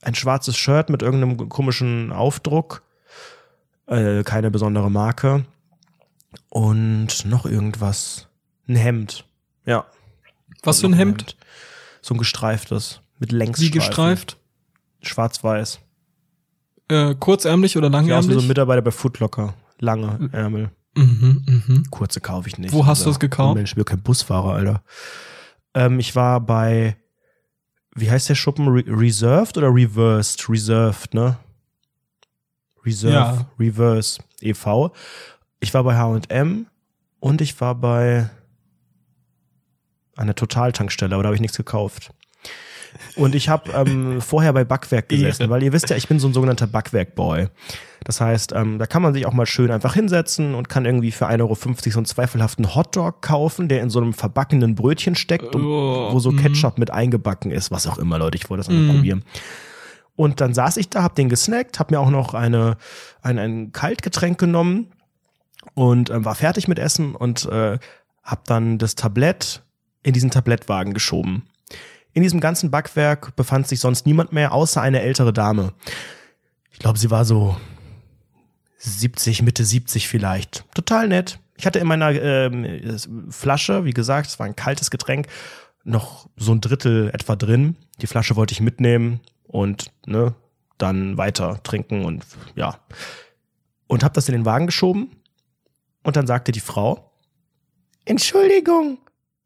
ein 0.00 0.14
schwarzes 0.14 0.56
Shirt 0.56 0.88
mit 0.88 1.02
irgendeinem 1.02 1.48
komischen 1.48 2.12
Aufdruck. 2.12 2.83
Äh, 3.86 4.22
keine 4.24 4.50
besondere 4.50 4.90
Marke. 4.90 5.44
Und 6.48 7.24
noch 7.26 7.46
irgendwas. 7.46 8.28
Ein 8.68 8.76
Hemd. 8.76 9.24
Ja. 9.66 9.84
Was 10.62 10.80
für 10.80 10.86
ein 10.88 10.92
Noch 10.92 10.98
Hemd? 10.98 11.36
So 12.00 12.14
ein 12.14 12.18
gestreiftes. 12.18 13.00
Mit 13.18 13.32
Wie 13.32 13.36
Längsstreifen. 13.36 13.72
gestreift? 13.72 14.36
Schwarz-weiß. 15.02 15.80
Äh, 16.88 17.14
kurzärmlich 17.14 17.76
oder 17.76 17.88
Ja, 17.90 17.98
aus 17.98 18.02
wie 18.04 18.06
so 18.08 18.10
langärmlich? 18.14 18.44
ein 18.44 18.48
Mitarbeiter 18.48 18.82
bei 18.82 18.90
Footlocker. 18.90 19.54
Lange 19.80 20.28
Ärmel. 20.32 20.70
mhm, 20.96 21.44
mhm. 21.66 21.84
Kurze 21.90 22.20
kaufe 22.20 22.48
ich 22.48 22.58
nicht. 22.58 22.72
Wo 22.72 22.86
hast 22.86 23.04
du 23.04 23.10
das 23.10 23.18
gekauft? 23.20 23.56
Mensch, 23.56 23.70
ich 23.72 23.76
bin 23.76 23.84
kein 23.84 24.02
Busfahrer, 24.02 24.52
Alter. 24.54 24.82
Ähm, 25.74 25.98
ich 25.98 26.14
war 26.14 26.40
bei, 26.40 26.96
wie 27.94 28.10
heißt 28.10 28.28
der 28.28 28.34
Schuppen? 28.34 28.68
Re 28.68 28.84
Reserved 28.86 29.56
oder 29.58 29.74
Reversed? 29.74 30.48
Reserved, 30.48 31.14
ne? 31.14 31.36
Reserve, 32.84 33.14
Ja. 33.14 33.46
Reverse, 33.58 34.20
e.V. 34.40 34.92
Ich 35.60 35.72
war 35.74 35.84
bei 35.84 35.96
H&M 35.96 36.66
und 37.20 37.40
ich 37.40 37.60
war 37.60 37.74
bei 37.74 38.28
einer 40.16 40.34
Totaltankstelle, 40.34 41.14
aber 41.14 41.22
da 41.22 41.28
habe 41.28 41.34
ich 41.34 41.40
nichts 41.40 41.56
gekauft. 41.56 42.10
Und 43.16 43.34
ich 43.34 43.48
habe 43.48 43.72
ähm, 43.72 44.20
vorher 44.20 44.52
bei 44.52 44.64
Backwerk 44.64 45.08
gesessen, 45.08 45.50
weil 45.50 45.62
ihr 45.64 45.72
wisst 45.72 45.90
ja, 45.90 45.96
ich 45.96 46.06
bin 46.06 46.20
so 46.20 46.28
ein 46.28 46.34
sogenannter 46.34 46.68
Backwerk-Boy. 46.68 47.48
Das 48.04 48.20
heißt, 48.20 48.52
ähm, 48.52 48.78
da 48.78 48.86
kann 48.86 49.02
man 49.02 49.14
sich 49.14 49.26
auch 49.26 49.32
mal 49.32 49.46
schön 49.46 49.70
einfach 49.72 49.94
hinsetzen 49.94 50.54
und 50.54 50.68
kann 50.68 50.84
irgendwie 50.84 51.10
für 51.10 51.26
1,50 51.26 51.40
Euro 51.40 51.54
so 51.56 51.98
einen 51.98 52.04
zweifelhaften 52.04 52.74
Hotdog 52.74 53.22
kaufen, 53.22 53.68
der 53.68 53.82
in 53.82 53.90
so 53.90 53.98
einem 54.00 54.12
verbackenen 54.12 54.74
Brötchen 54.76 55.14
steckt, 55.16 55.54
und, 55.56 55.64
Oh, 55.64 56.12
wo 56.12 56.18
so 56.20 56.30
mhm. 56.30 56.36
Ketchup 56.40 56.78
mit 56.78 56.90
eingebacken 56.92 57.50
ist, 57.50 57.70
was 57.72 57.86
auch 57.88 57.98
immer, 57.98 58.18
Leute, 58.18 58.36
ich 58.36 58.48
wollte 58.50 58.60
das 58.60 58.68
mal 58.68 58.78
Mhm. 58.82 58.94
probieren. 58.94 59.24
Und 60.16 60.40
dann 60.40 60.54
saß 60.54 60.76
ich 60.76 60.88
da, 60.90 61.02
hab 61.02 61.14
den 61.16 61.28
gesnackt, 61.28 61.78
hab 61.78 61.90
mir 61.90 62.00
auch 62.00 62.10
noch 62.10 62.34
eine, 62.34 62.76
ein, 63.22 63.38
ein 63.38 63.72
Kaltgetränk 63.72 64.38
genommen 64.38 64.92
und 65.74 66.10
ähm, 66.10 66.24
war 66.24 66.34
fertig 66.34 66.68
mit 66.68 66.78
Essen 66.78 67.14
und 67.14 67.46
äh, 67.46 67.78
hab 68.22 68.44
dann 68.44 68.78
das 68.78 68.94
Tablett 68.94 69.62
in 70.02 70.12
diesen 70.12 70.30
Tablettwagen 70.30 70.94
geschoben. 70.94 71.48
In 72.12 72.22
diesem 72.22 72.38
ganzen 72.38 72.70
Backwerk 72.70 73.34
befand 73.34 73.66
sich 73.66 73.80
sonst 73.80 74.06
niemand 74.06 74.32
mehr, 74.32 74.52
außer 74.52 74.80
eine 74.80 75.00
ältere 75.00 75.32
Dame. 75.32 75.72
Ich 76.70 76.78
glaube, 76.78 76.98
sie 76.98 77.10
war 77.10 77.24
so 77.24 77.56
70, 78.78 79.42
Mitte 79.42 79.64
70 79.64 80.06
vielleicht. 80.06 80.64
Total 80.74 81.08
nett. 81.08 81.40
Ich 81.56 81.66
hatte 81.66 81.80
in 81.80 81.88
meiner 81.88 82.10
ähm, 82.10 83.30
Flasche, 83.30 83.84
wie 83.84 83.92
gesagt, 83.92 84.28
es 84.28 84.38
war 84.38 84.46
ein 84.46 84.56
kaltes 84.56 84.90
Getränk, 84.90 85.26
noch 85.82 86.28
so 86.36 86.52
ein 86.52 86.60
Drittel 86.60 87.10
etwa 87.12 87.34
drin. 87.36 87.76
Die 88.00 88.06
Flasche 88.06 88.36
wollte 88.36 88.52
ich 88.52 88.60
mitnehmen 88.60 89.20
und 89.54 89.92
ne, 90.04 90.34
dann 90.78 91.16
weiter 91.16 91.62
trinken 91.62 92.04
und 92.04 92.26
ja. 92.56 92.80
Und 93.86 94.02
habe 94.02 94.14
das 94.14 94.28
in 94.28 94.32
den 94.32 94.44
Wagen 94.44 94.66
geschoben. 94.66 95.12
Und 96.02 96.16
dann 96.16 96.26
sagte 96.26 96.50
die 96.50 96.58
Frau, 96.58 97.12
Entschuldigung, 98.04 98.98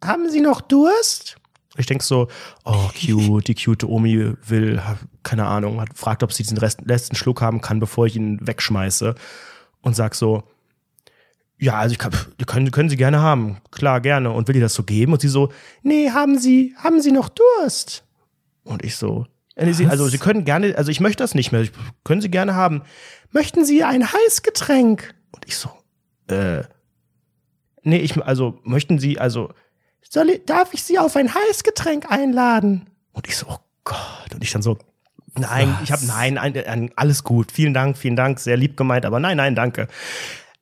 haben 0.03 0.31
Sie 0.31 0.41
noch 0.41 0.63
Durst? 0.63 1.37
Ich 1.77 1.85
denk 1.85 2.03
so, 2.03 2.29
oh, 2.65 2.89
cute, 2.99 3.49
die 3.49 3.55
cute 3.55 3.85
Omi 3.85 4.33
will, 4.47 4.83
keine 5.23 5.47
Ahnung, 5.47 5.79
hat 5.79 5.91
fragt, 5.97 6.23
ob 6.23 6.33
sie 6.33 6.43
diesen 6.43 6.57
Rest, 6.57 6.81
letzten 6.87 7.15
Schluck 7.15 7.43
haben 7.43 7.61
kann, 7.61 7.79
bevor 7.79 8.07
ich 8.07 8.17
ihn 8.17 8.39
wegschmeiße. 8.41 9.15
Und 9.83 9.95
sag 9.95 10.15
so, 10.15 10.43
ja, 11.59 11.75
also 11.75 11.93
ich 11.93 11.99
kann, 11.99 12.13
können, 12.47 12.71
können 12.71 12.89
Sie 12.89 12.97
gerne 12.97 13.21
haben. 13.21 13.59
Klar, 13.71 14.01
gerne. 14.01 14.33
Und 14.33 14.49
will 14.49 14.57
ihr 14.57 14.63
das 14.63 14.75
so 14.75 14.85
geben? 14.85 15.13
Und 15.13 15.21
sie 15.21 15.29
so, 15.29 15.53
nee, 15.83 16.11
haben 16.11 16.39
Sie, 16.39 16.75
haben 16.79 17.03
Sie 17.03 17.13
noch 17.13 17.29
Durst? 17.29 18.05
Und 18.65 18.83
ich 18.85 18.97
so, 18.97 19.27
Sie, 19.73 19.87
also 19.87 20.09
Sie 20.09 20.19
können 20.19 20.45
gerne, 20.45 20.77
also 20.77 20.91
ich 20.91 21.01
möchte 21.01 21.23
das 21.23 21.35
nicht 21.35 21.53
mehr. 21.53 21.67
Können 22.05 22.21
Sie 22.21 22.31
gerne 22.31 22.55
haben. 22.55 22.83
Möchten 23.31 23.65
Sie 23.65 23.83
ein 23.85 24.13
Heißgetränk? 24.13 25.15
Und 25.33 25.45
ich 25.47 25.57
so, 25.57 25.71
äh, 26.29 26.63
nee, 27.83 27.99
ich, 27.99 28.17
also 28.23 28.61
möchten 28.63 28.99
Sie, 28.99 29.19
also 29.19 29.51
soll 30.09 30.39
darf 30.47 30.73
ich 30.73 30.83
Sie 30.85 30.99
auf 30.99 31.17
ein 31.17 31.35
Heißgetränk 31.35 32.11
einladen? 32.11 32.89
Und 33.13 33.27
ich 33.27 33.37
so, 33.37 33.47
oh 33.49 33.59
Gott. 33.85 34.33
Und 34.33 34.43
ich 34.43 34.53
dann 34.53 34.63
so, 34.63 34.79
nein, 35.37 35.75
Was? 35.75 35.83
ich 35.83 35.93
habe 35.93 36.07
nein, 36.07 36.35
nein, 36.35 36.91
alles 36.97 37.25
gut. 37.25 37.53
Vielen 37.53 37.75
Dank, 37.75 37.99
vielen 37.99 38.17
Dank, 38.17 38.39
sehr 38.39 38.57
lieb 38.57 38.77
gemeint, 38.77 39.05
aber 39.05 39.21
nein, 39.21 39.37
nein, 39.37 39.55
danke. 39.55 39.89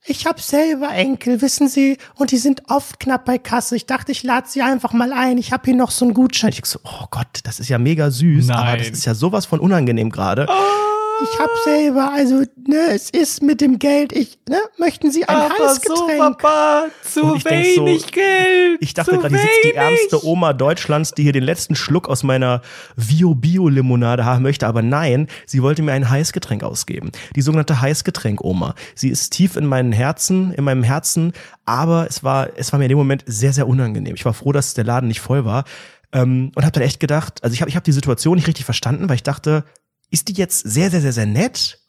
Ich 0.09 0.25
habe 0.25 0.41
selber 0.41 0.91
Enkel, 0.91 1.43
wissen 1.43 1.69
Sie, 1.69 1.99
und 2.15 2.31
die 2.31 2.37
sind 2.37 2.63
oft 2.69 3.01
knapp 3.01 3.25
bei 3.25 3.39
Kasse. 3.39 3.75
Ich 3.75 3.87
dachte, 3.87 4.13
ich 4.13 4.23
lade 4.23 4.47
sie 4.49 4.63
einfach 4.63 4.93
mal 4.93 5.13
ein. 5.13 5.37
Ich 5.37 5.53
habe 5.53 5.65
hier 5.65 5.75
noch 5.75 5.91
so 5.91 6.05
einen 6.05 6.15
Gutschein. 6.15 6.51
Ich 6.51 6.65
so, 6.65 6.79
oh 6.85 7.07
Gott, 7.11 7.41
das 7.43 7.59
ist 7.59 7.69
ja 7.69 7.79
mega 7.79 8.11
süß, 8.11 8.47
Nein. 8.47 8.57
aber 8.57 8.77
das 8.77 8.89
ist 8.89 9.05
ja 9.05 9.15
sowas 9.15 9.47
von 9.47 9.59
unangenehm 9.59 10.11
gerade. 10.11 10.47
Oh 10.49 10.96
ich 11.23 11.39
hab 11.39 11.51
selber, 11.65 12.13
also, 12.13 12.43
ne, 12.67 12.89
es 12.91 13.11
ist 13.11 13.43
mit 13.43 13.61
dem 13.61 13.79
Geld, 13.79 14.13
ich, 14.13 14.39
ne, 14.49 14.59
möchten 14.79 15.11
Sie 15.11 15.25
ein 15.25 15.37
Aber 15.37 15.55
Heißgetränk? 15.55 15.99
So, 15.99 16.19
Papa, 16.19 16.87
zu 17.03 17.23
wenig 17.45 18.03
so, 18.03 18.11
Geld. 18.11 18.79
Ich 18.81 18.95
dachte 18.95 19.13
gerade, 19.13 19.29
hier 19.29 19.39
sitzt 19.39 19.65
die 19.65 19.75
ärmste 19.75 20.25
Oma 20.27 20.53
Deutschlands, 20.53 21.13
die 21.13 21.23
hier 21.23 21.33
den 21.33 21.43
letzten 21.43 21.75
Schluck 21.75 22.09
aus 22.09 22.23
meiner 22.23 22.63
Vio-Bio-Limonade 22.97 24.25
haben 24.25 24.43
möchte. 24.43 24.67
Aber 24.67 24.83
nein, 24.83 25.29
sie 25.47 25.63
wollte 25.63 25.83
mir 25.83 25.93
ein 25.93 26.09
Heißgetränk 26.09 26.63
ausgeben. 26.63 27.11
Die 27.35 27.43
sogenannte 27.43 27.81
Heißgetränk-Oma. 27.81 28.75
Sie 28.95 29.09
ist 29.09 29.31
tief 29.31 29.57
in 29.57 29.67
meinem 29.67 29.93
Herzen, 29.93 30.53
in 30.53 30.65
meinem 30.65 30.83
Herzen, 30.83 31.33
aber 31.65 32.07
es 32.09 32.23
war, 32.25 32.51
es 32.57 32.73
war 32.73 32.79
mir 32.79 32.87
in 32.87 32.91
dem 32.91 32.99
Moment 32.99 33.25
sehr, 33.27 33.53
sehr 33.53 33.69
unangenehm. 33.69 34.15
Ich 34.15 34.25
war 34.25 34.35
froh, 34.35 34.53
dass 34.53 34.75
der 34.75 34.85
Laden 34.85 35.09
nicht 35.09 35.21
voll 35.21 35.45
war. 35.45 35.65
Ähm, 36.13 36.53
und 36.55 36.65
habe 36.65 36.73
dann 36.73 36.85
echt 36.85 37.01
gedacht, 37.01 37.43
also 37.43 37.53
ich 37.53 37.61
habe 37.61 37.69
ich 37.69 37.77
hab 37.77 37.85
die 37.85 37.93
Situation 37.93 38.37
nicht 38.37 38.47
richtig 38.47 38.65
verstanden, 38.65 39.09
weil 39.09 39.17
ich 39.17 39.23
dachte, 39.25 39.65
ist 40.11 40.29
die 40.29 40.35
jetzt 40.35 40.61
sehr, 40.61 40.91
sehr, 40.91 41.01
sehr, 41.01 41.13
sehr 41.13 41.27
nett? 41.27 41.81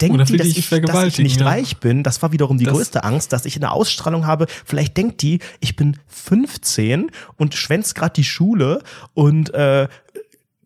Denkt 0.00 0.28
die, 0.28 0.36
dass 0.36 0.48
ich, 0.48 0.68
dass 0.68 1.06
ich 1.06 1.18
nicht 1.18 1.40
ja. 1.40 1.46
reich 1.46 1.78
bin? 1.78 2.02
Das 2.02 2.20
war 2.20 2.32
wiederum 2.32 2.58
die 2.58 2.64
das 2.64 2.74
größte 2.74 3.04
Angst, 3.04 3.32
dass 3.32 3.46
ich 3.46 3.56
eine 3.56 3.70
Ausstrahlung 3.70 4.26
habe. 4.26 4.46
Vielleicht 4.64 4.96
denkt 4.96 5.22
die, 5.22 5.38
ich 5.60 5.76
bin 5.76 5.98
15 6.08 7.10
und 7.36 7.54
schwänzt 7.54 7.94
gerade 7.94 8.14
die 8.14 8.24
Schule 8.24 8.82
und 9.14 9.54
äh, 9.54 9.88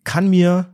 kann 0.04 0.30
mir 0.30 0.72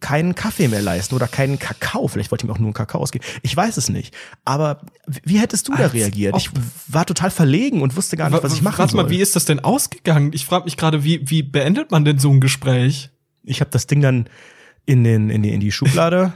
keinen 0.00 0.34
Kaffee 0.34 0.66
mehr 0.66 0.82
leisten 0.82 1.14
oder 1.14 1.28
keinen 1.28 1.60
Kakao. 1.60 2.08
Vielleicht 2.08 2.32
wollte 2.32 2.44
ich 2.44 2.48
mir 2.48 2.54
auch 2.54 2.58
nur 2.58 2.66
einen 2.66 2.74
Kakao 2.74 3.00
ausgeben. 3.00 3.24
Ich 3.42 3.56
weiß 3.56 3.76
es 3.76 3.88
nicht. 3.88 4.12
Aber 4.44 4.80
wie 5.06 5.38
hättest 5.38 5.68
du 5.68 5.72
Als 5.72 5.80
da 5.80 5.86
reagiert? 5.86 6.36
Ich 6.36 6.50
war 6.88 7.06
total 7.06 7.30
verlegen 7.30 7.80
und 7.80 7.96
wusste 7.96 8.16
gar 8.16 8.28
nicht, 8.28 8.42
was 8.42 8.52
ich 8.52 8.62
machen 8.62 8.78
Warte 8.78 8.92
soll. 8.92 9.04
mal, 9.04 9.10
wie 9.10 9.20
ist 9.20 9.36
das 9.36 9.44
denn 9.44 9.60
ausgegangen? 9.60 10.32
Ich 10.34 10.44
frage 10.44 10.64
mich 10.64 10.76
gerade, 10.76 11.04
wie, 11.04 11.30
wie 11.30 11.44
beendet 11.44 11.92
man 11.92 12.04
denn 12.04 12.18
so 12.18 12.30
ein 12.30 12.40
Gespräch? 12.40 13.10
Ich 13.44 13.60
habe 13.60 13.70
das 13.70 13.86
Ding 13.86 14.00
dann 14.00 14.28
in, 14.86 15.04
den, 15.04 15.30
in, 15.30 15.42
die, 15.42 15.52
in 15.52 15.60
die 15.60 15.72
Schublade, 15.72 16.32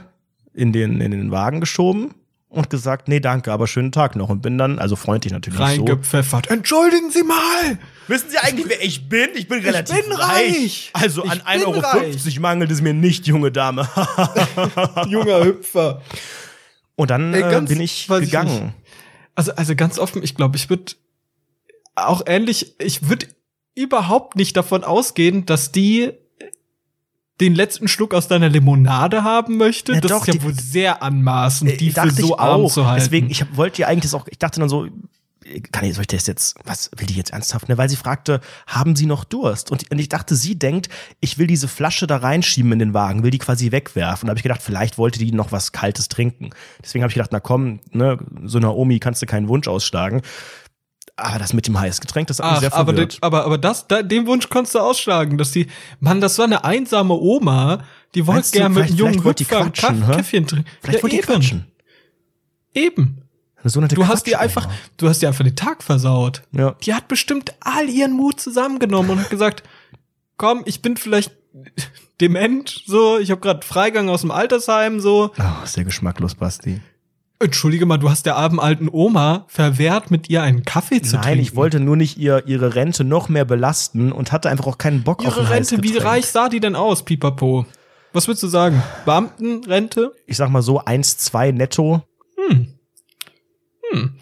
in 0.53 0.73
den, 0.73 1.01
in 1.01 1.11
den 1.11 1.31
Wagen 1.31 1.59
geschoben 1.59 2.13
und 2.49 2.69
gesagt, 2.69 3.07
nee, 3.07 3.19
danke, 3.19 3.51
aber 3.51 3.67
schönen 3.67 3.91
Tag 3.91 4.15
noch. 4.15 4.29
Und 4.29 4.41
bin 4.41 4.57
dann, 4.57 4.79
also 4.79 4.95
freundlich 4.95 5.33
natürlich 5.33 5.59
Reingepfeffert. 5.59 6.47
So. 6.47 6.53
Entschuldigen 6.53 7.11
Sie 7.11 7.23
mal! 7.23 7.77
Wissen 8.07 8.29
Sie 8.29 8.37
eigentlich, 8.37 8.69
wer 8.69 8.83
ich 8.83 9.09
bin? 9.09 9.29
Ich 9.35 9.47
bin 9.47 9.59
relativ 9.59 9.97
ich 9.97 10.03
bin 10.03 10.13
reich. 10.13 10.29
reich. 10.29 10.91
Also 10.93 11.23
an 11.23 11.39
1,50 11.39 11.65
Euro 11.65 11.79
reich. 11.79 12.39
mangelt 12.39 12.71
es 12.71 12.81
mir 12.81 12.93
nicht, 12.93 13.27
junge 13.27 13.51
Dame. 13.51 13.87
Junger 15.09 15.43
Hüpfer. 15.43 16.01
Und 16.95 17.11
dann 17.11 17.33
Ey, 17.33 17.41
äh, 17.41 17.61
bin 17.61 17.81
ich 17.81 18.07
gegangen. 18.07 18.73
Ich 18.73 18.87
also, 19.35 19.51
also 19.53 19.75
ganz 19.75 19.99
offen, 19.99 20.23
ich 20.23 20.35
glaube, 20.35 20.57
ich 20.57 20.69
würde 20.69 20.93
auch 21.95 22.23
ähnlich, 22.25 22.75
ich 22.79 23.07
würde 23.07 23.27
überhaupt 23.75 24.35
nicht 24.35 24.57
davon 24.57 24.83
ausgehen, 24.83 25.45
dass 25.45 25.71
die 25.71 26.13
den 27.39 27.55
letzten 27.55 27.87
Schluck 27.87 28.13
aus 28.13 28.27
deiner 28.27 28.49
Limonade 28.49 29.23
haben 29.23 29.57
möchte, 29.57 29.93
ja, 29.93 30.01
das 30.01 30.09
doch, 30.09 30.21
ist 30.21 30.27
ja 30.27 30.33
die, 30.33 30.43
wohl 30.43 30.53
sehr 30.53 31.03
anmaßend, 31.03 31.71
äh, 31.71 31.77
die 31.77 31.91
für 31.91 32.11
so 32.11 32.37
arm 32.37 32.67
zu 32.67 32.87
halten. 32.87 33.03
Deswegen, 33.03 33.29
ich 33.29 33.45
wollte 33.55 33.81
ja 33.81 33.87
eigentlich 33.87 34.11
das 34.11 34.13
auch, 34.13 34.27
ich 34.27 34.39
dachte 34.39 34.59
dann 34.59 34.69
so, 34.69 34.87
kann 35.71 35.85
ich, 35.85 35.95
soll 35.95 36.01
ich 36.01 36.07
das 36.07 36.27
jetzt, 36.27 36.57
was 36.65 36.89
will 36.97 37.07
die 37.07 37.13
jetzt 37.13 37.31
ernsthaft? 37.31 37.69
Ne? 37.69 37.77
Weil 37.77 37.89
sie 37.89 37.95
fragte, 37.95 38.41
haben 38.65 38.95
Sie 38.95 39.05
noch 39.05 39.23
Durst? 39.23 39.71
Und, 39.71 39.89
und 39.89 39.99
ich 39.99 40.09
dachte, 40.09 40.35
sie 40.35 40.57
denkt, 40.57 40.89
ich 41.19 41.37
will 41.37 41.47
diese 41.47 41.67
Flasche 41.67 42.07
da 42.07 42.17
reinschieben 42.17 42.71
in 42.73 42.79
den 42.79 42.93
Wagen, 42.93 43.23
will 43.23 43.31
die 43.31 43.37
quasi 43.37 43.71
wegwerfen. 43.71 44.23
Und 44.23 44.27
da 44.27 44.31
habe 44.31 44.39
ich 44.39 44.43
gedacht, 44.43 44.61
vielleicht 44.61 44.97
wollte 44.97 45.19
die 45.19 45.31
noch 45.31 45.51
was 45.51 45.71
Kaltes 45.71 46.09
trinken. 46.09 46.49
Deswegen 46.83 47.03
habe 47.03 47.11
ich 47.11 47.15
gedacht, 47.15 47.31
na 47.31 47.39
komm, 47.39 47.79
ne, 47.91 48.17
so 48.43 48.57
einer 48.57 48.75
Omi 48.75 48.99
kannst 48.99 49.21
du 49.21 49.25
keinen 49.25 49.47
Wunsch 49.47 49.67
ausschlagen. 49.67 50.21
Aber 51.19 51.39
das 51.39 51.51
mit 51.51 51.65
dem 51.65 51.79
Heißgetränk, 51.79 52.27
das 52.27 52.39
hat 52.39 52.51
mich 52.51 52.59
sehr 52.59 52.73
aber, 52.73 52.93
verwirrt. 52.93 53.17
aber, 53.21 53.43
aber 53.45 53.57
das, 53.57 53.87
da, 53.87 54.03
den 54.03 54.27
Wunsch 54.27 54.49
konntest 54.49 54.75
du 54.75 54.79
ausschlagen, 54.79 55.39
dass 55.39 55.51
die, 55.51 55.65
Mann, 55.99 56.21
das 56.21 56.37
war 56.37 56.45
eine 56.45 56.63
einsame 56.63 57.15
Oma, 57.15 57.83
die 58.13 58.27
wollte 58.27 58.51
gerne 58.51 58.75
mit 58.75 58.89
einem 58.89 58.95
jungen 58.95 59.23
Hüpfer 59.23 59.61
ein 59.61 59.73
Käffchen 59.73 60.45
trinken. 60.45 60.69
Vielleicht 60.81 60.99
ja, 60.99 61.03
wollte 61.03 61.15
die 61.15 61.21
quatschen. 61.23 61.65
Eben. 62.75 63.23
So 63.63 63.81
du 63.81 64.07
hast 64.07 64.27
dir 64.27 64.39
einfach, 64.39 64.69
du 64.97 65.09
hast 65.09 65.21
dir 65.23 65.27
einfach 65.27 65.43
den 65.43 65.55
Tag 65.55 65.83
versaut. 65.83 66.43
Ja. 66.51 66.75
Die 66.83 66.93
hat 66.93 67.07
bestimmt 67.07 67.53
all 67.61 67.89
ihren 67.89 68.13
Mut 68.13 68.39
zusammengenommen 68.39 69.11
und 69.11 69.19
hat 69.19 69.29
gesagt, 69.31 69.63
komm, 70.37 70.61
ich 70.65 70.83
bin 70.83 70.97
vielleicht 70.97 71.31
dement, 72.21 72.83
so, 72.85 73.17
ich 73.17 73.31
habe 73.31 73.41
gerade 73.41 73.65
Freigang 73.65 74.09
aus 74.09 74.21
dem 74.21 74.31
Altersheim, 74.31 74.99
so. 74.99 75.31
Oh, 75.37 75.65
sehr 75.65 75.83
geschmacklos, 75.83 76.35
Basti. 76.35 76.79
Entschuldige 77.39 77.85
mal, 77.85 77.97
du 77.97 78.09
hast 78.09 78.25
der 78.25 78.35
armen 78.35 78.59
alten 78.59 78.89
Oma 78.91 79.45
verwehrt, 79.47 80.09
mit 80.09 80.27
ihr 80.29 80.41
einen 80.41 80.63
Kaffee 80.63 81.01
zu 81.01 81.15
Nein, 81.15 81.21
trinken. 81.21 81.37
Nein, 81.37 81.39
ich 81.39 81.55
wollte 81.55 81.79
nur 81.79 81.95
nicht 81.95 82.17
ihr 82.17 82.47
ihre 82.47 82.73
Rente 82.73 83.03
noch 83.03 83.29
mehr 83.29 83.45
belasten 83.45 84.11
und 84.11 84.31
hatte 84.31 84.49
einfach 84.49 84.65
auch 84.65 84.79
keinen 84.79 85.03
Bock 85.03 85.21
ihre 85.21 85.31
auf 85.31 85.37
ein 85.37 85.45
Rente, 85.45 85.83
wie 85.83 85.97
reich 85.97 86.25
sah 86.25 86.49
die 86.49 86.59
denn 86.59 86.75
aus, 86.75 87.05
Pipapo? 87.05 87.67
Was 88.11 88.27
würdest 88.27 88.41
du 88.41 88.47
sagen? 88.47 88.81
Beamtenrente? 89.05 90.13
Ich 90.25 90.37
sag 90.37 90.49
mal 90.49 90.63
so, 90.63 90.79
eins, 90.83 91.17
zwei 91.19 91.51
netto. 91.51 92.01
Hm. 92.35 92.73
Hm. 93.91 94.15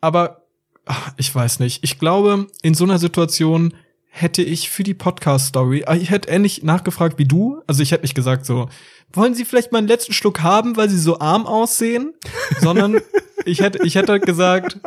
Aber, 0.00 0.46
ach, 0.86 1.12
ich 1.18 1.34
weiß 1.34 1.60
nicht. 1.60 1.84
Ich 1.84 1.98
glaube, 1.98 2.46
in 2.62 2.72
so 2.72 2.84
einer 2.84 2.98
Situation 2.98 3.74
hätte 4.06 4.42
ich 4.42 4.70
für 4.70 4.84
die 4.84 4.94
Podcast-Story, 4.94 5.84
ah, 5.86 5.94
ich 5.94 6.10
hätte 6.10 6.30
ähnlich 6.30 6.62
nachgefragt 6.62 7.18
wie 7.18 7.26
du. 7.26 7.62
Also 7.66 7.82
ich 7.82 7.92
hätte 7.92 8.04
nicht 8.04 8.14
gesagt 8.14 8.46
so, 8.46 8.70
wollen 9.12 9.34
Sie 9.34 9.44
vielleicht 9.44 9.72
mal 9.72 9.78
einen 9.78 9.88
letzten 9.88 10.12
Schluck 10.12 10.42
haben, 10.42 10.76
weil 10.76 10.88
Sie 10.88 10.98
so 10.98 11.18
arm 11.18 11.46
aussehen? 11.46 12.14
Sondern 12.60 13.00
ich 13.44 13.60
hätte, 13.60 13.84
ich 13.84 13.94
hätte 13.94 14.20
gesagt, 14.20 14.78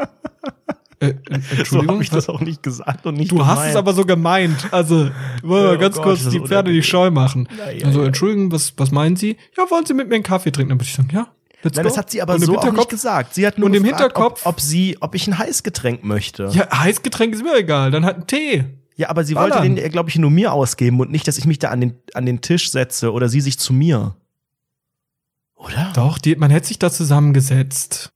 äh, 1.00 1.16
Entschuldigung, 1.30 1.66
so 1.68 1.88
habe 1.88 2.04
ich 2.04 2.10
das 2.12 2.30
auch 2.30 2.42
nicht 2.42 2.62
gesagt 2.62 3.08
und 3.08 3.16
nicht 3.16 3.32
Du 3.32 3.38
gemeint. 3.38 3.58
hast 3.58 3.70
es 3.70 3.76
aber 3.76 3.94
so 3.94 4.06
gemeint. 4.06 4.72
Also, 4.72 5.10
wollen 5.42 5.64
wir 5.64 5.74
oh 5.74 5.78
ganz 5.80 5.96
Gott, 5.96 6.04
kurz 6.04 6.30
die 6.30 6.40
Pferde 6.40 6.72
die 6.72 6.84
Scheu 6.84 7.10
machen. 7.10 7.50
Ja, 7.58 7.72
ja, 7.72 7.86
also, 7.88 8.04
Entschuldigung, 8.04 8.52
was, 8.52 8.74
was 8.78 8.92
meinen 8.92 9.16
Sie? 9.16 9.36
Ja, 9.58 9.70
wollen 9.70 9.86
Sie 9.86 9.96
mit 9.96 10.10
mir 10.10 10.16
einen 10.16 10.24
Kaffee 10.24 10.52
trinken? 10.52 10.70
Dann 10.70 10.80
würde 10.80 10.88
ich 10.88 10.96
sagen, 10.96 11.10
ja. 11.12 11.28
Let's 11.64 11.76
Nein, 11.76 11.84
go. 11.84 11.90
das 11.90 11.98
hat 11.98 12.10
sie 12.10 12.22
aber 12.22 12.40
so 12.40 12.58
auch 12.58 12.72
nicht 12.72 12.90
gesagt. 12.90 13.36
Sie 13.36 13.46
hat 13.46 13.58
nur 13.58 13.68
und 13.68 13.74
gefragt, 13.74 13.92
im 13.92 13.98
Hinterkopf, 13.98 14.42
ob, 14.46 14.54
ob, 14.54 14.62
sie, 14.62 14.98
ob 15.00 15.14
ich 15.16 15.28
ein 15.28 15.38
Heißgetränk 15.38 16.04
möchte. 16.04 16.50
Ja, 16.52 16.68
Heißgetränk 16.72 17.34
ist 17.34 17.44
mir 17.44 17.56
egal. 17.56 17.92
Dann 17.92 18.06
hat 18.06 18.18
ein 18.18 18.28
Tee. 18.28 18.66
Ja, 19.02 19.10
aber 19.10 19.24
sie 19.24 19.36
wollte 19.36 19.60
den, 19.62 19.76
glaube 19.90 20.12
ich, 20.12 20.20
nur 20.20 20.30
mir 20.30 20.54
ausgeben 20.54 21.00
und 21.00 21.10
nicht, 21.10 21.28
dass 21.28 21.40
ich 21.40 21.46
mich 21.46 21.58
da 21.58 21.70
an 21.70 21.82
den, 21.82 21.96
an 22.14 22.28
den 22.28 22.42
Tisch 22.42 22.70
setze 22.70 23.12
oder 23.12 23.30
sie 23.30 23.42
sich 23.42 23.58
zu 23.58 23.74
mir. 23.74 24.16
Oder? 25.56 25.92
Doch, 25.96 26.20
die, 26.20 26.36
man 26.36 26.52
hätte 26.52 26.68
sich 26.68 26.78
da 26.78 26.92
zusammengesetzt. 26.92 28.12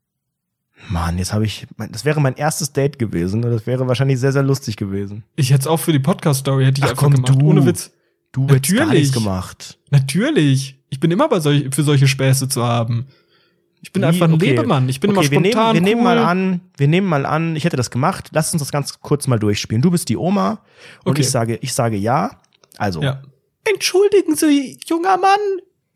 Mann, 0.87 1.17
jetzt 1.17 1.33
habe 1.33 1.43
ich, 1.43 1.65
das 1.89 2.05
wäre 2.05 2.21
mein 2.21 2.35
erstes 2.35 2.71
Date 2.71 2.99
gewesen. 2.99 3.41
Das 3.41 3.65
wäre 3.65 3.87
wahrscheinlich 3.87 4.19
sehr, 4.19 4.31
sehr 4.31 4.43
lustig 4.43 4.77
gewesen. 4.77 5.23
Ich 5.35 5.49
hätte 5.49 5.61
es 5.61 5.67
auch 5.67 5.79
für 5.79 5.91
die 5.91 5.97
Podcast-Story 5.97 6.65
hätte 6.65 6.81
ich 6.81 6.85
Ach, 6.85 6.91
einfach 6.91 7.01
komm, 7.01 7.13
gemacht. 7.15 7.41
Du, 7.41 7.47
ohne 7.47 7.65
Witz. 7.65 7.89
Du 8.31 8.41
Natürlich. 8.41 8.55
hättest 8.55 8.77
gar 8.77 8.93
nichts 8.93 9.11
gemacht. 9.11 9.79
Natürlich. 9.89 10.79
Ich 10.89 10.99
bin 10.99 11.09
immer 11.09 11.27
bei 11.27 11.39
solch, 11.39 11.73
für 11.73 11.81
solche 11.81 12.07
Späße 12.07 12.47
zu 12.47 12.61
haben. 12.61 13.07
Ich 13.85 13.91
bin 13.91 14.01
Wie? 14.01 14.07
einfach 14.07 14.27
ein 14.27 14.33
okay. 14.33 14.55
Lebemann. 14.55 14.89
Ich 14.89 14.99
bin 14.99 15.11
okay, 15.11 15.27
immer 15.27 15.45
spontan. 15.45 15.75
Wir, 15.75 15.81
nehmen, 15.81 15.85
wir 15.85 15.95
nehmen 15.95 16.03
mal 16.03 16.17
an, 16.17 16.61
wir 16.75 16.87
nehmen 16.87 17.07
mal 17.07 17.25
an, 17.27 17.55
ich 17.55 17.65
hätte 17.65 17.77
das 17.77 17.91
gemacht. 17.91 18.29
Lass 18.31 18.51
uns 18.51 18.63
das 18.63 18.71
ganz 18.71 18.99
kurz 18.99 19.27
mal 19.27 19.37
durchspielen. 19.37 19.83
Du 19.83 19.91
bist 19.91 20.09
die 20.09 20.17
Oma 20.17 20.63
und 21.03 21.11
okay. 21.11 21.21
ich 21.21 21.29
sage, 21.29 21.59
ich 21.61 21.71
sage 21.71 21.95
ja. 21.95 22.41
Also. 22.79 23.03
Ja. 23.03 23.21
Entschuldigen 23.63 24.35
Sie, 24.35 24.79
junger 24.87 25.17
Mann, 25.17 25.39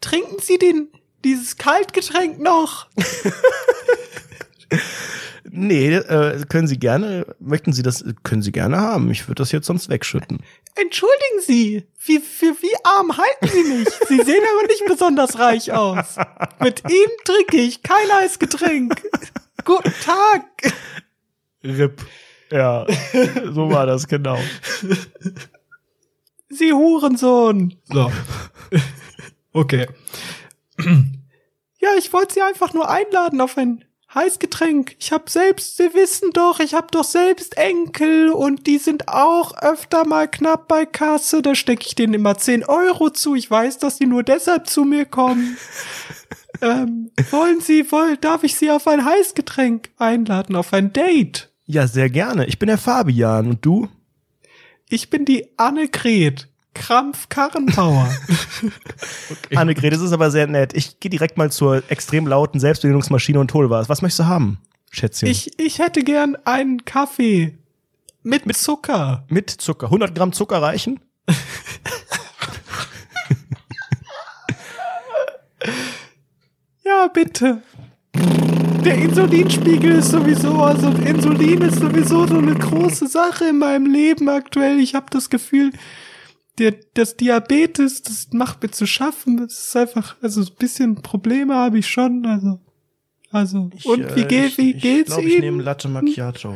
trinken 0.01 0.35
Sie 0.39 0.59
den, 0.59 0.89
dieses 1.23 1.57
Kaltgetränk 1.57 2.39
noch? 2.39 2.87
nee, 5.59 5.93
äh, 5.93 6.43
können 6.47 6.67
Sie 6.67 6.79
gerne, 6.79 7.25
möchten 7.39 7.73
Sie 7.73 7.83
das, 7.83 8.03
können 8.23 8.41
Sie 8.41 8.51
gerne 8.51 8.77
haben. 8.77 9.11
Ich 9.11 9.27
würde 9.27 9.35
das 9.35 9.51
jetzt 9.51 9.67
sonst 9.67 9.89
wegschütten. 9.89 10.39
Entschuldigen 10.75 11.41
Sie, 11.41 11.87
wie, 12.05 12.19
für 12.19 12.55
wie 12.61 12.75
arm 12.83 13.15
halten 13.17 13.47
Sie 13.47 13.63
mich? 13.63 13.87
Sie 14.07 14.17
sehen 14.17 14.43
aber 14.53 14.67
nicht 14.67 14.83
besonders 14.87 15.37
reich 15.37 15.71
aus. 15.71 16.15
Mit 16.59 16.83
Ihnen 16.89 17.17
trinke 17.25 17.57
ich 17.57 17.83
kein 17.83 18.09
Eisgetränk. 18.21 19.01
Guten 19.65 19.93
Tag. 20.03 20.73
RIP. 21.63 22.01
Ja, 22.51 22.87
so 23.51 23.69
war 23.69 23.85
das 23.85 24.07
genau. 24.07 24.39
Sie 26.49 26.73
Hurensohn. 26.73 27.75
So. 27.83 28.11
Okay. 29.53 29.87
Ja, 31.81 31.89
ich 31.97 32.11
wollte 32.11 32.33
Sie 32.33 32.41
einfach 32.41 32.73
nur 32.73 32.89
einladen 32.89 33.39
auf 33.41 33.57
ein 33.57 33.85
Heißgetränk. 34.13 34.95
Ich 34.99 35.11
hab 35.11 35.29
selbst, 35.29 35.77
Sie 35.77 35.93
wissen 35.93 36.31
doch, 36.33 36.59
ich 36.59 36.73
hab 36.73 36.91
doch 36.91 37.03
selbst 37.03 37.57
Enkel 37.57 38.29
und 38.29 38.65
die 38.65 38.79
sind 38.79 39.07
auch 39.07 39.55
öfter 39.61 40.05
mal 40.05 40.27
knapp 40.27 40.67
bei 40.67 40.85
Kasse. 40.85 41.41
Da 41.41 41.53
stecke 41.53 41.85
ich 41.85 41.95
denen 41.95 42.15
immer 42.15 42.37
10 42.37 42.65
Euro 42.65 43.11
zu. 43.11 43.35
Ich 43.35 43.49
weiß, 43.49 43.77
dass 43.77 43.97
die 43.97 44.07
nur 44.07 44.23
deshalb 44.23 44.67
zu 44.67 44.83
mir 44.83 45.05
kommen. 45.05 45.57
ähm, 46.61 47.11
wollen 47.29 47.61
Sie, 47.61 47.91
wollen, 47.91 48.17
darf 48.19 48.43
ich 48.43 48.55
Sie 48.55 48.71
auf 48.71 48.87
ein 48.87 49.05
Heißgetränk 49.05 49.91
einladen, 49.97 50.55
auf 50.55 50.73
ein 50.73 50.91
Date? 50.91 51.51
Ja, 51.65 51.85
sehr 51.85 52.09
gerne. 52.09 52.47
Ich 52.47 52.57
bin 52.57 52.67
der 52.67 52.79
Fabian 52.79 53.47
und 53.47 53.63
du? 53.63 53.87
Ich 54.89 55.11
bin 55.11 55.23
die 55.23 55.47
Annegret. 55.57 56.48
Krampf 56.79 57.29
Karrenbauer. 57.29 58.09
okay. 59.29 59.57
Annegret, 59.57 59.93
das 59.93 60.01
ist 60.01 60.13
aber 60.13 60.31
sehr 60.31 60.47
nett. 60.47 60.73
Ich 60.73 60.99
gehe 60.99 61.11
direkt 61.11 61.37
mal 61.37 61.51
zur 61.51 61.83
extrem 61.91 62.25
lauten 62.25 62.59
Selbstbedienungsmaschine 62.59 63.39
und 63.39 63.53
hol 63.53 63.69
was. 63.69 63.89
Was 63.89 64.01
möchtest 64.01 64.21
du 64.21 64.25
haben, 64.25 64.57
Schätzchen? 64.89 65.29
Ich, 65.29 65.59
ich 65.59 65.77
hätte 65.79 66.03
gern 66.03 66.35
einen 66.45 66.85
Kaffee. 66.85 67.57
Mit, 68.23 68.45
mit 68.45 68.57
Zucker. 68.57 69.25
Mit 69.29 69.49
Zucker. 69.49 69.87
100 69.87 70.15
Gramm 70.15 70.31
Zucker 70.33 70.61
reichen? 70.61 70.99
ja, 76.85 77.07
bitte. 77.13 77.61
Der 78.85 78.95
Insulinspiegel 78.95 79.97
ist 79.97 80.11
sowieso, 80.11 80.61
also 80.61 80.87
Insulin 80.89 81.61
ist 81.61 81.79
sowieso 81.79 82.25
so 82.25 82.37
eine 82.37 82.55
große 82.55 83.07
Sache 83.07 83.49
in 83.49 83.59
meinem 83.59 83.91
Leben 83.91 84.29
aktuell. 84.29 84.79
Ich 84.79 84.95
habe 84.95 85.07
das 85.11 85.29
Gefühl, 85.29 85.71
der, 86.59 86.75
das 86.93 87.15
Diabetes, 87.15 88.03
das 88.03 88.27
macht 88.33 88.61
mir 88.61 88.69
zu 88.69 88.85
schaffen. 88.85 89.37
Das 89.37 89.53
ist 89.53 89.75
einfach, 89.75 90.15
also 90.21 90.41
ein 90.41 90.55
bisschen 90.59 90.95
Probleme 91.01 91.55
habe 91.55 91.79
ich 91.79 91.87
schon. 91.87 92.25
Also, 92.25 92.59
also 93.31 93.69
ich, 93.75 93.85
und 93.85 94.15
wie, 94.15 94.25
geht, 94.25 94.57
wie 94.57 94.71
ich, 94.71 94.81
geht's 94.81 95.09
ich 95.09 95.15
glaub, 95.15 95.21
Ihnen? 95.21 95.31
Ich 95.31 95.39
nehme 95.39 95.63
Latte 95.63 95.87
Macchiato. 95.87 96.55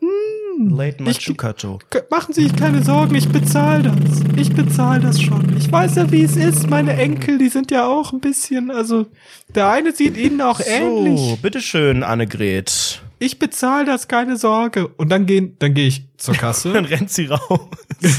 Mm, 0.00 0.76
Late 0.76 1.02
Machucato. 1.02 1.78
Machen 2.10 2.34
Sie 2.34 2.44
sich 2.44 2.56
keine 2.56 2.82
Sorgen, 2.82 3.14
ich 3.14 3.28
bezahle 3.28 3.84
das. 3.84 4.20
Ich 4.36 4.52
bezahle 4.52 5.00
das 5.00 5.20
schon. 5.20 5.56
Ich 5.56 5.70
weiß 5.70 5.96
ja, 5.96 6.10
wie 6.10 6.24
es 6.24 6.36
ist. 6.36 6.68
Meine 6.68 6.94
Enkel, 6.94 7.38
die 7.38 7.48
sind 7.48 7.70
ja 7.70 7.86
auch 7.86 8.12
ein 8.12 8.20
bisschen, 8.20 8.70
also 8.70 9.06
der 9.54 9.70
eine 9.70 9.92
sieht 9.92 10.16
Ihnen 10.16 10.40
auch 10.40 10.60
so, 10.60 10.68
ähnlich. 10.68 11.20
So, 11.20 11.38
bitteschön, 11.40 12.02
Annegret. 12.02 13.00
Ich 13.20 13.38
bezahle 13.38 13.84
das, 13.84 14.08
keine 14.08 14.36
Sorge. 14.36 14.88
Und 14.88 15.08
dann 15.10 15.26
gehen, 15.26 15.56
dann 15.58 15.74
gehe 15.74 15.88
ich 15.88 16.04
zur 16.18 16.34
Kasse. 16.36 16.72
dann 16.72 16.84
rennt 16.84 17.10
sie 17.10 17.26
raus. 17.26 17.60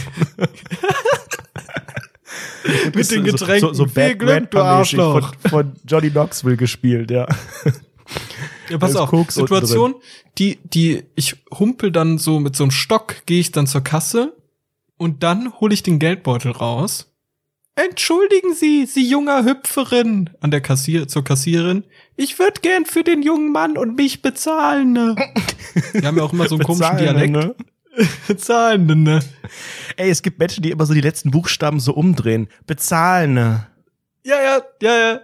Mit 2.94 3.12
den 3.12 3.24
Getränken. 3.24 3.70
So, 3.70 3.74
so, 3.74 3.86
so 3.86 3.90
Viel 3.90 4.16
Glück, 4.16 4.52
du 4.52 4.60
Arschloch. 4.60 5.34
Von, 5.42 5.50
von 5.50 5.74
Johnny 5.86 6.10
Knoxville 6.10 6.58
gespielt, 6.58 7.12
ja. 7.12 7.28
Ja, 8.70 8.78
pass 8.78 8.96
auf. 8.96 9.10
Koks 9.10 9.36
Situation, 9.36 9.96
die, 10.38 10.60
die, 10.64 11.04
ich 11.16 11.36
humpel 11.58 11.92
dann 11.92 12.18
so 12.18 12.40
mit 12.40 12.56
so 12.56 12.64
einem 12.64 12.72
Stock, 12.72 13.26
gehe 13.26 13.40
ich 13.40 13.52
dann 13.52 13.68
zur 13.68 13.82
Kasse 13.82 14.36
und 14.98 15.24
dann 15.24 15.60
hole 15.60 15.74
ich 15.74 15.84
den 15.84 16.00
Geldbeutel 16.00 16.52
raus. 16.52 17.12
Entschuldigen 17.76 18.54
Sie, 18.54 18.86
Sie 18.86 19.08
junger 19.08 19.46
Hüpferin, 19.46 20.32
an 20.42 20.52
der 20.52 20.60
Kassier, 20.60 21.08
zur 21.08 21.24
Kassierin. 21.24 21.86
Ich 22.18 22.38
würde 22.38 22.60
gern 22.62 22.86
für 22.86 23.04
den 23.04 23.22
jungen 23.22 23.54
Mann 23.54 23.78
und 23.78 23.96
mich 23.96 24.22
bezahlen. 24.22 24.92
Ne? 24.92 25.16
Wir 25.94 26.08
haben 26.08 26.18
ja 26.18 26.24
auch 26.24 26.34
immer 26.34 26.50
so 26.50 26.56
einen 26.56 26.66
komischen 26.66 26.98
Dialekt. 26.98 27.32
Ne? 27.32 27.56
Bezahlende, 28.28 28.96
ne? 28.96 29.20
Ey, 29.98 30.10
es 30.10 30.22
gibt 30.22 30.40
Menschen, 30.40 30.64
die 30.64 30.72
immer 30.72 30.86
so 30.86 30.94
die 30.94 31.02
letzten 31.02 31.32
Buchstaben 31.32 31.80
so 31.80 31.94
umdrehen. 31.94 32.48
Bezahlen, 32.66 33.34
ne? 33.34 33.68
Ja, 34.24 34.42
ja, 34.42 34.62
ja, 34.82 34.98
ja. 34.98 35.22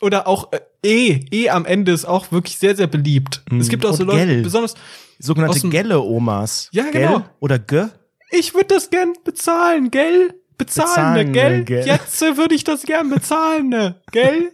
Oder 0.00 0.26
auch 0.26 0.52
äh, 0.52 0.60
E. 0.84 1.24
E 1.30 1.48
am 1.48 1.64
Ende 1.64 1.92
ist 1.92 2.04
auch 2.04 2.32
wirklich 2.32 2.58
sehr, 2.58 2.74
sehr 2.74 2.88
beliebt. 2.88 3.42
Mm. 3.50 3.60
Es 3.60 3.68
gibt 3.68 3.86
auch 3.86 3.94
so 3.94 4.04
Leute, 4.04 4.26
Gell. 4.26 4.42
besonders. 4.42 4.74
Sogenannte 5.18 5.68
Gelle-Omas. 5.68 6.68
Ja, 6.72 6.90
Gell? 6.90 7.06
genau. 7.06 7.24
Oder 7.38 7.58
G? 7.60 7.86
Ich 8.32 8.54
würde 8.54 8.74
das 8.74 8.90
gern 8.90 9.12
bezahlen, 9.24 9.90
gell? 9.90 10.34
Bezahlen, 10.58 11.14
ne, 11.14 11.24
Bezahlen, 11.24 11.32
gell? 11.32 11.64
gell? 11.64 11.86
Jetzt 11.86 12.20
würde 12.20 12.54
ich 12.54 12.64
das 12.64 12.82
gern 12.82 13.10
bezahlen, 13.10 13.68
ne, 13.68 14.00
gell? 14.10 14.50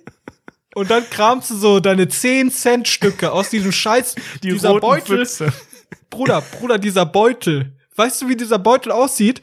Und 0.75 0.91
dann 0.91 1.05
kramst 1.09 1.51
du 1.51 1.57
so 1.57 1.81
deine 1.81 2.05
10-Cent-Stücke 2.05 3.33
aus 3.33 3.51
diesem 3.51 3.73
Scheiß, 3.73 4.15
Die 4.43 4.51
dieser 4.51 4.79
Beutel. 4.79 5.19
Füchse. 5.25 5.53
Bruder, 6.11 6.41
Bruder, 6.41 6.79
dieser 6.79 7.07
Beutel. 7.07 7.77
Weißt 7.97 8.23
du, 8.23 8.29
wie 8.29 8.37
dieser 8.37 8.59
Beutel 8.59 8.93
aussieht? 8.93 9.41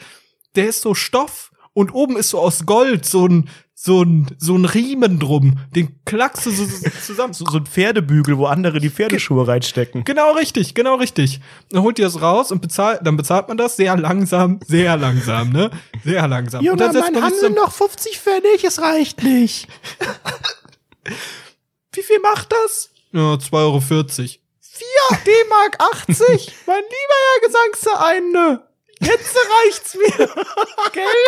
Der 0.56 0.68
ist 0.68 0.82
so 0.82 0.94
Stoff 0.96 1.52
und 1.74 1.94
oben 1.94 2.16
ist 2.18 2.30
so 2.30 2.40
aus 2.40 2.66
Gold 2.66 3.06
so 3.06 3.28
ein, 3.28 3.50
so 3.74 4.04
ein, 4.04 4.28
so 4.38 4.56
ein 4.56 4.64
Riemen 4.64 5.20
drum. 5.20 5.60
Den 5.76 6.00
klackst 6.06 6.46
du 6.46 6.52
so, 6.52 6.64
so 6.64 6.90
zusammen. 7.06 7.34
So, 7.34 7.46
so 7.46 7.58
ein 7.58 7.66
Pferdebügel, 7.66 8.38
wo 8.38 8.46
andere 8.46 8.80
die 8.80 8.90
Pferdeschuhe 8.90 9.46
reinstecken. 9.46 10.06
Genau 10.06 10.32
richtig, 10.34 10.74
genau 10.74 10.96
richtig. 10.96 11.42
Dann 11.70 11.82
holt 11.84 12.00
ihr 12.00 12.06
das 12.06 12.22
raus 12.22 12.52
und 12.54 12.62
bezahlt, 12.62 13.02
dann 13.04 13.18
bezahlt 13.18 13.50
man 13.50 13.58
das 13.58 13.76
sehr 13.76 13.98
langsam, 13.98 14.60
sehr 14.66 14.96
langsam, 14.96 15.50
ne? 15.52 15.70
Sehr 16.06 16.26
langsam. 16.28 16.66
und 16.66 16.80
dann 16.80 16.94
setzt 16.94 17.12
man 17.14 17.34
zusammen- 17.34 17.56
noch 17.56 17.74
50 17.74 18.18
Pfennig, 18.20 18.64
es 18.64 18.80
reicht 18.82 19.22
nicht. 19.24 19.68
Wie 21.92 22.02
viel 22.04 22.20
macht 22.20 22.52
das? 22.52 22.90
Ja, 23.12 23.34
2,40 23.36 23.52
Euro. 23.54 23.82
4 24.76 25.18
D-Mark 25.26 25.78
80? 25.80 26.54
mein 26.66 26.84
lieber 26.84 27.20
Herr 27.24 27.42
Gesangsverein, 27.48 28.32
ne? 28.32 28.68
Jetzt 29.00 29.36
reicht's 29.36 29.96
mir. 29.96 30.30
Gell? 30.94 31.26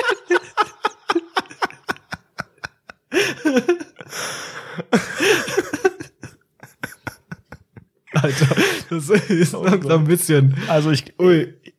Alter, 8.13 8.55
das 8.89 9.09
ist 9.09 9.53
langsam 9.53 10.01
ein 10.01 10.07
bisschen. 10.07 10.55
Also 10.67 10.91
ich, 10.91 11.17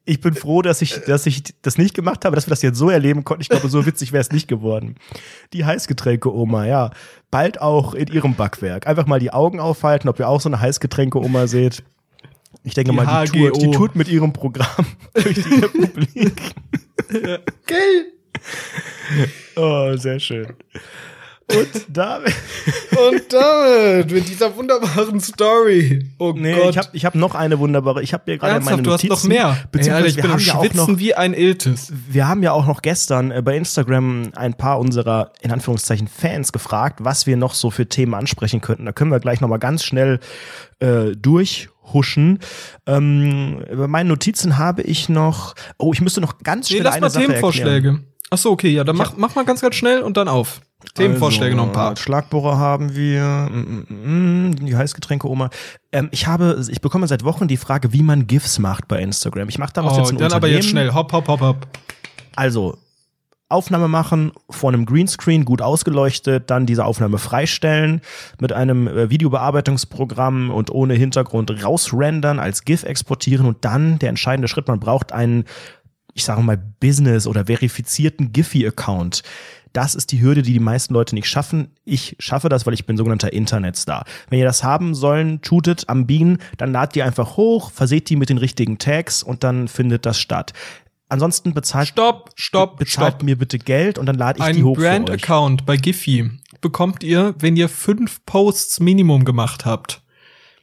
ich 0.08 0.20
bin 0.20 0.34
froh, 0.34 0.62
dass 0.62 0.80
ich, 0.80 1.00
dass 1.04 1.26
ich 1.26 1.42
das 1.60 1.76
nicht 1.76 1.94
gemacht 1.94 2.24
habe, 2.24 2.34
dass 2.34 2.46
wir 2.46 2.50
das 2.50 2.62
jetzt 2.62 2.78
so 2.78 2.88
erleben 2.88 3.24
konnten. 3.24 3.42
Ich 3.42 3.50
glaube, 3.50 3.68
so 3.68 3.84
witzig 3.84 4.12
wäre 4.12 4.22
es 4.22 4.32
nicht 4.32 4.48
geworden. 4.48 4.94
Die 5.52 5.64
Heißgetränke-Oma, 5.66 6.64
ja. 6.66 6.90
Bald 7.30 7.60
auch 7.60 7.92
in 7.94 8.08
ihrem 8.08 8.34
Backwerk. 8.34 8.86
Einfach 8.86 9.06
mal 9.06 9.20
die 9.20 9.32
Augen 9.32 9.60
aufhalten, 9.60 10.08
ob 10.08 10.18
ihr 10.18 10.26
auch 10.28 10.40
so 10.40 10.48
eine 10.48 10.60
Heißgetränke-Oma 10.60 11.46
seht. 11.46 11.82
Ich 12.64 12.72
denke 12.72 12.90
Die 12.92 12.96
mal, 12.96 13.26
die 13.26 13.38
HGO. 13.38 13.48
tourt, 13.50 13.62
die 13.62 13.70
tourt 13.70 13.96
mit 13.96 14.08
ihrem 14.08 14.32
Programm 14.32 14.86
durch 15.14 15.34
die 15.34 15.54
Republik. 15.60 16.40
Gell? 17.66 18.12
Oh, 19.56 19.94
sehr 19.96 20.18
schön. 20.20 20.46
Und 21.50 21.68
damit. 21.88 22.34
Und 22.92 23.32
damit, 23.32 24.10
mit 24.12 24.28
dieser 24.28 24.54
wunderbaren 24.54 25.18
Story. 25.20 26.06
Oh 26.18 26.34
Nee, 26.36 26.54
Gott. 26.54 26.70
ich 26.70 26.78
habe 26.78 26.88
ich 26.92 27.04
hab 27.06 27.14
noch 27.14 27.34
eine 27.34 27.58
wunderbare. 27.58 28.02
Ich 28.02 28.12
habe 28.12 28.24
hier 28.26 28.38
gerade 28.38 28.62
meine 28.64 28.76
Ernsthaft, 28.82 28.86
du 28.86 28.92
hast 28.92 29.04
Notizen. 29.04 29.28
noch 29.28 29.34
mehr. 29.34 29.56
Ey, 29.62 29.68
Beziehungsweise 29.72 29.94
Alter, 29.96 30.08
ich 30.08 30.16
wir 30.16 30.22
bin 30.22 30.32
haben 30.32 30.40
ja 30.40 30.52
auch 30.54 30.62
noch 30.62 30.70
Schwitzen 30.84 30.98
wie 30.98 31.14
ein 31.14 31.34
Iltis. 31.34 31.92
Wir 32.08 32.28
haben 32.28 32.42
ja 32.42 32.52
auch 32.52 32.66
noch 32.66 32.82
gestern 32.82 33.30
äh, 33.30 33.40
bei 33.42 33.56
Instagram 33.56 34.30
ein 34.36 34.54
paar 34.54 34.78
unserer, 34.78 35.32
in 35.40 35.50
Anführungszeichen, 35.50 36.06
Fans 36.08 36.52
gefragt, 36.52 37.00
was 37.02 37.26
wir 37.26 37.36
noch 37.36 37.54
so 37.54 37.70
für 37.70 37.88
Themen 37.88 38.14
ansprechen 38.14 38.60
könnten. 38.60 38.84
Da 38.84 38.92
können 38.92 39.10
wir 39.10 39.20
gleich 39.20 39.40
nochmal 39.40 39.58
ganz 39.58 39.84
schnell 39.84 40.20
äh, 40.80 41.12
durchhuschen. 41.16 42.40
Ähm, 42.86 43.64
bei 43.74 43.86
meinen 43.86 44.08
Notizen 44.08 44.58
habe 44.58 44.82
ich 44.82 45.08
noch, 45.08 45.54
oh, 45.78 45.92
ich 45.92 46.00
müsste 46.00 46.20
noch 46.20 46.38
ganz 46.42 46.68
Nee, 46.68 46.76
schnell 46.76 46.84
lass 46.84 46.94
eine 46.94 47.00
mal 47.02 47.10
Sache 47.10 47.22
erklären. 47.32 47.40
Themenvorschläge. 47.40 48.00
Ach 48.30 48.38
so, 48.38 48.50
okay, 48.50 48.68
ja, 48.68 48.84
dann 48.84 48.96
mach, 48.96 49.16
mach 49.16 49.34
mal 49.34 49.46
ganz, 49.46 49.62
ganz 49.62 49.74
schnell 49.74 50.02
und 50.02 50.18
dann 50.18 50.28
auf. 50.28 50.60
Themenvorschläge 50.94 51.56
noch 51.56 51.66
ein 51.66 51.72
paar. 51.72 51.90
Also, 51.90 52.02
Schlagbohrer 52.02 52.56
haben 52.58 52.94
wir, 52.94 53.48
mm, 53.50 53.84
mm, 53.88 54.48
mm, 54.50 54.56
die 54.66 54.76
Heißgetränke-Oma. 54.76 55.50
Ähm, 55.92 56.08
ich 56.12 56.26
habe, 56.26 56.64
ich 56.70 56.80
bekomme 56.80 57.06
seit 57.08 57.24
Wochen 57.24 57.48
die 57.48 57.56
Frage, 57.56 57.92
wie 57.92 58.02
man 58.02 58.26
GIFs 58.26 58.58
macht 58.58 58.86
bei 58.88 59.00
Instagram. 59.00 59.48
Ich 59.48 59.58
mache 59.58 59.72
daraus 59.72 59.94
Oh, 59.94 59.98
jetzt 59.98 60.10
ein 60.12 60.18
dann 60.18 60.32
aber 60.32 60.46
jetzt 60.48 60.66
Unternehmen. 60.66 60.90
schnell. 60.90 60.94
Hopp, 60.94 61.12
hopp, 61.12 61.26
hopp, 61.28 61.40
hopp. 61.40 61.68
Also, 62.36 62.78
Aufnahme 63.50 63.88
machen, 63.88 64.32
vor 64.50 64.70
einem 64.70 64.84
Greenscreen 64.84 65.44
gut 65.46 65.62
ausgeleuchtet, 65.62 66.50
dann 66.50 66.66
diese 66.66 66.84
Aufnahme 66.84 67.18
freistellen, 67.18 68.02
mit 68.40 68.52
einem 68.52 68.86
äh, 68.86 69.08
Videobearbeitungsprogramm 69.10 70.50
und 70.50 70.70
ohne 70.70 70.94
Hintergrund 70.94 71.64
rausrendern, 71.64 72.38
als 72.38 72.64
GIF 72.64 72.82
exportieren 72.84 73.46
und 73.46 73.64
dann 73.64 73.98
der 73.98 74.10
entscheidende 74.10 74.48
Schritt, 74.48 74.68
man 74.68 74.80
braucht 74.80 75.12
einen, 75.12 75.44
ich 76.12 76.24
sage 76.24 76.42
mal, 76.42 76.58
Business- 76.58 77.26
oder 77.26 77.46
verifizierten 77.46 78.32
Giphy-Account. 78.32 79.22
Das 79.72 79.94
ist 79.94 80.12
die 80.12 80.20
Hürde, 80.20 80.42
die 80.42 80.52
die 80.52 80.60
meisten 80.60 80.94
Leute 80.94 81.14
nicht 81.14 81.28
schaffen. 81.28 81.68
Ich 81.84 82.16
schaffe 82.18 82.48
das, 82.48 82.66
weil 82.66 82.74
ich 82.74 82.86
bin 82.86 82.96
sogenannter 82.96 83.32
Internetstar. 83.32 84.04
Wenn 84.28 84.38
ihr 84.38 84.44
das 84.44 84.64
haben 84.64 84.94
sollen, 84.94 85.40
shootet 85.42 85.88
am 85.88 86.06
Bean, 86.06 86.38
dann 86.56 86.72
ladet 86.72 86.96
ihr 86.96 87.04
einfach 87.04 87.36
hoch, 87.36 87.70
verseht 87.70 88.08
die 88.10 88.16
mit 88.16 88.28
den 88.30 88.38
richtigen 88.38 88.78
Tags 88.78 89.22
und 89.22 89.44
dann 89.44 89.68
findet 89.68 90.06
das 90.06 90.18
statt. 90.18 90.52
Ansonsten 91.10 91.54
bezahlt 91.54 91.88
Stopp, 91.88 92.30
stopp, 92.34 92.78
bezahlt 92.78 93.14
stopp. 93.14 93.22
mir 93.22 93.36
bitte 93.38 93.58
Geld 93.58 93.98
und 93.98 94.06
dann 94.06 94.16
lade 94.16 94.40
ich 94.40 94.44
die 94.44 94.58
Ein 94.58 94.64
hoch 94.64 94.76
für 94.76 94.82
euch. 94.82 94.88
Brand-Account 94.88 95.64
bei 95.64 95.76
Giphy 95.76 96.30
bekommt 96.60 97.02
ihr, 97.02 97.34
wenn 97.38 97.56
ihr 97.56 97.68
fünf 97.68 98.24
Posts 98.26 98.80
Minimum 98.80 99.24
gemacht 99.24 99.64
habt. 99.64 100.02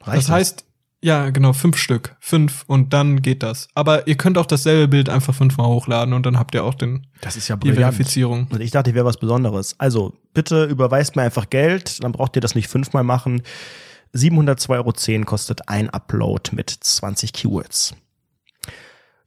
Reicht 0.02 0.24
das 0.24 0.30
heißt, 0.30 0.65
ja, 1.06 1.30
genau, 1.30 1.54
fünf 1.54 1.78
Stück. 1.78 2.16
Fünf 2.20 2.64
und 2.66 2.92
dann 2.92 3.22
geht 3.22 3.44
das. 3.44 3.68
Aber 3.76 4.08
ihr 4.08 4.18
könnt 4.18 4.40
auch 4.40 4.48
dasselbe 4.48 4.88
Bild 4.88 5.08
einfach 5.08 5.36
fünfmal 5.36 5.68
hochladen 5.68 6.16
und 6.16 6.26
dann 6.26 6.40
habt 6.40 6.56
ihr 6.56 6.64
auch 6.64 6.74
den, 6.74 7.06
das 7.22 7.36
ist 7.36 7.48
ja 7.48 7.56
die 7.58 7.70
brillant. 7.70 7.94
Verifizierung. 7.94 8.48
Und 8.52 8.60
ich 8.60 8.72
dachte, 8.72 8.96
wäre 8.96 9.06
was 9.06 9.18
Besonderes. 9.18 9.76
Also 9.78 10.14
bitte 10.34 10.64
überweist 10.64 11.16
mir 11.16 11.22
einfach 11.22 11.52
Geld, 11.52 12.04
dann 12.04 12.12
braucht 12.12 12.36
ihr 12.36 12.42
das 12.42 12.56
nicht 12.56 12.70
fünfmal 12.70 13.04
machen. 13.04 13.44
702,10 14.16 14.70
Euro 14.72 15.26
kostet 15.26 15.70
ein 15.70 15.92
Upload 15.92 16.56
mit 16.56 16.72
20 16.72 17.34
Keywords. 17.34 17.94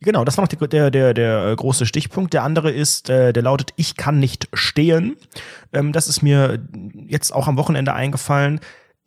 Genau, 0.00 0.24
das 0.24 0.36
war 0.36 0.42
noch 0.42 0.48
der, 0.48 0.66
der, 0.66 0.90
der, 0.90 1.14
der 1.14 1.46
äh, 1.46 1.54
große 1.54 1.86
Stichpunkt. 1.86 2.34
Der 2.34 2.42
andere 2.42 2.72
ist, 2.72 3.08
äh, 3.08 3.32
der 3.32 3.44
lautet, 3.44 3.72
ich 3.76 3.96
kann 3.96 4.18
nicht 4.18 4.48
stehen. 4.52 5.16
Ähm, 5.72 5.92
das 5.92 6.08
ist 6.08 6.22
mir 6.22 6.58
jetzt 7.06 7.32
auch 7.32 7.46
am 7.46 7.56
Wochenende 7.56 7.94
eingefallen. 7.94 8.58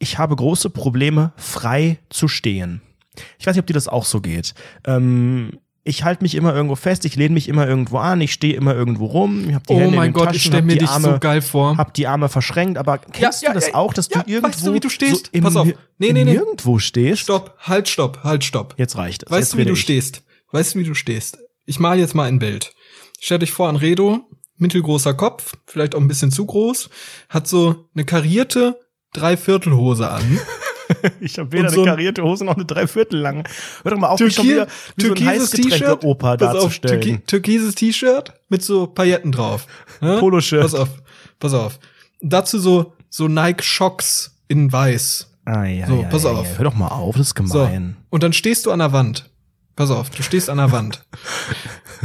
Ich 0.01 0.17
habe 0.17 0.35
große 0.35 0.71
Probleme, 0.71 1.31
frei 1.37 1.99
zu 2.09 2.27
stehen. 2.27 2.81
Ich 3.37 3.45
weiß 3.45 3.55
nicht, 3.55 3.61
ob 3.61 3.67
dir 3.67 3.73
das 3.73 3.87
auch 3.87 4.05
so 4.05 4.19
geht. 4.19 4.55
Ähm, 4.85 5.59
ich 5.83 6.03
halte 6.03 6.23
mich 6.23 6.33
immer 6.33 6.55
irgendwo 6.55 6.75
fest, 6.75 7.05
ich 7.05 7.15
lehne 7.15 7.35
mich 7.35 7.47
immer 7.47 7.67
irgendwo 7.67 7.99
an, 7.99 8.19
ich 8.19 8.33
stehe 8.33 8.55
immer 8.55 8.73
irgendwo 8.73 9.05
rum, 9.05 9.47
ich 9.47 9.53
habe 9.53 9.63
die 9.69 9.73
oh 9.73 9.79
Hände 9.79 9.95
mein 9.95 10.07
in 10.07 10.11
den 10.11 10.13
Gott, 10.13 10.25
Taschen, 10.25 10.37
ich 10.37 10.43
stelle 10.43 10.63
mir 10.63 10.73
die 10.73 10.79
dich 10.79 10.89
Arme, 10.89 11.13
so 11.13 11.19
geil 11.19 11.41
vor. 11.43 11.77
hab 11.77 11.93
die 11.93 12.07
Arme 12.07 12.29
verschränkt, 12.29 12.79
aber 12.79 12.97
kennst 12.97 13.43
Ja, 13.43 13.49
du 13.49 13.55
das 13.55 13.67
ja, 13.67 13.75
auch, 13.75 13.93
dass 13.93 14.09
ja, 14.09 14.23
du 14.23 14.31
irgendwo 14.31 14.49
weißt 14.49 14.65
du, 14.65 14.73
wie 14.73 14.79
du 14.79 14.89
stehst? 14.89 15.27
So 15.27 15.31
im, 15.33 15.43
Pass 15.43 15.55
auf. 15.55 15.67
Nee, 15.67 15.75
nee, 15.99 16.13
nee. 16.13 16.23
nirgendwo 16.23 16.79
stehst? 16.79 17.21
Stopp, 17.21 17.55
halt, 17.59 17.87
stopp, 17.87 18.23
halt, 18.23 18.43
stopp. 18.43 18.73
Jetzt 18.77 18.97
reicht 18.97 19.23
es. 19.23 19.31
Weißt 19.31 19.53
du, 19.53 19.57
wie 19.57 19.65
du 19.65 19.73
ich. 19.73 19.81
stehst? 19.81 20.23
Weißt 20.51 20.73
du, 20.73 20.79
wie 20.79 20.83
du 20.83 20.95
stehst? 20.95 21.37
Ich 21.67 21.79
mal 21.79 21.99
jetzt 21.99 22.15
mal 22.15 22.27
ein 22.27 22.39
Bild. 22.39 22.73
Stell 23.19 23.37
dich 23.37 23.51
vor, 23.51 23.69
Anredo, 23.69 24.21
mittelgroßer 24.57 25.13
Kopf, 25.13 25.53
vielleicht 25.67 25.93
auch 25.93 25.99
ein 26.01 26.07
bisschen 26.07 26.31
zu 26.31 26.45
groß, 26.45 26.89
hat 27.29 27.47
so 27.47 27.87
eine 27.93 28.03
karierte 28.05 28.79
Dreiviertelhose 29.13 30.09
an. 30.09 30.39
Ich 31.21 31.39
habe 31.39 31.49
weder 31.53 31.69
so 31.69 31.83
eine 31.83 31.91
ein- 31.91 31.95
karierte 31.95 32.21
Hose 32.21 32.43
noch 32.43 32.55
eine 32.55 32.65
Dreiviertel 32.65 33.17
lang. 33.17 33.47
Hör 33.83 33.91
doch 33.91 33.97
mal 33.97 34.09
auf, 34.09 34.19
mich 34.19 34.35
schon 34.35 34.45
Türkis- 34.45 34.51
wieder 34.51 34.67
wie 34.97 35.01
so 35.03 35.07
ein 35.07 35.15
türkises 35.15 35.49
T-Shirt, 35.51 35.71
Heißgetränke-Opa 35.71 36.35
pass 36.37 36.47
auf, 36.49 36.53
darzustellen. 36.55 37.01
türki 37.01 37.19
türkises 37.25 37.75
T-Shirt 37.75 38.33
mit 38.49 38.61
so 38.61 38.87
Pailletten 38.87 39.31
drauf. 39.31 39.67
Ne? 40.01 40.17
Poloshirt. 40.19 40.63
Pass 40.63 40.73
auf, 40.75 40.89
pass 41.39 41.53
auf. 41.53 41.79
Dazu 42.19 42.59
so, 42.59 42.93
so 43.09 43.29
Nike 43.29 43.63
Shocks 43.63 44.35
in 44.49 44.69
weiß. 44.69 45.31
Ah, 45.45 45.63
ja, 45.63 45.87
So, 45.87 46.01
ja, 46.01 46.09
pass 46.09 46.23
ja, 46.25 46.31
auf. 46.31 46.45
Ja. 46.51 46.57
Hör 46.57 46.65
doch 46.65 46.75
mal 46.75 46.89
auf, 46.89 47.15
das 47.15 47.27
ist 47.27 47.37
So. 47.37 47.43
gemein. 47.63 47.95
Und 48.09 48.23
dann 48.23 48.33
stehst 48.33 48.65
du 48.65 48.71
an 48.71 48.79
der 48.79 48.91
Wand. 48.91 49.29
Pass 49.81 49.89
auf, 49.89 50.11
du 50.11 50.21
stehst 50.21 50.47
an 50.47 50.57
der 50.57 50.71
Wand. 50.71 51.03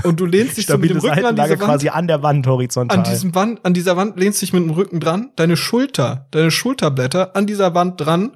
Und 0.03 0.19
du 0.19 0.25
lehnst 0.25 0.57
dich 0.57 0.65
so 0.65 0.79
mit 0.79 0.89
dem 0.89 0.97
Rücken 0.97 1.27
an 1.27 1.37
diese 1.37 1.51
Wand. 1.51 1.61
quasi 1.61 1.91
an 1.91 2.07
der 2.07 2.23
Wand 2.23 2.47
horizontal. 2.47 2.97
An 2.97 3.05
diesem 3.05 3.35
Wand, 3.35 3.63
an 3.67 3.75
dieser 3.75 3.99
Wand 3.99 4.19
lehnst 4.19 4.41
dich 4.41 4.55
mit 4.55 4.63
dem 4.63 4.71
Rücken 4.71 4.99
dran, 4.99 5.31
deine 5.37 5.59
Schulter, 5.59 6.27
deine 6.31 6.51
Schulterblätter 6.51 7.37
an 7.37 7.47
dieser 7.47 7.75
Wand 7.75 8.01
dran, 8.01 8.33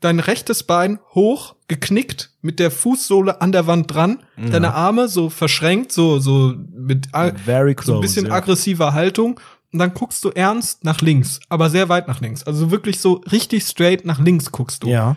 dein 0.00 0.20
rechtes 0.20 0.64
Bein 0.64 0.98
hoch, 1.14 1.54
geknickt, 1.66 2.32
mit 2.42 2.58
der 2.58 2.70
Fußsohle 2.70 3.40
an 3.40 3.52
der 3.52 3.66
Wand 3.66 3.94
dran, 3.94 4.22
deine 4.36 4.74
Arme 4.74 5.08
so 5.08 5.30
verschränkt, 5.30 5.90
so, 5.90 6.18
so 6.18 6.52
mit 6.70 7.10
close, 7.10 7.82
so 7.84 7.94
ein 7.94 8.00
bisschen 8.02 8.26
ja. 8.26 8.32
aggressiver 8.32 8.92
Haltung. 8.92 9.40
Und 9.72 9.78
dann 9.78 9.94
guckst 9.94 10.22
du 10.26 10.28
ernst 10.28 10.84
nach 10.84 11.00
links, 11.00 11.40
aber 11.48 11.70
sehr 11.70 11.88
weit 11.88 12.06
nach 12.06 12.20
links. 12.20 12.42
Also 12.42 12.70
wirklich 12.70 13.00
so 13.00 13.22
richtig 13.32 13.64
straight 13.64 14.04
nach 14.04 14.20
links 14.20 14.52
guckst 14.52 14.82
du. 14.82 14.88
ja. 14.88 15.16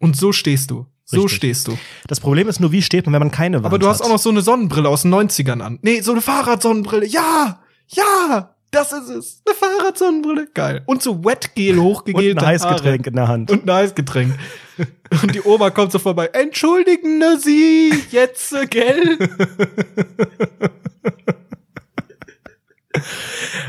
Und 0.00 0.16
so 0.16 0.32
stehst 0.32 0.72
du. 0.72 0.86
So 1.10 1.22
Richtig. 1.22 1.38
stehst 1.38 1.66
du. 1.66 1.76
Das 2.06 2.20
Problem 2.20 2.46
ist 2.46 2.60
nur, 2.60 2.70
wie 2.70 2.82
steht 2.82 3.06
man, 3.06 3.12
wenn 3.14 3.20
man 3.20 3.30
keine 3.32 3.56
Wand 3.58 3.66
Aber 3.66 3.80
du 3.80 3.88
hast 3.88 3.98
hat? 3.98 4.06
auch 4.06 4.10
noch 4.10 4.18
so 4.20 4.30
eine 4.30 4.42
Sonnenbrille 4.42 4.88
aus 4.88 5.02
den 5.02 5.12
90ern 5.12 5.60
an. 5.60 5.80
Nee, 5.82 6.02
so 6.02 6.12
eine 6.12 6.20
Fahrradsonnenbrille. 6.20 7.04
Ja! 7.06 7.60
Ja! 7.88 8.54
Das 8.70 8.92
ist 8.92 9.08
es. 9.08 9.42
Eine 9.44 9.56
Fahrradsonnenbrille. 9.56 10.46
Geil. 10.54 10.82
Und 10.86 11.02
so 11.02 11.24
Wetgel 11.24 11.78
und 11.80 11.84
hochgegelte 11.84 12.40
ein 12.40 12.46
Heißgetränk 12.46 13.08
in 13.08 13.14
der 13.14 13.26
Hand. 13.26 13.50
Haare. 13.50 13.60
Und 13.60 13.68
ein 13.68 13.74
Heißgetränk. 13.74 14.34
Und 15.22 15.34
die 15.34 15.42
Oma 15.42 15.70
kommt 15.70 15.90
so 15.90 15.98
vorbei. 15.98 16.30
Entschuldigen 16.32 17.20
Sie, 17.40 17.92
jetzt, 18.12 18.52
äh, 18.52 18.66
gell? 18.66 19.18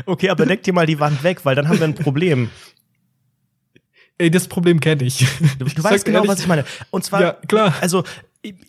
Okay, 0.06 0.30
aber 0.30 0.46
deck 0.46 0.62
dir 0.62 0.72
mal 0.72 0.86
die 0.86 0.98
Wand 1.00 1.22
weg, 1.22 1.44
weil 1.44 1.54
dann 1.54 1.68
haben 1.68 1.78
wir 1.78 1.86
ein 1.86 1.94
Problem. 1.94 2.50
Ey, 4.22 4.30
das 4.30 4.46
Problem 4.46 4.78
kenne 4.78 5.02
ich. 5.02 5.26
Du, 5.58 5.64
du 5.64 5.82
weißt 5.82 6.04
genau, 6.04 6.26
was 6.28 6.38
ich 6.40 6.46
meine. 6.46 6.64
Und 6.90 7.04
zwar, 7.04 7.20
Ja, 7.20 7.32
klar. 7.48 7.74
also 7.80 8.04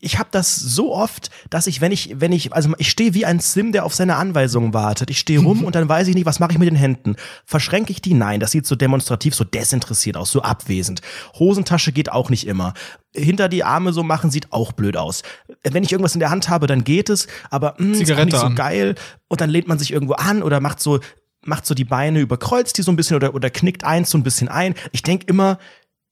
ich, 0.01 0.19
habe 0.19 0.29
das 0.31 0.55
so 0.55 0.93
oft, 0.93 1.29
dass 1.49 1.65
ich, 1.67 1.79
wenn 1.81 1.91
ich, 1.91 2.15
wenn 2.19 2.31
ich, 2.31 2.53
also 2.53 2.71
ich 2.77 2.89
stehe 2.89 3.13
wie 3.13 3.25
ein 3.25 3.39
Sim, 3.39 3.71
der 3.71 3.85
auf 3.85 3.93
seine 3.95 4.15
Anweisungen 4.17 4.73
wartet. 4.73 5.09
Ich 5.09 5.17
stehe 5.19 5.39
rum 5.39 5.63
und 5.63 5.75
dann 5.75 5.89
weiß 5.89 6.07
ich 6.07 6.15
nicht, 6.15 6.25
was 6.25 6.39
mache 6.39 6.51
ich 6.53 6.59
mit 6.59 6.69
den 6.69 6.75
Händen. 6.75 7.15
Verschränke 7.45 7.91
ich 7.91 8.01
die? 8.01 8.13
Nein, 8.13 8.39
das 8.39 8.51
sieht 8.51 8.65
so 8.67 8.75
demonstrativ, 8.75 9.33
so 9.35 9.43
desinteressiert 9.43 10.15
aus, 10.17 10.31
so 10.31 10.41
abwesend. 10.43 11.01
Hosentasche 11.37 11.91
geht 11.91 12.11
auch 12.11 12.29
nicht 12.29 12.45
immer. 12.47 12.73
Hinter 13.15 13.47
die 13.49 13.63
Arme 13.63 13.93
so 13.93 14.01
machen 14.03 14.29
sieht 14.31 14.51
auch 14.51 14.71
blöd 14.73 14.97
aus. 14.97 15.21
Wenn 15.63 15.83
ich 15.83 15.91
irgendwas 15.91 16.15
in 16.15 16.19
der 16.19 16.29
Hand 16.31 16.49
habe, 16.49 16.65
dann 16.67 16.83
geht 16.83 17.09
es, 17.09 17.27
aber 17.49 17.73
mh, 17.77 17.93
ist 17.93 17.95
auch 18.01 18.05
Zigarette 18.05 18.25
nicht 18.27 18.39
so 18.39 18.45
an. 18.47 18.55
geil. 18.55 18.95
Und 19.27 19.41
dann 19.41 19.49
lehnt 19.49 19.67
man 19.67 19.79
sich 19.79 19.91
irgendwo 19.91 20.13
an 20.13 20.41
oder 20.43 20.59
macht 20.59 20.79
so 20.79 20.99
macht 21.45 21.65
so 21.65 21.73
die 21.73 21.85
Beine 21.85 22.19
überkreuzt 22.19 22.77
die 22.77 22.81
so 22.81 22.91
ein 22.91 22.95
bisschen 22.95 23.15
oder, 23.15 23.33
oder 23.35 23.49
knickt 23.49 23.83
eins 23.83 24.09
so 24.09 24.17
ein 24.17 24.23
bisschen 24.23 24.49
ein. 24.49 24.75
Ich 24.91 25.03
denk 25.03 25.27
immer, 25.27 25.59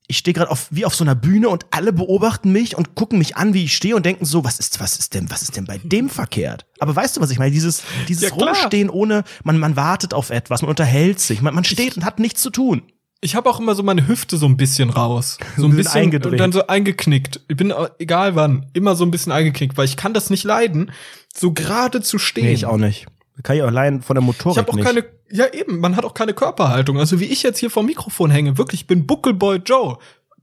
ich 0.08 0.18
stehe 0.18 0.34
gerade 0.34 0.52
auf, 0.52 0.68
wie 0.72 0.86
auf 0.86 0.94
so 0.94 1.04
einer 1.04 1.16
Bühne 1.16 1.50
und 1.50 1.66
alle 1.72 1.94
beobachten 1.94 2.52
mich 2.52 2.78
und 2.78 2.96
gucken 2.96 3.18
mich 3.18 3.38
an, 3.38 3.54
wie 3.54 3.64
ich 3.64 3.76
stehe 3.76 3.96
und 3.96 4.06
denken 4.06 4.26
so, 4.26 4.44
was 4.44 4.60
ist, 4.60 4.80
was 4.80 4.98
ist 5.00 5.14
denn, 5.14 5.30
was 5.32 5.42
ist 5.42 5.56
denn 5.56 5.66
bei 5.66 5.80
dem 5.84 6.10
verkehrt? 6.10 6.66
Aber 6.80 6.96
weißt 6.96 7.16
du, 7.18 7.22
was 7.22 7.32
ich 7.32 7.40
meine? 7.40 7.52
Dieses, 7.52 7.84
dieses 8.08 8.30
Ja. 8.30 8.36
Rumstehen 8.36 8.90
ohne, 8.90 9.24
man, 9.44 9.58
man 9.58 9.76
wartet 9.76 10.14
auf 10.14 10.30
etwas, 10.30 10.62
man 10.62 10.70
unterhält 10.70 11.20
sich, 11.20 11.42
man, 11.42 11.56
man 11.56 11.64
steht 11.64 11.96
und 11.96 12.04
hat 12.04 12.20
nichts 12.20 12.42
zu 12.42 12.50
tun. 12.50 12.84
Ich 13.24 13.36
habe 13.36 13.50
auch 13.50 13.60
immer 13.60 13.76
so 13.76 13.84
meine 13.84 14.08
Hüfte 14.08 14.36
so 14.38 14.48
ein 14.48 14.58
bisschen 14.58 14.90
raus. 14.90 15.38
So 15.56 15.68
Ein 15.68 15.76
bisschen 15.76 16.02
eingedreht. 16.02 16.34
Und 16.34 16.38
dann 16.40 16.52
so 16.52 16.66
eingeknickt. 16.66 17.40
Ich 17.48 17.56
bin 17.56 17.70
äh, 17.70 17.90
egal 18.00 18.36
wann, 18.36 18.66
immer 18.74 18.96
so 18.96 19.06
ein 19.06 19.12
bisschen 19.12 19.32
eingeknickt, 19.32 19.78
weil 19.78 19.86
ich 19.86 19.96
kann 19.96 20.14
das 20.14 20.32
nicht 20.32 20.44
leiden, 20.44 20.92
so 21.34 21.54
gerade 21.54 22.02
zu 22.02 22.18
stehen. 22.18 22.46
Nee, 22.46 22.54
ich 22.54 22.66
auch 22.66 22.78
nicht. 22.78 23.06
Kann 23.44 23.56
ich 23.56 23.62
auch 23.64 23.68
allein 23.68 24.02
von 24.02 24.16
der 24.16 24.24
Motorik 24.24 24.56
Ich 24.56 24.58
habe 24.58 24.72
auch 24.72 24.76
nicht. 24.76 24.86
keine, 24.86 25.06
ja 25.32 25.48
eben, 25.54 25.80
man 25.80 25.96
hat 25.96 26.06
auch 26.06 26.14
keine 26.14 26.34
Körperhaltung. 26.34 26.98
Also 27.00 27.20
wie 27.20 27.26
ich 27.26 27.44
jetzt 27.44 27.60
hier 27.60 27.70
vor 27.70 27.84
dem 27.84 27.88
Mikrofon 27.88 28.30
hänge, 28.30 28.58
wirklich, 28.58 28.82
ich 28.82 28.88
bin 28.88 29.08
Buckelboy 29.08 29.58
Joe. 29.66 29.98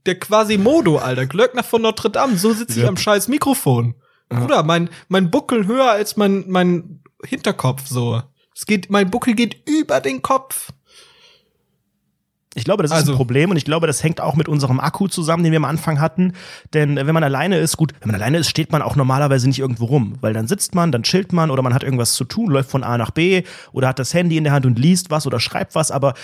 Der 0.05 0.17
Quasimodo, 0.17 0.97
Alter, 0.97 1.25
Glöckner 1.25 1.63
von 1.63 1.81
Notre 1.81 2.09
Dame, 2.09 2.37
so 2.37 2.53
sitze 2.53 2.79
ich 2.79 2.87
am 2.87 2.97
scheiß 2.97 3.27
Mikrofon. 3.27 3.95
Bruder, 4.29 4.63
mein, 4.63 4.89
mein 5.07 5.31
Buckel 5.31 5.67
höher 5.67 5.91
als 5.91 6.15
mein, 6.15 6.45
mein 6.47 7.01
Hinterkopf, 7.25 7.87
so. 7.87 8.21
Es 8.55 8.65
geht, 8.65 8.89
mein 8.89 9.09
Buckel 9.09 9.33
geht 9.33 9.67
über 9.67 9.99
den 9.99 10.21
Kopf. 10.21 10.71
Ich 12.55 12.63
glaube, 12.63 12.81
das 12.81 12.91
ist 12.91 12.97
Also- 12.97 13.11
ein 13.11 13.17
Problem 13.17 13.51
und 13.51 13.57
ich 13.57 13.65
glaube, 13.65 13.85
das 13.85 14.01
hängt 14.03 14.19
auch 14.21 14.35
mit 14.35 14.47
unserem 14.47 14.79
Akku 14.79 15.07
zusammen, 15.07 15.43
den 15.43 15.51
wir 15.51 15.57
am 15.57 15.65
Anfang 15.65 15.99
hatten. 15.99 16.33
Denn 16.73 16.97
äh, 16.97 17.05
wenn 17.05 17.13
man 17.13 17.23
alleine 17.23 17.59
ist, 17.59 17.77
gut, 17.77 17.93
wenn 17.99 18.07
man 18.07 18.15
alleine 18.15 18.39
ist, 18.39 18.49
steht 18.49 18.71
man 18.71 18.81
auch 18.81 18.95
normalerweise 18.95 19.47
nicht 19.47 19.59
irgendwo 19.59 19.85
rum, 19.85 20.15
weil 20.21 20.33
dann 20.33 20.47
sitzt 20.47 20.73
man, 20.73 20.91
dann 20.91 21.03
chillt 21.03 21.31
man 21.31 21.51
oder 21.51 21.61
man 21.61 21.73
hat 21.75 21.83
irgendwas 21.83 22.13
zu 22.13 22.23
tun, 22.25 22.49
läuft 22.49 22.71
von 22.71 22.83
A 22.83 22.97
nach 22.97 23.11
B 23.11 23.43
oder 23.71 23.87
hat 23.89 23.99
das 23.99 24.13
Handy 24.15 24.35
in 24.37 24.43
der 24.45 24.53
Hand 24.53 24.65
und 24.65 24.79
liest 24.79 25.11
was 25.11 25.27
oder 25.27 25.39
schreibt 25.39 25.75
was, 25.75 25.91
aber 25.91 26.15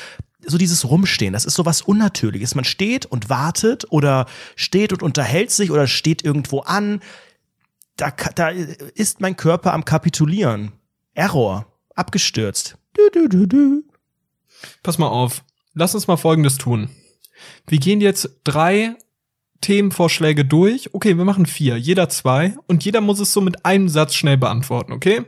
so 0.48 0.58
dieses 0.58 0.88
Rumstehen, 0.90 1.34
das 1.34 1.46
ist 1.46 1.56
so 1.56 1.66
was 1.66 1.82
Unnatürliches. 1.82 2.56
Man 2.56 2.66
steht 2.66 3.06
und 3.06 3.30
wartet 3.30 3.86
oder 3.92 4.26
steht 4.56 4.94
und 4.94 5.02
unterhält 5.04 5.52
sich 5.52 5.72
oder 5.72 5.88
steht 5.88 6.24
irgendwo 6.24 6.60
an. 6.60 7.02
Da, 7.98 8.12
da 8.36 8.50
ist 8.50 9.22
mein 9.22 9.38
Körper 9.38 9.74
am 9.74 9.86
Kapitulieren. 9.86 10.72
Error. 11.14 11.66
Abgestürzt. 11.96 12.78
Du, 12.94 13.02
du, 13.14 13.28
du, 13.30 13.46
du. 13.48 13.84
Pass 14.84 14.98
mal 14.98 15.08
auf. 15.08 15.44
Lass 15.76 15.94
uns 15.94 16.08
mal 16.08 16.18
Folgendes 16.18 16.58
tun. 16.58 16.90
Wir 17.68 17.78
gehen 17.80 18.02
jetzt 18.02 18.30
drei 18.44 18.96
Themenvorschläge 19.62 20.46
durch. 20.46 20.94
Okay, 20.94 21.18
wir 21.18 21.26
machen 21.26 21.46
vier. 21.46 21.78
Jeder 21.78 22.10
zwei. 22.10 22.56
Und 22.68 22.84
jeder 22.86 23.02
muss 23.02 23.20
es 23.20 23.32
so 23.34 23.42
mit 23.42 23.66
einem 23.66 23.90
Satz 23.90 24.16
schnell 24.16 24.38
beantworten, 24.38 24.94
okay? 24.94 25.24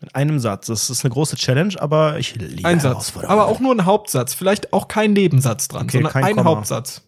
Mit 0.00 0.14
einem 0.14 0.38
Satz. 0.38 0.66
Das 0.68 0.90
ist 0.90 1.04
eine 1.04 1.12
große 1.12 1.36
Challenge, 1.36 1.74
aber 1.78 2.18
ich 2.18 2.36
liebe 2.36 2.66
Ein 2.66 2.80
Satz. 2.80 3.12
Aber 3.16 3.46
auch 3.48 3.60
nur 3.60 3.74
ein 3.74 3.84
Hauptsatz. 3.84 4.32
Vielleicht 4.34 4.72
auch 4.72 4.88
kein 4.88 5.12
Nebensatz 5.12 5.68
dran, 5.68 5.84
Okay, 5.84 6.02
sondern 6.02 6.24
ein 6.24 6.36
Komma. 6.36 6.50
Hauptsatz. 6.50 7.02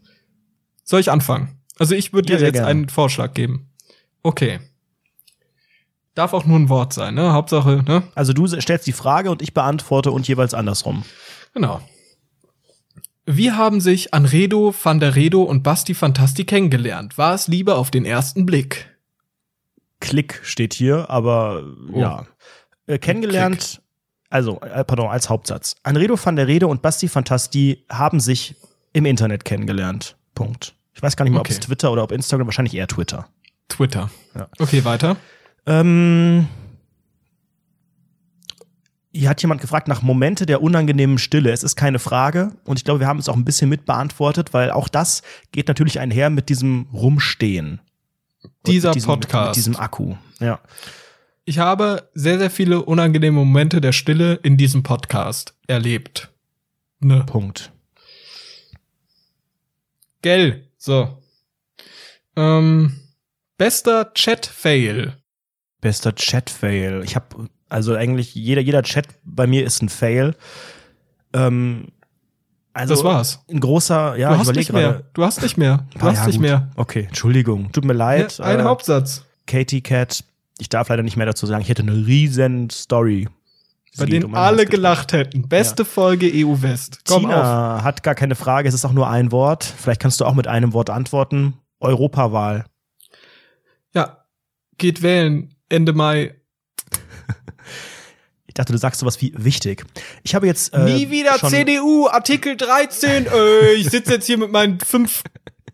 Soll 0.85 1.01
ich 1.01 1.11
anfangen? 1.11 1.57
Also 1.79 1.95
ich 1.95 2.13
würde 2.13 2.33
Ja, 2.33 2.39
dir 2.39 2.47
jetzt 2.47 2.55
gerne. 2.55 2.69
einen 2.69 2.89
Vorschlag 2.89 3.33
geben. 3.33 3.71
Okay. 4.23 4.59
Darf 6.15 6.35
auch 6.35 6.45
nur 6.45 6.59
ein 6.59 6.69
Wort 6.69 6.93
sein, 6.93 7.15
ne? 7.15 7.33
Hauptsache, 7.33 7.85
ne? 7.87 8.03
Also 8.17 8.33
du 8.33 8.47
stellst 8.49 8.87
die 8.87 8.93
Frage 8.93 9.31
und 9.31 9.41
ich 9.41 9.55
beantworte 9.55 10.11
und 10.11 10.27
jeweils 10.29 10.53
andersrum. 10.53 11.05
Genau. 11.55 11.81
Wie 13.27 13.53
haben 13.53 13.81
sich 13.81 14.13
Anredo, 14.15 14.75
Van 14.83 14.99
der 15.01 15.15
Redo 15.15 15.43
und 15.43 15.63
Basti 15.63 15.95
Fantasti 15.95 16.45
kennengelernt? 16.45 17.17
War 17.19 17.35
es 17.35 17.49
Liebe 17.49 17.75
auf 17.77 17.91
den 17.91 18.05
ersten 18.05 18.47
Blick? 18.47 18.97
Klick 20.01 20.41
steht 20.43 20.75
hier, 20.75 21.11
aber 21.11 21.63
Oh. 21.93 21.99
ja. 22.01 22.27
Äh, 22.87 22.99
kennengelernt, 22.99 23.83
also, 24.31 24.61
äh, 24.63 24.85
pardon, 24.85 25.09
als 25.09 25.29
Hauptsatz. 25.29 25.77
Anredo 25.83 26.19
van 26.23 26.37
der 26.37 26.47
Rede 26.49 26.67
und 26.67 26.83
Basti 26.83 27.09
Fantasti 27.09 27.85
haben 27.91 28.19
sich 28.21 28.57
im 28.93 29.05
Internet 29.05 29.45
kennengelernt. 29.45 30.17
Punkt. 30.35 30.75
Ich 30.95 31.03
weiß 31.03 31.17
gar 31.17 31.25
nicht 31.25 31.33
mehr, 31.33 31.41
ob 31.41 31.47
Okay. 31.47 31.55
es 31.55 31.61
Twitter 31.61 31.93
oder 31.93 32.03
ob 32.03 32.13
Instagram, 32.13 32.47
wahrscheinlich 32.47 32.75
eher 32.75 32.89
Twitter. 32.89 33.29
Twitter. 33.69 34.11
Ja. 34.35 34.49
Okay, 34.59 34.85
weiter. 34.85 35.17
Ähm, 35.67 36.49
hier 39.13 39.29
hat 39.29 39.43
jemand 39.43 39.61
gefragt 39.61 39.89
nach 39.89 40.03
Momente 40.03 40.47
der 40.47 40.63
unangenehmen 40.63 41.19
Stille. 41.19 41.51
Es 41.51 41.65
ist 41.65 41.77
keine 41.77 41.99
Frage 41.99 42.53
und 42.65 42.79
ich 42.79 42.85
glaube, 42.85 43.01
wir 43.01 43.07
haben 43.07 43.19
es 43.19 43.29
auch 43.29 43.37
ein 43.37 43.45
bisschen 43.45 43.69
mit 43.69 43.85
beantwortet, 43.85 44.55
weil 44.55 44.71
auch 44.71 44.89
das 44.89 45.23
geht 45.53 45.69
natürlich 45.69 45.99
einher 45.99 46.31
mit 46.31 46.49
diesem 46.49 46.87
Rumstehen. 46.93 47.81
Dieser 48.67 48.93
diesem, 48.93 49.09
Podcast. 49.09 49.35
Mit, 49.35 49.49
mit 49.49 49.57
diesem 49.57 49.77
Akku. 49.77 50.15
Ja. 50.39 50.61
Ich 51.45 51.59
habe 51.59 52.09
sehr, 52.15 52.39
sehr 52.39 52.51
viele 52.51 52.83
unangenehme 52.83 53.39
Momente 53.39 53.81
der 53.81 53.93
Stille 53.93 54.35
in 54.43 54.57
diesem 54.57 54.83
Podcast 54.83 55.55
erlebt. 55.67 56.31
Ne. 57.01 57.25
Punkt. 57.27 57.73
Gell. 60.23 60.69
So. 60.77 61.23
Ähm, 62.37 63.01
bester 63.59 64.13
Chat-Fail. 64.15 65.17
Bester 65.81 66.15
Chat-Fail. 66.15 67.03
Ich 67.05 67.17
habe 67.17 67.49
also 67.71 67.95
eigentlich 67.95 68.35
jeder, 68.35 68.61
jeder 68.61 68.83
Chat 68.83 69.07
bei 69.25 69.47
mir 69.47 69.65
ist 69.65 69.83
ein 69.83 69.89
Fail. 69.89 70.35
Ähm, 71.33 71.89
also 72.73 72.95
das 72.95 73.05
war's. 73.05 73.45
Ein 73.51 73.61
großer, 73.61 74.17
ja, 74.17 74.33
du 74.33 74.39
hast 74.39 74.55
nicht 74.55 74.73
mehr. 74.73 74.83
gerade. 74.93 75.05
Du 75.15 75.25
hast 75.25 75.43
nicht 75.43 75.57
mehr. 75.57 75.87
Du 75.95 76.01
Ah, 76.07 76.11
hast 76.11 76.19
ja, 76.19 76.27
nicht 76.27 76.37
gut. 76.37 76.43
mehr. 76.43 76.71
Okay, 76.77 77.05
Entschuldigung. 77.09 77.73
Tut 77.73 77.85
mir 77.85 77.93
leid. 77.95 78.39
Ja, 78.39 78.45
ein 78.45 78.61
äh, 78.61 78.63
Hauptsatz. 78.63 79.25
Katie 79.47 79.81
Cat. 79.81 80.23
Ich 80.59 80.69
darf 80.69 80.89
leider 80.89 81.03
nicht 81.03 81.17
mehr 81.17 81.27
dazu 81.27 81.47
sagen. 81.47 81.63
Ich 81.63 81.69
hätte 81.69 81.83
eine 81.83 81.95
riesen 82.07 82.71
Story. 82.71 83.29
Bei 83.99 84.05
denen 84.07 84.27
um 84.27 84.35
alle 84.37 84.67
gelacht 84.67 85.13
hätten. 85.13 85.49
Beste 85.49 85.85
Folge 85.85 86.31
EU 86.33 86.63
West. 86.63 87.01
Komm 87.09 87.25
auf. 87.27 87.31
Tina 87.33 87.83
hat 87.83 88.05
gar 88.05 88.15
keine 88.15 88.37
Frage. 88.37 88.69
Es 88.69 88.75
ist 88.75 88.85
auch 88.85 88.93
nur 88.93 89.09
ein 89.11 89.33
Wort. 89.33 89.65
Vielleicht 89.65 90.01
kannst 90.01 90.21
du 90.21 90.25
auch 90.27 90.35
mit 90.35 90.47
einem 90.47 90.73
Wort 90.73 90.91
antworten. 90.91 91.55
Europawahl. 91.81 92.67
Ja. 93.95 94.19
Geht 94.79 95.03
wählen. 95.03 95.55
Ende 95.69 95.93
Mai. 95.93 96.35
Ich 98.61 98.63
dachte, 98.63 98.73
du 98.75 98.79
sagst 98.79 99.01
sowas 99.01 99.19
wie 99.23 99.33
wichtig. 99.39 99.87
Ich 100.23 100.35
habe 100.35 100.47
jetzt 100.47 100.75
äh, 100.75 100.85
Nie 100.85 101.09
wieder 101.09 101.39
schon, 101.39 101.49
CDU, 101.49 102.09
Artikel 102.09 102.59
13. 102.59 103.27
äh, 103.27 103.73
ich 103.73 103.89
sitze 103.89 104.13
jetzt 104.13 104.27
hier 104.27 104.37
mit 104.37 104.53
meinen 104.53 104.79
fünf 104.81 105.23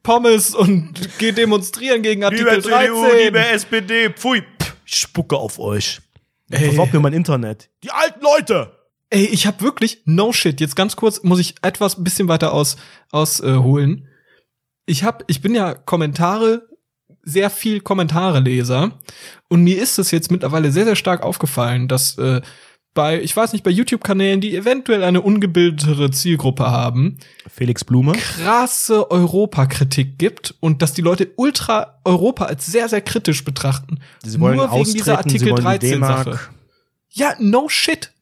Pommes 0.05 0.55
und 0.55 1.19
gehe 1.19 1.33
demonstrieren 1.33 2.03
gegen 2.03 2.23
Artikel 2.23 2.61
13. 2.61 3.35
SPD, 3.35 4.11
pfui, 4.11 4.45
pff, 4.63 4.77
ich 4.85 4.99
spucke 4.99 5.37
auf 5.37 5.59
euch. 5.59 6.01
Ey. 6.49 6.67
Versorgt 6.67 6.93
mir 6.93 7.01
mein 7.01 7.13
Internet. 7.13 7.71
Die 7.83 7.91
alten 7.91 8.21
Leute! 8.23 8.71
Ey, 9.11 9.25
ich 9.25 9.49
habe 9.49 9.63
wirklich 9.63 10.03
no 10.05 10.33
shit. 10.33 10.61
Jetzt 10.61 10.77
ganz 10.77 10.95
kurz 10.95 11.25
muss 11.25 11.41
ich 11.41 11.57
etwas 11.63 11.99
ein 11.99 12.05
bisschen 12.05 12.29
weiter 12.29 12.53
aus 12.53 12.77
ausholen. 13.11 13.57
Äh, 13.57 13.63
holen. 13.65 14.09
ich 14.87 15.03
habe, 15.03 15.25
ich 15.27 15.41
bin 15.43 15.57
ja 15.57 15.75
Kommentare 15.75 16.69
sehr 17.27 17.51
viel 17.51 17.81
Kommentare 17.81 18.39
Leser 18.39 18.93
und 19.49 19.65
mir 19.65 19.83
ist 19.83 19.99
es 19.99 20.13
jetzt 20.13 20.31
mittlerweile 20.31 20.71
sehr 20.71 20.85
sehr 20.85 20.95
stark 20.95 21.23
aufgefallen, 21.23 21.89
dass 21.89 22.17
äh, 22.19 22.41
bei, 22.97 23.23
ich 23.23 23.37
weiß 23.37 23.53
nicht, 23.53 23.63
bei 23.63 23.71
YouTube-Kanälen, 23.71 24.41
die 24.41 24.57
eventuell 24.57 25.05
eine 25.05 25.21
ungebildetere 25.21 26.11
Zielgruppe 26.11 26.67
haben, 26.69 27.19
Felix 27.49 27.85
Blume. 27.85 28.13
krasse 28.15 29.09
Europakritik 29.13 30.19
gibt 30.19 30.55
und 30.59 30.83
dass 30.83 30.93
die 30.95 31.03
Leute 31.03 31.31
ultra 31.37 32.01
Europa 32.05 32.47
als 32.47 32.67
sehr, 32.67 32.89
sehr 32.89 33.03
kritisch 33.03 33.45
betrachten. 33.45 34.01
Sie 34.25 34.41
wollen 34.41 34.57
Nur 34.57 34.73
wegen 34.73 34.85
dieser 34.93 35.05
sie 35.05 35.11
Artikel 35.13 35.51
wollen 35.53 35.57
die 35.59 35.63
13 35.63 36.01
Sache. 36.01 36.25
D-Mark. 36.25 36.51
Ja, 37.11 37.35
no 37.39 37.69
shit. 37.69 38.13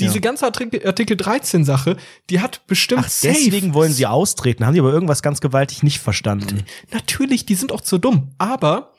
Diese 0.00 0.14
Ja. 0.14 0.20
ganze 0.20 0.44
Artikel, 0.46 0.84
Artikel 0.86 1.16
13 1.16 1.64
Sache, 1.64 1.96
die 2.30 2.40
hat 2.40 2.66
bestimmt 2.66 3.02
Ach, 3.06 3.10
deswegen 3.22 3.74
wollen 3.74 3.92
sie 3.92 4.06
austreten. 4.06 4.64
Haben 4.66 4.74
die 4.74 4.80
aber 4.80 4.92
irgendwas 4.92 5.22
ganz 5.22 5.40
gewaltig 5.40 5.82
nicht 5.84 6.00
verstanden. 6.00 6.64
Natürlich, 6.92 7.46
die 7.46 7.54
sind 7.54 7.70
auch 7.70 7.80
zu 7.82 7.98
dumm, 7.98 8.30
aber 8.38 8.93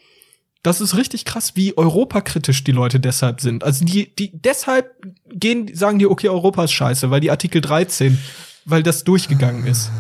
das 0.66 0.82
ist 0.82 0.98
richtig 0.98 1.26
krass, 1.26 1.56
wie 1.56 1.78
europakritisch 1.78 2.64
die 2.64 2.72
Leute 2.72 3.00
deshalb 3.00 3.40
sind. 3.40 3.64
Also 3.64 3.86
die, 3.86 4.16
die 4.16 4.32
deshalb 4.34 4.96
gehen, 5.32 5.70
sagen 5.74 6.00
die, 6.00 6.08
okay, 6.08 6.30
Europa 6.30 6.64
ist 6.64 6.72
scheiße, 6.72 7.12
weil 7.12 7.20
die 7.20 7.30
Artikel 7.30 7.62
13, 7.62 8.18
weil 8.66 8.82
das 8.82 9.04
durchgegangen 9.04 9.68
ist. 9.68 9.92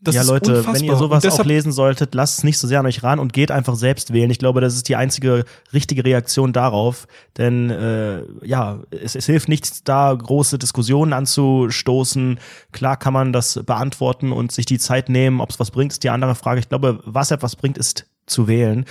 Das 0.00 0.14
ja, 0.14 0.22
Leute, 0.22 0.58
unfassbar. 0.58 0.74
wenn 0.74 0.84
ihr 0.84 0.96
sowas 0.96 1.26
auch 1.26 1.44
lesen 1.44 1.72
solltet, 1.72 2.14
lasst 2.14 2.38
es 2.38 2.44
nicht 2.44 2.58
so 2.58 2.68
sehr 2.68 2.78
an 2.78 2.86
euch 2.86 3.02
ran 3.02 3.18
und 3.18 3.32
geht 3.32 3.50
einfach 3.50 3.74
selbst 3.74 4.12
wählen. 4.12 4.30
Ich 4.30 4.38
glaube, 4.38 4.60
das 4.60 4.74
ist 4.74 4.88
die 4.88 4.96
einzige 4.96 5.44
richtige 5.72 6.04
Reaktion 6.04 6.52
darauf. 6.52 7.08
Denn 7.36 7.70
äh, 7.70 8.22
ja, 8.44 8.80
es, 8.90 9.16
es 9.16 9.26
hilft 9.26 9.48
nichts, 9.48 9.82
da 9.82 10.14
große 10.14 10.58
Diskussionen 10.58 11.12
anzustoßen. 11.12 12.38
Klar 12.70 12.96
kann 12.96 13.12
man 13.12 13.32
das 13.32 13.60
beantworten 13.66 14.30
und 14.30 14.52
sich 14.52 14.66
die 14.66 14.78
Zeit 14.78 15.08
nehmen. 15.08 15.40
Ob 15.40 15.50
es 15.50 15.58
was 15.58 15.72
bringt, 15.72 15.92
ist 15.92 16.04
die 16.04 16.10
andere 16.10 16.36
Frage. 16.36 16.60
Ich 16.60 16.68
glaube, 16.68 17.00
was 17.04 17.32
etwas 17.32 17.56
bringt, 17.56 17.76
ist 17.76 18.06
zu 18.26 18.46
wählen, 18.46 18.84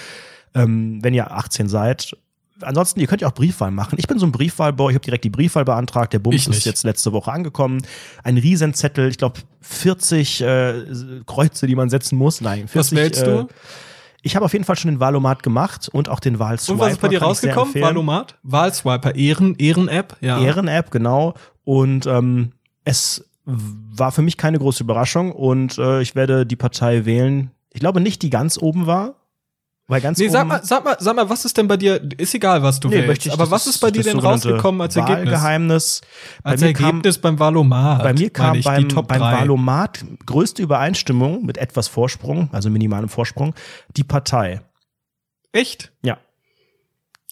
ähm, 0.58 1.00
wenn 1.04 1.14
ihr 1.14 1.32
18 1.32 1.68
seid. 1.70 2.16
Ansonsten, 2.62 3.00
ihr 3.00 3.08
könnt 3.08 3.22
ja 3.22 3.28
auch 3.28 3.34
Briefwahl 3.34 3.72
machen. 3.72 3.98
Ich 4.00 4.08
bin 4.08 4.18
so 4.18 4.26
ein 4.26 4.32
Briefwahlboy, 4.32 4.92
ich 4.92 4.96
habe 4.96 5.06
direkt 5.06 5.24
die 5.24 5.30
Briefwahl 5.30 5.64
beantragt. 5.66 6.14
Der 6.14 6.20
Bums 6.20 6.48
ist 6.48 6.66
jetzt 6.66 6.84
letzte 6.84 7.12
Woche 7.14 7.32
angekommen. 7.32 7.82
Ein 8.24 8.38
Riesenzettel, 8.38 9.10
ich 9.10 9.18
glaube 9.18 9.40
40 9.62 10.42
äh, 10.42 10.74
Kreuze, 11.26 11.68
die 11.68 11.76
man 11.76 11.90
setzen 11.90 12.18
muss. 12.18 12.42
Nein, 12.42 12.68
40, 12.68 12.76
was 12.76 12.92
wählst 12.96 13.28
du? 13.28 13.32
Äh, 13.42 13.46
ich 14.24 14.36
habe 14.36 14.46
auf 14.46 14.54
jeden 14.54 14.66
Fall 14.66 14.76
schon 14.76 14.92
den 14.92 15.00
Wahlomat 15.00 15.44
gemacht 15.44 15.88
und 15.90 16.10
auch 16.10 16.20
den 16.20 16.40
Wahlswiper. 16.40 16.74
Und 16.74 16.80
was 16.80 16.94
ist 16.94 17.02
bei 17.02 17.08
dir 17.08 17.22
rausgekommen? 17.22 17.76
Wahlomat? 17.76 18.36
Wahlswiper, 18.44 19.16
Ehren, 19.16 19.56
Ehren-App, 19.56 20.18
ja. 20.22 20.42
Ehren-App, 20.42 20.92
genau. 20.92 21.36
Und 21.64 22.08
ähm, 22.08 22.54
es 22.84 23.30
war 23.46 24.12
für 24.12 24.22
mich 24.22 24.38
keine 24.38 24.60
große 24.60 24.84
Überraschung 24.84 25.32
und 25.32 25.78
äh, 25.78 26.02
ich 26.02 26.16
werde 26.16 26.46
die 26.46 26.56
Partei 26.56 27.06
wählen. 27.06 27.52
Ich 27.72 27.80
glaube 27.80 28.02
nicht, 28.02 28.22
die 28.22 28.30
ganz 28.30 28.58
oben 28.58 28.88
war. 28.88 29.16
Weil 29.90 30.02
ganz 30.02 30.20
Nee, 30.20 30.28
sag 30.28 30.46
mal, 30.46 30.60
sag 30.66 30.84
mal, 30.84 30.98
sag 31.00 31.16
mal, 31.16 31.30
was 31.30 31.46
ist 31.46 31.56
denn 31.58 31.70
bei 31.70 31.78
dir, 31.78 32.02
ist 32.18 32.34
egal, 32.36 32.62
was 32.62 32.78
du 32.82 32.90
Nee, 32.90 33.08
möchte 33.08 33.30
ich- 33.30 33.34
aber 33.34 33.50
was 33.50 33.68
ist 33.68 33.80
bei 33.80 33.90
dir 33.90 34.04
denn 34.04 34.20
rausgekommen 34.20 34.82
als 34.82 34.98
Ergebnis? 34.98 35.26
Wahlgeheimnis. 35.28 36.02
Bei 36.44 36.50
Als 36.52 36.62
mir 36.62 36.74
kam- 36.74 36.86
Ergebnis 36.88 37.18
beim 37.20 37.40
Valomat. 37.40 38.04
Bei 38.04 38.14
mir 38.14 38.30
kam 38.30 38.56
ich, 38.58 38.66
beim, 38.66 38.86
beim 38.90 39.06
drei. 39.08 39.20
Wahlomat 39.40 40.04
größte 40.26 40.62
Übereinstimmung 40.62 41.46
mit 41.46 41.58
etwas 41.58 41.88
Vorsprung, 41.88 42.50
also 42.52 42.70
minimalem 42.70 43.08
Vorsprung, 43.08 43.56
die 43.96 44.04
Partei. 44.04 44.60
Echt? 45.54 45.94
Ja. 46.04 46.18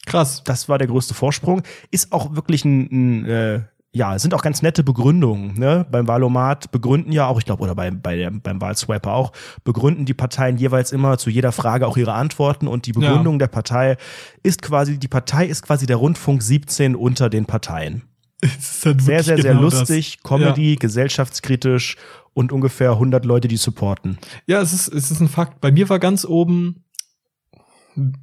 Krass. 0.06 0.42
Das 0.46 0.70
war 0.70 0.78
der 0.78 0.88
größte 0.88 1.14
Vorsprung. 1.14 1.62
Ist 1.92 2.14
auch 2.14 2.36
wirklich 2.36 2.64
ein, 2.64 2.88
ein 2.92 3.26
äh, 3.26 3.62
ja, 3.96 4.14
es 4.14 4.24
sind 4.24 4.34
auch 4.34 4.42
ganz 4.42 4.62
nette 4.62 4.84
Begründungen. 4.84 5.58
Ne? 5.58 5.86
Beim 5.90 6.06
Wahlomat 6.06 6.70
begründen 6.70 7.14
ja 7.14 7.28
auch, 7.28 7.40
ich 7.40 7.46
glaube, 7.46 7.64
oder 7.64 7.76
bei, 7.76 7.92
bei 7.92 8.18
der, 8.18 8.30
beim 8.30 8.60
Wahlswiper 8.60 9.14
auch, 9.14 9.32
begründen 9.64 10.04
die 10.04 10.14
Parteien 10.14 10.58
jeweils 10.58 10.92
immer 10.92 11.18
zu 11.18 11.30
jeder 11.30 11.54
Frage 11.54 11.88
auch 11.88 11.96
ihre 11.96 12.12
Antworten 12.12 12.68
und 12.68 12.88
die 12.88 12.92
Begründung 12.92 13.40
der 13.40 13.48
Partei 13.48 13.96
ist 14.44 14.62
quasi, 14.62 15.00
die 15.00 15.08
Partei 15.08 15.46
ist 15.46 15.62
quasi 15.62 15.86
der 15.86 15.96
Rundfunk 15.96 16.44
17 16.44 16.94
unter 16.94 17.30
den 17.30 17.46
Parteien. 17.46 18.02
Sehr, 18.60 19.00
sehr, 19.00 19.24
sehr 19.24 19.38
genau 19.38 19.62
lustig, 19.62 20.20
Comedy, 20.22 20.76
gesellschaftskritisch 20.76 21.96
und 22.34 22.52
ungefähr 22.52 22.92
100 22.92 23.24
Leute, 23.24 23.48
die 23.48 23.56
supporten. 23.56 24.18
Das. 24.20 24.30
Ja, 24.46 24.62
es 24.62 24.74
ist, 24.74 24.88
es 24.90 25.10
ist 25.10 25.22
ein 25.22 25.30
Fakt. 25.30 25.62
Bei 25.62 25.72
mir 25.72 25.88
war 25.88 26.00
ganz 26.00 26.26
oben 26.26 26.84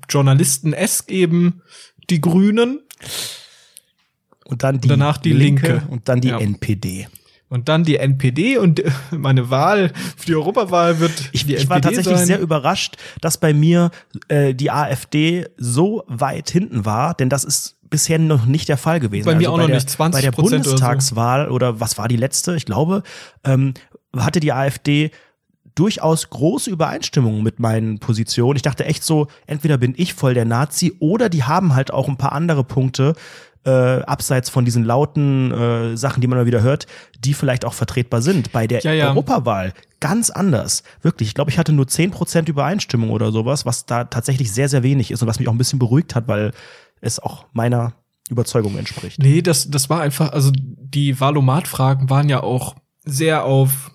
Journalisten-esk 0.08 1.10
eben 1.10 1.62
die 2.10 2.20
Grünen 2.20 2.80
Und 4.44 4.62
dann 4.62 4.80
die 4.80 4.88
danach 4.88 5.18
die 5.18 5.32
Linke. 5.32 5.82
und 5.88 6.08
dann 6.08 6.20
die 6.20 6.28
Ja. 6.28 6.38
NPD. 6.38 7.08
und 7.48 7.68
dann 7.68 7.84
die 7.84 7.96
NPD 7.98 8.56
und 8.58 8.80
äh, 8.80 8.90
meine 9.10 9.50
Wahl 9.50 9.92
für 10.16 10.26
die 10.26 10.34
Europawahl 10.34 11.00
wird 11.00 11.12
Ich, 11.32 11.44
die 11.46 11.54
ich 11.54 11.68
war 11.68 11.76
NPD 11.76 11.96
tatsächlich 11.96 12.18
sein. 12.18 12.26
sehr 12.26 12.40
überrascht, 12.40 12.96
dass 13.20 13.36
bei 13.38 13.52
mir 13.52 13.90
äh, 14.28 14.54
die 14.54 14.70
AfD 14.70 15.46
so 15.58 16.02
weit 16.06 16.48
hinten 16.50 16.84
war, 16.86 17.12
denn 17.14 17.28
das 17.28 17.44
ist 17.44 17.76
bisher 17.90 18.18
noch 18.18 18.46
nicht 18.46 18.70
der 18.70 18.78
Fall 18.78 19.00
gewesen. 19.00 19.28
Also 19.28 19.36
Bei 19.36 19.38
mir 19.38 19.52
auch 19.52 19.58
noch 19.58 19.66
der, 19.66 19.74
nicht, 19.76 19.88
20% 19.90 20.12
Bei 20.12 20.20
der 20.22 20.30
oder 20.32 20.36
so. 20.36 20.42
Bundestagswahl 20.50 21.50
oder, 21.50 21.78
was 21.78 21.98
war 21.98 22.08
die 22.08 22.16
letzte? 22.16 22.56
Ich 22.56 22.64
glaube, 22.64 23.02
ähm, 23.44 23.74
hatte 24.16 24.40
die 24.40 24.52
AfD 24.54 25.10
durchaus 25.74 26.28
große 26.30 26.70
Übereinstimmung 26.70 27.42
mit 27.42 27.58
meinen 27.58 27.98
Positionen. 27.98 28.56
Ich 28.56 28.62
dachte 28.62 28.84
echt 28.84 29.02
so, 29.04 29.26
entweder 29.46 29.78
bin 29.78 29.94
ich 29.96 30.14
voll 30.14 30.34
der 30.34 30.44
Nazi 30.44 30.94
oder 31.00 31.28
die 31.28 31.44
haben 31.44 31.74
halt 31.74 31.92
auch 31.92 32.08
ein 32.08 32.16
paar 32.18 32.32
andere 32.32 32.64
Punkte, 32.64 33.14
äh, 33.64 33.70
abseits 34.02 34.50
von 34.50 34.64
diesen 34.64 34.84
lauten 34.84 35.52
äh, 35.52 35.96
Sachen, 35.96 36.20
die 36.20 36.26
man 36.26 36.38
mal 36.38 36.46
wieder 36.46 36.62
hört, 36.62 36.86
die 37.20 37.34
vielleicht 37.34 37.64
auch 37.64 37.74
vertretbar 37.74 38.20
sind. 38.22 38.52
Bei 38.52 38.66
der 38.66 38.80
Ja, 38.82 38.92
ja. 38.92 39.08
Europawahl 39.10 39.72
ganz 40.00 40.30
anders. 40.30 40.82
Wirklich, 41.00 41.28
ich 41.28 41.34
glaube, 41.34 41.50
ich 41.50 41.58
hatte 41.58 41.72
nur 41.72 41.86
10% 41.86 42.48
Übereinstimmung 42.48 43.10
oder 43.10 43.30
sowas, 43.30 43.64
was 43.64 43.86
da 43.86 44.04
tatsächlich 44.04 44.52
sehr, 44.52 44.68
sehr 44.68 44.82
wenig 44.82 45.12
ist 45.12 45.22
und 45.22 45.28
was 45.28 45.38
mich 45.38 45.48
auch 45.48 45.52
ein 45.52 45.58
bisschen 45.58 45.78
beruhigt 45.78 46.16
hat, 46.16 46.26
weil 46.26 46.50
es 47.00 47.20
auch 47.20 47.46
meiner 47.52 47.92
Überzeugung 48.28 48.76
entspricht. 48.76 49.20
Nee, 49.20 49.42
das, 49.42 49.70
das 49.70 49.88
war 49.88 50.00
einfach, 50.00 50.32
also 50.32 50.50
die 50.54 51.20
Valomat-Fragen 51.20 52.10
waren 52.10 52.28
ja 52.28 52.42
auch 52.42 52.74
sehr 53.04 53.44
auf 53.44 53.91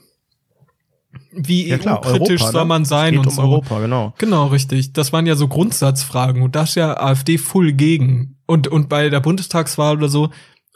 wie 1.38 1.68
Ja 1.68 1.78
EU-kritisch 1.78 2.42
soll 2.44 2.64
ne? 2.64 2.68
man 2.68 2.86
sein 2.86 3.12
geht 3.12 3.20
und 3.20 3.28
um 3.28 3.34
so. 3.34 3.42
Europa, 3.42 3.80
genau. 3.80 4.14
Genau, 4.18 4.48
richtig. 4.48 4.94
Das 4.94 5.14
waren 5.14 5.26
ja 5.26 5.36
so 5.36 5.48
Grundsatzfragen 5.48 6.42
und 6.42 6.56
das 6.56 6.70
ist 6.70 6.76
ja 6.76 6.98
AfD 7.00 7.38
full 7.38 7.74
gegen. 7.74 8.38
Und, 8.46 8.68
und 8.68 8.90
bei 8.90 9.10
der 9.10 9.20
Bundestagswahl 9.20 9.98
oder 9.98 10.10
so, 10.10 10.30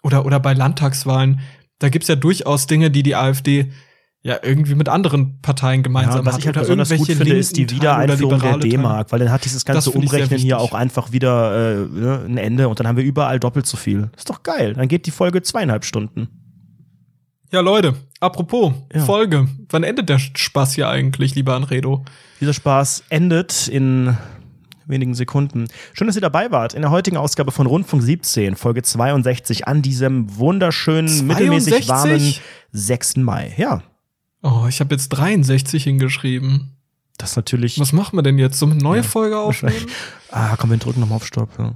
oder, 0.03 0.25
oder 0.25 0.39
bei 0.39 0.53
Landtagswahlen, 0.53 1.39
da 1.79 1.89
gibt's 1.89 2.07
ja 2.07 2.15
durchaus 2.15 2.67
Dinge, 2.67 2.91
die 2.91 3.03
die 3.03 3.15
AfD 3.15 3.71
ja 4.23 4.37
irgendwie 4.43 4.75
mit 4.75 4.87
anderen 4.87 5.41
Parteien 5.41 5.79
Ja, 5.79 5.83
gemeinsam 5.83 6.19
und 6.19 6.25
was 6.27 6.33
hat. 6.35 6.41
ich 6.41 6.45
halt 6.45 6.59
besonders 6.59 6.89
gut 6.89 7.07
finde, 7.07 7.35
ist 7.35 7.57
die 7.57 7.69
Wiedereinführung 7.69 8.39
der. 8.39 8.57
D-Mark, 8.57 9.11
weil 9.11 9.19
dann 9.19 9.31
hat 9.31 9.45
dieses 9.45 9.65
ganze 9.65 9.89
Umrechnen 9.91 10.39
hier 10.39 10.59
auch 10.59 10.73
einfach 10.73 11.11
wieder 11.11 11.81
äh, 11.81 11.87
ne, 11.87 12.25
ein 12.27 12.37
Ende 12.37 12.67
und 12.69 12.79
dann 12.79 12.87
haben 12.87 12.97
wir 12.97 13.03
überall 13.03 13.39
doppelt 13.39 13.65
so 13.65 13.77
viel. 13.77 14.11
Ist 14.15 14.29
doch 14.29 14.43
geil. 14.43 14.73
Dann 14.73 14.87
geht 14.87 15.07
die 15.07 15.11
Folge 15.11 15.41
zweieinhalb 15.41 15.85
Stunden. 15.85 16.40
Ja, 17.51 17.59
Leute, 17.59 17.95
apropos 18.19 18.73
Ja. 18.93 19.01
Folge. 19.03 19.47
Wann 19.69 19.83
endet 19.83 20.07
der 20.09 20.19
Spaß 20.19 20.73
hier 20.73 20.87
eigentlich, 20.87 21.35
lieber 21.35 21.55
Anredo? 21.55 22.05
Dieser 22.39 22.53
Spaß 22.53 23.03
endet 23.09 23.67
in 23.67 24.17
wenigen 24.85 25.13
Sekunden. 25.15 25.67
Schön, 25.93 26.07
dass 26.07 26.15
ihr 26.15 26.21
dabei 26.21 26.51
wart 26.51 26.73
in 26.73 26.81
der 26.81 26.91
heutigen 26.91 27.17
Ausgabe 27.17 27.51
von 27.51 27.67
Rundfunk 27.67 28.03
17, 28.03 28.55
Folge 28.55 28.83
62, 28.83 29.67
an 29.67 29.81
diesem 29.81 30.37
wunderschönen, 30.37 31.27
mittelmäßig 31.27 31.85
62? 31.87 31.89
warmen 31.89 32.33
6. 32.71 33.17
Mai. 33.17 33.53
Ja, 33.57 33.83
Oh, 34.43 34.65
ich 34.67 34.79
habe 34.79 34.95
jetzt 34.95 35.09
63 35.09 35.83
hingeschrieben. 35.83 36.71
Das 37.17 37.31
ist 37.31 37.35
natürlich. 37.35 37.79
Was 37.79 37.93
machen 37.93 38.17
wir 38.17 38.23
denn 38.23 38.39
jetzt? 38.39 38.57
So 38.57 38.65
eine 38.65 38.75
neue 38.75 39.01
ja, 39.01 39.03
Folge 39.03 39.37
aufnehmen? 39.37 39.75
Ah, 40.33 40.55
komm, 40.57 40.69
wir 40.69 40.77
drücken 40.77 41.01
nochmal 41.01 41.17
auf 41.17 41.25
Stopp. 41.25 41.49
Ja. 41.59 41.73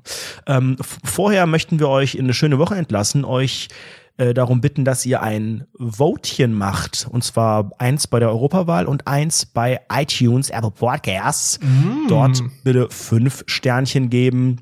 Ähm, 0.47 0.77
vorher 1.03 1.45
möchten 1.45 1.77
wir 1.77 1.89
euch 1.89 2.15
in 2.15 2.23
eine 2.23 2.33
schöne 2.33 2.57
Woche 2.57 2.75
entlassen, 2.75 3.25
euch 3.25 3.67
äh, 4.17 4.33
darum 4.33 4.61
bitten, 4.61 4.85
dass 4.85 5.05
ihr 5.05 5.21
ein 5.21 5.65
Votchen 5.77 6.53
macht. 6.53 7.07
Und 7.09 7.23
zwar 7.23 7.71
eins 7.77 8.07
bei 8.07 8.19
der 8.19 8.29
Europawahl 8.29 8.85
und 8.85 9.07
eins 9.07 9.45
bei 9.45 9.81
iTunes, 9.91 10.49
Apple 10.49 10.71
Podcasts. 10.71 11.59
Mm. 11.59 12.07
Dort 12.07 12.41
bitte 12.63 12.87
fünf 12.89 13.43
Sternchen 13.47 14.09
geben 14.09 14.61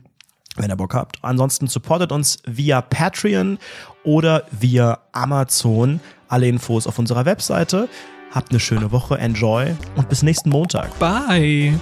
wenn 0.56 0.70
ihr 0.70 0.76
Bock 0.76 0.94
habt. 0.94 1.18
Ansonsten 1.24 1.68
supportet 1.68 2.12
uns 2.12 2.38
via 2.46 2.82
Patreon 2.82 3.58
oder 4.04 4.44
via 4.52 5.00
Amazon. 5.12 6.00
Alle 6.28 6.48
Infos 6.48 6.88
auf 6.88 7.00
unserer 7.00 7.26
Webseite. 7.26 7.90
Habt 8.32 8.52
eine 8.52 8.60
schöne 8.60 8.92
Woche, 8.92 9.18
enjoy 9.18 9.76
und 9.96 10.10
bis 10.10 10.24
nächsten 10.24 10.50
Montag. 10.50 10.98
Bye. 11.00 11.80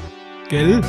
Gell? 0.49 0.81